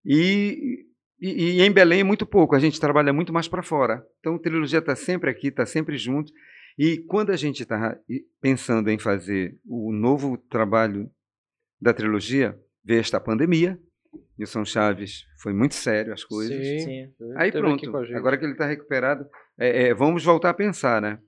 E, 0.05 0.85
e, 1.19 1.57
e 1.57 1.61
em 1.61 1.71
Belém 1.71 2.01
é 2.01 2.03
muito 2.03 2.25
pouco, 2.25 2.55
a 2.55 2.59
gente 2.59 2.79
trabalha 2.79 3.11
muito 3.11 3.33
mais 3.33 3.47
para 3.47 3.63
fora. 3.63 4.05
Então 4.19 4.35
a 4.35 4.39
trilogia 4.39 4.79
está 4.79 4.95
sempre 4.95 5.29
aqui, 5.29 5.47
está 5.47 5.65
sempre 5.65 5.97
junto. 5.97 6.31
E 6.77 6.97
quando 6.97 7.31
a 7.31 7.35
gente 7.35 7.63
está 7.63 7.97
pensando 8.39 8.89
em 8.89 8.97
fazer 8.97 9.57
o 9.65 9.91
novo 9.91 10.37
trabalho 10.37 11.09
da 11.81 11.93
trilogia, 11.93 12.57
veio 12.83 13.01
esta 13.01 13.19
pandemia. 13.19 13.77
Nilson 14.37 14.63
Chaves 14.63 15.25
foi 15.37 15.53
muito 15.53 15.75
sério 15.75 16.13
as 16.13 16.23
coisas. 16.23 16.55
Sim. 16.65 16.79
Sim. 16.79 17.13
Aí 17.35 17.51
Teve 17.51 17.63
pronto, 17.63 17.97
agora 18.15 18.37
que 18.37 18.45
ele 18.45 18.53
está 18.53 18.65
recuperado, 18.65 19.27
é, 19.57 19.87
é, 19.87 19.93
vamos 19.93 20.23
voltar 20.23 20.51
a 20.51 20.53
pensar, 20.53 21.01
né? 21.01 21.19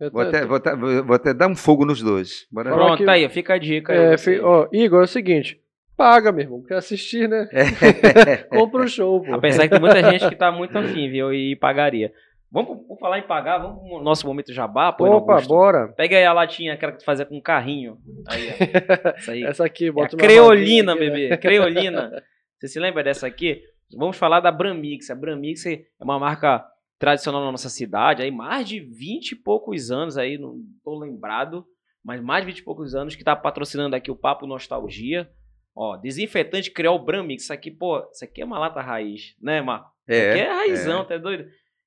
Eu 0.00 0.10
Vou 0.10 0.22
tô- 0.22 0.28
até, 0.28 0.44
vou, 0.44 0.56
até, 0.56 0.74
vou 0.76 1.14
até 1.14 1.32
dar 1.34 1.46
um 1.48 1.54
fogo 1.56 1.84
nos 1.84 2.02
dois. 2.02 2.46
Bora 2.50 2.70
Pronto, 2.72 2.98
que- 2.98 3.04
tá 3.04 3.12
aí, 3.12 3.28
fica 3.28 3.54
a 3.54 3.58
dica 3.58 3.92
aí. 3.92 4.14
É, 4.14 4.18
fi- 4.18 4.40
ó, 4.40 4.66
Igor, 4.72 5.00
é 5.00 5.04
o 5.04 5.06
seguinte, 5.06 5.60
paga, 5.96 6.32
meu 6.32 6.42
irmão, 6.42 6.62
quer 6.62 6.74
assistir, 6.76 7.28
né? 7.28 7.48
Compra 8.50 8.82
o 8.82 8.88
show, 8.88 9.22
pô. 9.22 9.34
Apesar 9.34 9.64
que 9.64 9.70
tem 9.70 9.80
muita 9.80 10.02
gente 10.10 10.28
que 10.28 10.34
tá 10.36 10.50
muito 10.52 10.76
afim, 10.76 11.08
viu? 11.10 11.32
E 11.32 11.54
pagaria. 11.56 12.12
Vamos 12.50 12.86
por 12.86 12.96
falar 12.98 13.18
em 13.18 13.22
pagar, 13.26 13.58
vamos 13.58 13.80
pro 13.88 14.00
nosso 14.02 14.26
momento 14.26 14.52
jabá, 14.52 14.92
pô. 14.92 15.04
Opa, 15.06 15.32
Augusto? 15.34 15.48
bora. 15.48 15.88
Pega 15.88 16.16
aí 16.16 16.24
a 16.24 16.32
latinha, 16.32 16.74
aquela 16.74 16.92
que 16.92 16.98
tu 16.98 17.04
fazia 17.04 17.24
com 17.26 17.40
carrinho. 17.40 17.98
Aí. 18.28 18.48
Essa 19.16 19.32
aí. 19.32 19.44
Essa 19.44 19.64
aqui, 19.64 19.86
É 19.86 19.88
a 19.88 19.92
bota 19.92 20.14
uma 20.16 20.22
creolina, 20.22 20.92
aqui, 20.94 21.00
né? 21.04 21.10
bebê. 21.10 21.36
Creolina. 21.36 22.22
Você 22.58 22.68
se 22.68 22.78
lembra 22.78 23.02
dessa 23.02 23.26
aqui? 23.26 23.60
Vamos 23.96 24.16
falar 24.16 24.38
da 24.40 24.52
Bramix. 24.52 25.10
A 25.10 25.14
Bramix 25.16 25.66
é 25.66 25.82
uma 26.00 26.18
marca 26.18 26.64
tradicional 26.98 27.44
na 27.44 27.50
nossa 27.50 27.68
cidade. 27.68 28.22
Aí 28.22 28.30
mais 28.30 28.68
de 28.68 28.80
20 28.80 29.32
e 29.32 29.36
poucos 29.36 29.90
anos 29.90 30.16
aí, 30.16 30.38
não 30.38 30.60
tô 30.82 30.98
lembrado, 30.98 31.66
mas 32.04 32.20
mais 32.22 32.44
de 32.44 32.52
20 32.52 32.58
e 32.58 32.64
poucos 32.64 32.94
anos 32.94 33.14
que 33.16 33.24
tá 33.24 33.34
patrocinando 33.34 33.96
aqui 33.96 34.10
o 34.10 34.16
Papo 34.16 34.46
Nostalgia. 34.46 35.30
Ó, 35.76 35.96
desinfetante 35.96 36.70
Creol 36.70 37.04
Bramix. 37.04 37.44
Isso 37.44 37.52
aqui, 37.52 37.70
pô, 37.70 37.98
isso 38.12 38.24
aqui 38.24 38.42
é 38.42 38.44
uma 38.44 38.58
lata 38.58 38.80
raiz, 38.80 39.34
né, 39.42 39.60
Marco? 39.60 39.90
Isso 40.08 40.20
aqui 40.20 40.40
é 40.40 40.52
raizão, 40.52 41.04
tá 41.04 41.18
doido? 41.18 41.46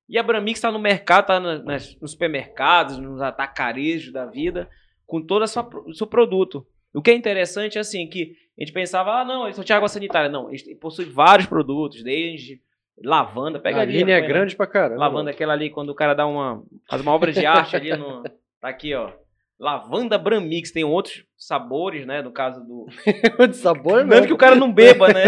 E 0.09 0.17
a 0.17 0.23
Bramix 0.23 0.59
tá 0.59 0.71
no 0.71 0.79
mercado, 0.79 1.27
tá 1.27 1.39
nos 1.39 1.97
supermercados, 2.11 2.97
nos 2.97 3.21
atacarejos 3.21 4.11
da 4.11 4.25
vida, 4.25 4.69
com 5.05 5.21
todo 5.21 5.43
o 5.43 5.93
seu 5.93 6.07
produto. 6.07 6.65
O 6.93 7.01
que 7.01 7.11
é 7.11 7.13
interessante 7.13 7.77
é 7.77 7.81
assim, 7.81 8.07
que 8.07 8.35
a 8.57 8.63
gente 8.63 8.73
pensava, 8.73 9.21
ah, 9.21 9.25
não, 9.25 9.43
eles 9.43 9.55
só 9.55 9.63
tinha 9.63 9.77
água 9.77 9.88
sanitária. 9.88 10.29
Não, 10.29 10.49
eles 10.49 10.63
possuem 10.79 11.09
vários 11.09 11.47
produtos, 11.47 12.03
desde 12.03 12.61
lavanda, 13.03 13.60
pega 13.60 13.80
A 13.80 13.82
ali. 13.82 13.94
linha 14.03 14.15
é 14.15 14.19
Rafael, 14.19 14.28
grande 14.34 14.56
pra 14.56 14.68
caramba. 14.68 14.99
Lavanda 14.99 15.32
aquela 15.32 15.53
ali, 15.53 15.69
quando 15.69 15.90
o 15.90 15.95
cara 15.95 16.14
dá 16.14 16.26
uma. 16.26 16.64
faz 16.90 17.02
uma 17.02 17.11
obra 17.14 17.32
de 17.32 17.45
arte 17.45 17.76
ali 17.76 17.95
no. 17.95 18.24
Tá 18.60 18.69
aqui, 18.69 18.91
ó. 18.95 19.11
Lavanda 19.60 20.18
Bramix, 20.18 20.72
tem 20.72 20.84
outros 20.84 21.24
sabores, 21.38 22.06
né? 22.07 22.24
No 22.24 22.32
caso 22.32 22.60
do. 22.64 22.88
de 23.48 23.56
sabor, 23.56 23.99
não. 24.02 24.07
Mesmo 24.07 24.28
que 24.28 24.34
o 24.34 24.38
cara 24.38 24.56
não 24.56 24.72
beba, 24.74 25.07
né? 25.10 25.26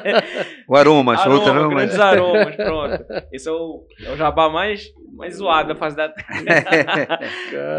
O 0.68 0.76
aroma, 0.76 1.14
Aroma, 1.14 1.34
outro 1.36 1.50
aroma. 1.52 1.74
grandes 1.74 1.98
aromas, 1.98 2.54
pronto. 2.56 3.04
Esse 3.32 3.48
é 3.48 3.52
o, 3.52 3.84
é 4.06 4.10
o 4.12 4.16
jabá 4.16 4.48
mais, 4.48 4.84
mais 5.14 5.36
zoado 5.36 5.68
da 5.68 5.74
fase 5.74 5.96
da. 5.96 6.12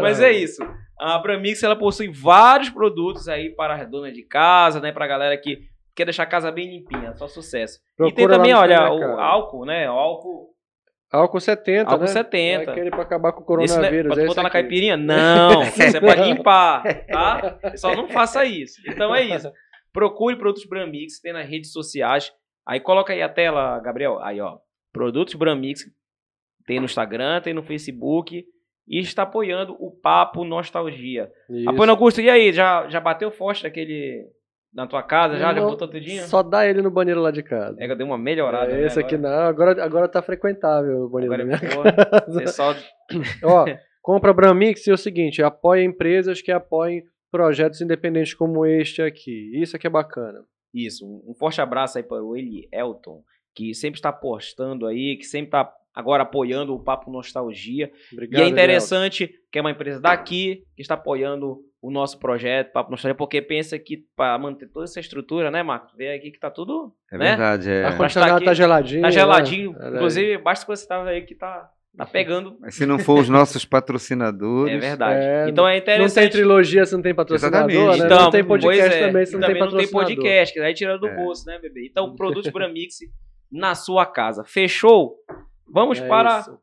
Mas 0.00 0.20
é 0.20 0.32
isso. 0.32 0.62
A 1.00 1.18
Bramix 1.18 1.62
ela 1.62 1.74
possui 1.76 2.08
vários 2.08 2.70
produtos 2.70 3.28
aí 3.28 3.50
para 3.50 3.74
a 3.74 3.84
dona 3.84 4.12
de 4.12 4.22
casa, 4.22 4.80
né? 4.80 4.92
Pra 4.92 5.06
galera 5.06 5.36
que 5.36 5.60
quer 5.94 6.04
deixar 6.04 6.24
a 6.24 6.26
casa 6.26 6.50
bem 6.50 6.68
limpinha, 6.70 7.14
só 7.14 7.26
sucesso. 7.28 7.80
e 7.94 8.04
tem 8.04 8.26
Procura 8.26 8.36
também, 8.36 8.54
olha, 8.54 8.92
o 8.92 9.20
álcool, 9.20 9.64
né? 9.64 9.90
O 9.90 9.94
álcool. 9.94 10.52
Álcool 11.10 11.40
70, 11.40 11.90
Álcool 11.90 12.04
né? 12.04 12.06
70. 12.06 12.70
É 12.70 12.72
aquele 12.72 12.90
pra 12.90 13.02
acabar 13.02 13.32
com 13.32 13.40
o 13.40 13.60
Esse, 13.60 13.74
né, 13.74 13.80
coronavírus. 13.82 14.12
é 14.12 14.14
tu 14.14 14.18
esse 14.20 14.28
botar 14.28 14.42
na 14.42 14.48
aqui. 14.48 14.58
caipirinha? 14.58 14.96
Não, 14.96 15.62
você 15.70 16.00
pode 16.00 16.22
limpar, 16.22 17.04
tá? 17.06 17.58
Só 17.76 17.94
não 17.94 18.08
faça 18.08 18.44
isso. 18.46 18.80
Então 18.88 19.14
é 19.14 19.22
isso. 19.22 19.52
Procure 19.92 20.36
produtos 20.36 20.64
Bramix, 20.64 21.20
tem 21.20 21.34
nas 21.34 21.46
redes 21.46 21.70
sociais. 21.70 22.32
Aí 22.66 22.80
coloca 22.80 23.12
aí 23.12 23.20
a 23.20 23.28
tela, 23.28 23.78
Gabriel. 23.80 24.20
Aí, 24.22 24.40
ó. 24.40 24.56
Produtos 24.90 25.34
Bramix. 25.34 25.84
Tem 26.66 26.78
no 26.78 26.86
Instagram, 26.86 27.42
tem 27.42 27.52
no 27.52 27.62
Facebook. 27.62 28.46
E 28.88 28.98
está 28.98 29.22
apoiando 29.24 29.76
o 29.78 29.90
Papo 29.90 30.44
Nostalgia. 30.44 31.30
Isso. 31.50 31.68
Apoio 31.68 31.90
Augusto, 31.90 32.20
e 32.22 32.30
aí? 32.30 32.52
Já, 32.52 32.88
já 32.88 33.00
bateu 33.00 33.30
forte 33.30 33.62
daquele. 33.64 34.24
Na 34.74 34.86
tua 34.86 35.02
casa? 35.02 35.36
Já? 35.36 35.52
Já 35.52 35.60
Não, 35.60 35.68
botou 35.68 35.86
tudinho? 35.86 36.22
Só 36.22 36.42
dá 36.42 36.66
ele 36.66 36.80
no 36.80 36.90
banheiro 36.90 37.20
lá 37.20 37.30
de 37.30 37.42
casa. 37.42 37.76
É 37.78 37.86
que 37.86 37.92
eu 37.92 37.96
dei 37.96 38.06
uma 38.06 38.16
melhorada. 38.16 38.72
É, 38.72 38.80
né, 38.80 38.86
esse 38.86 38.98
aqui 38.98 39.16
agora? 39.16 39.36
não, 39.36 39.42
agora, 39.48 39.84
agora 39.84 40.08
tá 40.08 40.22
frequentável 40.22 41.04
o 41.04 41.08
banheiro 41.10 41.34
Agora 41.34 41.58
da 41.58 41.58
minha 41.58 41.70
é 41.70 41.94
casa. 41.94 42.24
Você 42.28 42.46
só. 42.46 42.74
Ó, 43.44 43.66
compra 44.00 44.32
Bramix 44.32 44.86
e 44.86 44.90
é 44.90 44.94
o 44.94 44.98
seguinte, 44.98 45.42
apoia 45.42 45.84
empresas 45.84 46.40
que 46.40 46.50
apoiem 46.50 47.04
projetos 47.30 47.80
independentes 47.80 48.34
como 48.34 48.64
este 48.64 49.02
aqui. 49.02 49.50
Isso 49.54 49.76
aqui 49.76 49.86
é 49.86 49.90
bacana. 49.90 50.42
Isso, 50.72 51.06
um 51.26 51.34
forte 51.34 51.60
abraço 51.60 51.98
aí 51.98 52.04
para 52.04 52.22
o 52.22 52.34
Eli 52.34 52.66
Elton, 52.72 53.22
que 53.54 53.74
sempre 53.74 53.98
está 53.98 54.10
postando 54.10 54.86
aí, 54.86 55.16
que 55.18 55.24
sempre 55.24 55.48
está 55.48 55.70
agora 55.94 56.22
apoiando 56.22 56.74
o 56.74 56.80
Papo 56.80 57.10
Nostalgia. 57.10 57.90
Obrigado, 58.12 58.40
e 58.40 58.44
é 58.44 58.48
interessante 58.48 59.32
que 59.50 59.58
é 59.58 59.60
uma 59.60 59.70
empresa 59.70 60.00
daqui 60.00 60.64
que 60.74 60.82
está 60.82 60.94
apoiando 60.94 61.58
o 61.80 61.90
nosso 61.90 62.18
projeto, 62.18 62.72
Papo 62.72 62.90
Nostalgia, 62.92 63.14
porque 63.16 63.42
pensa 63.42 63.76
que 63.78 64.04
para 64.16 64.38
manter 64.38 64.68
toda 64.68 64.84
essa 64.84 65.00
estrutura, 65.00 65.50
né, 65.50 65.62
Marcos? 65.64 65.92
Vê 65.96 66.14
aqui 66.14 66.30
que 66.30 66.38
tá 66.38 66.48
tudo 66.50 66.92
É 67.10 67.18
né? 67.18 67.28
verdade, 67.30 67.70
é. 67.70 67.84
Ar 67.84 67.96
condicionado 67.96 68.36
aqui- 68.36 68.44
tá 68.44 68.54
geladinho. 68.54 69.00
tá 69.02 69.08
né? 69.08 69.12
geladinho. 69.12 69.74
Olha 69.76 69.88
aí. 69.88 69.94
Inclusive, 69.96 70.38
basta 70.38 70.64
que 70.64 70.70
você 70.76 70.86
tava 70.86 71.08
aí 71.10 71.22
que 71.22 71.34
tá, 71.34 71.68
tá 71.96 72.06
pegando. 72.06 72.56
Mas 72.60 72.76
se 72.76 72.86
não 72.86 73.00
for 73.00 73.18
os 73.20 73.28
nossos 73.28 73.64
patrocinadores. 73.64 74.76
É 74.76 74.78
verdade. 74.78 75.24
É, 75.24 75.48
então 75.48 75.66
é 75.66 75.72
Não 75.72 75.78
interessante. 75.78 76.22
tem 76.22 76.30
trilogia 76.30 76.86
se 76.86 76.94
não 76.94 77.02
tem 77.02 77.12
patrocinador, 77.14 77.68
Exatamente. 77.68 77.98
né? 78.00 78.06
Então, 78.06 78.22
não 78.22 78.30
tem 78.30 78.44
podcast 78.44 78.80
pois 78.88 78.94
é, 79.02 79.06
também 79.08 79.26
se 79.26 79.32
não 79.32 79.40
tem 79.40 79.48
também 79.48 79.60
não 79.62 79.68
tem 79.70 79.78
patrocinador. 79.88 80.16
podcast, 80.16 80.54
que 80.54 80.60
aí 80.60 80.74
tira 80.74 80.98
do 80.98 81.08
É. 81.08 81.16
bolso, 81.16 81.46
né, 81.46 81.58
bebê? 81.58 81.84
Então, 81.90 82.14
produtos 82.14 82.50
Bramix 82.52 82.98
na 83.50 83.74
sua 83.74 84.06
casa. 84.06 84.44
Fechou? 84.44 85.16
Vamos 85.72 86.00
É 86.00 86.06
para 86.06 86.40
isso. 86.40 86.58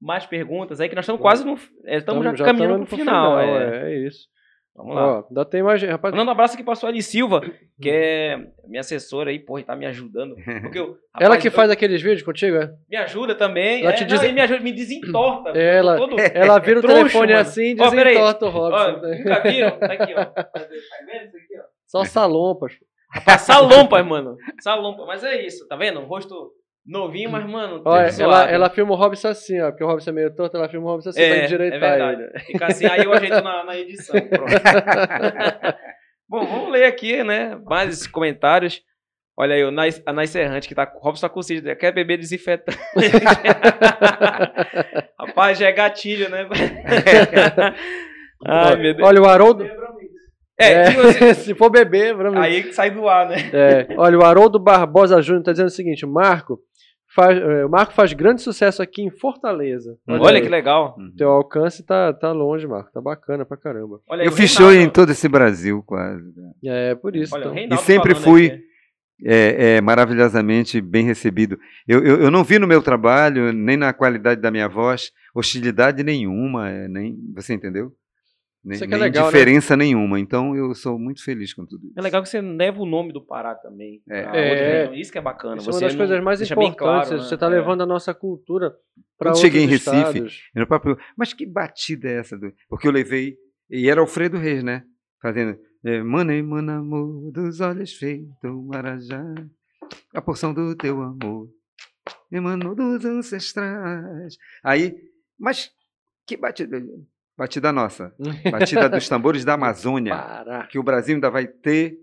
mais 0.00 0.26
perguntas 0.26 0.80
aí, 0.80 0.88
que 0.88 0.94
nós 0.94 1.04
estamos 1.04 1.20
quase 1.22 1.44
no. 1.44 1.58
é, 1.86 1.96
Estamos 1.98 2.24
já 2.24 2.32
Tamo- 2.32 2.44
caminhando 2.44 2.74
tamo 2.74 2.86
pro 2.86 2.96
final. 2.96 3.38
é. 3.40 3.46
é. 3.46 3.92
é 3.94 4.06
isso. 4.06 4.26
Vamos 4.74 4.94
lá. 4.94 5.06
Ó, 5.18 5.24
ainda 5.28 5.44
tem 5.44 5.60
mais 5.60 5.80
gente. 5.80 5.90
Rapaz, 5.90 6.12
Mandando 6.12 6.28
um 6.30 6.32
abraço 6.34 6.54
aqui 6.54 6.62
pra 6.62 6.76
Sueli 6.76 7.02
Silva, 7.02 7.40
que 7.82 7.90
é 7.90 8.36
minha 8.68 8.78
assessora 8.80 9.30
aí, 9.30 9.40
porra, 9.40 9.60
e 9.60 9.64
tá 9.64 9.74
me 9.74 9.84
ajudando. 9.86 10.36
Porque 10.62 10.78
eu, 10.78 10.96
ela 11.18 11.30
rapaz, 11.30 11.42
que 11.42 11.48
eu- 11.48 11.52
faz 11.52 11.68
aqueles 11.70 12.00
vídeos 12.00 12.22
contigo, 12.22 12.56
é? 12.58 12.70
Me 12.88 12.96
ajuda 12.96 13.34
também. 13.34 13.82
Ela 13.82 13.90
é, 13.90 13.94
te 13.96 14.04
diz- 14.04 14.22
me 14.32 14.40
ajuda, 14.40 14.60
me 14.60 14.72
desentorta. 14.72 15.50
Ela- 15.58 15.96
todo- 15.96 16.14
Ela 16.32 16.58
vira 16.60 16.78
o 16.78 16.82
telefone 16.86 17.32
mano. 17.32 17.40
assim 17.40 17.74
e 17.74 17.80
Ó, 17.80 17.90
desentorta 17.90 18.44
o 18.46 18.48
Ó, 18.48 18.50
Robson. 18.52 19.00
né? 19.00 19.18
nunca 19.18 19.40
viram? 19.40 19.78
Tá 19.80 19.92
aqui, 19.92 20.14
ó. 20.14 20.24
Tá 20.26 20.50
vendo 20.54 21.24
isso 21.26 21.36
aqui, 21.36 21.58
ó? 21.58 21.62
Só 21.88 22.04
salompas. 22.04 22.72
Rapaz, 23.10 23.40
salompas, 23.40 24.06
mano. 24.06 24.36
Salompas. 24.60 25.06
Mas 25.08 25.24
é 25.24 25.44
isso, 25.44 25.66
tá 25.66 25.74
vendo? 25.74 25.98
Um 25.98 26.04
rosto 26.04 26.52
novinho, 26.88 27.30
mas, 27.30 27.48
mano, 27.48 27.82
Olha, 27.84 28.08
ela, 28.18 28.50
ela 28.50 28.70
filma 28.70 28.92
o 28.92 28.96
Robson 28.96 29.28
assim, 29.28 29.60
ó. 29.60 29.70
Porque 29.70 29.84
o 29.84 29.86
Robson 29.86 30.10
é 30.10 30.12
meio 30.12 30.34
torto, 30.34 30.56
ela 30.56 30.68
filma 30.68 30.86
o 30.86 30.90
Robson 30.90 31.10
assim 31.10 31.20
É, 31.22 31.28
pra 31.28 31.36
é 31.36 31.44
endireitar 31.44 31.80
verdade. 31.80 32.22
ele. 32.22 32.38
Fica 32.40 32.66
assim, 32.66 32.86
aí 32.86 33.04
eu 33.04 33.12
ajeito 33.12 33.42
na, 33.42 33.64
na 33.64 33.76
edição. 33.76 34.16
Bom, 36.28 36.44
vamos 36.46 36.70
ler 36.72 36.84
aqui, 36.84 37.22
né? 37.24 37.58
Mais 37.64 37.90
esses 37.90 38.06
comentários. 38.06 38.82
Olha 39.40 39.54
aí, 39.54 39.62
o 39.64 39.70
Nais- 39.70 40.02
a 40.04 40.12
Nais 40.12 40.30
Serrante, 40.30 40.66
que 40.66 40.74
tá 40.74 40.84
com 40.84 40.98
o 40.98 41.00
Robson 41.00 41.28
tá 41.28 41.32
com 41.32 41.40
quer 41.78 41.92
beber 41.92 42.18
desinfetante. 42.18 42.76
Rapaz, 45.18 45.58
já 45.58 45.68
é 45.68 45.72
gatilho, 45.72 46.28
né? 46.28 46.46
Ai, 48.44 48.76
meu 48.76 48.94
Deus. 48.94 49.08
Olha, 49.08 49.22
o 49.22 49.26
Haroldo. 49.26 49.64
É, 50.60 50.72
É, 50.72 50.90
tipo 50.90 51.00
assim, 51.02 51.34
se 51.34 51.54
for 51.54 51.70
beber, 51.70 52.16
aí 52.36 52.64
que 52.64 52.72
sai 52.72 52.90
do 52.90 53.08
ar, 53.08 53.28
né? 53.28 53.36
É, 53.52 53.86
olha, 53.96 54.18
o 54.18 54.24
Haroldo 54.24 54.58
Barbosa 54.58 55.22
Júnior 55.22 55.42
está 55.42 55.52
dizendo 55.52 55.68
o 55.68 55.70
seguinte: 55.70 56.04
Marco 56.04 56.58
faz, 57.14 57.38
é, 57.38 57.64
o 57.64 57.68
Marco 57.68 57.92
faz 57.92 58.12
grande 58.12 58.42
sucesso 58.42 58.82
aqui 58.82 59.02
em 59.02 59.10
Fortaleza. 59.10 59.96
Olha, 60.06 60.36
aí, 60.36 60.42
que 60.42 60.48
legal. 60.48 60.96
Teu 61.16 61.30
alcance 61.30 61.84
tá, 61.84 62.12
tá 62.12 62.32
longe, 62.32 62.66
Marco. 62.66 62.92
Tá 62.92 63.00
bacana 63.00 63.44
pra 63.44 63.56
caramba. 63.56 64.00
Olha 64.08 64.24
Eu 64.24 64.32
fiz 64.32 64.50
show 64.50 64.72
em 64.72 64.88
todo 64.88 65.10
esse 65.10 65.28
Brasil, 65.28 65.82
quase. 65.86 66.24
É, 66.64 66.94
por 66.94 67.14
isso. 67.16 67.34
Olha, 67.34 67.60
então. 67.64 67.76
E 67.76 67.80
sempre 67.80 68.14
fui- 68.14 68.60
é, 69.24 69.76
é 69.76 69.80
maravilhosamente 69.80 70.80
bem 70.80 71.04
recebido. 71.04 71.58
Eu, 71.86 72.04
eu, 72.04 72.20
eu, 72.22 72.30
não 72.30 72.44
vi 72.44 72.58
no 72.58 72.66
meu 72.68 72.80
trabalho, 72.80 73.52
nem 73.52 73.76
na 73.76 73.92
qualidade 73.92 74.40
da 74.40 74.50
minha 74.50 74.68
voz, 74.68 75.10
hostilidade 75.34 76.02
nenhuma, 76.04 76.68
é, 76.70 76.86
nem 76.88 77.16
você 77.34 77.54
entendeu? 77.54 77.92
Nem, 78.64 78.78
nem 78.80 78.98
legal, 78.98 79.26
né? 79.26 79.30
diferença 79.30 79.76
né? 79.76 79.84
nenhuma. 79.84 80.18
Então 80.18 80.54
eu 80.54 80.74
sou 80.74 80.98
muito 80.98 81.22
feliz 81.24 81.54
com 81.54 81.64
tudo 81.64 81.86
isso. 81.86 81.98
É 81.98 82.02
legal 82.02 82.22
que 82.22 82.28
você 82.28 82.40
leva 82.40 82.80
o 82.80 82.86
nome 82.86 83.12
do 83.12 83.24
Pará 83.24 83.54
também. 83.54 84.02
É, 84.10 84.86
é. 84.86 84.96
isso 84.96 85.12
que 85.12 85.18
é 85.18 85.20
bacana. 85.20 85.56
Isso 85.56 85.66
você 85.66 85.84
é 85.84 85.86
uma 85.86 85.88
das 85.88 85.96
coisas 85.96 86.22
mais 86.22 86.42
importantes. 86.42 86.76
Claro, 86.78 87.10
né? 87.10 87.18
Você 87.18 87.34
está 87.34 87.48
levando 87.48 87.82
a 87.82 87.86
nossa 87.86 88.12
cultura 88.12 88.74
para 89.16 89.30
Quando 89.30 89.40
cheguei 89.40 89.62
em 89.62 89.66
Recife, 89.66 90.24
no 90.54 90.66
próprio, 90.66 90.98
mas 91.16 91.32
que 91.32 91.46
batida 91.46 92.08
é 92.08 92.18
essa? 92.18 92.36
Do... 92.36 92.52
Porque 92.68 92.86
eu 92.86 92.92
levei 92.92 93.36
e 93.70 93.88
era 93.88 94.00
Alfredo 94.00 94.36
Reis, 94.36 94.62
né? 94.62 94.84
Fazendo 95.22 95.58
é, 95.84 96.02
Mane, 96.02 96.40
amor 96.40 97.30
dos 97.32 97.60
olhos 97.60 97.94
feitos 97.94 98.64
marajá, 98.66 99.24
a 100.14 100.20
porção 100.20 100.52
do 100.52 100.76
teu 100.76 101.00
amor 101.00 101.48
emanou 102.30 102.74
dos 102.74 103.04
ancestrais. 103.04 104.36
Aí, 104.62 104.96
mas 105.38 105.70
que 106.26 106.36
batida, 106.36 106.82
batida 107.38 107.72
nossa, 107.72 108.12
batida 108.50 108.88
dos 108.88 109.08
tambores 109.08 109.44
da 109.44 109.54
Amazônia, 109.54 110.66
que 110.68 110.78
o 110.78 110.82
Brasil 110.82 111.14
ainda 111.14 111.30
vai 111.30 111.46
ter 111.46 111.96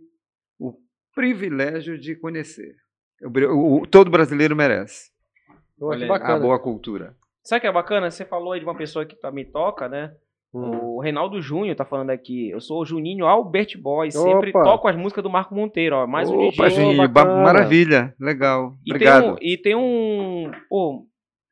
o 0.57 0.73
privilégio 1.13 1.99
de 1.99 2.15
conhecer. 2.15 2.73
O, 3.21 3.81
o, 3.81 3.85
todo 3.87 4.09
brasileiro 4.09 4.55
merece. 4.55 5.11
Olha, 5.79 6.11
a 6.15 6.39
boa 6.39 6.57
cultura. 6.57 7.15
Sabe 7.43 7.59
o 7.59 7.61
que 7.61 7.67
é 7.67 7.71
bacana? 7.71 8.09
Você 8.09 8.23
falou 8.23 8.53
aí 8.53 8.59
de 8.59 8.65
uma 8.65 8.75
pessoa 8.75 9.05
que 9.05 9.15
também 9.15 9.45
toca, 9.45 9.89
né? 9.89 10.13
Hum. 10.53 10.95
O 10.95 10.99
Reinaldo 11.01 11.41
Júnior 11.41 11.75
tá 11.75 11.83
falando 11.83 12.11
aqui. 12.11 12.49
Eu 12.49 12.61
sou 12.61 12.81
o 12.81 12.85
Juninho 12.85 13.25
Albert 13.25 13.77
Boy. 13.77 14.09
Sempre 14.09 14.51
Opa. 14.51 14.63
toco 14.63 14.87
as 14.87 14.95
músicas 14.95 15.21
do 15.21 15.29
Marco 15.29 15.53
Monteiro, 15.53 15.97
ó. 15.97 16.07
Mais 16.07 16.29
um 16.29 16.47
Opa, 16.47 16.69
Juninho, 16.69 17.09
maravilha. 17.13 18.15
Legal. 18.17 18.73
E 18.85 18.91
Obrigado. 18.91 19.21
Tem 19.21 19.31
um, 19.31 19.37
e 19.41 19.57
tem 19.57 19.75
um. 19.75 20.51
Pô, 20.69 21.05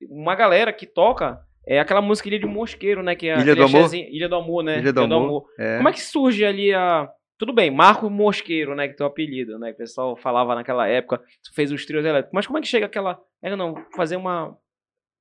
uma 0.10 0.35
galera 0.35 0.72
que 0.72 0.88
toca. 0.88 1.39
É 1.65 1.80
aquela 1.80 2.02
música 2.02 2.27
Ilha 2.27 2.40
de 2.40 2.45
Mosqueiro, 2.45 3.02
né? 3.02 3.15
Que 3.15 3.30
é 3.30 3.40
Ilha 3.40 3.56
do 3.56 3.64
Amor? 3.64 3.94
Ilha 3.94 4.30
do 4.30 4.35
Amor, 4.35 4.64
né? 4.64 4.80
Ilha 4.80 4.94
do, 4.94 4.99
Ilha 5.02 5.07
do 5.07 5.15
Amor. 5.15 5.27
Amor. 5.27 5.45
É. 5.57 5.77
Como 5.77 5.90
é 5.90 5.91
que 5.94 6.02
surge 6.02 6.45
ali 6.45 6.73
a. 6.73 7.10
Tudo 7.38 7.53
bem, 7.53 7.72
Marco 7.72 8.10
Mosqueiro, 8.10 8.76
né? 8.76 8.88
Que 8.88 8.95
tem 8.95 9.06
o 9.06 9.10
apelido, 9.10 9.57
né? 9.57 9.69
Que 9.69 9.76
o 9.76 9.77
pessoal 9.77 10.15
falava 10.15 10.56
naquela 10.56 10.88
época. 10.88 11.22
Fez 11.53 11.72
os 11.72 11.85
trios 11.85 12.06
elétricos. 12.06 12.34
Mas 12.34 12.45
como 12.45 12.60
é 12.60 12.61
que 12.61 12.68
chega 12.68 12.85
aquela. 12.85 13.19
É, 13.41 13.56
não, 13.56 13.76
fazer 13.95 14.15
uma 14.15 14.56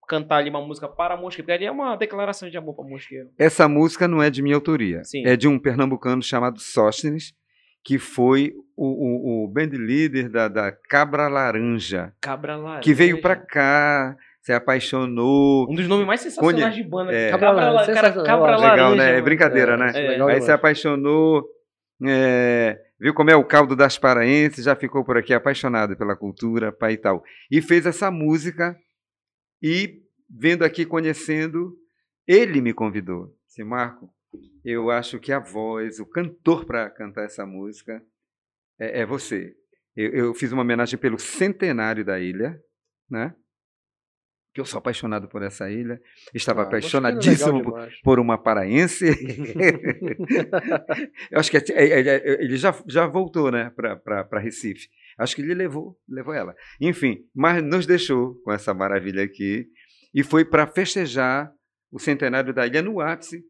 cantar 0.09 0.39
ali 0.39 0.51
uma 0.51 0.60
música 0.60 0.89
para 0.89 1.16
Mosqueiro, 1.16 1.44
porque 1.44 1.52
ali 1.52 1.64
é 1.64 1.70
uma 1.70 1.97
declaração 1.97 2.51
de 2.51 2.59
amor 2.59 2.74
para 2.74 2.85
Mosqueiro. 2.85 3.31
Essa 3.39 3.69
música 3.69 4.06
não 4.06 4.23
é 4.23 4.28
de 4.28 4.43
minha 4.43 4.56
autoria. 4.56 5.02
Sim. 5.05 5.24
É 5.27 5.36
de 5.36 5.48
um 5.48 5.59
pernambucano 5.59 6.23
chamado 6.23 6.60
Sóstenes, 6.60 7.32
que 7.85 7.98
foi 7.98 8.52
o, 8.77 8.86
o, 8.86 9.44
o 9.44 9.48
band 9.48 9.70
leader 9.73 10.31
da, 10.31 10.48
da 10.48 10.73
Cabra 10.73 11.28
Laranja. 11.28 12.12
Cabra 12.20 12.56
Laranja. 12.56 12.82
Que 12.82 12.93
veio 12.93 13.20
para 13.20 13.36
cá, 13.36 14.16
se 14.43 14.52
apaixonou. 14.52 15.70
Um 15.70 15.74
dos 15.74 15.89
nomes 15.89 16.06
mais 16.06 16.20
sensacionais 16.20 16.74
de 16.74 16.82
banda. 16.82 17.12
É. 17.12 17.31
Cabra. 17.31 17.86
Cara, 17.94 18.12
Cabra 18.12 18.56
Laranja. 18.56 18.70
Legal, 18.70 18.94
né? 18.97 19.19
É 19.19 19.23
brincadeira, 19.23 19.74
é, 19.74 19.77
né? 19.77 19.93
É. 19.94 20.23
Aí 20.23 20.43
se 20.43 20.51
apaixonou. 20.51 21.48
É, 22.05 22.77
viu 22.98 23.14
como 23.14 23.31
é 23.31 23.36
o 23.36 23.44
caldo 23.44 23.77
das 23.77 23.97
paraenses, 23.97 24.64
já 24.64 24.74
ficou 24.74 25.05
por 25.05 25.16
aqui 25.16 25.32
apaixonado 25.32 25.97
pela 25.97 26.16
cultura, 26.16 26.73
pai 26.73 26.94
e 26.94 26.97
tal. 26.97 27.23
E 27.48 27.62
fez 27.62 27.86
essa 27.86 28.10
música 28.10 28.77
e 29.62 30.02
vendo 30.28 30.64
aqui, 30.64 30.85
conhecendo, 30.85 31.77
ele 32.27 32.60
me 32.60 32.73
convidou. 32.73 33.32
Disse, 33.47 33.62
Marco, 33.62 34.10
eu 34.64 34.90
acho 34.90 35.20
que 35.20 35.32
a 35.32 35.39
voz, 35.39 36.01
o 36.01 36.06
cantor 36.06 36.64
para 36.64 36.90
cantar 36.90 37.24
essa 37.24 37.47
música 37.47 38.02
é, 38.81 39.02
é 39.02 39.06
você. 39.06 39.55
Eu, 39.94 40.10
eu, 40.10 40.35
fiz 40.35 40.51
uma 40.51 40.62
homenagem 40.62 40.98
pelo 40.98 41.19
centenário 41.19 42.05
da 42.05 42.19
ilha, 42.19 42.59
né? 43.09 43.32
Que 44.55 44.61
eu 44.61 44.65
sou 44.65 44.79
apaixonado 44.79 45.29
por 45.29 45.43
essa 45.43 45.70
ilha. 45.70 46.01
Estava 46.35 46.61
ah, 46.62 46.65
apaixonadíssimo 46.65 47.62
por, 47.62 47.89
por, 48.03 48.19
uma 48.20 48.37
paraense. 48.37 49.07
eu 51.31 51.41
acho 51.41 51.51
que 51.51 51.57
é, 51.57 51.62
é, 51.73 52.01
é, 52.01 52.43
ele 52.43 52.57
já, 52.57 52.74
já 52.87 53.07
voltou, 53.07 53.51
né, 53.51 53.70
para 53.70 54.41
Recife. 54.41 54.89
Acho 55.16 55.37
que 55.37 55.43
ele 55.43 55.55
levou, 55.55 55.99
levou 56.09 56.35
ela. 56.35 56.55
Enfim, 56.81 57.24
mas 57.35 57.62
nos 57.62 57.87
deixou 57.87 58.35
com 58.43 58.53
essa 58.53 58.74
maravilha 58.74 59.23
aqui 59.23 59.69
e 60.15 60.23
foi 60.23 60.45
para 60.45 60.66
festejar 60.66 61.53
o 61.91 61.99
centenário 61.99 62.53
da 62.53 62.66
ilha 62.66 62.83
no 62.83 63.01
ápice 63.01 63.45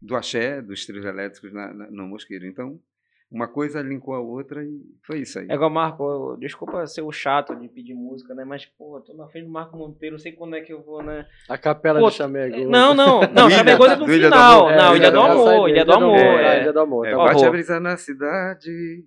do 0.00 0.16
axé, 0.16 0.60
dos 0.60 0.84
trios 0.84 1.04
elétricos 1.04 1.52
na, 1.52 1.72
na, 1.72 1.90
no 1.90 2.06
Mosqueiro. 2.06 2.46
Então, 2.46 2.80
uma 3.30 3.48
coisa 3.48 3.82
linkou 3.82 4.14
a 4.14 4.20
outra 4.20 4.64
e 4.64 4.80
foi 5.02 5.20
isso 5.20 5.38
aí. 5.38 5.46
É 5.50 5.54
igual, 5.54 5.70
Marco, 5.70 6.36
desculpa 6.38 6.86
ser 6.86 7.02
o 7.02 7.10
chato 7.10 7.54
de 7.56 7.68
pedir 7.68 7.94
música, 7.94 8.34
né? 8.34 8.44
Mas, 8.44 8.64
pô, 8.64 9.00
tô 9.00 9.14
na 9.14 9.26
frente 9.28 9.46
do 9.46 9.50
Marco 9.50 9.76
Monteiro, 9.76 10.14
não 10.14 10.20
sei 10.20 10.32
quando 10.32 10.56
é 10.56 10.60
que 10.60 10.72
eu 10.72 10.82
vou, 10.82 11.02
né? 11.02 11.26
A 11.48 11.58
capela 11.58 11.98
pô, 11.98 12.10
de 12.10 12.16
Chamego. 12.16 12.70
Não, 12.70 12.94
não, 12.94 13.22
não, 13.22 13.50
Chamego 13.50 13.86
é 13.86 13.96
no 13.96 14.06
final. 14.06 14.70
Não, 14.70 14.96
Ilha 14.96 15.10
do 15.10 15.20
Amor, 15.20 15.68
Ilha 15.68 15.84
do 15.84 15.92
Amor. 15.92 16.18
Ilha 16.18 16.72
do 16.72 16.80
Amor. 16.80 17.06
É, 17.06 17.14
bate 17.14 17.44
a 17.44 17.50
brisa 17.50 17.80
na 17.80 17.96
cidade, 17.96 19.04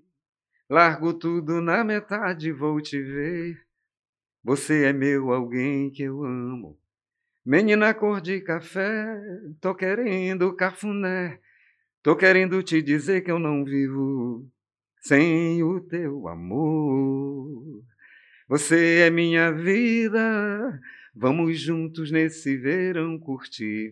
Largo 0.70 1.14
tudo 1.14 1.62
na 1.62 1.82
metade, 1.84 2.52
vou 2.52 2.82
te 2.82 3.02
ver. 3.02 3.58
Você 4.44 4.86
é 4.86 4.94
meu 4.94 5.32
alguém 5.32 5.90
que 5.90 6.04
eu 6.04 6.24
amo. 6.26 6.78
Menina 7.46 7.94
cor 7.94 8.20
de 8.20 8.42
café, 8.42 9.18
tô 9.62 9.74
querendo 9.74 10.54
cafuné. 10.54 11.40
Tô 12.08 12.16
querendo 12.16 12.64
te 12.64 12.82
dizer 12.82 13.20
que 13.20 13.30
eu 13.30 13.38
não 13.38 13.66
vivo 13.66 14.50
sem 15.02 15.62
o 15.62 15.82
teu 15.82 16.30
amor. 16.30 17.84
Você 18.48 19.00
é 19.00 19.10
minha 19.10 19.52
vida, 19.52 20.80
vamos 21.14 21.60
juntos 21.60 22.10
nesse 22.10 22.56
verão 22.56 23.20
curtir 23.20 23.92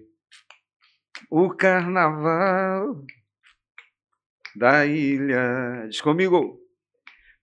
o 1.30 1.50
carnaval 1.50 3.04
da 4.56 4.86
ilha. 4.86 5.86
Diz 5.90 6.00
comigo. 6.00 6.58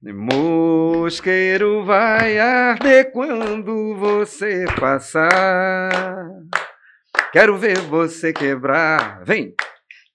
Mosqueiro 0.03 1.85
vai 1.85 2.39
arder 2.39 3.12
quando 3.12 3.94
você 3.97 4.65
passar. 4.81 6.31
Quero 7.31 7.59
ver 7.59 7.78
você 7.78 8.32
quebrar. 8.32 9.23
Vem! 9.23 9.55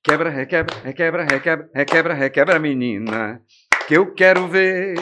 Quebra, 0.08 0.30
requebra, 0.30 0.74
requebra, 0.86 1.24
requebra, 1.26 1.70
requebra, 1.74 2.14
requebra, 2.14 2.60
menina. 2.60 3.42
Que 3.90 3.98
eu 3.98 4.14
quero 4.14 4.48
ver 4.48 4.96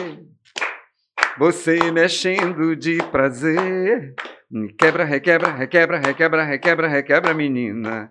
você 1.38 1.92
mexendo 1.92 2.74
de 2.74 2.98
prazer. 3.12 4.16
Quebra, 4.76 5.04
requebra, 5.04 5.52
requebra, 5.52 6.00
requebra, 6.00 6.42
requebra, 6.42 6.88
requebra, 6.88 7.32
menina. 7.34 8.10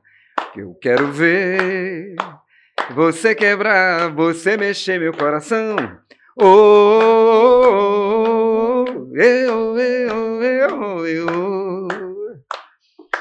Que 0.53 0.61
eu 0.61 0.73
quero 0.81 1.07
ver 1.11 2.15
você 2.91 3.35
quebrar, 3.35 4.09
você 4.11 4.55
mexer 4.55 4.97
meu 4.97 5.11
coração. 5.11 5.75
Oh, 6.37 7.65
eu, 9.15 9.77
eu, 9.77 10.41
eu, 10.41 11.05
eu. 11.05 11.87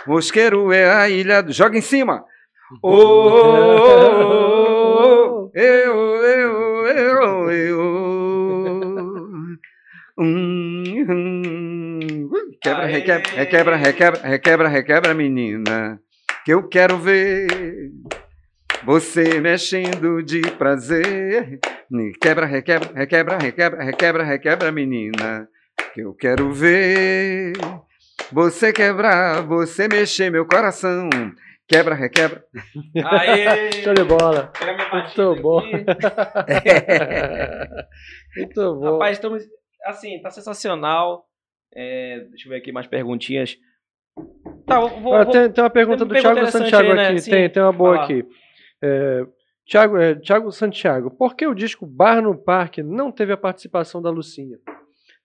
Mosqueiro 0.06 0.72
é 0.72 0.88
a 0.88 1.10
ilha 1.10 1.42
do. 1.42 1.52
Joga 1.52 1.76
em 1.76 1.82
cima. 1.82 2.24
Oh, 2.82 3.00
eu, 5.54 6.24
eu, 6.24 6.86
eu, 6.86 7.50
eu. 7.50 7.80
Hum, 10.18 10.94
quebra, 12.62 12.86
requebra, 12.86 13.30
requebra, 13.34 13.76
requebra, 13.76 14.20
requebra, 14.22 14.68
requebra, 14.68 15.12
menina. 15.14 16.00
Que 16.44 16.52
eu 16.52 16.68
quero 16.68 16.98
ver 16.98 17.46
você 18.84 19.40
mexendo 19.40 20.22
de 20.22 20.42
prazer. 20.42 21.58
Quebra, 22.20 22.46
requebra, 22.46 22.92
requebra, 22.94 23.38
requebra, 23.38 23.84
requebra, 23.84 24.24
requebra, 24.24 24.72
menina. 24.72 25.48
Que 25.92 26.00
eu 26.00 26.14
quero 26.14 26.50
ver 26.52 27.52
você 28.32 28.72
quebrar, 28.72 29.42
você 29.42 29.86
mexer 29.88 30.30
meu 30.30 30.46
coração. 30.46 31.10
Quebra, 31.66 31.94
requebra. 31.94 32.44
Aê! 33.04 33.72
Show 33.82 33.94
de 33.94 34.04
bola. 34.04 34.52
Muito 34.92 35.42
bom. 35.42 35.62
Muito 38.36 38.74
bom. 38.74 38.92
Rapaz, 38.92 39.16
estamos. 39.16 39.42
Assim, 39.84 40.20
tá 40.20 40.30
sensacional. 40.30 41.26
É, 41.74 42.26
deixa 42.30 42.46
eu 42.46 42.50
ver 42.50 42.58
aqui 42.58 42.70
mais 42.70 42.86
perguntinhas. 42.86 43.56
Tá, 44.66 44.80
vou, 44.80 45.00
vou, 45.00 45.26
tem, 45.26 45.50
tem, 45.50 45.64
uma 45.64 45.70
pergunta 45.70 46.04
do 46.04 46.14
Thiago 46.14 46.46
Santiago 46.46 46.90
aí, 46.90 46.96
né? 46.96 47.08
aqui. 47.08 47.30
Tem, 47.30 47.50
tem 47.50 47.62
uma 47.62 47.72
boa 47.72 48.02
aqui. 48.02 48.24
É, 48.82 49.26
Tiago, 49.66 49.96
é, 49.96 50.14
Tiago 50.14 50.52
Santiago, 50.52 51.10
por 51.10 51.34
que 51.34 51.46
o 51.46 51.54
disco 51.54 51.86
Bar 51.86 52.22
no 52.22 52.36
Parque 52.36 52.82
não 52.82 53.10
teve 53.10 53.32
a 53.32 53.36
participação 53.36 54.00
da 54.02 54.10
Lucinha? 54.10 54.58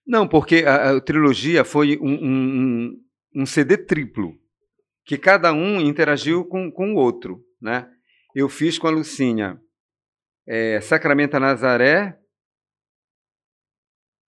Não, 0.06 0.26
porque 0.26 0.64
a, 0.66 0.96
a 0.96 1.00
trilogia 1.00 1.64
foi 1.64 1.98
um, 2.00 2.12
um, 2.12 3.00
um, 3.36 3.46
CD 3.46 3.76
triplo, 3.76 4.34
que 5.04 5.18
cada 5.18 5.52
um 5.52 5.80
interagiu 5.80 6.44
com, 6.44 6.70
com 6.70 6.94
o 6.94 6.96
outro. 6.96 7.42
Né? 7.60 7.88
Eu 8.34 8.48
fiz 8.48 8.78
com 8.78 8.86
a 8.86 8.90
Lucinha 8.90 9.60
é, 10.46 10.80
Sacramento 10.80 11.38
Nazaré, 11.38 12.20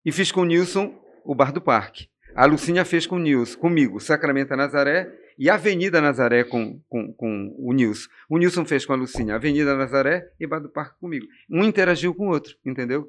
e 0.04 0.12
fiz 0.12 0.32
com 0.32 0.42
o 0.42 0.44
Nilson 0.44 0.98
o 1.24 1.34
Bar 1.34 1.52
do 1.52 1.60
Parque. 1.60 2.08
A 2.34 2.46
Lucinha 2.46 2.84
fez 2.84 3.06
com 3.06 3.16
o 3.16 3.18
Nilson, 3.18 3.58
comigo, 3.58 4.00
Sacramento 4.00 4.56
Nazaré 4.56 5.12
e 5.38 5.50
Avenida 5.50 6.00
Nazaré 6.00 6.44
com, 6.44 6.80
com, 6.88 7.12
com 7.12 7.54
o 7.58 7.72
Nilson. 7.72 8.08
O 8.28 8.38
Nilson 8.38 8.64
fez 8.64 8.86
com 8.86 8.92
a 8.92 8.96
Lucinha 8.96 9.34
Avenida 9.34 9.74
Nazaré 9.74 10.30
e 10.38 10.46
Bar 10.46 10.60
do 10.60 10.70
Parque 10.70 10.98
comigo. 10.98 11.26
Um 11.50 11.64
interagiu 11.64 12.14
com 12.14 12.28
o 12.28 12.30
outro, 12.30 12.54
entendeu? 12.64 13.08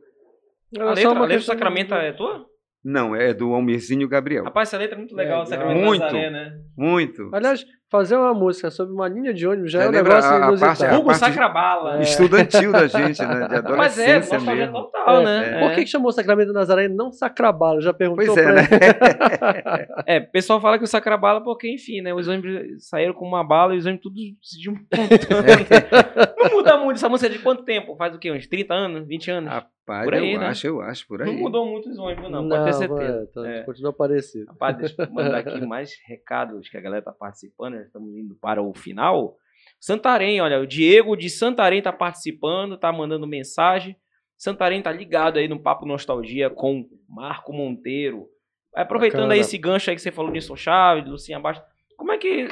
A 0.78 0.94
letra, 0.94 1.10
a 1.10 1.22
letra 1.22 1.38
do 1.38 1.44
Sacramento 1.44 1.94
é 1.94 2.14
tua? 2.14 2.46
Não, 2.84 3.16
é 3.16 3.34
do 3.34 3.54
Almirzinho 3.54 4.08
Gabriel. 4.08 4.44
Rapaz, 4.44 4.70
essa 4.70 4.78
letra 4.78 4.96
é 4.96 4.98
muito 4.98 5.16
legal, 5.16 5.44
é, 5.44 5.46
Sacramento 5.46 5.86
muito, 5.86 6.02
Nazaré, 6.02 6.30
né? 6.32 6.54
Muito. 6.76 7.30
Aliás, 7.32 7.64
fazer 7.92 8.16
uma 8.16 8.34
música 8.34 8.72
sobre 8.72 8.94
uma 8.94 9.08
linha 9.08 9.34
de 9.34 9.46
ônibus 9.46 9.72
já 9.72 9.82
é, 9.82 9.86
é 9.86 9.90
um 9.90 9.92
negócio 9.92 10.32
a, 10.32 10.48
inusitado. 10.48 10.98
Hugo 10.98 11.14
Sacrabala. 11.14 11.98
É. 11.98 12.02
Estudantil 12.02 12.72
da 12.72 12.88
gente, 12.88 13.22
né? 13.22 13.48
De 13.48 13.56
adolescência 13.56 13.76
Mas 13.76 14.00
é, 14.00 14.36
nostalgia 14.38 14.72
total, 14.72 15.24
né? 15.24 15.58
É. 15.58 15.60
Por 15.60 15.76
que, 15.76 15.82
que 15.82 15.88
chamou 15.88 16.12
Sacramento 16.12 16.54
Nazaré 16.54 16.86
e 16.86 16.90
não 16.90 17.12
Sacrabala? 17.12 17.82
Já 17.82 17.94
perguntou 17.94 18.26
pois 18.26 18.38
é, 18.38 18.44
pra 18.44 18.54
né? 18.54 19.88
é, 20.08 20.20
o 20.20 20.32
pessoal 20.32 20.60
fala 20.60 20.80
que 20.80 20.84
o 20.86 20.88
Sacrabala 20.88 21.44
porque, 21.44 21.72
enfim, 21.72 22.02
né? 22.02 22.14
Os 22.14 22.28
ônibus 22.28 22.88
saíram 22.88 23.14
com 23.14 23.28
uma 23.28 23.44
bala 23.44 23.76
e 23.76 23.78
os 23.78 23.86
ônibus 23.86 24.04
tudo 24.04 24.16
se 24.42 24.60
juntando. 24.60 25.10
não 26.38 26.50
muda 26.50 26.78
muito 26.78 26.96
essa 26.96 27.10
música 27.10 27.30
de 27.30 27.40
quanto 27.40 27.64
tempo? 27.64 27.96
Faz 27.96 28.16
o 28.16 28.20
quê? 28.20 28.32
Uns 28.32 28.48
30 28.48 28.74
anos? 28.74 29.08
20 29.08 29.32
anos? 29.32 29.54
Rapaz, 29.88 30.06
por 30.06 30.14
aí, 30.14 30.34
eu 30.34 30.40
né? 30.40 30.48
acho, 30.48 30.68
eu 30.68 30.82
acho, 30.82 31.08
por 31.08 31.22
aí. 31.22 31.28
Não 31.28 31.40
mudou 31.40 31.66
muito 31.66 31.90
os 31.90 31.98
ônibus, 31.98 32.30
não, 32.30 32.44
não 32.44 32.50
pode 32.50 32.66
ter 32.66 32.74
certeza. 32.74 33.30
Tá, 33.34 33.50
é. 33.50 33.64
Continua 33.64 33.92
parecido. 33.92 34.46
Rapaz, 34.48 34.78
deixa 34.78 34.96
eu 35.02 35.12
mandar 35.12 35.40
aqui 35.40 35.60
mais 35.66 35.92
recados 36.06 36.70
que 36.70 36.78
a 36.78 36.82
galera 36.82 37.02
tá 37.02 37.12
participando, 37.12 37.74
né? 37.74 37.84
estamos 37.84 38.16
indo 38.16 38.36
para 38.36 38.62
o 38.62 38.74
final. 38.74 39.36
Santarém, 39.80 40.40
olha, 40.40 40.60
o 40.60 40.68
Diego 40.68 41.16
de 41.16 41.30
Santarém 41.30 41.82
tá 41.82 41.92
participando, 41.92 42.78
tá 42.78 42.92
mandando 42.92 43.26
mensagem. 43.26 43.96
Santarém 44.38 44.82
tá 44.82 44.92
ligado 44.92 45.38
aí 45.38 45.48
no 45.48 45.60
Papo 45.60 45.86
Nostalgia 45.86 46.50
com 46.50 46.88
Marco 47.08 47.52
Monteiro. 47.52 48.28
Aproveitando 48.74 49.22
Bacana. 49.22 49.34
aí 49.34 49.40
esse 49.42 49.58
gancho 49.58 49.90
aí 49.90 49.96
que 49.96 50.02
você 50.02 50.12
falou 50.12 50.32
de 50.32 50.34
Nilson 50.34 50.56
Chaves, 50.56 51.10
Lucinha 51.10 51.40
Bastos, 51.40 51.68
como 51.98 52.12
é 52.12 52.18
que 52.18 52.48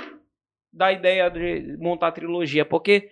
dá 0.72 0.88
a 0.88 0.92
ideia 0.92 1.30
de 1.30 1.78
montar 1.78 2.08
a 2.08 2.12
trilogia? 2.12 2.66
Porque 2.66 3.10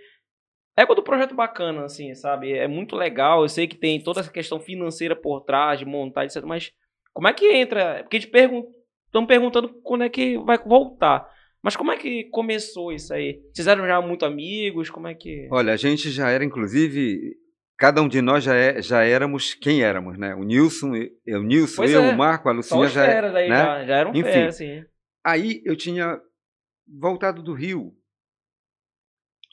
é 0.78 0.86
do 0.86 1.04
projeto 1.04 1.34
bacana, 1.34 1.86
assim, 1.86 2.14
sabe? 2.14 2.54
É 2.54 2.68
muito 2.68 2.96
legal. 2.96 3.42
Eu 3.42 3.50
sei 3.50 3.68
que 3.68 3.76
tem 3.76 4.00
toda 4.00 4.20
essa 4.20 4.32
questão 4.32 4.60
financeira 4.60 5.16
por 5.16 5.42
trás, 5.42 5.80
de 5.80 5.86
montar, 5.86 6.26
etc. 6.26 6.44
Mas 6.44 6.72
como 7.14 7.28
é 7.28 7.34
que 7.34 7.52
entra? 7.52 8.04
Porque 8.04 8.20
te 8.20 8.28
pergun 8.28 8.64
estão 9.08 9.26
perguntando 9.26 9.70
quando 9.82 10.04
é 10.04 10.10
que 10.10 10.38
vai 10.38 10.58
voltar. 10.58 11.28
Mas 11.64 11.76
como 11.76 11.92
é 11.92 11.98
que 11.98 12.26
começou 12.26 12.94
isso 12.94 13.14
aí? 13.14 13.42
Vocês 13.52 13.68
eram 13.68 13.88
já 13.88 14.00
muito 14.00 14.24
amigos? 14.24 14.90
Como 14.90 15.08
é 15.08 15.16
que. 15.16 15.48
Olha, 15.52 15.74
a 15.74 15.78
gente 15.78 16.12
já 16.12 16.30
era, 16.30 16.46
inclusive, 16.46 17.36
cada 17.78 18.02
um 18.02 18.08
de 18.08 18.22
nós 18.22 18.44
já, 18.44 18.56
é, 18.56 18.82
já 18.82 19.04
éramos 19.04 19.56
quem 19.56 19.82
éramos, 19.82 20.18
né? 20.18 20.36
O 20.36 20.44
Nilson, 20.44 20.94
eu, 21.26 21.40
o 21.40 21.44
Nilson, 21.44 21.86
eu, 21.86 22.04
é. 22.04 22.14
o 22.14 22.18
Marco, 22.18 22.50
a 22.50 22.52
Lucinha 22.52 22.88
já. 22.88 23.22
Daí, 23.32 23.50
né? 23.50 23.58
já, 23.58 23.86
já 23.86 23.96
eram 23.96 24.12
Enfim, 24.12 24.24
fera, 24.24 24.48
assim. 24.50 24.84
Aí 25.26 25.62
eu 25.66 25.76
tinha 25.76 26.22
voltado 26.88 27.42
do 27.42 27.54
Rio 27.54 27.92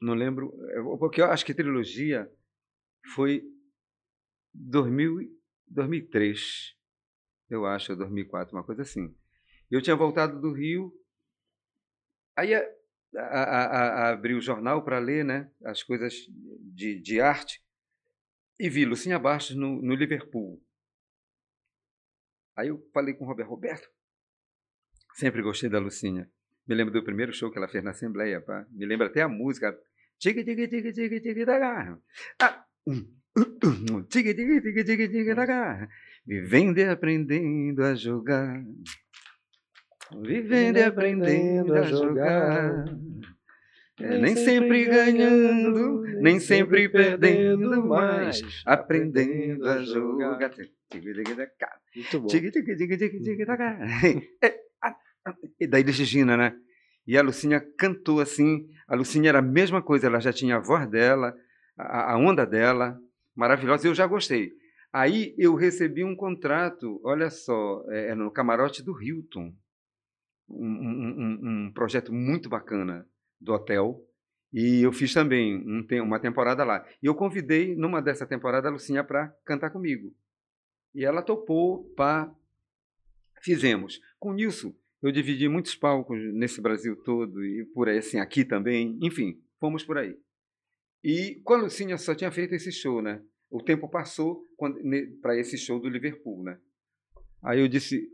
não 0.04 0.14
lembro, 0.14 0.52
porque 0.98 1.20
eu 1.20 1.26
acho 1.26 1.44
que 1.44 1.52
a 1.52 1.54
trilogia 1.54 2.30
foi 3.14 3.42
2000, 4.52 5.30
2003, 5.66 6.76
eu 7.50 7.66
acho, 7.66 7.92
ou 7.92 7.98
2004, 7.98 8.56
uma 8.56 8.64
coisa 8.64 8.82
assim. 8.82 9.14
Eu 9.70 9.82
tinha 9.82 9.96
voltado 9.96 10.40
do 10.40 10.52
Rio, 10.52 10.92
aí 12.36 12.54
a, 12.54 12.60
a, 13.16 13.64
a, 13.64 14.08
abri 14.10 14.34
o 14.34 14.40
jornal 14.40 14.84
para 14.84 14.98
ler 14.98 15.24
né, 15.24 15.50
as 15.64 15.82
coisas 15.82 16.14
de, 16.60 17.00
de 17.00 17.20
arte 17.20 17.62
e 18.58 18.68
vi 18.68 18.84
Lucinha 18.84 19.18
Bastos 19.18 19.56
no, 19.56 19.80
no 19.80 19.94
Liverpool. 19.94 20.62
Aí 22.56 22.68
eu 22.68 22.88
falei 22.92 23.14
com 23.14 23.24
o 23.24 23.26
Roberto, 23.26 23.48
Roberto, 23.48 23.88
sempre 25.14 25.42
gostei 25.42 25.68
da 25.68 25.78
Lucinha. 25.78 26.30
Me 26.66 26.74
lembro 26.74 26.92
do 26.92 27.04
primeiro 27.04 27.32
show 27.32 27.50
que 27.50 27.58
ela 27.58 27.68
fez 27.68 27.84
na 27.84 27.90
Assembleia, 27.90 28.40
pá. 28.40 28.66
me 28.70 28.86
lembro 28.86 29.06
até 29.06 29.22
a 29.22 29.28
música. 29.28 29.78
Tigre, 30.18 30.44
tigre, 30.44 30.68
tigre, 30.68 30.92
tigre, 30.92 31.20
tigre 31.20 31.44
da. 31.44 31.98
Ah, 32.40 32.64
tigre, 34.08 34.34
tigre, 34.34 34.60
tigre, 34.60 34.84
tigre, 34.84 35.08
tigre 35.08 35.34
da 35.34 35.46
garra. 35.46 35.88
Vivendo 36.26 36.78
e 36.78 36.84
aprendendo 36.84 37.84
a 37.84 37.94
jogar. 37.94 38.64
Vivendo 40.22 40.78
e 40.78 40.82
aprendendo 40.82 41.74
a 41.74 41.82
jogar. 41.82 42.84
É, 44.00 44.18
nem 44.18 44.34
sempre 44.34 44.86
ganhando, 44.86 46.02
nem 46.20 46.40
sempre 46.40 46.88
perdendo, 46.88 47.86
mas 47.86 48.42
aprendendo 48.66 49.68
a 49.68 49.82
jogar. 49.82 50.38
Muito 51.94 52.20
bom. 52.20 52.26
E 55.60 55.66
daí 55.66 55.84
de 55.84 55.92
Gina, 55.92 56.36
né? 56.36 56.56
E 57.06 57.16
a 57.16 57.22
Lucinha 57.22 57.60
cantou 57.78 58.20
assim. 58.20 58.68
A 58.94 58.96
Lucinha 58.96 59.28
era 59.28 59.40
a 59.40 59.42
mesma 59.42 59.82
coisa, 59.82 60.06
ela 60.06 60.20
já 60.20 60.32
tinha 60.32 60.54
a 60.54 60.60
voz 60.60 60.88
dela, 60.88 61.36
a, 61.76 62.12
a 62.12 62.16
onda 62.16 62.46
dela, 62.46 62.96
maravilhosa. 63.34 63.88
Eu 63.88 63.94
já 63.94 64.06
gostei. 64.06 64.52
Aí 64.92 65.34
eu 65.36 65.56
recebi 65.56 66.04
um 66.04 66.14
contrato, 66.14 67.00
olha 67.02 67.28
só, 67.28 67.84
é, 67.88 68.10
é 68.10 68.14
no 68.14 68.30
camarote 68.30 68.84
do 68.84 69.02
Hilton. 69.02 69.52
Um, 70.48 70.68
um, 70.68 71.38
um, 71.42 71.72
projeto 71.72 72.12
muito 72.12 72.48
bacana 72.48 73.04
do 73.40 73.52
hotel. 73.52 74.00
E 74.52 74.82
eu 74.82 74.92
fiz 74.92 75.12
também 75.12 75.56
um, 75.56 75.84
uma 76.04 76.20
temporada 76.20 76.62
lá. 76.62 76.86
E 77.02 77.06
eu 77.06 77.16
convidei, 77.16 77.74
numa 77.74 78.00
dessa 78.00 78.24
temporada, 78.24 78.68
a 78.68 78.70
Lucinha 78.70 79.02
para 79.02 79.34
cantar 79.44 79.70
comigo. 79.70 80.14
E 80.94 81.04
ela 81.04 81.20
topou, 81.20 81.82
pá. 81.96 82.32
Fizemos. 83.42 84.00
Com 84.20 84.30
o 84.30 84.34
Nilson, 84.34 84.72
eu 85.04 85.12
dividi 85.12 85.50
muitos 85.50 85.74
palcos 85.74 86.18
nesse 86.32 86.62
Brasil 86.62 86.96
todo 86.96 87.44
e 87.44 87.66
por 87.74 87.90
aí, 87.90 87.98
assim, 87.98 88.18
aqui 88.18 88.42
também. 88.42 88.98
Enfim, 89.02 89.38
fomos 89.60 89.84
por 89.84 89.98
aí. 89.98 90.16
E 91.02 91.42
com 91.44 91.52
a 91.52 91.58
Lucinha 91.58 91.98
só 91.98 92.14
tinha 92.14 92.32
feito 92.32 92.54
esse 92.54 92.72
show, 92.72 93.02
né? 93.02 93.20
O 93.50 93.62
tempo 93.62 93.86
passou 93.86 94.48
para 95.20 95.38
esse 95.38 95.58
show 95.58 95.78
do 95.78 95.90
Liverpool, 95.90 96.42
né? 96.42 96.58
Aí 97.42 97.60
eu 97.60 97.68
disse, 97.68 98.08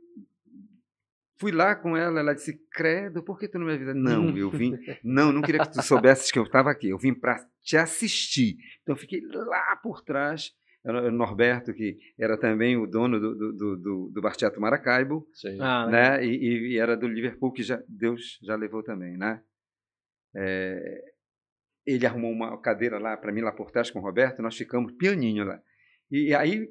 fui 1.39 1.53
lá 1.53 1.77
com 1.77 1.97
ela, 1.97 2.19
ela 2.19 2.35
disse, 2.35 2.61
credo, 2.73 3.23
por 3.23 3.39
que 3.39 3.47
tu 3.47 3.61
não 3.61 3.67
me 3.67 3.75
avisa? 3.75 3.95
Não, 3.95 4.37
eu 4.37 4.51
vim, 4.51 4.77
não, 5.05 5.31
não 5.31 5.43
queria 5.43 5.61
que 5.61 5.73
tu 5.73 5.83
soubesses 5.83 6.33
que 6.33 6.41
eu 6.41 6.43
estava 6.43 6.73
aqui, 6.73 6.89
eu 6.89 6.99
vim 6.99 7.15
para 7.15 7.49
te 7.63 7.77
assistir. 7.77 8.57
Então 8.83 8.97
eu 8.97 9.01
fiquei 9.01 9.21
lá 9.31 9.77
por 9.77 10.03
trás 10.03 10.53
Norberto, 10.85 11.75
que 11.75 11.99
era 12.19 12.39
também 12.39 12.77
o 12.77 12.87
dono 12.87 13.21
do, 13.21 13.35
do, 13.35 13.77
do, 13.77 14.11
do 14.11 14.23
Bar 14.23 14.35
Teatro 14.35 14.61
Maracaibo, 14.61 15.27
ah, 15.61 15.87
né? 15.87 16.25
E, 16.25 16.73
e, 16.73 16.79
era 16.79 16.97
do 16.97 17.07
Liverpool, 17.07 17.53
que 17.53 17.63
já, 17.63 17.83
Deus 17.87 18.39
já 18.43 18.57
levou 18.57 18.83
também, 18.83 19.17
né? 19.17 19.43
É, 20.35 21.05
ele 21.85 22.07
arrumou 22.07 22.31
uma 22.31 22.59
cadeira 22.61 22.99
lá 22.99 23.17
para 23.17 23.33
mim, 23.33 23.43
lá 23.43 23.53
por 23.53 23.71
trás 23.71 23.91
com 23.91 23.99
o 23.99 24.03
Roberto, 24.03 24.41
nós 24.41 24.57
ficamos 24.57 24.93
pianinho 24.93 25.45
lá. 25.45 25.61
E, 26.11 26.29
e 26.29 26.35
aí, 26.35 26.67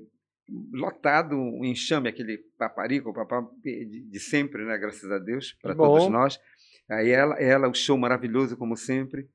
lotado, 0.74 1.36
um 1.36 1.64
enxame, 1.64 2.10
aquele 2.10 2.40
paparico, 2.58 3.14
papá 3.14 3.48
de, 3.62 4.08
de 4.10 4.20
sempre, 4.20 4.66
né? 4.66 4.78
Graças 4.78 5.12
a 5.12 5.20
Deus, 5.20 5.54
para 5.62 5.76
todos 5.76 6.10
nós. 6.10 6.40
Aí 6.90 7.12
ela, 7.12 7.36
ela, 7.36 7.68
o 7.68 7.74
show 7.76 7.98
maravilhoso, 7.98 8.58
como 8.58 8.76
sempre. 8.76 9.30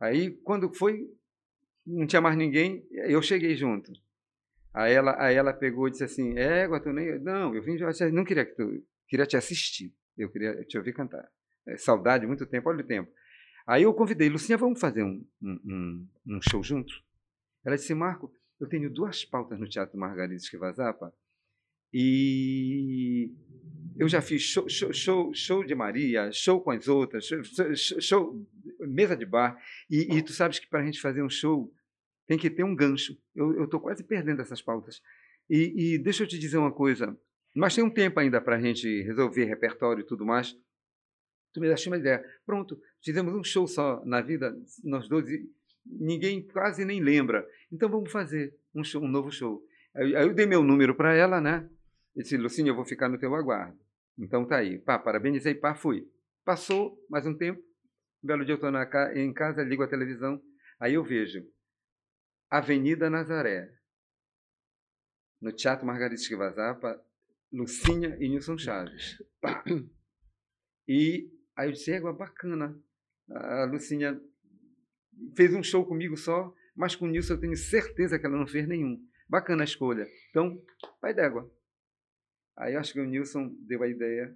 Aí, 0.00 0.30
quando 0.42 0.72
foi, 0.72 1.06
não 1.86 2.06
tinha 2.06 2.22
mais 2.22 2.36
ninguém, 2.36 2.86
eu 2.90 3.20
cheguei 3.20 3.54
junto. 3.54 3.92
Aí 4.76 4.92
ela, 4.92 5.16
aí 5.18 5.34
ela 5.34 5.54
pegou 5.54 5.88
e 5.88 5.90
disse 5.90 6.04
assim: 6.04 6.38
Égua, 6.38 6.78
tu 6.78 6.92
nem. 6.92 7.18
Não, 7.20 7.54
eu 7.54 7.62
vim, 7.62 7.78
não 8.12 8.24
queria 8.24 8.44
que 8.44 8.54
tu. 8.54 8.84
Queria 9.08 9.24
te 9.24 9.34
assistir. 9.34 9.94
Eu 10.18 10.30
queria 10.30 10.62
te 10.64 10.76
ouvir 10.76 10.92
cantar. 10.92 11.26
É, 11.66 11.78
saudade, 11.78 12.26
muito 12.26 12.44
tempo, 12.44 12.68
olha 12.68 12.84
o 12.84 12.86
tempo. 12.86 13.10
Aí 13.66 13.84
eu 13.84 13.94
convidei, 13.94 14.28
Lucinha, 14.28 14.58
vamos 14.58 14.78
fazer 14.78 15.02
um, 15.02 15.26
um, 15.42 16.06
um 16.26 16.40
show 16.42 16.62
junto? 16.62 16.92
Ela 17.64 17.76
disse: 17.76 17.94
Marco, 17.94 18.30
eu 18.60 18.68
tenho 18.68 18.90
duas 18.90 19.24
pautas 19.24 19.58
no 19.58 19.66
Teatro 19.66 19.98
Margarida 19.98 20.34
Esquivazapa 20.34 21.10
e 21.90 23.32
eu 23.96 24.06
já 24.06 24.20
fiz 24.20 24.42
show, 24.42 24.68
show, 24.68 24.92
show, 24.92 25.34
show, 25.34 25.64
de 25.64 25.74
Maria, 25.74 26.30
show 26.30 26.60
com 26.60 26.70
as 26.70 26.86
outras, 26.86 27.24
show, 27.24 27.74
show 27.74 28.46
mesa 28.80 29.16
de 29.16 29.24
bar. 29.24 29.58
E, 29.88 30.18
e 30.18 30.22
tu 30.22 30.34
sabes 30.34 30.58
que 30.58 30.68
para 30.68 30.80
a 30.80 30.84
gente 30.84 31.00
fazer 31.00 31.22
um 31.22 31.30
show 31.30 31.72
tem 32.26 32.36
que 32.36 32.50
ter 32.50 32.64
um 32.64 32.74
gancho. 32.74 33.16
Eu 33.34 33.64
estou 33.64 33.80
quase 33.80 34.02
perdendo 34.02 34.42
essas 34.42 34.60
pautas. 34.60 35.00
E, 35.48 35.94
e, 35.94 35.98
deixa 35.98 36.24
eu 36.24 36.26
te 36.26 36.38
dizer 36.38 36.58
uma 36.58 36.72
coisa. 36.72 37.16
Nós 37.54 37.74
temos 37.74 37.90
um 37.90 37.94
tempo 37.94 38.18
ainda 38.18 38.40
para 38.40 38.56
a 38.56 38.60
gente 38.60 39.02
resolver 39.02 39.44
repertório 39.44 40.02
e 40.02 40.06
tudo 40.06 40.26
mais. 40.26 40.54
Tu 41.54 41.60
me 41.60 41.68
deixou 41.68 41.92
uma 41.92 41.98
ideia. 41.98 42.22
Pronto, 42.44 42.78
fizemos 43.02 43.32
um 43.34 43.44
show 43.44 43.66
só 43.66 44.04
na 44.04 44.20
vida, 44.20 44.54
nós 44.84 45.08
dois, 45.08 45.24
ninguém 45.86 46.46
quase 46.48 46.84
nem 46.84 47.00
lembra. 47.00 47.46
Então 47.72 47.88
vamos 47.88 48.10
fazer 48.10 48.54
um, 48.74 48.84
show, 48.84 49.02
um 49.02 49.08
novo 49.08 49.30
show. 49.30 49.62
Aí 49.94 50.12
eu 50.12 50.34
dei 50.34 50.44
meu 50.44 50.62
número 50.62 50.94
para 50.94 51.14
ela, 51.14 51.40
né? 51.40 51.68
E 52.14 52.22
disse, 52.22 52.36
Lucinha, 52.36 52.70
eu 52.70 52.74
vou 52.74 52.84
ficar 52.84 53.08
no 53.08 53.18
teu 53.18 53.34
aguardo. 53.34 53.78
Então 54.18 54.44
tá 54.44 54.56
aí. 54.56 54.78
Pá, 54.78 54.98
parabenizei, 54.98 55.54
pá, 55.54 55.74
fui. 55.74 56.06
Passou 56.44 56.98
mais 57.08 57.26
um 57.26 57.34
tempo. 57.34 57.60
Um 58.22 58.26
belo 58.26 58.44
dia 58.44 58.54
eu 58.54 58.56
estou 58.56 58.70
em 59.14 59.32
casa, 59.32 59.62
ligo 59.62 59.82
a 59.82 59.88
televisão. 59.88 60.42
Aí 60.78 60.94
eu 60.94 61.04
vejo 61.04 61.42
Avenida 62.50 63.10
Nazaré. 63.10 63.74
no 65.40 65.52
Teatro 65.52 65.86
Margarida 65.86 66.20
Esquivazapa, 66.20 67.00
Lucinha 67.52 68.16
e 68.18 68.28
Nilson 68.28 68.56
Chaves. 68.58 69.22
E 70.88 71.28
aí 71.56 71.66
eu 71.66 71.72
disse, 71.72 71.90
égua, 71.90 72.12
bacana. 72.12 72.80
A 73.28 73.64
Lucinha 73.64 74.20
fez 75.36 75.52
um 75.52 75.60
show 75.60 75.84
comigo 75.84 76.16
só, 76.16 76.54
mas 76.76 76.94
com 76.94 77.06
o 77.06 77.08
Nilson 77.08 77.34
eu 77.34 77.40
tenho 77.40 77.56
certeza 77.56 78.20
que 78.20 78.24
ela 78.24 78.38
não 78.38 78.46
fez 78.46 78.68
nenhum. 78.68 79.04
Bacana 79.28 79.62
a 79.62 79.64
escolha. 79.64 80.06
Então, 80.30 80.62
vai 81.02 81.12
d'égua. 81.12 81.52
Aí 82.56 82.74
eu 82.74 82.78
acho 82.78 82.92
que 82.92 83.00
o 83.00 83.04
Nilson 83.04 83.52
deu 83.66 83.82
a 83.82 83.88
ideia. 83.88 84.32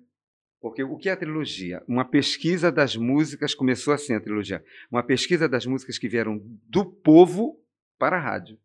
Porque 0.61 0.83
o 0.83 0.97
que 0.97 1.09
é 1.09 1.13
a 1.13 1.17
trilogia? 1.17 1.85
Uma 1.87 2.05
pesquisa 2.05 2.73
das 2.73 2.97
músicas, 2.97 3.55
começou 3.55 3.95
assim 3.95 4.13
a 4.13 4.21
trilogia. 4.21 4.65
Uma 4.91 5.05
pesquisa 5.05 5.49
das 5.49 5.65
músicas 5.65 5.99
que 5.99 6.09
vieram 6.09 6.39
do 6.69 6.85
povo 6.85 7.60
para 8.01 8.17
a 8.17 8.21
rádio. 8.21 8.59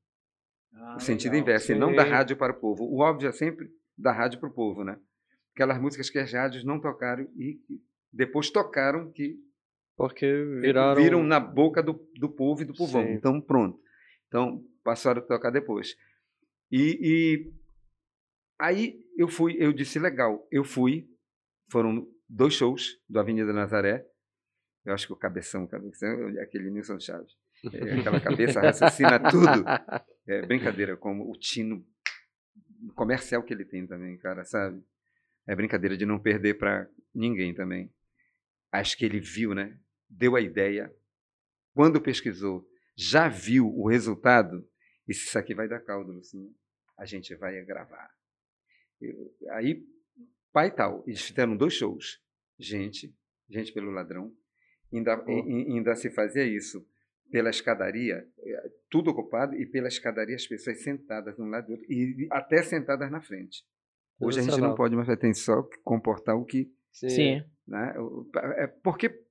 Ah, 0.74 0.96
o 0.96 1.00
sentido 1.00 1.34
legal, 1.34 1.44
inverso, 1.44 1.72
e 1.74 1.76
não 1.76 1.94
da 1.94 2.04
rádio 2.04 2.38
para 2.38 2.54
o 2.54 2.60
povo. 2.60 2.86
O 2.86 3.02
óbvio 3.02 3.28
é 3.28 3.32
sempre 3.34 3.70
da 3.98 4.14
rádio 4.14 4.40
para 4.40 4.50
o 4.50 4.54
povo, 4.54 4.84
né? 4.84 4.98
Aquelas 5.54 5.80
músicas 5.80 6.10
que 6.10 6.18
as 6.18 6.32
rádios 6.32 6.64
não 6.64 6.80
tocaram 6.80 7.28
e 7.36 7.60
depois 8.12 8.50
tocaram 8.50 9.12
que 9.12 9.38
porque 9.98 10.26
viraram 10.62 11.02
viram 11.02 11.24
na 11.24 11.40
boca 11.40 11.84
do, 11.84 11.94
do 12.18 12.30
povo 12.30 12.62
e 12.62 12.66
do 12.66 12.74
povão. 12.74 13.04
Sim. 13.04 13.14
Então 13.14 13.42
pronto. 13.42 13.80
Então 14.28 14.64
passaram 14.84 15.22
a 15.22 15.26
tocar 15.26 15.52
depois. 15.52 15.96
E, 16.72 17.00
e 17.02 17.54
aí 18.60 19.02
eu 19.18 19.28
fui, 19.28 19.56
eu 19.60 19.72
disse 19.74 20.00
legal, 20.00 20.48
eu 20.50 20.64
fui. 20.64 21.10
Foram 21.72 22.08
dois 22.28 22.54
shows 22.54 23.02
do 23.10 23.20
Avenida 23.20 23.52
Nazaré. 23.52 24.06
Eu 24.86 24.94
acho 24.94 25.08
que 25.08 25.14
o 25.14 25.18
cabeção, 25.18 25.66
cabeção 25.68 26.28
aquele 26.42 26.70
Nilson 26.70 27.00
Chaves. 27.00 27.36
É, 27.74 28.00
aquela 28.00 28.20
cabeça 28.20 28.62
raciocina 28.62 29.20
tudo. 29.20 29.66
É 30.28 30.46
brincadeira, 30.46 30.98
como 30.98 31.32
o 31.32 31.38
tino 31.38 31.86
comercial 32.96 33.44
que 33.44 33.54
ele 33.54 33.66
tem 33.66 33.86
também, 33.88 34.18
cara, 34.18 34.44
sabe? 34.44 34.84
É 35.48 35.56
brincadeira 35.56 35.96
de 35.96 36.06
não 36.06 36.20
perder 36.20 36.56
para 36.56 36.90
ninguém 37.14 37.54
também. 37.54 37.94
Acho 38.72 38.98
que 38.98 39.06
ele 39.06 39.20
viu, 39.20 39.54
né? 39.54 39.80
Deu 40.10 40.36
a 40.36 40.42
ideia. 40.42 40.94
Quando 41.74 42.02
pesquisou, 42.02 42.68
já 42.96 43.28
viu 43.28 43.68
o 43.68 43.88
resultado. 43.88 44.68
E 45.08 45.14
se 45.14 45.28
isso 45.28 45.38
aqui 45.38 45.54
vai 45.54 45.68
dar 45.68 45.80
caldo, 45.82 46.12
Lucinha, 46.12 46.50
a 46.98 47.06
gente 47.06 47.36
vai 47.36 47.64
gravar. 47.64 48.10
Eu, 49.00 49.36
aí, 49.52 49.84
pai 50.52 50.74
tal, 50.74 51.04
eles 51.06 51.22
fizeram 51.22 51.56
dois 51.56 51.74
shows. 51.74 52.20
Gente, 52.58 53.14
gente 53.50 53.72
pelo 53.74 53.92
ladrão. 53.92 54.34
Ainda, 54.92 55.24
oh. 55.28 55.32
ainda 55.32 55.96
se 55.96 56.10
fazia 56.10 56.46
isso 56.46 56.86
pela 57.36 57.50
escadaria, 57.50 58.26
é, 58.40 58.72
tudo 58.90 59.12
ocupado, 59.12 59.56
e 59.56 59.66
pela 59.66 59.90
escadaria 59.90 60.38
as 60.38 60.48
pessoas 60.48 60.82
sentadas 60.82 61.36
de 61.36 61.42
um 61.42 61.50
lado 61.50 61.68
do 61.68 61.74
outro, 61.74 61.86
e 61.92 62.30
até 62.32 62.64
sentadas 62.64 63.12
na 63.12 63.20
frente. 63.20 63.62
Hoje 64.22 64.40
a 64.40 64.44
gente 64.44 64.62
não 64.62 64.74
pode 64.74 64.96
mais, 64.96 65.06
tem 65.20 65.34
só 65.34 65.62
que 65.64 65.78
comportar 65.84 66.38
o 66.38 66.46
que. 66.46 66.72
Sim. 66.94 67.44
Né? 67.68 67.94
É 68.56 68.68
porque 68.68 69.22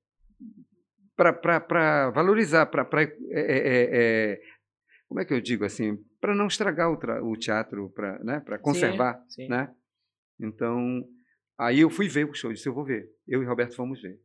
para 1.17 2.11
valorizar, 2.11 2.67
para 2.67 2.87
é, 3.01 3.07
é, 3.31 3.57
é, 3.57 4.33
é, 4.33 4.41
como 5.09 5.21
é 5.23 5.25
que 5.25 5.33
eu 5.33 5.41
digo 5.41 5.65
assim, 5.65 5.97
para 6.21 6.35
não 6.35 6.47
estragar 6.47 6.91
o, 6.91 7.31
o 7.31 7.39
teatro, 7.39 7.89
para 7.89 8.23
né? 8.23 8.45
conservar, 8.61 9.15
sim, 9.31 9.45
sim. 9.45 9.49
né? 9.49 9.75
Então, 10.39 11.09
aí 11.57 11.81
eu 11.81 11.89
fui 11.89 12.07
ver 12.07 12.29
o 12.29 12.35
show, 12.35 12.53
disse 12.53 12.69
eu 12.69 12.75
vou 12.75 12.85
ver. 12.85 13.11
Eu 13.27 13.43
e 13.43 13.47
Roberto 13.47 13.75
fomos 13.75 14.03
ver. 14.03 14.21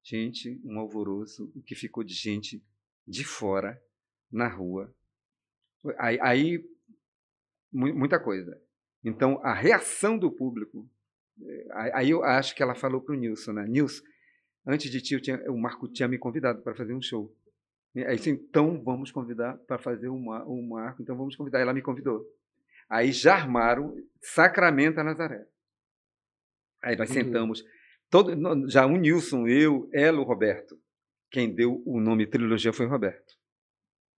Gente, 0.00 0.60
um 0.64 0.78
alvoroço, 0.78 1.50
o 1.56 1.60
que 1.60 1.74
ficou 1.74 2.04
de 2.04 2.14
gente 2.14 2.64
de 3.06 3.24
fora 3.24 3.80
na 4.30 4.48
rua. 4.48 4.94
Aí, 5.98 6.18
aí 6.20 6.64
muita 7.72 8.18
coisa. 8.18 8.60
Então, 9.04 9.40
a 9.42 9.54
reação 9.54 10.18
do 10.18 10.30
público. 10.30 10.88
Eh, 11.42 11.68
aí 11.72 12.10
eu 12.10 12.22
acho 12.22 12.54
que 12.54 12.62
ela 12.62 12.74
falou 12.74 13.00
para 13.00 13.14
o 13.14 13.18
Nilson, 13.18 13.52
né? 13.52 13.66
Nilson, 13.66 14.02
antes 14.66 14.90
de 14.90 15.00
ti, 15.00 15.20
tinha, 15.20 15.50
o 15.50 15.58
Marco 15.58 15.88
tinha 15.88 16.08
me 16.08 16.18
convidado 16.18 16.62
para 16.62 16.74
fazer 16.74 16.92
um 16.92 17.00
show. 17.00 17.34
Aí 17.96 18.16
disse, 18.16 18.30
então 18.30 18.80
vamos 18.82 19.10
convidar 19.10 19.56
para 19.58 19.78
fazer 19.78 20.08
uma, 20.08 20.44
um 20.46 20.62
Marco, 20.68 21.02
então 21.02 21.16
vamos 21.16 21.34
convidar. 21.34 21.60
Ela 21.60 21.74
me 21.74 21.82
convidou. 21.82 22.24
Aí 22.88 23.10
já 23.10 23.34
armaram 23.34 23.96
Sacramento 24.20 24.98
a 25.00 25.04
Nazaré. 25.04 25.46
Aí 26.82 26.96
nós 26.96 27.08
uhum. 27.08 27.14
sentamos, 27.14 27.64
todo, 28.08 28.68
já 28.68 28.86
o 28.86 28.96
Nilson, 28.96 29.46
eu, 29.46 29.88
ela, 29.92 30.20
o 30.20 30.24
Roberto. 30.24 30.78
Quem 31.30 31.54
deu 31.54 31.82
o 31.86 32.00
nome 32.00 32.26
trilogia 32.26 32.72
foi 32.72 32.86
o 32.86 32.88
Roberto. 32.88 33.34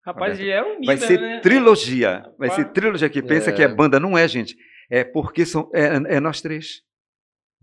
Rapaz, 0.05 0.39
ele 0.41 0.51
é 0.51 0.63
um 0.63 0.83
Vai 0.85 0.97
ser 0.97 1.21
né? 1.21 1.41
trilogia. 1.41 2.25
Vai 2.37 2.51
ser 2.51 2.73
trilogia 2.73 3.09
que 3.09 3.23
pensa 3.23 3.51
é. 3.51 3.53
que 3.53 3.63
é 3.63 3.69
banda, 3.69 4.01
não 4.01 4.19
é, 4.19 4.27
gente. 4.27 4.57
É 4.91 5.05
porque 5.05 5.47
são, 5.47 5.71
é, 5.73 6.17
é 6.17 6.21
nós 6.21 6.41
três. 6.41 6.83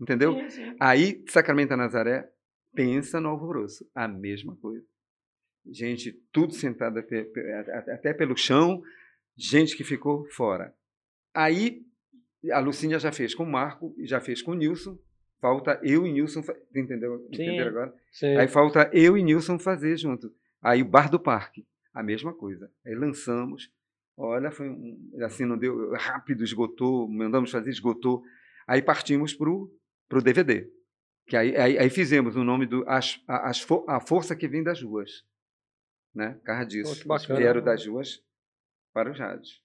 Entendeu? 0.00 0.34
Sim, 0.34 0.50
sim. 0.50 0.76
Aí, 0.80 1.22
Sacramento 1.28 1.70
da 1.70 1.76
Nazaré, 1.76 2.26
pensa 2.74 3.20
no 3.20 3.28
alvoroço. 3.28 3.84
A 3.94 4.08
mesma 4.08 4.56
coisa. 4.56 4.84
Gente, 5.66 6.12
tudo 6.32 6.54
sentado 6.54 6.98
até, 6.98 7.26
até 7.92 8.14
pelo 8.14 8.36
chão, 8.36 8.82
gente 9.36 9.76
que 9.76 9.84
ficou 9.84 10.24
fora. 10.30 10.74
Aí, 11.34 11.82
a 12.50 12.58
Lucinha 12.58 12.98
já 12.98 13.12
fez 13.12 13.34
com 13.34 13.42
o 13.42 13.50
Marco, 13.50 13.94
já 14.00 14.20
fez 14.20 14.40
com 14.40 14.52
o 14.52 14.54
Nilson. 14.54 14.98
Falta 15.40 15.80
eu 15.82 16.06
e 16.06 16.12
Nilson, 16.12 16.42
entendeu? 16.74 17.26
Entenderam 17.28 17.68
agora? 17.68 17.94
Sim. 18.12 18.36
Aí 18.36 18.46
falta 18.46 18.90
eu 18.92 19.16
e 19.16 19.22
Nilson 19.22 19.58
fazer 19.58 19.96
junto. 19.96 20.32
Aí 20.60 20.82
o 20.82 20.84
Bar 20.84 21.10
do 21.10 21.18
Parque, 21.18 21.66
a 21.94 22.02
mesma 22.02 22.34
coisa. 22.34 22.70
Aí 22.84 22.94
lançamos, 22.94 23.72
Olha, 24.22 24.50
foi 24.50 24.68
um, 24.68 25.10
assim, 25.24 25.46
não 25.46 25.56
deu 25.56 25.94
rápido, 25.94 26.44
esgotou, 26.44 27.08
mandamos 27.08 27.50
fazer, 27.50 27.70
esgotou. 27.70 28.22
Aí 28.66 28.82
partimos 28.82 29.32
para 29.32 29.48
o 29.48 30.22
DVD. 30.22 30.70
Que 31.26 31.38
aí, 31.38 31.56
aí, 31.56 31.78
aí, 31.78 31.88
fizemos 31.88 32.36
o 32.36 32.44
nome 32.44 32.66
do 32.66 32.84
as, 32.86 33.18
as, 33.26 33.66
A 33.88 33.98
Força 33.98 34.36
que 34.36 34.46
Vem 34.46 34.62
das 34.62 34.82
Ruas. 34.82 35.24
Né? 36.14 36.38
Carra 36.44 36.64
disso. 36.64 37.02
Vieram 37.34 37.62
das 37.62 37.86
ruas 37.86 38.22
para 38.92 39.10
os 39.10 39.18
rádios. 39.18 39.62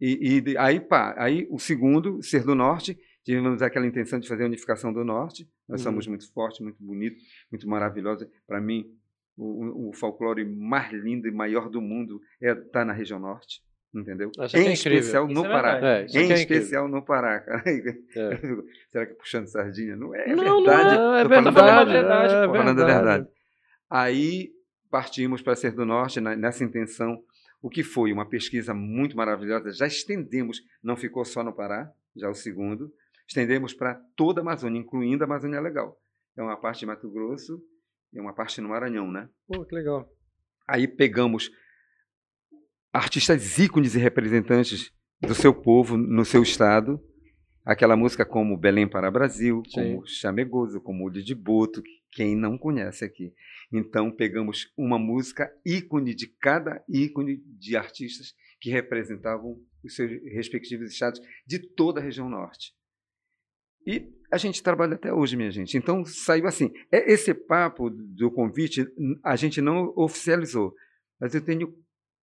E, 0.00 0.42
e, 0.44 0.58
aí, 0.58 0.80
pá, 0.80 1.14
aí 1.16 1.46
o 1.48 1.58
segundo, 1.58 2.20
Ser 2.22 2.42
do 2.42 2.56
Norte, 2.56 2.98
tivemos 3.26 3.60
aquela 3.60 3.86
intenção 3.86 4.20
de 4.20 4.28
fazer 4.28 4.44
a 4.44 4.46
unificação 4.46 4.92
do 4.92 5.04
Norte. 5.04 5.50
Nós 5.68 5.80
uhum. 5.80 5.90
somos 5.90 6.06
muito 6.06 6.32
fortes, 6.32 6.60
muito 6.60 6.82
bonitos, 6.82 7.20
muito 7.50 7.68
maravilhosos. 7.68 8.28
Para 8.46 8.60
mim, 8.60 8.86
o, 9.36 9.90
o, 9.90 9.92
folclore 9.92 10.44
mais 10.44 10.92
lindo 10.92 11.26
e 11.26 11.32
maior 11.32 11.68
do 11.68 11.82
mundo 11.82 12.20
é 12.40 12.52
estar 12.52 12.64
tá 12.70 12.84
na 12.84 12.92
região 12.92 13.18
norte 13.18 13.60
entendeu? 13.94 14.30
Acho 14.38 14.58
em 14.58 14.68
é 14.68 14.72
especial 14.72 15.26
no 15.26 15.46
é 15.46 15.48
Pará. 15.48 15.80
É, 15.82 16.06
em 16.06 16.30
é 16.30 16.34
especial 16.34 16.86
no 16.86 17.02
Pará. 17.02 17.44
É. 18.14 18.36
Será 18.90 19.06
que 19.06 19.14
puxando 19.14 19.46
sardinha? 19.46 19.96
Não 19.96 20.14
é, 20.14 20.34
não, 20.34 20.62
verdade. 20.62 20.96
Não, 20.96 21.14
é 21.14 21.24
verdade. 21.28 21.56
Falando, 21.56 21.90
verdade, 21.90 22.34
é 22.34 22.46
falando 22.46 22.82
a 22.82 22.86
verdade. 22.86 23.28
Aí 23.88 24.50
partimos 24.90 25.40
para 25.40 25.56
Ser 25.56 25.72
do 25.72 25.86
Norte 25.86 26.20
nessa 26.20 26.62
intenção. 26.62 27.22
O 27.62 27.70
que 27.70 27.82
foi 27.82 28.12
uma 28.12 28.28
pesquisa 28.28 28.74
muito 28.74 29.16
maravilhosa. 29.16 29.72
Já 29.72 29.86
estendemos, 29.86 30.62
não 30.82 30.96
ficou 30.96 31.24
só 31.24 31.42
no 31.42 31.54
Pará, 31.54 31.90
já 32.14 32.28
o 32.28 32.34
segundo. 32.34 32.92
Estendemos 33.28 33.74
para 33.74 33.94
toda 34.16 34.40
a 34.40 34.42
Amazônia, 34.42 34.78
incluindo 34.78 35.24
a 35.24 35.26
Amazônia 35.26 35.60
Legal. 35.60 35.98
É 36.36 36.42
uma 36.42 36.56
parte 36.56 36.80
de 36.80 36.86
Mato 36.86 37.10
Grosso 37.10 37.60
e 38.12 38.20
uma 38.20 38.34
parte 38.34 38.60
no 38.60 38.68
Maranhão, 38.68 39.10
né? 39.10 39.28
Pô, 39.46 39.64
que 39.64 39.74
legal. 39.74 40.08
Aí 40.68 40.86
pegamos 40.86 41.50
artistas 42.92 43.58
ícones 43.58 43.94
e 43.94 43.98
representantes 43.98 44.92
do 45.20 45.34
seu 45.34 45.54
povo 45.54 45.96
no 45.96 46.24
seu 46.24 46.42
estado. 46.42 47.00
Aquela 47.64 47.96
música 47.96 48.24
como 48.24 48.56
Belém 48.56 48.88
para 48.88 49.10
Brasil, 49.10 49.62
Sim. 49.66 49.72
como 49.72 50.06
Chamegoso, 50.06 50.80
como 50.80 51.04
Olho 51.04 51.22
de 51.22 51.34
Boto, 51.34 51.82
quem 52.12 52.36
não 52.36 52.56
conhece 52.56 53.04
aqui. 53.04 53.34
Então 53.72 54.10
pegamos 54.10 54.72
uma 54.76 54.98
música 54.98 55.52
ícone 55.64 56.14
de 56.14 56.28
cada 56.40 56.82
ícone 56.88 57.38
de 57.58 57.76
artistas 57.76 58.34
que 58.60 58.70
representavam 58.70 59.60
os 59.84 59.94
seus 59.94 60.10
respectivos 60.32 60.90
estados 60.90 61.20
de 61.46 61.58
toda 61.58 62.00
a 62.00 62.02
região 62.02 62.28
norte. 62.28 62.72
E 63.86 64.12
a 64.30 64.36
gente 64.36 64.62
trabalha 64.62 64.94
até 64.94 65.12
hoje, 65.12 65.36
minha 65.36 65.50
gente. 65.50 65.76
Então 65.76 66.04
saiu 66.04 66.46
assim. 66.46 66.70
É, 66.90 67.12
esse 67.12 67.32
papo 67.32 67.88
do 67.90 68.30
convite 68.30 68.84
a 69.22 69.36
gente 69.36 69.60
não 69.60 69.92
oficializou, 69.96 70.74
mas 71.20 71.34
eu 71.34 71.40
tenho 71.40 71.72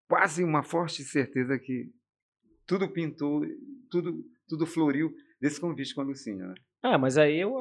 quase 0.09 0.43
uma 0.43 0.63
forte 0.63 1.03
certeza 1.03 1.57
que 1.57 1.89
tudo 2.67 2.91
pintou, 2.91 3.41
tudo, 3.89 4.23
tudo 4.47 4.65
floriu 4.65 5.11
desse 5.39 5.59
convite 5.59 5.95
com 5.95 6.01
a 6.01 6.05
Lucinha. 6.05 6.47
Né? 6.47 6.55
Ah, 6.81 6.97
mas 6.97 7.17
aí 7.17 7.39
eu, 7.39 7.53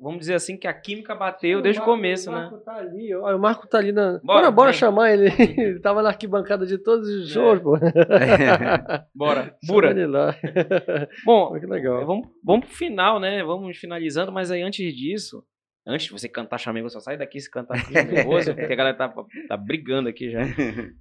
vamos 0.00 0.20
dizer 0.20 0.34
assim, 0.34 0.56
que 0.56 0.66
a 0.66 0.72
química 0.72 1.14
bateu 1.14 1.60
desde 1.60 1.80
o 1.80 1.84
começo, 1.84 2.30
o 2.30 2.32
Marco 2.32 2.56
né? 2.56 2.62
Tá 2.64 2.76
ali, 2.76 3.14
olha, 3.14 3.36
o 3.36 3.40
Marco 3.40 3.66
tá 3.66 3.78
ali 3.78 3.92
na. 3.92 4.12
Bora, 4.12 4.22
bora, 4.22 4.50
bora 4.50 4.72
chamar 4.72 5.12
ele. 5.12 5.26
ele 5.60 5.80
tava 5.80 6.02
na 6.02 6.08
arquibancada 6.08 6.66
de 6.66 6.78
todos 6.78 7.08
os 7.08 7.30
shows, 7.30 7.58
é. 7.58 7.62
pô. 7.62 7.76
É. 7.76 9.04
Bora, 9.14 9.56
Bura. 9.66 9.90
Ele 9.90 10.06
lá. 10.06 10.34
Bom, 11.24 11.58
que 11.58 11.66
legal. 11.66 12.06
Vamos, 12.06 12.28
vamos 12.42 12.66
pro 12.66 12.74
final, 12.74 13.18
né? 13.18 13.42
Vamos 13.42 13.76
finalizando, 13.76 14.32
mas 14.32 14.50
aí 14.50 14.62
antes 14.62 14.94
disso, 14.94 15.44
Antes 15.90 16.04
de 16.04 16.12
você 16.12 16.28
cantar 16.28 16.58
Chamego, 16.58 16.90
só 16.90 17.00
sai 17.00 17.16
daqui 17.16 17.40
se 17.40 17.50
cantar 17.50 17.78
aqui, 17.78 17.94
nervoso, 17.94 18.54
porque 18.54 18.74
a 18.74 18.76
galera 18.76 18.94
tá, 18.94 19.08
tá 19.48 19.56
brigando 19.56 20.06
aqui 20.06 20.30
já. 20.30 20.40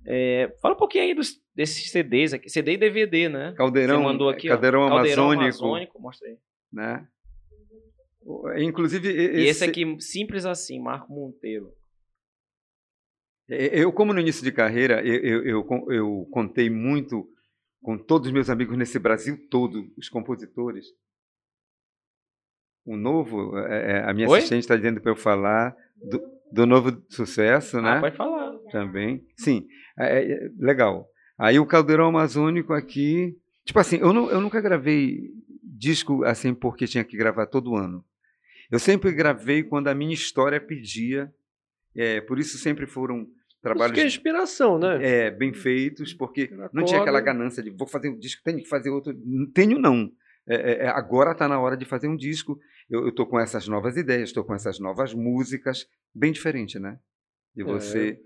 É, 0.06 0.50
fala 0.62 0.76
um 0.76 0.78
pouquinho 0.78 1.04
aí 1.04 1.14
dos, 1.14 1.34
desses 1.54 1.92
CDs 1.92 2.34
aqui. 2.34 2.50
CD 2.50 2.72
e 2.72 2.78
DVD, 2.78 3.28
né? 3.28 3.54
Caldeirão, 3.58 3.98
Você 3.98 4.04
mandou 4.04 4.30
aqui, 4.30 4.48
ó. 4.48 4.54
Caldeirão, 4.54 4.88
Caldeirão 4.88 5.26
Amazônico, 5.26 5.44
Amazônico, 5.44 6.02
mostra 6.02 6.30
aí. 6.30 6.38
né? 6.72 7.06
O- 8.28 8.52
Inclusive, 8.58 9.08
E 9.10 9.42
esse, 9.46 9.50
esse 9.50 9.64
aqui, 9.64 9.96
simples 10.02 10.46
assim, 10.46 10.82
Marco 10.82 11.12
Monteiro. 11.14 11.72
Eu, 13.48 13.94
como 13.94 14.14
no 14.14 14.20
início 14.20 14.44
de 14.44 14.52
carreira, 14.52 15.02
eu, 15.02 15.46
eu, 15.46 15.92
eu 15.92 16.28
contei 16.32 16.70
muito 16.70 17.26
com 17.82 17.98
todos 17.98 18.28
os 18.28 18.34
meus 18.34 18.50
amigos 18.50 18.78
nesse 18.78 19.00
Brasil 19.00 19.38
todo, 19.50 19.90
os 19.98 20.10
compositores. 20.10 20.88
O 22.86 22.98
novo, 22.98 23.58
é, 23.60 23.92
é, 24.00 24.04
a 24.04 24.14
minha 24.14 24.28
Oi? 24.28 24.40
assistente 24.40 24.62
está 24.64 24.76
dizendo 24.76 25.00
para 25.00 25.12
eu 25.12 25.16
falar 25.16 25.74
do, 26.04 26.22
do 26.52 26.66
novo 26.66 27.02
sucesso, 27.10 27.82
né? 27.82 27.98
Ah, 27.98 28.00
pode 28.02 28.18
falar. 28.18 28.58
Também. 28.70 29.26
Sim, 29.38 29.66
é, 29.98 30.34
é, 30.34 30.50
legal. 30.58 31.08
Aí 31.38 31.58
o 31.60 31.66
Caldeirão 31.66 32.08
Amazônico 32.08 32.74
aqui. 32.74 33.38
Tipo 33.64 33.80
assim, 33.80 33.98
eu, 33.98 34.12
não, 34.12 34.30
eu 34.30 34.42
nunca 34.42 34.60
gravei 34.60 35.32
disco 35.64 36.26
assim 36.26 36.54
porque 36.54 36.88
tinha 36.88 37.04
que 37.06 37.16
gravar 37.16 37.46
todo 37.46 37.76
ano. 37.76 38.04
Eu 38.72 38.80
sempre 38.80 39.12
gravei 39.12 39.64
quando 39.64 39.88
a 39.88 39.96
minha 39.96 40.14
história 40.14 40.60
pedia. 40.60 41.32
É, 41.96 42.22
por 42.22 42.38
isso 42.40 42.58
sempre 42.58 42.86
foram 42.86 43.22
Isso 43.24 43.32
trabalhos 43.62 43.94
que 43.96 44.02
é 44.02 44.06
inspiração, 44.06 44.78
né? 44.78 45.00
é, 45.02 45.32
bem 45.32 45.54
feitos, 45.54 46.14
porque 46.14 46.44
Aquela 46.44 46.70
não 46.74 46.84
tinha 46.86 47.02
aquela 47.02 47.22
ganância 47.22 47.64
de 47.64 47.70
vou 47.72 47.88
fazer 47.88 48.10
um 48.10 48.18
disco, 48.18 48.42
tenho 48.44 48.60
que 48.60 48.68
fazer 48.68 48.90
outro. 48.90 49.14
Não 49.26 49.50
tenho, 49.52 49.80
não. 49.80 50.12
É, 50.48 50.56
é, 50.56 50.72
é, 50.86 50.88
agora 50.90 51.32
está 51.32 51.48
na 51.48 51.60
hora 51.60 51.76
de 51.76 51.86
fazer 51.86 52.08
um 52.08 52.16
disco. 52.16 52.60
Eu 52.90 53.10
estou 53.10 53.26
com 53.26 53.40
essas 53.40 53.68
novas 53.68 53.98
ideias, 53.98 54.30
estou 54.30 54.44
com 54.46 54.54
essas 54.54 54.80
novas 54.80 55.14
músicas, 55.14 55.86
bem 56.14 56.32
diferente, 56.32 56.78
né? 56.80 57.00
De 57.56 57.64
você. 57.64 58.20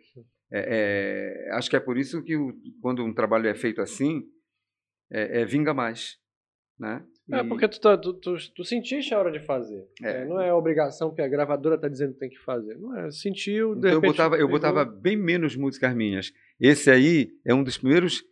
é, 0.51 1.45
é, 1.47 1.51
acho 1.55 1.69
que 1.69 1.75
é 1.75 1.79
por 1.79 1.97
isso 1.97 2.21
que 2.23 2.35
o- 2.35 2.53
quando 2.81 3.03
um 3.03 3.13
trabalho 3.13 3.47
é 3.47 3.55
feito 3.55 3.81
assim, 3.81 4.23
é, 5.09 5.41
é, 5.41 5.45
vinga 5.45 5.73
mais. 5.73 6.17
Né? 6.77 7.03
É, 7.31 7.39
E- 7.41 7.43
porque 7.47 7.67
tu, 7.67 7.79
tá, 7.79 7.97
tu, 7.97 8.13
tu, 8.13 8.35
tu 8.55 8.63
sentiste 8.63 9.13
a 9.13 9.19
hora 9.19 9.31
de 9.31 9.39
fazer. 9.39 9.85
É. 10.03 10.23
É, 10.23 10.25
não 10.25 10.39
é 10.41 10.53
obrigação 10.53 11.13
que 11.13 11.21
a 11.21 11.27
gravadora 11.27 11.77
tá 11.77 11.87
dizendo 11.87 12.13
que 12.13 12.19
tem 12.19 12.29
que 12.29 12.39
fazer. 12.39 12.77
Não 12.77 12.97
é, 12.97 13.11
sentiu, 13.11 13.73
de 13.73 13.79
Então 13.79 13.91
eu 13.91 13.95
repente 14.01 14.11
botava, 14.11 14.37
eu 14.37 14.47
botava 14.47 14.83
bem 14.85 15.15
menos 15.15 15.55
músicas 15.55 15.93
minhas. 15.95 16.31
Esse 16.59 16.89
aí 16.91 17.29
é 17.45 17.53
um 17.53 17.63
dos 17.63 17.77
primeiros 17.77 18.23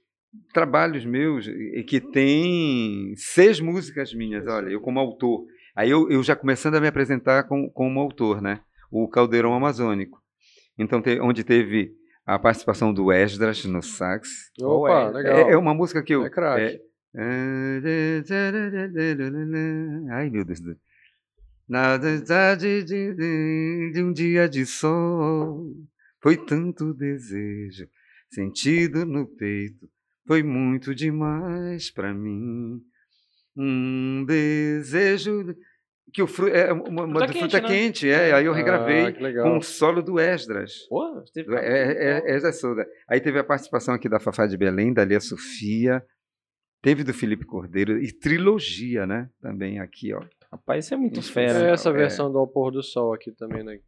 trabalhos 0.54 1.06
meus 1.06 1.48
que 1.88 2.00
tem 2.00 3.14
seis 3.16 3.60
músicas 3.60 4.14
minhas, 4.14 4.46
olha, 4.48 4.70
eu 4.70 4.80
como 4.82 5.00
autor. 5.00 5.46
Aí 5.76 5.90
eu, 5.90 6.10
eu 6.10 6.22
já 6.24 6.36
começando 6.36 6.76
a 6.76 6.82
me 6.82 6.88
apresentar 6.88 7.44
com, 7.48 7.70
como 7.70 8.00
autor, 8.00 8.42
né? 8.42 8.60
O 8.92 9.08
Caldeirão 9.08 9.54
Amazônico. 9.54 10.20
Então, 10.78 11.02
te- 11.02 11.20
onde 11.22 11.44
teve 11.44 11.94
a 12.26 12.38
participação 12.38 12.94
do 12.94 13.12
Esdras 13.12 13.64
no 13.66 13.82
sax. 13.82 14.30
Opa, 14.62 15.08
Ué, 15.08 15.12
legal. 15.12 15.50
É, 15.50 15.54
é 15.54 15.58
uma 15.58 15.74
música 15.74 16.04
que 16.04 16.14
eu. 16.14 16.26
É 16.26 16.30
craque. 16.30 16.62
é- 16.76 16.89
Ai, 20.12 20.30
meu 20.30 20.46
Deus. 20.46 20.60
Na 21.68 21.98
verdade 21.98 22.84
de, 22.84 24.02
um 24.02 24.12
dia 24.12 24.50
de 24.50 24.66
sol, 24.66 25.72
foi 26.22 26.36
tanto 26.36 26.94
desejo, 26.94 27.88
sentido 28.32 29.06
no 29.06 29.28
peito, 29.28 29.88
foi 30.28 30.42
muito 30.42 30.96
demais 30.96 31.92
pra 31.92 32.14
mim. 32.14 32.82
Um 33.56 34.26
desejo 34.26 35.56
que 36.12 36.24
o 36.24 36.28
fru, 36.28 36.48
é 36.48 36.74
uma, 36.74 37.04
uma 37.06 37.20
Fruta 37.20 37.28
quente, 37.28 37.40
fruta 37.40 37.62
né? 37.62 37.68
quente, 37.68 38.10
é. 38.10 38.34
Aí 38.34 38.46
eu 38.46 38.54
regravei 38.54 39.06
Ah, 39.06 39.44
com 39.44 39.58
o 39.58 39.62
solo 39.62 40.02
do 40.02 40.20
Esdras. 40.20 40.88
Pô, 40.88 41.14
você 41.22 41.44
teve 41.44 41.56
É, 41.56 41.60
é, 41.60 42.32
é, 42.32 42.36
Esdras 42.36 42.60
Souza. 42.60 42.86
Aí 43.08 43.20
teve 43.22 43.38
a 43.38 43.44
participação 43.44 43.94
aqui 43.94 44.10
da 44.10 44.20
Fafá 44.20 44.48
de 44.48 44.58
Belém, 44.58 44.92
da 44.94 45.06
Lia 45.06 45.20
Sofia, 45.20 46.04
teve 46.82 47.04
do 47.04 47.14
Felipe 47.14 47.46
Cordeiro 47.46 48.02
e 48.02 48.12
trilogia, 48.12 49.06
né? 49.06 49.30
Também 49.42 49.80
aqui, 49.80 50.14
ó. 50.14 50.24
Rapaz, 50.52 50.86
isso 50.86 50.94
é 50.94 50.98
muito 50.98 51.20
Isso, 51.20 51.32
fera. 51.32 51.68
É 51.68 51.72
essa 51.72 51.90
é. 51.90 51.94
versão 51.94 52.32
do 52.32 52.40
Ao 52.40 52.48
Pôr 52.48 52.72
do 52.72 52.82
Sol 52.82 53.14
aqui 53.14 53.32
também, 53.32 53.64
né? 53.64 53.80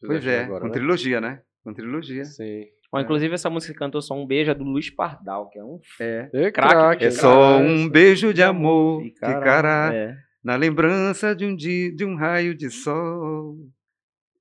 Pois 0.00 0.26
é, 0.26 0.44
agora, 0.44 0.62
com 0.62 0.66
né? 0.66 0.72
trilogia, 0.72 1.20
né? 1.20 1.42
Com 1.62 1.72
trilogia. 1.72 2.24
Sim. 2.24 2.64
Ó, 2.92 3.00
inclusive, 3.00 3.34
essa 3.34 3.48
música 3.48 3.72
que 3.72 3.78
cantou 3.78 4.02
só 4.02 4.14
um 4.14 4.26
beijo 4.26 4.50
é 4.50 4.54
do 4.54 4.64
Luiz 4.64 4.90
Pardal, 4.90 5.48
que 5.48 5.58
é 5.58 5.64
um 5.64 5.78
É. 6.00 6.28
É, 6.32 6.50
Craque 6.50 7.04
É 7.04 7.10
só 7.10 7.58
um 7.58 7.88
beijo 7.88 8.34
de 8.34 8.42
amor 8.42 9.02
que 9.02 9.12
Caralho, 9.12 9.44
cara 9.44 9.94
é. 9.94 10.16
na 10.42 10.56
lembrança 10.56 11.34
de 11.34 11.46
um 11.46 11.54
dia, 11.54 11.94
de 11.94 12.04
um 12.04 12.16
raio 12.16 12.54
de 12.54 12.68
sol. 12.70 13.56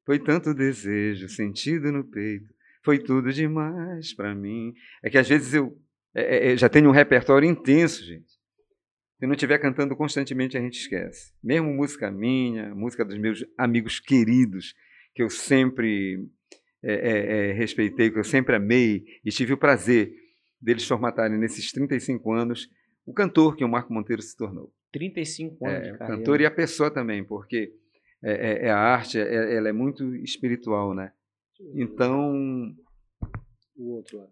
Foi 0.06 0.18
tanto 0.18 0.56
desejo, 0.56 1.30
sentido 1.30 1.92
no 1.92 2.04
peito, 2.04 2.50
foi 2.84 2.98
tudo 2.98 3.32
demais 3.32 4.16
pra 4.16 4.34
mim. 4.34 4.74
É 5.04 5.10
que 5.12 5.20
às 5.20 5.30
vezes 5.30 5.54
eu 5.54 5.78
é, 6.16 6.52
é, 6.54 6.58
já 6.58 6.68
tenho 6.70 6.90
um 6.90 6.94
repertório 6.94 7.48
intenso, 7.50 8.04
gente. 8.06 8.30
Se 9.20 9.26
não 9.28 9.34
estiver 9.34 9.58
cantando 9.60 9.96
constantemente, 9.96 10.58
a 10.58 10.62
gente 10.62 10.80
esquece. 10.80 11.34
Mesmo 11.44 11.74
música 11.74 12.10
minha, 12.10 12.74
música 12.74 13.04
dos 13.04 13.18
meus 13.18 13.44
amigos 13.58 14.00
queridos, 14.00 14.74
que 15.14 15.22
eu 15.22 15.30
sempre 15.30 16.26
é, 16.82 16.94
é, 16.94 17.50
é, 17.50 17.52
respeitei, 17.52 18.10
que 18.10 18.18
eu 18.18 18.24
sempre 18.24 18.56
amei, 18.56 19.04
e 19.26 19.30
tive 19.30 19.52
o 19.54 19.58
prazer 19.58 20.14
deles 20.62 20.88
formatarem 20.88 21.38
nesses 21.38 21.72
35 21.72 22.32
anos 22.32 22.70
o 23.06 23.14
cantor 23.14 23.56
que 23.58 23.64
o 23.64 23.70
Marco 23.70 23.92
Monteiro 23.94 24.22
se 24.22 24.38
tornou. 24.38 24.72
35 24.94 25.68
anos 25.68 25.88
É, 25.88 25.92
de 25.92 25.98
carreira. 25.98 26.18
cantor 26.18 26.42
e 26.42 26.46
a 26.46 26.52
pessoa 26.52 26.90
também, 26.90 27.24
porque 27.24 27.74
é, 28.24 28.32
é- 28.32 28.66
é 28.68 28.70
a 28.72 28.78
arte, 28.78 29.20
é- 29.20 29.56
ela 29.56 29.68
é 29.70 29.74
muito 29.74 30.16
espiritual, 30.18 30.94
né? 30.96 31.12
Então, 31.76 32.74
O 33.76 33.96
outro 33.96 34.18
lá. 34.18 34.28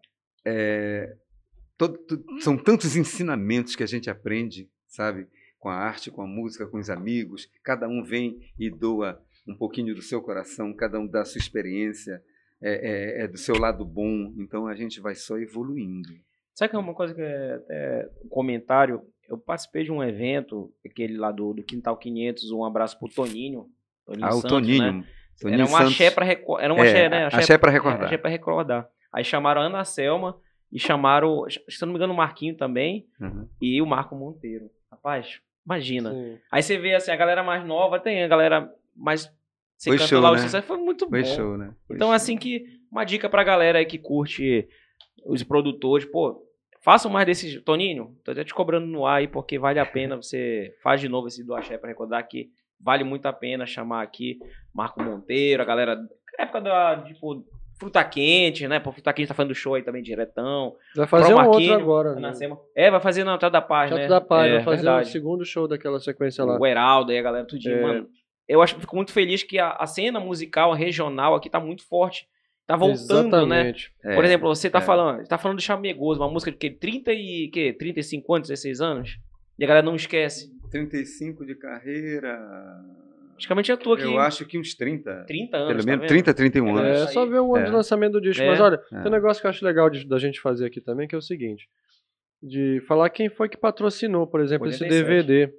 Todo- 1.77 1.99
são 2.39 2.57
tantos 2.57 2.95
ensinamentos 2.95 3.75
que 3.75 3.83
a 3.83 3.87
gente 3.87 4.09
aprende, 4.09 4.69
sabe? 4.87 5.27
Com 5.59 5.69
a 5.69 5.75
arte, 5.75 6.11
com 6.11 6.21
a 6.21 6.27
música, 6.27 6.67
com 6.67 6.77
os 6.77 6.89
amigos. 6.89 7.49
Cada 7.63 7.87
um 7.87 8.03
vem 8.03 8.39
e 8.59 8.69
doa 8.69 9.21
um 9.47 9.55
pouquinho 9.55 9.95
do 9.95 10.01
seu 10.01 10.21
coração, 10.21 10.73
cada 10.73 10.99
um 10.99 11.07
dá 11.07 11.21
a 11.21 11.25
sua 11.25 11.39
experiência, 11.39 12.21
é, 12.61 13.21
é- 13.21 13.23
é 13.23 13.27
do 13.27 13.37
seu 13.37 13.55
lado 13.57 13.85
bom. 13.85 14.33
Então 14.37 14.67
a 14.67 14.75
gente 14.75 14.99
vai 14.99 15.15
só 15.15 15.37
evoluindo. 15.37 16.09
Sabe 16.53 16.71
que 16.71 16.75
é 16.75 16.79
uma 16.79 16.93
coisa 16.93 17.13
que 17.13 17.21
é 17.21 17.53
até 17.55 18.09
um 18.25 18.29
comentário? 18.29 19.01
Eu 19.29 19.37
participei 19.37 19.83
de 19.83 19.91
um 19.91 20.03
evento, 20.03 20.73
aquele 20.85 21.17
lá 21.17 21.31
do, 21.31 21.53
do 21.53 21.63
Quintal 21.63 21.95
500, 21.97 22.49
um 22.51 22.63
abraço 22.65 22.97
pro 22.97 23.09
Toninho. 23.09 23.67
Toninho 24.05 24.25
Ah, 24.25 24.29
o 24.29 24.41
Santos, 24.41 24.49
Toninho. 24.49 24.93
né? 24.93 25.05
Toninho 25.39 25.61
Era 25.61 25.71
um 25.71 25.75
axé 25.75 26.09
pra 26.09 26.25
recordar. 26.25 26.65
Era 26.65 26.73
um 26.73 26.77
É, 26.77 26.81
axé, 26.81 27.09
né? 27.09 27.25
axé 27.27 27.57
pra 27.57 27.71
recordar. 27.71 28.01
É, 28.01 28.05
axé 28.05 28.17
pra 28.17 28.29
recordar. 28.29 28.89
Aí 29.13 29.23
chamaram 29.23 29.61
a 29.61 29.65
Ana 29.65 29.83
Selma 29.85 30.39
e 30.71 30.79
chamaram, 30.79 31.45
se 31.49 31.81
eu 31.81 31.85
não 31.85 31.93
me 31.93 31.97
engano, 31.97 32.13
o 32.13 32.17
Marquinho 32.17 32.55
também 32.55 33.05
Uhum. 33.19 33.47
e 33.61 33.81
o 33.81 33.85
Marco 33.85 34.15
Monteiro. 34.15 34.69
Rapaz, 34.91 35.39
imagina. 35.65 36.11
Sim. 36.11 36.37
Aí 36.51 36.61
você 36.63 36.77
vê 36.77 36.93
assim, 36.95 37.11
a 37.11 37.15
galera 37.15 37.43
mais 37.43 37.65
nova 37.65 37.99
tem 37.99 38.23
a 38.23 38.27
galera 38.27 38.73
mais. 38.95 39.31
Você 39.77 39.91
Foi 39.91 39.97
canta 39.97 40.09
show, 40.09 40.21
lá 40.21 40.31
o 40.31 40.33
né? 40.35 40.39
sucesso, 40.41 40.65
foi 40.67 40.77
muito 40.77 41.07
Foi 41.07 41.21
bom. 41.21 41.27
show, 41.35 41.57
né? 41.57 41.73
Foi 41.87 41.95
Então, 41.95 42.07
show. 42.07 42.15
assim 42.15 42.35
que 42.37 42.65
uma 42.91 43.03
dica 43.03 43.29
pra 43.29 43.43
galera 43.43 43.77
aí 43.79 43.85
que 43.85 43.97
curte 43.99 44.67
os 45.25 45.43
produtores, 45.43 46.05
pô, 46.05 46.43
façam 46.81 47.11
mais 47.11 47.25
desses. 47.27 47.61
Toninho, 47.63 48.17
tô 48.23 48.31
até 48.31 48.43
te 48.43 48.53
cobrando 48.55 48.87
no 48.87 49.05
ar 49.05 49.17
aí, 49.17 49.27
porque 49.27 49.59
vale 49.59 49.79
a 49.79 49.85
pena 49.85 50.15
você. 50.21 50.75
Faz 50.81 50.99
de 50.99 51.07
novo 51.07 51.27
esse 51.27 51.43
do 51.43 51.53
Axé 51.53 51.77
pra 51.77 51.89
recordar 51.89 52.23
que 52.27 52.49
vale 52.79 53.03
muito 53.03 53.25
a 53.27 53.33
pena 53.33 53.65
chamar 53.67 54.01
aqui 54.01 54.39
Marco 54.73 55.01
Monteiro, 55.03 55.61
a 55.61 55.65
galera. 55.65 55.97
Época 56.39 56.61
da, 56.61 57.01
tipo, 57.03 57.43
Fruta 57.79 58.03
Quente, 58.03 58.67
né? 58.67 58.79
Pô, 58.79 58.91
Fruta 58.91 59.13
Quente 59.13 59.27
tá 59.27 59.33
fazendo 59.33 59.53
show 59.53 59.75
aí 59.75 59.83
também 59.83 60.01
diretão. 60.01 60.75
Vai 60.95 61.07
fazer 61.07 61.27
Pro 61.27 61.35
um 61.35 61.37
outro 61.37 61.51
Marquinho, 61.51 61.75
agora. 61.75 62.09
Ana 62.09 62.19
Né? 62.29 62.33
Sema. 62.33 62.59
É, 62.75 62.89
vai 62.89 62.99
fazer 62.99 63.23
na 63.23 63.37
Teatro 63.37 63.51
da 63.51 63.61
Paz, 63.61 63.89
Teatro 63.89 64.03
né? 64.03 64.09
da 64.09 64.21
Paz, 64.21 64.49
é, 64.49 64.55
vai 64.55 64.63
fazer 64.63 64.83
verdade. 64.83 65.09
o 65.09 65.11
segundo 65.11 65.45
show 65.45 65.67
daquela 65.67 65.99
sequência 65.99 66.43
lá. 66.43 66.59
O 66.59 66.65
Heraldo 66.65 67.11
aí, 67.11 67.19
a 67.19 67.21
galera, 67.21 67.45
tudinho. 67.45 67.77
É. 67.77 67.81
Mano, 67.81 68.07
eu 68.47 68.61
acho, 68.61 68.79
fico 68.79 68.95
muito 68.95 69.11
feliz 69.11 69.43
que 69.43 69.59
a, 69.59 69.71
a 69.71 69.85
cena 69.85 70.19
musical, 70.19 70.71
a 70.71 70.75
regional 70.75 71.35
aqui 71.35 71.49
tá 71.49 71.59
muito 71.59 71.87
forte. 71.87 72.27
Tá 72.65 72.75
voltando, 72.75 73.45
né? 73.47 73.61
Exatamente. 73.61 73.93
É, 74.03 74.15
Por 74.15 74.25
exemplo, 74.25 74.53
você 74.53 74.69
tá 74.69 74.79
é. 74.79 74.81
falando, 74.81 75.25
tá 75.25 75.37
falando 75.37 75.57
do 75.57 75.63
Chamegoso, 75.63 76.19
uma 76.19 76.29
música 76.29 76.51
de 76.51 76.57
que 76.57 76.69
30 76.69 77.13
e 77.13 77.49
que 77.49 77.71
35 77.73 78.35
anos, 78.35 78.49
16 78.49 78.81
anos, 78.81 79.17
e 79.57 79.63
a 79.63 79.67
galera 79.67 79.85
não 79.85 79.95
esquece. 79.95 80.51
35 80.69 81.45
de 81.45 81.55
carreira. 81.55 82.37
Praticamente 83.37 83.71
é 83.71 83.77
tua 83.77 83.95
aqui. 83.95 84.03
Eu 84.03 84.17
acho 84.19 84.45
que 84.45 84.57
uns 84.59 84.73
30. 84.75 85.23
30 85.27 85.57
anos, 85.57 85.67
Pelo 85.69 85.79
tá 85.79 85.85
menos 85.85 86.01
vendo? 86.01 86.07
30, 86.07 86.33
31 86.33 86.67
É, 86.67 86.81
anos. 86.81 87.01
É 87.01 87.07
só 87.07 87.25
ver 87.25 87.39
o 87.39 87.55
ano 87.55 87.65
É. 87.65 87.69
de 87.69 87.75
lançamento 87.75 88.13
do 88.13 88.21
disco. 88.21 88.43
É. 88.43 88.47
Mas 88.49 88.59
olha, 88.59 88.81
É. 88.91 88.99
tem 89.01 89.07
um 89.07 89.13
negócio 89.15 89.39
que 89.41 89.47
eu 89.47 89.49
acho 89.51 89.63
legal 89.65 89.89
de- 89.89 90.07
da 90.07 90.17
gente 90.17 90.41
fazer 90.41 90.65
aqui 90.65 90.81
também, 90.81 91.07
que 91.07 91.13
é 91.15 91.17
o 91.17 91.21
seguinte. 91.21 91.67
De 92.41 92.81
falar 92.87 93.09
quem 93.09 93.29
foi 93.29 93.47
que 93.47 93.57
patrocinou, 93.57 94.27
por 94.27 94.41
exemplo, 94.41 94.67
esse 94.67 94.83
87. 94.83 95.05
DVD. 95.25 95.53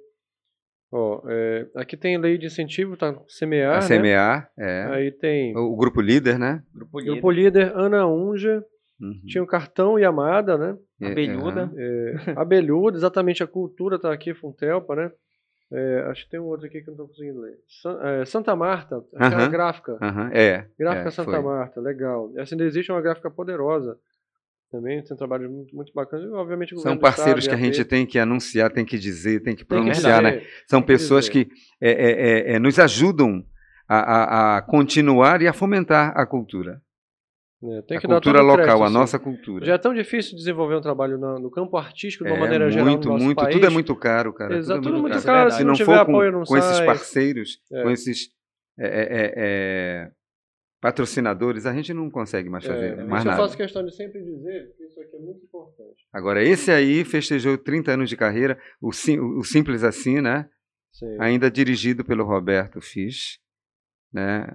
Ó, 0.91 1.21
é, 1.29 1.67
aqui 1.75 1.95
tem 1.95 2.17
lei 2.17 2.37
de 2.37 2.47
incentivo, 2.47 2.97
tá? 2.97 3.15
Semear, 3.27 3.77
A 3.77 3.79
né? 3.81 3.87
CMA, 3.87 4.47
é. 4.57 4.83
Aí 4.91 5.11
tem 5.11 5.55
O 5.55 5.75
grupo 5.75 6.01
líder, 6.01 6.39
né? 6.39 6.63
Grupo 6.73 6.99
Líder, 6.99 7.11
Grupo 7.11 7.31
Líder, 7.31 7.71
Ana 7.75 8.07
Unja, 8.07 8.63
Uhum. 8.99 9.21
tinha 9.27 9.43
o 9.43 9.47
Cartão 9.47 9.99
e 9.99 10.03
Amada, 10.03 10.57
né? 10.57 10.75
É, 11.01 11.11
Abelhuda. 11.11 11.71
é, 11.77 12.13
Abelhuda, 12.35 12.97
exatamente 12.97 13.43
a 13.43 13.47
cultura 13.47 13.99
tá 13.99 14.11
aqui, 14.11 14.33
Funtelpa, 14.33 14.95
né? 14.95 15.11
É, 15.71 16.01
acho 16.09 16.25
que 16.25 16.31
tem 16.31 16.39
um 16.39 16.45
outro 16.45 16.65
aqui 16.65 16.81
que 16.81 16.89
eu 16.89 16.95
não 16.95 17.05
estou 17.05 17.07
conseguindo 17.09 17.41
ler. 17.41 17.57
San, 17.67 17.99
é, 18.01 18.25
Santa 18.25 18.55
Marta, 18.55 19.03
aquela 19.15 19.43
Aham. 19.43 19.51
gráfica. 19.51 19.97
Aham, 20.01 20.29
É. 20.33 20.65
Gráfica 20.79 21.09
é, 21.09 21.11
Santa 21.11 21.31
foi. 21.31 21.41
Marta, 21.41 21.79
legal. 21.79 22.31
Essa 22.37 22.55
ainda 22.55 22.63
existe 22.65 22.91
uma 22.91 23.01
gráfica 23.01 23.29
poderosa. 23.29 23.97
Também 24.71 25.03
tem 25.03 25.17
trabalhos 25.17 25.49
muito, 25.51 25.75
muito 25.75 25.91
bacanas. 25.93 26.25
E, 26.25 26.33
obviamente, 26.33 26.79
São 26.79 26.97
parceiros 26.97 27.45
que 27.47 27.53
Estado, 27.53 27.59
a 27.59 27.65
gente 27.73 27.85
tem 27.85 28.05
que 28.05 28.17
anunciar, 28.19 28.71
tem 28.71 28.85
que 28.85 28.97
dizer, 28.99 29.41
tem 29.41 29.55
que 29.55 29.63
tem 29.63 29.65
que 29.65 29.65
pronunciar, 29.65 30.21
né? 30.21 30.43
São 30.67 30.81
que 30.81 30.87
pessoas 30.87 31.25
dizer. 31.29 31.45
que 31.45 31.51
é, 31.81 31.91
é, 31.91 32.53
é, 32.53 32.59
nos 32.59 32.77
ajudam 32.79 33.43
a, 33.87 33.97
a- 33.97 34.57
a 34.57 34.61
continuar 34.61 35.41
e 35.41 35.47
a 35.47 35.53
fomentar 35.53 36.13
a 36.15 36.25
cultura. 36.25 36.81
É, 37.61 37.81
tem 37.81 37.97
a 37.97 38.01
que 38.01 38.07
dar 38.07 38.15
cultura 38.15 38.39
o 38.39 38.43
local, 38.45 38.55
crédito, 38.63 38.81
a 38.81 38.85
assim. 38.85 38.93
nossa 38.93 39.19
cultura. 39.19 39.65
Já 39.65 39.73
é 39.73 39.77
tão 39.77 39.93
difícil 39.93 40.35
desenvolver 40.37 40.75
um 40.75 40.81
trabalho 40.81 41.17
na- 41.17 41.37
no 41.39 41.51
campo 41.51 41.75
artístico 41.75 42.23
de 42.23 42.29
uma 42.31 42.37
É 42.37 42.39
maneira 42.39 42.69
geral 42.71 42.87
muito, 42.87 43.05
no 43.07 43.13
nosso 43.15 43.25
muito, 43.25 43.37
país. 43.37 43.53
tudo 43.55 43.65
é 43.65 43.69
muito 43.69 43.95
caro, 43.97 44.33
cara. 44.33 44.55
Exato, 44.57 44.81
tudo 44.81 44.89
é 44.95 44.99
muito, 45.01 45.11
muito 45.13 45.25
caro. 45.25 45.39
caro, 45.39 45.51
Se 45.51 45.57
se 45.57 45.63
não 45.63 45.69
não 45.73 45.77
for 45.77 45.85
com, 45.85 46.11
apoio, 46.11 46.31
não 46.31 46.43
com 46.43 46.57
esses 46.57 46.79
parceiros, 46.79 47.61
É. 47.71 47.83
com 47.83 47.89
esses 47.91 48.29
é, 48.79 48.87
é, 48.87 49.01
é, 49.01 49.33
é, 49.35 50.11
patrocinadores, 50.81 51.65
a 51.65 51.73
gente 51.73 51.93
não 51.93 52.09
consegue 52.09 52.49
mais 52.49 52.65
fazer 52.65 52.93
É, 52.99 53.03
mais 53.03 53.25
eu 53.25 53.31
nada. 53.31 53.41
faço 53.43 53.57
questão 53.57 53.85
de 53.85 53.93
sempre 53.93 54.23
dizer 54.23 54.73
que 54.77 54.85
isso 54.85 55.01
aqui 55.01 55.17
é 55.17 55.19
muito 55.19 55.43
importante. 55.43 56.05
Agora, 56.13 56.41
esse 56.41 56.71
aí 56.71 57.03
festejou 57.03 57.57
30 57.57 57.91
anos 57.91 58.09
de 58.09 58.15
carreira, 58.15 58.57
o, 58.81 58.93
sim- 58.93 59.19
o 59.19 59.43
Simples 59.43 59.83
Assim, 59.83 60.21
né? 60.21 60.49
Sim. 60.93 61.17
Ainda 61.19 61.51
dirigido 61.51 62.05
pelo 62.05 62.23
Roberto 62.23 62.79
Fisch, 62.79 63.37
né? 64.13 64.47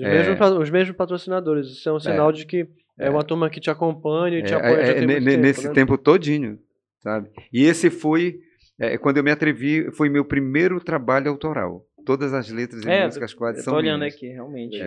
Os, 0.00 0.06
É. 0.06 0.10
mesmos, 0.10 0.50
os 0.58 0.70
mesmos 0.70 0.96
patrocinadores. 0.96 1.66
Isso 1.68 1.88
é 1.88 1.92
um 1.92 2.00
sinal 2.00 2.32
de 2.32 2.46
que 2.46 2.66
é, 2.98 3.06
É. 3.06 3.10
uma 3.10 3.22
turma 3.24 3.50
que 3.50 3.60
te 3.60 3.70
acompanha 3.70 4.38
e 4.38 4.42
te 4.42 4.52
É, 4.54 4.56
apoia 4.56 4.80
é, 4.80 4.94
tem 4.94 5.06
ne- 5.06 5.14
muito 5.14 5.24
ne- 5.24 5.30
tempo, 5.32 5.42
nesse 5.42 5.68
né? 5.68 5.74
tempo 5.74 5.98
todinho, 5.98 6.58
sabe? 7.00 7.30
E 7.52 7.64
esse 7.64 7.90
foi, 7.90 8.40
é, 8.78 8.96
quando 8.98 9.18
eu 9.18 9.24
me 9.24 9.30
atrevi, 9.30 9.90
foi 9.92 10.08
meu 10.08 10.24
primeiro 10.24 10.80
trabalho 10.80 11.30
autoral. 11.30 11.84
Todas 12.06 12.32
as 12.32 12.48
letras 12.50 12.82
e 12.84 12.88
É, 12.90 13.04
músicas 13.04 13.34
quase 13.34 13.58
Eu 13.58 13.64
são 13.64 13.74
tô 13.74 13.78
olhando 13.78 14.00
minhas. 14.00 14.14
aqui, 14.14 14.28
realmente. 14.28 14.78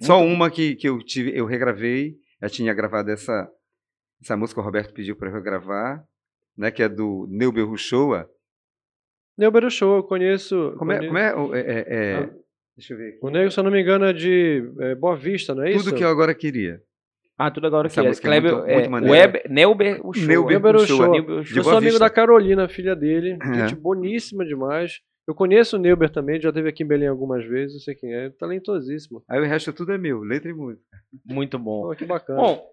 Só 0.00 0.20
uma 0.24 0.50
que, 0.50 0.74
que 0.76 0.88
eu 0.88 0.98
tive, 0.98 1.36
eu 1.36 1.46
regravei, 1.46 2.16
eu 2.40 2.50
tinha 2.50 2.72
gravado 2.74 3.10
essa, 3.10 3.48
essa 4.22 4.36
música, 4.36 4.60
o 4.60 4.64
Roberto 4.64 4.92
pediu 4.92 5.14
para 5.16 5.28
eu 5.28 5.34
regravar, 5.34 6.04
né, 6.56 6.70
que 6.70 6.82
é 6.82 6.88
do 6.88 7.26
Neuber 7.30 7.64
Ruchoa. 7.66 8.28
Neuber 9.38 9.68
Show, 9.70 9.96
eu 9.96 10.02
conheço. 10.02 10.74
Como 10.78 10.92
é, 10.92 11.06
como 11.06 11.18
é, 11.18 11.60
é, 11.60 11.60
é- 11.60 12.12
é-. 12.22 12.30
Deixa 12.76 12.94
eu 12.94 12.98
ver 12.98 13.08
aqui. 13.10 13.18
O 13.22 13.30
Nego, 13.30 13.50
se 13.50 13.58
eu 13.58 13.64
não 13.64 13.70
me 13.70 13.80
engano, 13.80 14.04
é 14.04 14.12
de 14.12 14.70
é, 14.80 14.94
Boa 14.94 15.16
Vista, 15.16 15.54
não 15.54 15.64
é 15.64 15.70
isso? 15.70 15.84
Tudo 15.84 15.96
que 15.96 16.04
eu 16.04 16.08
agora 16.08 16.34
queria. 16.34 16.80
Ah, 17.38 17.50
tudo 17.50 17.66
agora 17.66 17.86
Essa 17.86 18.00
aqui. 18.00 18.08
É 18.08 18.12
é 18.12 18.14
Kleber, 18.14 18.52
muito- 18.54 18.66
é, 18.70 18.88
muito. 18.88 19.08
Web, 19.10 19.42
Neuber, 19.50 20.00
o 20.06 20.12
show. 20.14 20.26
Neuber 20.26 20.50
Neuber 20.52 20.76
Uchoa. 20.76 21.16
Eu 21.54 21.64
sou 21.64 21.76
amigo 21.76 21.98
da 21.98 22.08
Carolina, 22.08 22.66
filha 22.68 22.96
dele. 22.96 23.36
É. 23.42 23.68
Gente 23.68 23.74
boníssima 23.74 24.44
demais. 24.44 25.00
Eu 25.28 25.34
conheço 25.34 25.76
o 25.76 25.78
Neuber 25.78 26.08
também, 26.08 26.40
já 26.40 26.50
esteve 26.50 26.68
aqui 26.68 26.84
em 26.84 26.86
Belém 26.86 27.08
algumas 27.08 27.44
vezes, 27.44 27.74
eu 27.74 27.80
sei 27.80 27.94
quem 27.96 28.14
é. 28.14 28.30
Talentosíssimo. 28.30 29.22
Aí 29.28 29.40
o 29.40 29.44
resto 29.44 29.72
tudo 29.72 29.92
é 29.92 29.98
meu, 29.98 30.20
letra 30.20 30.48
e 30.48 30.54
música. 30.54 30.84
Muito 31.24 31.58
bom. 31.58 31.82
Pô, 31.82 31.96
que 31.96 32.04
bacana. 32.04 32.40
Bom, 32.40 32.64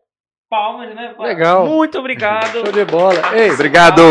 palmas, 0.50 0.96
né? 0.96 1.16
pai? 1.18 1.30
Legal. 1.30 1.68
Muito 1.68 1.98
obrigado. 1.98 2.60
Show 2.64 2.72
de 2.72 2.86
bola. 2.86 3.16
Ei, 3.36 3.50
Obrigado! 3.50 4.02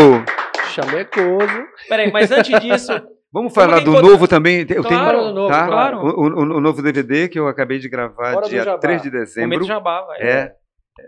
chamecoso. 0.73 1.67
Peraí, 1.87 2.11
mas 2.11 2.31
antes 2.31 2.59
disso, 2.59 2.91
Vamos 3.33 3.53
falar 3.53 3.79
que 3.79 3.85
do 3.85 3.91
encontrar- 3.93 4.09
novo 4.11 4.27
também. 4.27 4.59
Eu 4.69 4.83
Claro, 4.83 5.19
tenho, 5.19 5.33
novo, 5.33 5.49
tá? 5.49 5.65
claro. 5.67 5.97
O, 5.99 6.21
o- 6.27 6.57
o 6.57 6.61
novo 6.61 6.81
DVD 6.83 7.27
que 7.27 7.39
eu 7.39 7.47
acabei 7.47 7.79
de 7.79 7.89
gravar 7.89 8.35
Hora 8.35 8.41
do 8.45 8.49
dia 8.49 8.63
Jabá. 8.63 8.77
3 8.77 9.01
de 9.01 9.09
momento 9.09 9.25
dezembro. 9.25 9.63
jabá, 9.63 10.01
vai. 10.03 10.21
É, 10.21 10.55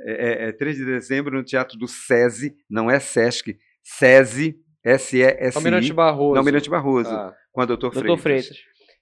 é, 0.07 0.47
é 0.47 0.51
3 0.51 0.75
de 0.77 0.85
dezembro 0.85 1.35
no 1.37 1.43
Teatro 1.43 1.77
do 1.77 1.87
SESI, 1.87 2.55
não 2.67 2.89
é 2.89 2.99
SESC, 2.99 3.55
SESI, 3.83 4.55
S-E-S-I, 4.83 5.57
Almirante 5.57 5.93
Barroso. 5.93 6.37
Almirante 6.39 6.69
Barroso, 6.69 7.09
Ah, 7.11 7.33
com 7.51 7.61
a 7.61 7.65
Doutor 7.65 7.91
Doutor 7.91 8.17
Freitas. 8.17 8.47
Freitas. 8.47 8.57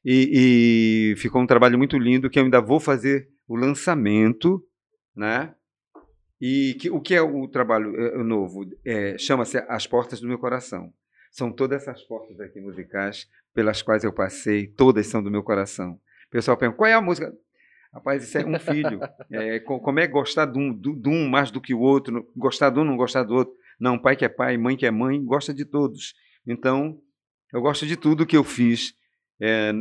E, 0.06 1.12
e 1.14 1.16
ficou 1.16 1.42
um 1.42 1.48
trabalho 1.48 1.78
muito 1.78 1.98
lindo 1.98 2.30
que 2.30 2.38
eu 2.38 2.44
ainda 2.44 2.60
vou 2.62 2.80
fazer 2.80 3.28
o 3.48 3.56
lançamento, 3.56 4.62
né? 5.16 5.54
E 6.42 6.76
que, 6.80 6.90
o 6.90 7.00
que 7.00 7.16
é 7.16 7.22
o 7.22 7.48
trabalho 7.48 7.96
eh, 7.96 8.18
novo? 8.22 8.66
É, 8.86 9.18
Chama-se 9.18 9.58
As 9.70 9.88
Portas 9.88 10.20
do 10.20 10.28
Meu 10.28 10.38
Coração. 10.38 10.92
São 11.34 11.52
todas 11.52 11.82
essas 11.82 12.04
portas 12.04 12.40
aqui 12.40 12.62
musicais 12.62 13.28
pelas 13.56 13.82
quais 13.82 14.04
eu 14.04 14.14
passei, 14.14 14.68
todas 14.68 15.08
são 15.08 15.22
do 15.22 15.32
meu 15.32 15.42
coração. 15.44 16.00
O 16.28 16.30
pessoal 16.30 16.56
pergunta, 16.56 16.78
qual 16.78 16.90
é 16.90 16.94
a 16.94 17.02
música? 17.02 17.34
Rapaz, 17.92 18.24
isso 18.24 18.38
é 18.38 18.46
um 18.46 18.60
filho. 18.60 19.00
É, 19.32 19.60
co- 19.60 19.80
como 19.80 20.00
é 20.00 20.08
gostar 20.08 20.46
de 20.46 20.60
um, 20.60 20.72
de 20.74 21.10
um 21.10 21.28
mais 21.28 21.50
do 21.52 21.60
que 21.60 21.74
o 21.74 21.80
outro? 21.80 22.28
Gostar 22.38 22.70
de 22.70 22.80
um, 22.80 22.84
não 22.84 22.96
gostar 22.96 23.24
do 23.24 23.34
outro? 23.34 23.54
Não, 23.80 23.98
pai 23.98 24.16
que 24.16 24.24
é 24.26 24.30
pai, 24.30 24.58
mãe 24.58 24.78
que 24.78 24.86
é 24.86 24.92
mãe, 24.92 25.24
gosta 25.24 25.52
de 25.54 25.66
todos. 25.66 26.14
Então, 26.46 27.00
eu 27.52 27.62
gosto 27.62 27.86
de 27.88 27.98
tudo 27.98 28.26
que 28.28 28.38
eu 28.38 28.44
fiz. 28.44 28.94
É, 29.40 29.72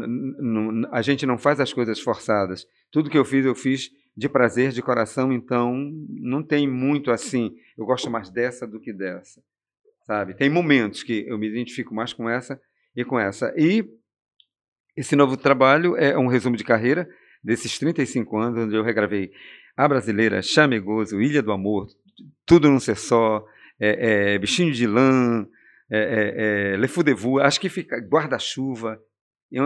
a 0.90 1.02
gente 1.02 1.26
não 1.26 1.36
faz 1.38 1.60
as 1.60 1.72
coisas 1.72 2.00
forçadas. 2.00 2.66
Tudo 2.90 3.10
que 3.10 3.18
eu 3.18 3.24
fiz, 3.24 3.44
eu 3.44 3.54
fiz 3.54 3.90
de 4.16 4.28
prazer, 4.28 4.72
de 4.72 4.82
coração. 4.82 5.32
Então, 5.32 5.74
não 6.08 6.42
tem 6.42 6.66
muito 6.68 7.10
assim. 7.10 7.54
Eu 7.76 7.84
gosto 7.86 8.10
mais 8.10 8.30
dessa 8.30 8.66
do 8.66 8.80
que 8.80 8.92
dessa, 8.92 9.42
sabe? 10.06 10.34
Tem 10.34 10.50
momentos 10.50 11.02
que 11.02 11.26
eu 11.26 11.38
me 11.38 11.48
identifico 11.48 11.94
mais 11.94 12.12
com 12.12 12.28
essa 12.28 12.60
e 12.96 13.04
com 13.04 13.18
essa. 13.18 13.52
E 13.56 13.84
esse 14.96 15.16
novo 15.16 15.36
trabalho 15.36 15.96
é 15.96 16.16
um 16.18 16.26
resumo 16.26 16.56
de 16.56 16.64
carreira 16.64 17.08
desses 17.42 17.78
35 17.78 18.36
anos, 18.38 18.58
onde 18.58 18.76
eu 18.76 18.82
regravei 18.82 19.30
A 19.76 19.88
Brasileira, 19.88 20.42
Chamegoso, 20.42 21.20
Ilha 21.20 21.42
do 21.42 21.52
Amor, 21.52 21.86
Tudo 22.46 22.70
Num 22.70 22.78
Ser 22.78 22.96
Só, 22.96 23.44
é, 23.80 24.34
é, 24.34 24.38
Bichinho 24.38 24.72
de 24.72 24.86
Lã, 24.86 25.46
é, 25.90 25.98
é, 25.98 26.72
é, 26.74 26.76
Le 26.76 26.88
Fou 26.88 27.02
de 27.02 27.14
Vous, 27.14 27.40
acho 27.42 27.60
que 27.60 27.68
fica 27.68 27.98
Guarda-Chuva, 27.98 29.00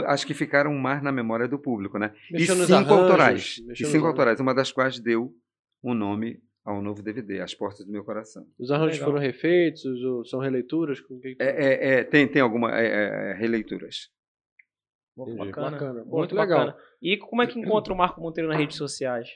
acho 0.07 0.27
que 0.27 0.35
ficaram 0.35 0.73
mais 0.75 1.03
na 1.03 1.13
memória 1.13 1.47
do 1.47 1.59
público, 1.59 1.99
né? 1.99 2.13
mexeu 2.31 2.57
e 2.57 2.67
cinco 2.67 2.75
arranjos, 2.75 2.91
autorais, 2.91 3.63
e 3.79 3.85
cinco 3.85 4.07
autorais, 4.07 4.41
uma 4.41 4.55
das 4.55 4.73
quais 4.73 4.99
deu 4.99 5.33
o 5.83 5.95
nome 5.95 6.41
ao 6.67 6.83
novo 6.83 7.03
DVD, 7.03 7.41
As 7.41 7.55
Portas 7.55 7.87
do 7.87 7.93
Meu 7.93 8.05
Coração. 8.05 8.45
Os 8.59 8.71
arranjos 8.71 8.95
Legal. 8.99 9.09
foram 9.11 9.21
refeitos, 9.23 9.85
ou 10.03 10.25
são 10.25 10.41
releituras? 10.41 11.01
Com 11.01 11.19
que... 11.21 11.37
É, 11.39 11.45
é, 11.47 11.95
é, 12.01 12.05
tem 12.05 12.27
tem 12.27 12.43
algumas 12.43 12.73
releituras. 13.39 14.11
Pô, 15.15 15.23
Entendi. 15.31 15.47
Bacana. 15.47 15.71
Bacana. 15.71 16.05
Pô, 16.05 16.19
Muito 16.19 16.35
legal. 16.35 16.67
bacana. 16.67 16.79
E 17.01 17.17
como 17.17 17.41
é 17.43 17.47
que 17.47 17.59
encontra 17.59 17.93
o 17.93 17.97
Marco 17.97 18.21
Monteiro 18.21 18.49
nas 18.51 18.59
redes 18.59 18.77
sociais? 18.77 19.29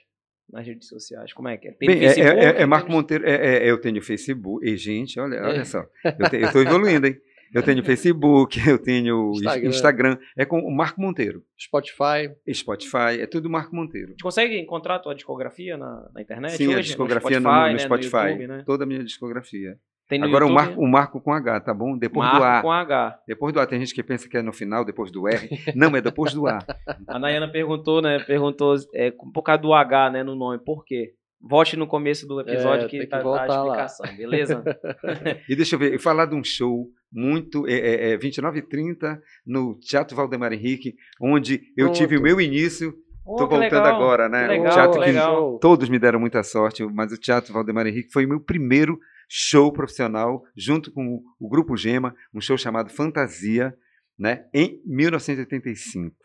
Nas 0.53 0.67
redes 0.67 0.89
sociais, 0.89 1.33
como 1.33 1.47
é 1.49 1.57
que 1.57 1.69
é? 1.69 1.73
Tem 1.73 1.89
Bem, 1.89 1.99
é, 2.05 2.09
Facebook, 2.13 2.41
é- 2.41 2.63
é 2.63 2.67
Marco 2.67 2.91
Monteiro, 2.91 3.25
é, 3.25 3.59
é- 3.65 3.71
eu 3.71 3.81
tenho 3.81 4.03
Facebook, 4.03 4.67
e 4.69 4.77
gente, 4.77 5.19
olha, 5.21 5.41
olha 5.43 5.61
É. 5.61 5.65
só, 5.65 5.79
eu 6.05 6.47
estou 6.47 6.61
evoluindo, 6.61 7.07
hein? 7.07 7.15
Eu 7.53 7.63
tenho 7.63 7.85
Facebook, 7.85 8.59
eu 8.69 8.79
tenho 8.79 9.33
Instagram. 9.33 9.69
Instagram. 9.69 10.19
é 10.37 10.45
com 10.45 10.61
o 10.61 10.71
Marco 10.71 11.01
Monteiro, 11.01 11.43
Spotify. 11.59 12.31
Spotify, 12.53 13.21
é 13.21 13.27
tudo 13.27 13.51
Marco 13.51 13.75
Monteiro. 13.75 14.09
A 14.09 14.11
gente 14.11 14.23
consegue 14.23 14.59
encontrar 14.59 14.97
a 14.97 14.99
tua 14.99 15.15
discografia 15.15 15.77
na, 15.77 16.09
na 16.15 16.23
internet? 16.23 16.57
Sim, 16.57 16.69
hoje? 16.69 16.79
a 16.79 16.83
discografia 16.83 17.41
no 17.41 17.49
no, 17.49 17.51
Spotify, 17.51 17.69
no 17.69 17.73
né? 17.73 17.79
Spotify, 17.79 18.17
YouTube, 18.29 18.47
né? 18.47 18.63
toda 18.65 18.85
a 18.85 18.87
minha 18.87 19.03
discografia. 19.03 19.77
Tem 20.11 20.19
no 20.19 20.27
Agora 20.27 20.45
o 20.45 20.53
Marco, 20.53 20.81
o 20.81 20.89
Marco 20.89 21.21
com 21.21 21.33
H, 21.33 21.61
tá 21.61 21.73
bom? 21.73 21.97
Depois 21.97 22.27
Marco 22.27 22.41
do 22.41 22.45
A. 22.45 22.63
com 22.63 22.73
H. 22.73 23.21
Depois 23.29 23.55
do 23.55 23.61
A, 23.61 23.67
tem 23.67 23.79
gente 23.79 23.95
que 23.95 24.03
pensa 24.03 24.29
que 24.29 24.37
é 24.37 24.43
no 24.43 24.53
final, 24.53 24.85
depois 24.85 25.13
do 25.13 25.29
R. 25.29 25.49
Não, 25.77 25.95
é 25.97 26.01
depois 26.01 26.35
do 26.35 26.49
A. 26.49 26.59
A 27.07 27.17
Nayana 27.17 27.47
perguntou, 27.47 28.03
né? 28.03 28.19
Perguntou 28.19 28.75
é, 28.93 29.13
por 29.33 29.43
causa 29.43 29.63
do 29.63 29.73
H, 29.73 30.11
né, 30.11 30.25
no 30.25 30.35
nome. 30.35 30.59
Por 30.59 30.85
quê? 30.85 31.15
Volte 31.43 31.77
no 31.77 31.87
começo 31.87 32.27
do 32.27 32.41
episódio 32.41 32.85
É, 32.85 32.89
que 32.89 32.99
tem 32.99 33.01
que 33.01 33.07
tá, 33.07 33.17
tá 33.17 33.21
a 33.21 33.25
voltar 33.25 33.63
lá. 33.63 33.85
explicação, 33.85 34.17
beleza? 34.17 34.63
E 35.49 35.57
deixa 35.57 35.75
eu 35.75 35.79
ver, 35.79 35.95
eu 35.95 35.99
falar 35.99 36.27
de 36.27 36.35
um 36.35 36.45
show 36.45 36.87
muito. 37.11 37.67
É, 37.67 37.73
é, 37.73 38.11
é 38.13 38.17
29 38.19 38.59
e 38.59 38.63
30 38.63 39.21
no 39.47 39.79
Teatro 39.81 40.15
Valdemar 40.17 40.53
Henrique, 40.53 40.95
onde 41.21 41.63
eu 41.77 41.87
Pronto. 41.87 41.97
tive 41.99 42.19
o 42.19 42.23
meu 42.23 42.41
início. 42.41 42.95
Estou 43.21 43.49
que 43.49 43.55
voltando 43.55 43.85
legal, 43.85 43.95
agora, 43.95 44.29
né? 44.29 44.49
que 44.49 44.55
o 44.55 44.63
legal, 44.63 44.73
teatro 44.73 45.01
que 45.01 45.07
legal. 45.07 45.59
todos 45.61 45.89
me 45.89 45.99
deram 45.99 46.19
muita 46.19 46.43
sorte, 46.43 46.85
mas 46.85 47.13
o 47.13 47.19
Teatro 47.19 47.53
Valdemar 47.53 47.87
Henrique 47.87 48.11
foi 48.13 48.25
o 48.27 48.29
meu 48.29 48.41
primeiro 48.41 48.99
show 49.29 49.73
profissional, 49.73 50.43
junto 50.57 50.91
com 50.93 51.23
o 51.39 51.49
Grupo 51.49 51.77
Gema, 51.77 52.15
um 52.35 52.41
show 52.41 52.59
chamado 52.59 52.91
Fantasia, 52.91 53.73
né? 54.19 54.47
em 54.53 54.81
1985. 54.85 56.17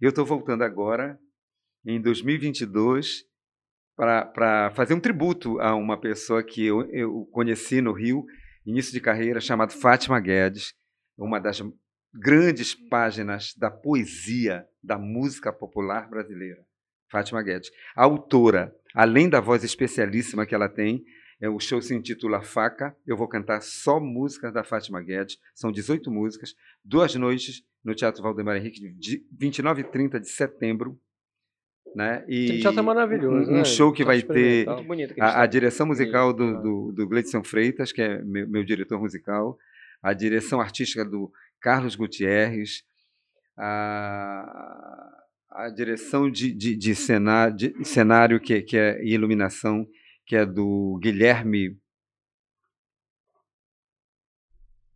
Eu 0.00 0.08
estou 0.08 0.24
voltando 0.26 0.62
agora, 0.62 1.18
em 1.86 2.00
2022, 2.00 3.24
para 3.98 4.70
fazer 4.76 4.94
um 4.94 5.00
tributo 5.00 5.60
a 5.60 5.74
uma 5.74 6.00
pessoa 6.00 6.40
que 6.40 6.64
eu, 6.64 6.88
eu 6.92 7.26
conheci 7.32 7.80
no 7.80 7.92
Rio, 7.92 8.24
início 8.64 8.92
de 8.92 9.00
carreira, 9.00 9.40
chamada 9.40 9.72
Fátima 9.72 10.20
Guedes, 10.20 10.72
uma 11.16 11.40
das 11.40 11.60
grandes 12.14 12.76
páginas 12.76 13.54
da 13.56 13.72
poesia 13.72 14.64
da 14.80 14.96
música 14.96 15.52
popular 15.52 16.08
brasileira. 16.08 16.64
Fátima 17.10 17.42
Guedes. 17.42 17.70
A 17.96 18.04
autora, 18.04 18.72
além 18.94 19.28
da 19.28 19.40
voz 19.40 19.64
especialíssima 19.64 20.46
que 20.46 20.54
ela 20.54 20.68
tem, 20.68 21.02
é, 21.40 21.48
o 21.48 21.58
show 21.58 21.82
se 21.82 21.94
intitula 21.94 22.42
Faca. 22.42 22.96
Eu 23.04 23.16
vou 23.16 23.26
cantar 23.26 23.60
só 23.62 23.98
músicas 23.98 24.52
da 24.52 24.62
Fátima 24.62 25.02
Guedes. 25.02 25.38
São 25.54 25.72
18 25.72 26.08
músicas, 26.08 26.54
duas 26.84 27.14
noites 27.16 27.64
no 27.82 27.94
Teatro 27.94 28.22
Valdemar 28.22 28.56
Henrique, 28.56 28.92
de 28.92 29.26
29 29.36 29.80
e 29.80 29.84
30 29.84 30.20
de 30.20 30.28
setembro. 30.28 31.00
Né? 31.94 32.24
E 32.28 32.60
teatro 32.60 32.78
é 32.78 32.82
maravilhoso, 32.82 33.50
um, 33.50 33.54
né? 33.54 33.64
show 33.64 33.92
que 33.92 34.04
vai 34.04 34.22
Teatro 34.22 34.34
ter 34.34 34.66
a, 35.20 35.42
a 35.42 35.46
direção 35.46 35.86
musical 35.86 36.32
do, 36.32 36.44
Ah. 36.44 36.60
do, 36.60 36.92
do 36.92 37.08
Gleidson 37.08 37.42
Freitas, 37.42 37.92
que 37.92 38.02
é 38.02 38.22
meu, 38.22 38.48
meu 38.48 38.64
diretor 38.64 39.00
musical, 39.00 39.58
a 40.02 40.12
direção 40.12 40.60
artística 40.60 41.04
do 41.04 41.32
Carlos 41.60 41.96
Gutierrez, 41.96 42.84
a, 43.56 45.24
a 45.50 45.68
direção 45.70 46.30
de, 46.30 46.52
de, 46.52 46.76
de, 46.76 46.94
cenário, 46.94 47.56
de 47.56 47.84
cenário 47.84 48.40
que, 48.40 48.62
que 48.62 48.76
é 48.76 49.04
iluminação, 49.04 49.86
que 50.24 50.36
é 50.36 50.46
do 50.46 50.98
Guilherme. 51.02 51.76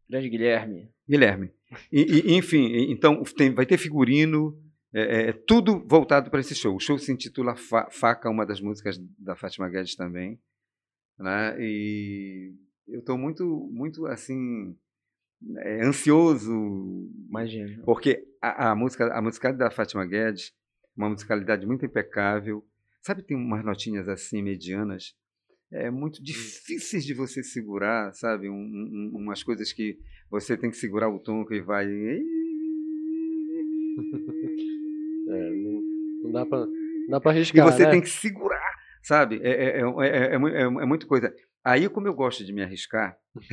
Grande 0.08 0.28
Guilherme. 0.28 0.90
Guilherme. 1.08 1.50
E, 1.90 2.02
e, 2.02 2.36
enfim, 2.36 2.90
então 2.90 3.22
tem, 3.24 3.52
vai 3.52 3.66
ter 3.66 3.78
figurino, 3.78 4.56
é, 4.94 5.28
é, 5.28 5.32
tudo 5.32 5.82
voltado 5.86 6.30
para 6.30 6.40
esse 6.40 6.54
show. 6.54 6.76
O 6.76 6.80
show 6.80 6.98
se 6.98 7.10
intitula 7.10 7.56
Fa 7.56 7.88
Faca, 7.90 8.28
uma 8.28 8.44
das 8.44 8.60
músicas 8.60 8.98
da 9.18 9.34
Fátima 9.34 9.68
Guedes 9.68 9.96
também. 9.96 10.38
Né? 11.18 11.56
E 11.60 12.54
eu 12.88 13.00
estou 13.00 13.16
muito, 13.16 13.70
muito 13.72 14.06
assim, 14.06 14.76
é, 15.58 15.84
ansioso. 15.84 16.52
Imagina. 17.28 17.82
Porque 17.84 18.26
a, 18.40 18.70
a, 18.70 18.74
música, 18.74 19.12
a 19.12 19.22
musicalidade 19.22 19.70
da 19.70 19.74
Fátima 19.74 20.04
Guedes, 20.04 20.52
uma 20.96 21.08
musicalidade 21.08 21.66
muito 21.66 21.86
impecável. 21.86 22.64
Sabe, 23.00 23.22
tem 23.22 23.36
umas 23.36 23.64
notinhas 23.64 24.08
assim, 24.08 24.42
medianas, 24.42 25.16
é 25.72 25.90
muito 25.90 26.22
difíceis 26.22 27.04
de 27.04 27.14
você 27.14 27.42
segurar, 27.42 28.12
sabe? 28.12 28.48
Um, 28.48 28.54
um, 28.54 29.12
umas 29.16 29.42
coisas 29.42 29.72
que 29.72 29.98
você 30.30 30.56
tem 30.56 30.70
que 30.70 30.76
segurar 30.76 31.08
o 31.08 31.18
tom 31.18 31.44
que 31.46 31.60
vai. 31.62 31.86
É, 35.28 35.50
não, 35.50 35.82
não 36.24 36.32
dá 36.32 36.46
para 36.46 36.66
dá 37.08 37.20
para 37.20 37.32
arriscar. 37.32 37.66
E 37.66 37.70
você 37.70 37.84
né? 37.84 37.90
tem 37.90 38.00
que 38.00 38.08
segurar, 38.08 38.74
sabe? 39.02 39.40
É, 39.42 39.50
é, 39.50 39.80
é, 39.80 40.34
é, 40.34 40.86
muito 40.86 41.06
coisa. 41.06 41.34
Aí, 41.64 41.88
como 41.88 42.08
eu 42.08 42.14
gosto 42.14 42.44
de 42.44 42.52
me 42.52 42.62
arriscar, 42.62 43.16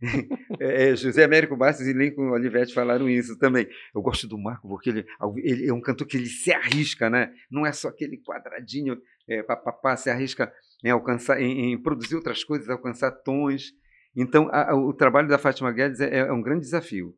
José 0.96 1.24
Américo 1.24 1.56
Bastos 1.56 1.86
e 1.86 1.92
Lincoln 1.92 2.30
Olivetti 2.30 2.72
falaram 2.72 3.08
isso 3.08 3.36
também. 3.38 3.68
Eu 3.94 4.00
gosto 4.02 4.28
do 4.28 4.38
Marco 4.38 4.68
porque 4.68 4.90
ele, 4.90 5.06
ele, 5.38 5.68
é 5.68 5.72
um 5.72 5.80
cantor 5.80 6.06
que 6.06 6.16
ele 6.16 6.26
se 6.26 6.52
arrisca, 6.52 7.10
né? 7.10 7.32
Não 7.50 7.66
é 7.66 7.72
só 7.72 7.88
aquele 7.88 8.18
quadradinho, 8.18 8.96
é, 9.28 9.42
papapá, 9.42 9.96
se 9.96 10.08
arrisca 10.08 10.52
em 10.84 10.90
alcançar, 10.90 11.40
em, 11.40 11.72
em, 11.72 11.82
produzir 11.82 12.14
outras 12.14 12.44
coisas, 12.44 12.68
alcançar 12.68 13.10
tons. 13.10 13.72
Então, 14.14 14.48
a, 14.52 14.70
a, 14.70 14.76
o 14.76 14.92
trabalho 14.92 15.28
da 15.28 15.38
Fátima 15.38 15.72
Guedes 15.72 16.00
é, 16.00 16.18
é 16.18 16.32
um 16.32 16.42
grande 16.42 16.62
desafio. 16.62 17.14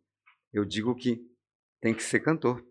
Eu 0.52 0.64
digo 0.64 0.94
que 0.94 1.20
tem 1.80 1.92
que 1.92 2.02
ser 2.02 2.20
cantor 2.20 2.62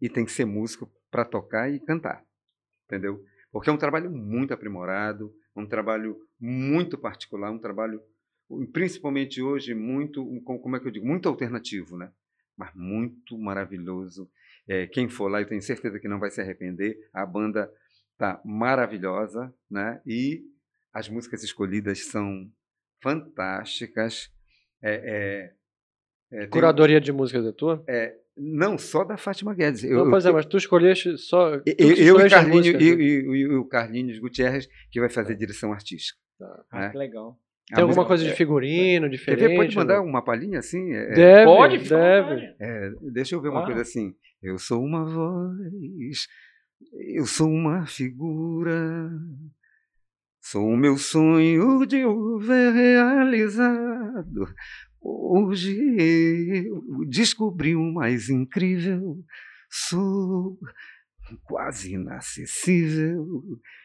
e 0.00 0.08
tem 0.08 0.24
que 0.24 0.32
ser 0.32 0.44
músico 0.44 0.90
para 1.10 1.24
tocar 1.24 1.70
e 1.70 1.80
cantar, 1.80 2.24
entendeu? 2.86 3.22
Porque 3.52 3.68
é 3.68 3.72
um 3.72 3.78
trabalho 3.78 4.10
muito 4.10 4.54
aprimorado, 4.54 5.34
um 5.56 5.66
trabalho 5.66 6.16
muito 6.38 6.96
particular, 6.96 7.50
um 7.50 7.58
trabalho 7.58 8.00
principalmente 8.72 9.40
hoje 9.40 9.74
muito, 9.74 10.24
como 10.42 10.76
é 10.76 10.80
que 10.80 10.86
eu 10.86 10.90
digo, 10.90 11.06
muito 11.06 11.28
alternativo, 11.28 11.96
né? 11.96 12.10
Mas 12.56 12.72
muito 12.74 13.38
maravilhoso. 13.38 14.30
É, 14.66 14.86
quem 14.86 15.08
for 15.08 15.28
lá, 15.28 15.40
eu 15.40 15.46
tenho 15.46 15.62
certeza 15.62 15.98
que 15.98 16.08
não 16.08 16.18
vai 16.18 16.30
se 16.30 16.40
arrepender. 16.40 16.96
A 17.12 17.24
banda 17.24 17.72
tá 18.18 18.40
maravilhosa, 18.44 19.54
né? 19.70 20.00
E 20.04 20.42
as 20.92 21.08
músicas 21.08 21.42
escolhidas 21.42 22.06
são 22.06 22.50
fantásticas. 23.02 24.30
É, 24.82 25.54
é, 26.32 26.42
é 26.42 26.46
Curadoria 26.48 27.00
de 27.00 27.12
músicas 27.12 27.46
é 27.46 27.52
tua? 27.52 27.82
É, 27.88 28.16
não, 28.36 28.78
só 28.78 29.04
da 29.04 29.16
Fátima 29.16 29.54
Guedes. 29.54 29.84
Eu, 29.84 30.04
não, 30.04 30.10
pois 30.10 30.24
é, 30.24 30.32
mas 30.32 30.46
tu 30.46 30.56
escolheste 30.56 31.16
só. 31.18 31.58
Tu 31.58 31.74
eu, 31.78 31.94
eu 31.94 32.26
e, 32.26 32.30
Carlinhos, 32.30 32.66
e, 32.66 32.70
e, 32.70 33.20
e, 33.22 33.54
o 33.54 33.64
Carlinhos 33.64 34.18
Gutierrez, 34.18 34.68
que 34.90 35.00
vai 35.00 35.10
fazer 35.10 35.34
direção 35.34 35.72
artística. 35.72 36.18
Tá. 36.38 36.64
Ah, 36.70 36.88
que 36.90 36.96
legal. 36.96 37.38
Tem 37.74 37.84
alguma 37.84 38.04
coisa 38.04 38.24
de 38.24 38.32
figurino 38.32 39.08
diferente? 39.08 39.40
TV 39.40 39.56
pode 39.56 39.76
mandar 39.76 40.00
uma 40.00 40.22
palhinha 40.22 40.58
assim? 40.58 40.92
É, 40.92 41.12
deve, 41.12 41.44
pode, 41.44 41.78
deve. 41.88 42.54
É, 42.58 42.90
deixa 43.12 43.34
eu 43.34 43.40
ver 43.40 43.50
uma 43.50 43.62
ah. 43.62 43.66
coisa 43.66 43.82
assim. 43.82 44.14
Eu 44.42 44.58
sou 44.58 44.82
uma 44.82 45.04
voz, 45.04 46.26
eu 47.14 47.26
sou 47.26 47.48
uma 47.48 47.86
figura, 47.86 49.10
sou 50.40 50.66
o 50.66 50.76
meu 50.76 50.96
sonho 50.96 51.86
de 51.86 52.04
o 52.04 52.38
ver 52.38 52.72
realizado. 52.72 54.52
Hoje 55.00 55.78
eu 55.98 57.04
descobri 57.08 57.74
o 57.74 57.92
mais 57.92 58.28
incrível. 58.28 59.18
Sou 59.70 60.58
quase 61.44 61.94
inacessível. 61.94 63.42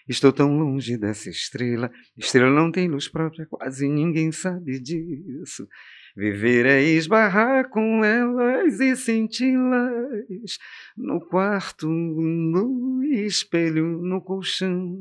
Estou 0.08 0.34
tão 0.34 0.58
longe 0.58 0.98
dessa 0.98 1.30
estrela. 1.30 1.92
Estrela 2.18 2.54
não 2.54 2.72
tem 2.72 2.88
luz 2.88 3.08
própria, 3.08 3.46
quase 3.46 3.88
ninguém 3.88 4.32
sabe 4.32 4.80
disso. 4.80 5.68
Viver 6.16 6.66
é 6.66 6.82
esbarrar 6.82 7.70
com 7.70 8.04
elas 8.04 8.80
e 8.80 8.96
senti-las 8.96 10.58
no 10.96 11.20
quarto, 11.20 11.88
no 11.88 13.04
espelho, 13.04 14.02
no 14.02 14.22
colchão. 14.22 14.98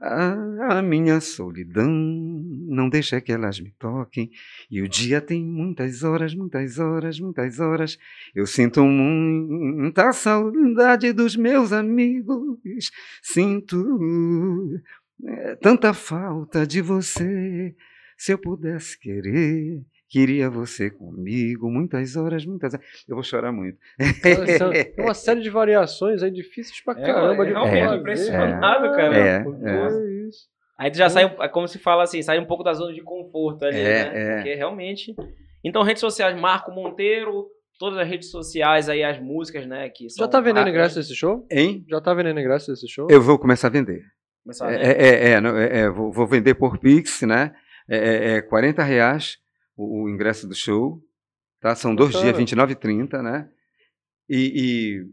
A, 0.00 0.82
minha 0.82 1.20
solidão 1.20 1.88
não 1.88 2.88
deixa 2.88 3.20
que 3.20 3.32
elas 3.32 3.60
me 3.60 3.70
toquem. 3.78 4.30
E 4.70 4.82
o 4.82 4.88
dia 4.88 5.20
tem 5.20 5.44
muitas 5.44 6.02
horas, 6.02 6.34
muitas 6.34 6.78
horas, 6.78 7.20
muitas 7.20 7.60
horas. 7.60 7.98
Eu 8.34 8.46
sinto 8.46 8.84
muita 8.84 10.12
saudade 10.12 11.12
dos 11.12 11.36
meus 11.36 11.72
amigos. 11.72 12.90
Sinto 13.22 14.80
é, 15.24 15.56
tanta 15.56 15.94
falta 15.94 16.66
de 16.66 16.80
você. 16.80 17.74
Se 18.16 18.32
eu 18.32 18.38
pudesse 18.38 18.98
querer, 18.98 19.84
Queria 20.08 20.48
você 20.48 20.90
comigo, 20.90 21.70
muitas 21.70 22.14
horas, 22.16 22.44
muitas 22.44 22.74
horas. 22.74 22.86
Eu 23.08 23.16
vou 23.16 23.24
chorar 23.24 23.52
muito. 23.52 23.78
É 24.96 25.02
uma 25.02 25.14
série 25.14 25.40
de 25.40 25.50
variações 25.50 26.22
aí 26.22 26.30
difíceis 26.30 26.82
pra 26.82 26.94
é, 26.94 27.04
caramba 27.04 27.42
é, 27.42 27.46
de 27.46 27.52
realmente 27.52 28.00
impressionado, 28.00 28.86
é, 28.86 28.96
cara. 28.96 29.18
É, 29.18 29.36
é. 29.38 30.28
Aí 30.78 30.90
tu 30.90 30.98
já 30.98 31.08
sai, 31.08 31.24
é 31.24 31.48
como 31.48 31.66
se 31.66 31.78
fala 31.78 32.02
assim, 32.02 32.20
sai 32.22 32.38
um 32.38 32.46
pouco 32.46 32.62
da 32.62 32.72
zona 32.72 32.92
de 32.92 33.02
conforto 33.02 33.64
ali, 33.64 33.78
é, 33.78 33.82
né? 33.82 34.10
É. 34.14 34.36
Porque 34.36 34.54
realmente. 34.54 35.14
Então, 35.64 35.82
redes 35.82 36.00
sociais, 36.00 36.38
Marco 36.38 36.70
Monteiro, 36.70 37.46
todas 37.78 37.98
as 37.98 38.06
redes 38.06 38.30
sociais 38.30 38.88
aí, 38.88 39.02
as 39.02 39.18
músicas, 39.20 39.66
né? 39.66 39.88
Que 39.88 40.06
Já 40.08 40.28
tá 40.28 40.40
vendendo 40.40 40.68
ingresso 40.68 40.96
desse 40.96 41.14
show? 41.14 41.46
Hein? 41.50 41.84
Já 41.88 42.00
tá 42.00 42.12
vendendo 42.12 42.38
ingresso 42.38 42.70
desse 42.70 42.88
show? 42.88 43.06
Eu 43.10 43.22
vou 43.22 43.38
começar 43.38 43.68
a 43.68 43.70
vender. 43.70 44.02
Começar 44.42 44.66
a 44.66 44.70
vender? 44.70 44.84
É, 44.84 45.32
é, 45.32 45.78
é, 45.80 45.90
vou, 45.90 46.12
vou, 46.12 46.26
vender 46.26 46.54
por 46.54 46.78
Pix, 46.78 47.22
né? 47.22 47.54
É, 47.88 48.36
é 48.36 48.42
40 48.42 48.82
reais 48.82 49.38
o, 49.76 50.04
o 50.04 50.10
ingresso 50.10 50.48
do 50.48 50.54
show. 50.54 51.00
Tá? 51.60 51.74
São 51.74 51.94
dois 51.94 52.12
dias, 52.12 52.36
29 52.36 52.72
e 52.72 52.76
30, 52.76 53.22
né? 53.22 53.48
E, 54.28 55.06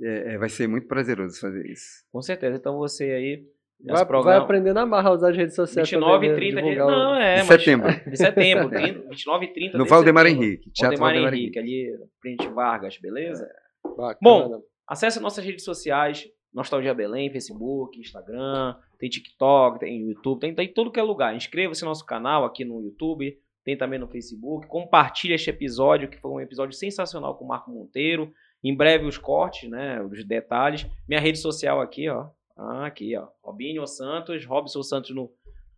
e 0.00 0.04
é, 0.04 0.34
é, 0.34 0.38
vai 0.38 0.48
ser 0.48 0.66
muito 0.66 0.86
prazeroso 0.86 1.40
fazer 1.40 1.66
isso. 1.70 2.04
Com 2.10 2.22
certeza. 2.22 2.56
Então 2.56 2.76
você 2.78 3.04
aí. 3.04 3.44
Vai, 3.84 4.04
vai 4.04 4.36
aprender 4.36 4.72
na 4.72 4.84
marra 4.84 5.10
a 5.10 5.12
usar 5.12 5.30
as 5.30 5.36
redes 5.36 5.54
sociais. 5.54 5.88
29 5.88 6.26
e 6.26 6.34
30 6.34 6.62
de... 6.62 6.74
Não, 6.74 7.14
é. 7.14 7.40
De 7.42 7.46
setembro. 7.46 8.10
De 8.10 8.16
setembro. 8.16 8.68
30, 8.74 9.08
29 9.08 9.44
e 9.44 9.52
30 9.52 9.78
No 9.78 9.86
Valdemar 9.86 10.26
Henrique. 10.26 10.68
Teatro 10.72 10.98
Valdemar, 10.98 11.22
Valdemar 11.22 11.34
Henrique, 11.34 11.58
Henrique, 11.60 11.92
ali, 11.94 12.08
Print 12.20 12.48
Vargas, 12.48 12.98
beleza? 12.98 13.44
É. 13.44 14.16
Bom, 14.20 14.60
acesse 14.86 15.20
nossas 15.20 15.44
redes 15.44 15.64
sociais. 15.64 16.28
Nostalgia 16.52 16.94
Belém, 16.94 17.30
Facebook, 17.30 18.00
Instagram, 18.00 18.74
tem 18.98 19.08
TikTok, 19.08 19.78
tem 19.78 20.08
YouTube, 20.08 20.40
tem, 20.40 20.54
tem 20.54 20.72
tudo 20.72 20.90
que 20.90 20.98
é 20.98 21.02
lugar. 21.02 21.36
Inscreva-se 21.36 21.82
no 21.82 21.88
nosso 21.88 22.04
canal 22.04 22.44
aqui 22.44 22.64
no 22.64 22.82
YouTube, 22.82 23.38
tem 23.68 23.76
também 23.76 23.98
no 23.98 24.08
Facebook. 24.08 24.66
Compartilhe 24.66 25.34
este 25.34 25.50
episódio, 25.50 26.08
que 26.08 26.16
foi 26.18 26.30
um 26.30 26.40
episódio 26.40 26.74
sensacional 26.74 27.34
com 27.34 27.44
o 27.44 27.48
Marco 27.48 27.70
Monteiro. 27.70 28.32
Em 28.64 28.74
breve 28.74 29.04
os 29.04 29.18
cortes, 29.18 29.68
né? 29.68 30.00
Os 30.00 30.24
detalhes. 30.24 30.86
Minha 31.06 31.20
rede 31.20 31.36
social 31.36 31.78
aqui, 31.78 32.08
ó. 32.08 32.28
Ah, 32.56 32.86
aqui, 32.86 33.14
ó. 33.14 33.26
Robinho 33.42 33.86
Santos, 33.86 34.46
Robson 34.46 34.82
Santos 34.82 35.14
no 35.14 35.30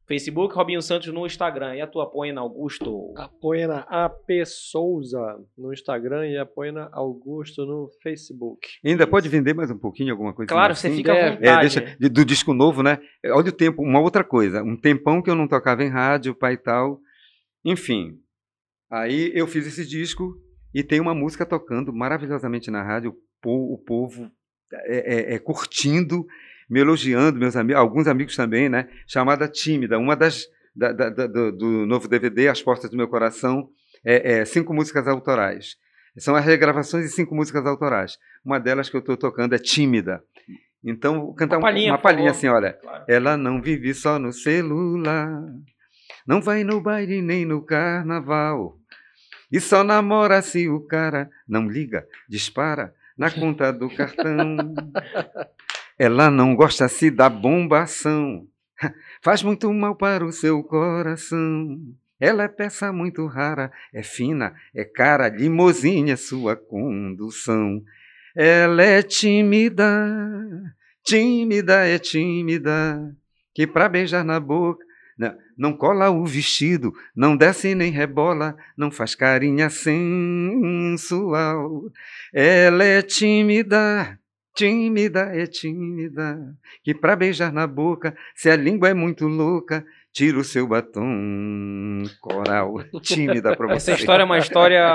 Facebook, 0.06 0.54
Robinho 0.54 0.80
Santos 0.80 1.08
no 1.08 1.26
Instagram. 1.26 1.74
E 1.74 1.80
a 1.80 1.86
tua 1.88 2.04
Apoena 2.04 2.40
Augusto? 2.40 3.12
Apoena 3.16 3.80
AP 3.88 4.46
Souza 4.46 5.40
no 5.58 5.72
Instagram 5.72 6.28
e 6.28 6.38
Apoena 6.38 6.88
Augusto 6.92 7.66
no 7.66 7.90
Facebook. 8.00 8.68
E 8.84 8.90
ainda 8.90 9.04
pode 9.04 9.28
vender 9.28 9.52
mais 9.52 9.68
um 9.68 9.78
pouquinho, 9.78 10.12
alguma 10.12 10.32
coisa 10.32 10.48
Claro, 10.48 10.74
assim? 10.74 10.90
você 10.90 10.96
fica 10.96 11.12
à 11.12 11.30
vontade. 11.32 11.48
É, 11.48 11.60
deixa, 11.60 12.08
do 12.08 12.24
disco 12.24 12.54
novo, 12.54 12.84
né? 12.84 13.00
Olha 13.26 13.48
o 13.48 13.52
tempo, 13.52 13.82
uma 13.82 13.98
outra 13.98 14.22
coisa. 14.22 14.62
Um 14.62 14.76
tempão 14.76 15.20
que 15.20 15.28
eu 15.28 15.34
não 15.34 15.48
tocava 15.48 15.82
em 15.82 15.88
rádio, 15.88 16.36
pai 16.36 16.52
e 16.52 16.56
tal. 16.56 17.00
Enfim, 17.64 18.18
aí 18.90 19.30
eu 19.34 19.46
fiz 19.46 19.66
esse 19.66 19.86
disco 19.86 20.34
e 20.74 20.82
tem 20.82 21.00
uma 21.00 21.14
música 21.14 21.44
tocando 21.44 21.92
maravilhosamente 21.92 22.70
na 22.70 22.82
rádio, 22.82 23.14
o 23.44 23.78
povo 23.78 24.30
é, 24.72 25.32
é, 25.32 25.34
é 25.34 25.38
curtindo, 25.38 26.26
me 26.68 26.80
elogiando, 26.80 27.38
meus 27.38 27.56
amigos, 27.56 27.80
alguns 27.80 28.06
amigos 28.06 28.36
também, 28.36 28.68
né? 28.68 28.88
Chamada 29.06 29.48
Tímida, 29.48 29.98
uma 29.98 30.14
das 30.14 30.46
da, 30.74 30.92
da, 30.92 31.10
da, 31.10 31.26
do, 31.26 31.52
do, 31.52 31.86
novo 31.86 32.08
DVD, 32.08 32.48
As 32.48 32.62
Portas 32.62 32.90
do 32.90 32.96
Meu 32.96 33.08
Coração, 33.08 33.68
é, 34.04 34.38
é, 34.38 34.44
cinco 34.44 34.72
músicas 34.72 35.06
autorais. 35.08 35.76
São 36.18 36.34
as 36.34 36.44
regravações 36.44 37.04
de 37.04 37.10
cinco 37.10 37.34
músicas 37.34 37.66
autorais. 37.66 38.18
Uma 38.44 38.58
delas 38.58 38.88
que 38.88 38.96
eu 38.96 39.00
estou 39.00 39.16
tocando 39.16 39.54
é 39.54 39.58
Tímida. 39.58 40.22
Então, 40.82 41.20
vou 41.20 41.34
cantar 41.34 41.56
uma 41.56 41.62
palhinha, 41.62 41.92
uma 41.92 41.98
palhinha 41.98 42.30
assim, 42.30 42.48
olha. 42.48 42.72
Claro. 42.74 43.04
Ela 43.06 43.36
não 43.36 43.60
vive 43.60 43.92
só 43.94 44.18
no 44.18 44.32
celular, 44.32 45.42
não 46.26 46.40
vai 46.40 46.64
no 46.64 46.80
baile 46.80 47.22
nem 47.22 47.44
no 47.44 47.62
carnaval. 47.62 48.78
E 49.50 49.60
só 49.60 49.82
namora 49.82 50.40
se 50.42 50.68
o 50.68 50.80
cara 50.80 51.28
não 51.48 51.68
liga, 51.68 52.06
dispara 52.28 52.94
na 53.18 53.30
conta 53.34 53.72
do 53.72 53.88
cartão. 53.90 54.56
Ela 55.98 56.30
não 56.30 56.54
gosta 56.54 56.88
se 56.88 57.10
da 57.10 57.28
bombação, 57.28 58.46
faz 59.20 59.42
muito 59.42 59.72
mal 59.72 59.96
para 59.96 60.24
o 60.24 60.32
seu 60.32 60.62
coração. 60.62 61.78
Ela 62.18 62.44
é 62.44 62.48
peça 62.48 62.92
muito 62.92 63.26
rara, 63.26 63.72
é 63.92 64.02
fina, 64.02 64.54
é 64.74 64.84
cara, 64.84 65.28
limousine 65.28 66.10
é 66.10 66.16
sua 66.16 66.54
condução. 66.54 67.82
Ela 68.36 68.82
é 68.82 69.02
tímida, 69.02 69.84
tímida 71.02 71.86
é 71.86 71.98
tímida, 71.98 73.16
que 73.54 73.66
pra 73.66 73.88
beijar 73.88 74.24
na 74.24 74.38
boca 74.38 74.84
não, 75.20 75.36
não 75.56 75.72
cola 75.76 76.08
o 76.08 76.24
vestido, 76.24 76.94
não 77.14 77.36
desce 77.36 77.74
nem 77.74 77.92
rebola, 77.92 78.56
não 78.74 78.90
faz 78.90 79.14
carinha 79.14 79.68
sensual. 79.68 81.02
Ela 82.32 82.84
é 82.84 83.02
tímida, 83.02 84.18
tímida 84.56 85.30
é 85.34 85.46
tímida, 85.46 86.38
que 86.82 86.94
pra 86.94 87.14
beijar 87.16 87.52
na 87.52 87.66
boca, 87.66 88.16
se 88.34 88.48
a 88.48 88.56
língua 88.56 88.88
é 88.88 88.94
muito 88.94 89.28
louca, 89.28 89.84
tira 90.10 90.38
o 90.38 90.44
seu 90.44 90.66
batom 90.66 92.04
coral. 92.22 92.82
Tímida 93.02 93.54
pra 93.54 93.66
você. 93.66 93.92
Essa 93.92 94.00
história 94.00 94.22
é 94.22 94.24
uma 94.24 94.38
história 94.38 94.86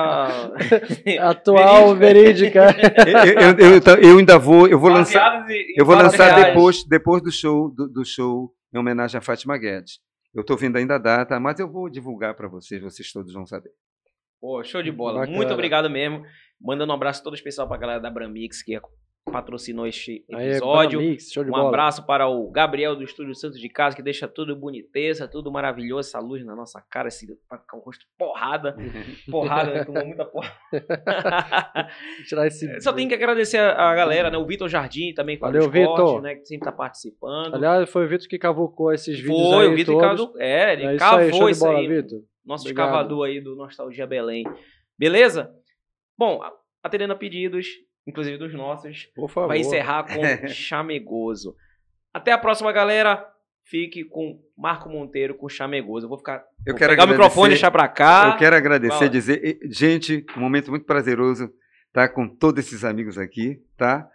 atual, 1.22 1.96
verídica. 1.96 2.76
eu, 3.06 3.34
eu, 3.34 3.52
eu, 3.60 3.80
eu, 4.02 4.18
ainda 4.18 4.40
vou, 4.40 4.68
eu 4.68 4.80
vou 4.80 4.90
lançar, 4.90 5.46
eu 5.78 5.86
vou 5.86 5.96
lançar 5.96 6.34
depois, 6.44 6.84
depois 6.84 7.22
do 7.22 7.32
show, 7.32 7.70
do, 7.70 7.88
do 7.88 8.04
show 8.04 8.52
em 8.74 8.80
homenagem 8.80 9.20
a 9.20 9.22
Fátima 9.22 9.56
Guedes. 9.56 10.04
Eu 10.36 10.42
estou 10.42 10.58
vendo 10.58 10.76
ainda 10.76 10.96
a 10.96 11.00
data, 11.00 11.40
mas 11.40 11.60
eu 11.60 11.72
vou 11.72 11.90
divulgar 11.90 12.36
para 12.36 12.50
vocês, 12.50 12.82
vocês 12.82 13.10
todos 13.10 13.34
vão 13.34 13.46
saber. 13.46 13.72
Pô, 14.42 14.62
show 14.66 14.84
de 14.84 14.92
bola. 14.92 15.22
Bacana. 15.22 15.38
Muito 15.38 15.54
obrigado 15.54 15.90
mesmo. 15.90 16.26
Mandando 16.60 16.92
um 16.92 16.96
abraço 16.96 17.24
todo 17.24 17.36
especial 17.36 17.68
para 17.68 17.78
a 17.78 17.80
galera 17.80 18.00
da 18.02 18.12
Bramix, 18.12 18.62
que 18.62 18.78
patrocinou 19.32 19.88
este 19.88 20.24
episódio. 20.30 21.00
Mix, 21.00 21.36
um 21.36 21.46
bola. 21.46 21.68
abraço 21.68 22.06
para 22.06 22.28
o 22.28 22.50
Gabriel 22.52 22.96
do 22.96 23.04
Estúdio 23.04 23.34
Santos 23.34 23.60
de 23.60 23.68
Casa, 23.68 23.96
que 23.96 24.02
deixa 24.02 24.28
tudo 24.28 24.56
boniteza, 24.56 25.28
tudo 25.28 25.52
maravilhoso, 25.52 26.10
essa 26.10 26.20
luz 26.20 26.46
na 26.46 26.56
nossa 26.56 26.80
cara, 26.90 27.08
esse 27.08 27.28
com 27.68 27.78
o 27.78 27.82
rosto 27.82 28.06
porrada. 28.18 28.76
porrada, 29.30 29.74
né? 29.74 29.84
Tomou 29.84 30.06
muita 30.06 30.26
porrada. 30.26 30.56
Tirar 32.28 32.48
esse... 32.48 32.80
Só 32.82 32.94
tem 32.94 33.08
que 33.08 33.16
agradecer 33.16 33.58
a, 33.58 33.96
galera, 33.96 34.30
né? 34.30 34.38
O 34.38 34.46
Vitor 34.46 34.70
Jardim 34.70 35.14
também 35.14 35.38
com 35.38 35.48
Valeu, 35.48 35.70
Vitor. 35.70 36.22
né? 36.22 36.36
Que 36.36 36.46
sempre 36.46 36.66
tá 36.66 36.72
participando. 36.72 37.56
Aliás, 37.56 37.90
foi 37.90 38.06
o 38.06 38.08
Vitor 38.08 38.28
que 38.28 38.38
cavucou 38.38 38.94
esses 38.94 39.20
vídeos 39.20 39.50
Foi, 39.50 39.68
o 39.68 39.76
Vitor 39.76 40.00
cavou. 40.00 40.34
É, 40.38 40.74
ele 40.74 40.86
é 40.86 40.98
cavou 40.98 41.28
isso 41.28 41.44
aí. 41.46 41.52
Isso 41.52 41.68
aí 41.68 41.88
Vitor. 41.88 42.22
Nosso 42.46 42.64
Obrigado. 42.64 42.88
escavador 42.88 43.26
aí 43.26 43.42
do 43.42 43.56
Nostalgia 43.56 44.06
Belém. 44.06 44.44
Beleza? 44.98 45.52
Bom, 46.16 46.40
atendendo 46.84 47.14
a 47.14 47.16
pedidos, 47.16 47.68
inclusive 48.06 48.38
dos 48.38 48.54
nossos. 48.54 49.06
Por 49.16 49.30
favor. 49.30 49.48
Vai 49.48 49.60
encerrar 49.60 50.04
com 50.04 50.22
Chamegoso. 50.48 51.56
Até 52.14 52.32
a 52.32 52.38
próxima, 52.38 52.72
galera. 52.72 53.26
Fique 53.68 54.04
com 54.04 54.40
Marco 54.56 54.88
Monteiro 54.88 55.34
com 55.34 55.50
Chamegoso. 55.50 56.06
Eu 56.06 56.10
vou 56.10 56.20
ficar. 56.20 56.44
Eu 56.66 56.74
vou 56.74 56.76
quero 56.76 56.92
pegar 56.92 57.06
o 57.06 57.08
microfone 57.08 57.48
e 57.48 57.50
deixar 57.50 57.72
pra 57.72 57.88
cá. 57.88 58.30
Eu 58.32 58.38
quero 58.38 58.56
agradecer, 58.56 59.10
dizer, 59.10 59.60
gente, 59.70 60.24
um 60.38 60.40
momento 60.40 60.70
muito 60.70 60.86
prazeroso 60.86 61.46
estar 61.88 62.08
tá, 62.08 62.10
com 62.10 62.28
todos 62.28 62.64
esses 62.64 62.84
amigos 62.84 63.18
aqui, 63.18 63.60
tá? 63.76 64.08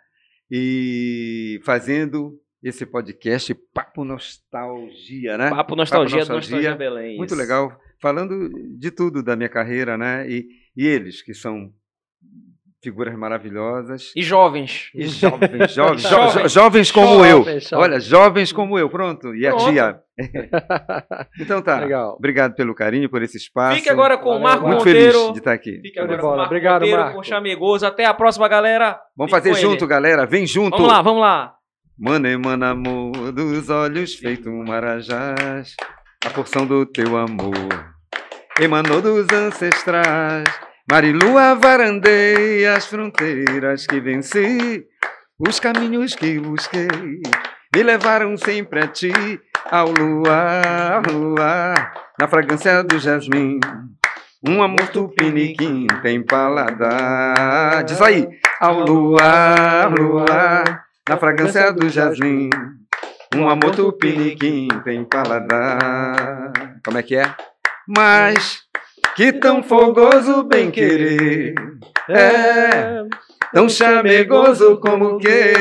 E 0.49 1.61
fazendo 1.65 2.39
esse 2.62 2.87
podcast 2.87 3.55
Papo 3.75 4.05
Nostalgia, 4.05 5.37
né? 5.37 5.51
Papo 5.51 5.75
Nostalgia, 5.75 6.21
Papo 6.21 6.35
Nostalgia, 6.35 6.71
Nostalgia 6.71 6.77
Belém. 6.77 7.17
Muito 7.17 7.35
legal. 7.35 7.77
Falando 8.01 8.49
de 8.79 8.91
tudo 8.91 9.23
da 9.23 9.35
minha 9.35 9.49
carreira, 9.49 9.99
né? 9.99 10.31
E, 10.31 10.47
e 10.77 10.87
eles, 10.87 11.23
que 11.23 11.35
são 11.35 11.73
figuras 12.82 13.15
maravilhosas. 13.16 14.12
E 14.16 14.23
jovens. 14.23 14.90
E 14.94 15.07
jovens, 15.07 15.73
jovens, 15.73 16.02
jovens, 16.09 16.52
jovens 16.52 16.90
como 16.90 17.24
eu. 17.24 17.44
Olha, 17.74 18.01
jovens 18.01 18.52
como 18.52 18.78
eu, 18.78 18.89
pronto. 18.89 19.35
E 19.35 19.47
pronto. 19.47 19.66
a 19.66 19.70
tia. 19.70 20.01
então 21.40 21.62
tá. 21.62 21.81
Legal. 21.81 22.15
Obrigado 22.19 22.55
pelo 22.55 22.74
carinho, 22.74 23.09
por 23.09 23.23
esse 23.23 23.36
espaço. 23.36 23.77
Fique 23.77 23.90
agora 23.90 24.16
com 24.19 24.36
o 24.36 24.40
Marco 24.40 24.66
Muito 24.66 24.78
Monteiro. 24.78 25.12
feliz 25.12 25.32
de 25.32 25.39
estar 25.39 25.52
aqui. 25.52 25.81
Fique 25.82 25.98
agora 25.98 26.19
com 26.19 26.27
o 26.27 26.31
Marco 26.31 26.47
Obrigado, 26.47 26.81
Monteiro, 26.81 27.01
Marco. 27.01 27.16
com 27.16 27.23
Chamegoso. 27.23 27.86
Até 27.86 28.05
a 28.05 28.15
próxima, 28.15 28.48
galera. 28.48 28.98
Vamos 29.16 29.32
Fique 29.32 29.48
fazer 29.48 29.61
junto, 29.61 29.85
ele. 29.85 29.90
galera. 29.90 30.27
Vem 30.27 30.47
junto. 30.47 30.77
Vamos 30.77 30.93
lá, 30.93 31.02
vamos 31.02 31.20
lá. 31.20 31.55
Mano, 31.98 32.27
emana 32.28 32.70
amor 32.70 33.31
dos 33.32 33.69
olhos 33.69 34.15
feito 34.15 34.48
um 34.48 34.65
marajás. 34.65 35.74
A 36.24 36.31
porção 36.31 36.66
do 36.66 36.85
teu 36.86 37.16
amor 37.16 37.55
emanou 38.59 39.01
dos 39.01 39.27
ancestrais 39.32 40.70
Marilua 40.91 41.55
varandeia 41.55 42.75
as 42.75 42.87
fronteiras 42.87 43.87
que 43.87 44.01
venci, 44.01 44.85
os 45.39 45.61
caminhos 45.61 46.17
que 46.17 46.41
busquei 46.41 46.89
me 47.73 47.83
levaram 47.85 48.37
sempre 48.37 48.81
a 48.81 48.89
ti, 48.89 49.12
ao 49.71 49.89
luar, 49.89 51.07
luar, 51.09 51.95
na 52.19 52.27
fragrância 52.27 52.83
do 52.83 52.99
jasmim. 52.99 53.61
Um 54.45 54.61
amor 54.65 54.89
tupiniquim 54.89 55.87
tem 56.03 56.25
paladar. 56.25 57.85
Diz 57.85 58.03
aí, 58.03 58.27
ao 58.59 58.81
luar, 58.81 59.93
luar, 59.97 60.87
na 61.09 61.17
fragrância 61.17 61.73
do 61.73 61.89
jasmim. 61.89 62.51
Um 63.33 63.49
amor 63.49 63.77
tupiniquim 63.77 64.67
tem 64.83 65.05
paladar. 65.05 66.53
Como 66.85 66.99
é 66.99 67.03
que 67.05 67.15
é? 67.15 67.33
Mas 67.87 68.65
que 69.21 69.35
tão 69.35 69.63
fogoso 69.63 70.45
bem 70.45 70.71
querer 70.71 71.53
é 72.09 73.05
tão 73.53 73.69
chamegoso 73.69 74.81
como 74.81 75.19
que 75.19 75.53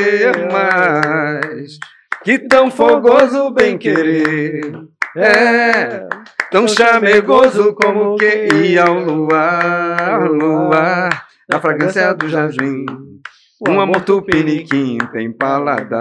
mais. 0.50 1.78
Que 2.24 2.38
tão 2.38 2.70
fogoso 2.70 3.50
bem 3.50 3.76
querer 3.76 4.72
é 5.14 6.08
tão 6.50 6.66
chamegoso 6.66 7.74
como 7.74 8.16
que 8.16 8.48
ia 8.64 8.84
ao 8.84 8.98
luar, 8.98 10.30
luar, 10.30 11.26
na 11.46 11.60
fragrância 11.60 12.14
do 12.14 12.30
jardim. 12.30 12.86
Um 13.68 13.78
amor 13.78 14.00
tupiniquim 14.00 14.96
tem 15.12 15.30
paladar, 15.30 16.00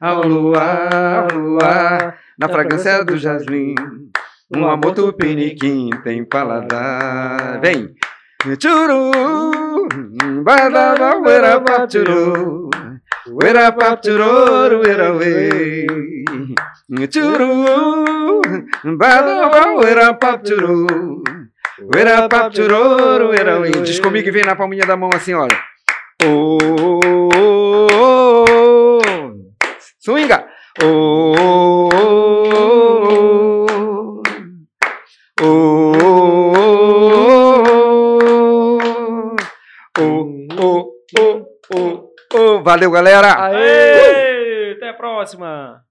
ao 0.00 0.26
luar, 0.26 1.32
luar, 1.32 2.18
na 2.36 2.48
fragrância 2.48 3.04
do 3.04 3.16
jasmim. 3.16 3.76
Um 4.54 4.64
amor 4.64 4.94
tupiniquim 4.94 5.90
tem 6.04 6.24
paladar. 6.24 7.60
Vem! 7.60 7.92
Churu, 8.60 9.10
badaba, 10.44 11.16
uera 11.18 11.60
pap 11.60 11.90
churu, 11.90 12.70
uera 13.26 13.72
pap 13.72 14.00
churu, 14.00 14.82
uera 14.84 15.10
we. 15.14 15.86
Churu, 17.10 18.40
badaba, 18.96 19.72
uera 19.82 20.14
pap 20.14 20.44
churu, 20.46 20.86
uera 21.92 22.28
pap 22.28 22.54
churu, 22.54 23.30
uera 23.30 23.58
we. 23.58 23.70
Diz 23.82 23.98
comigo 23.98 24.28
e 24.28 24.30
vem 24.30 24.44
na 24.44 24.54
palminha 24.54 24.86
da 24.86 24.96
mão 24.96 25.10
assim, 25.12 25.34
olha. 25.34 25.58
Oh, 26.24 26.56
oh, 26.62 27.28
oh, 27.34 27.86
oh. 27.90 29.32
Swinga! 29.98 30.46
Oh, 30.84 31.34
oh, 31.36 31.88
oh. 31.92 32.35
Valeu, 42.66 42.90
galera! 42.90 43.44
Aê! 43.44 44.72
Até 44.72 44.88
a 44.88 44.94
próxima! 44.94 45.85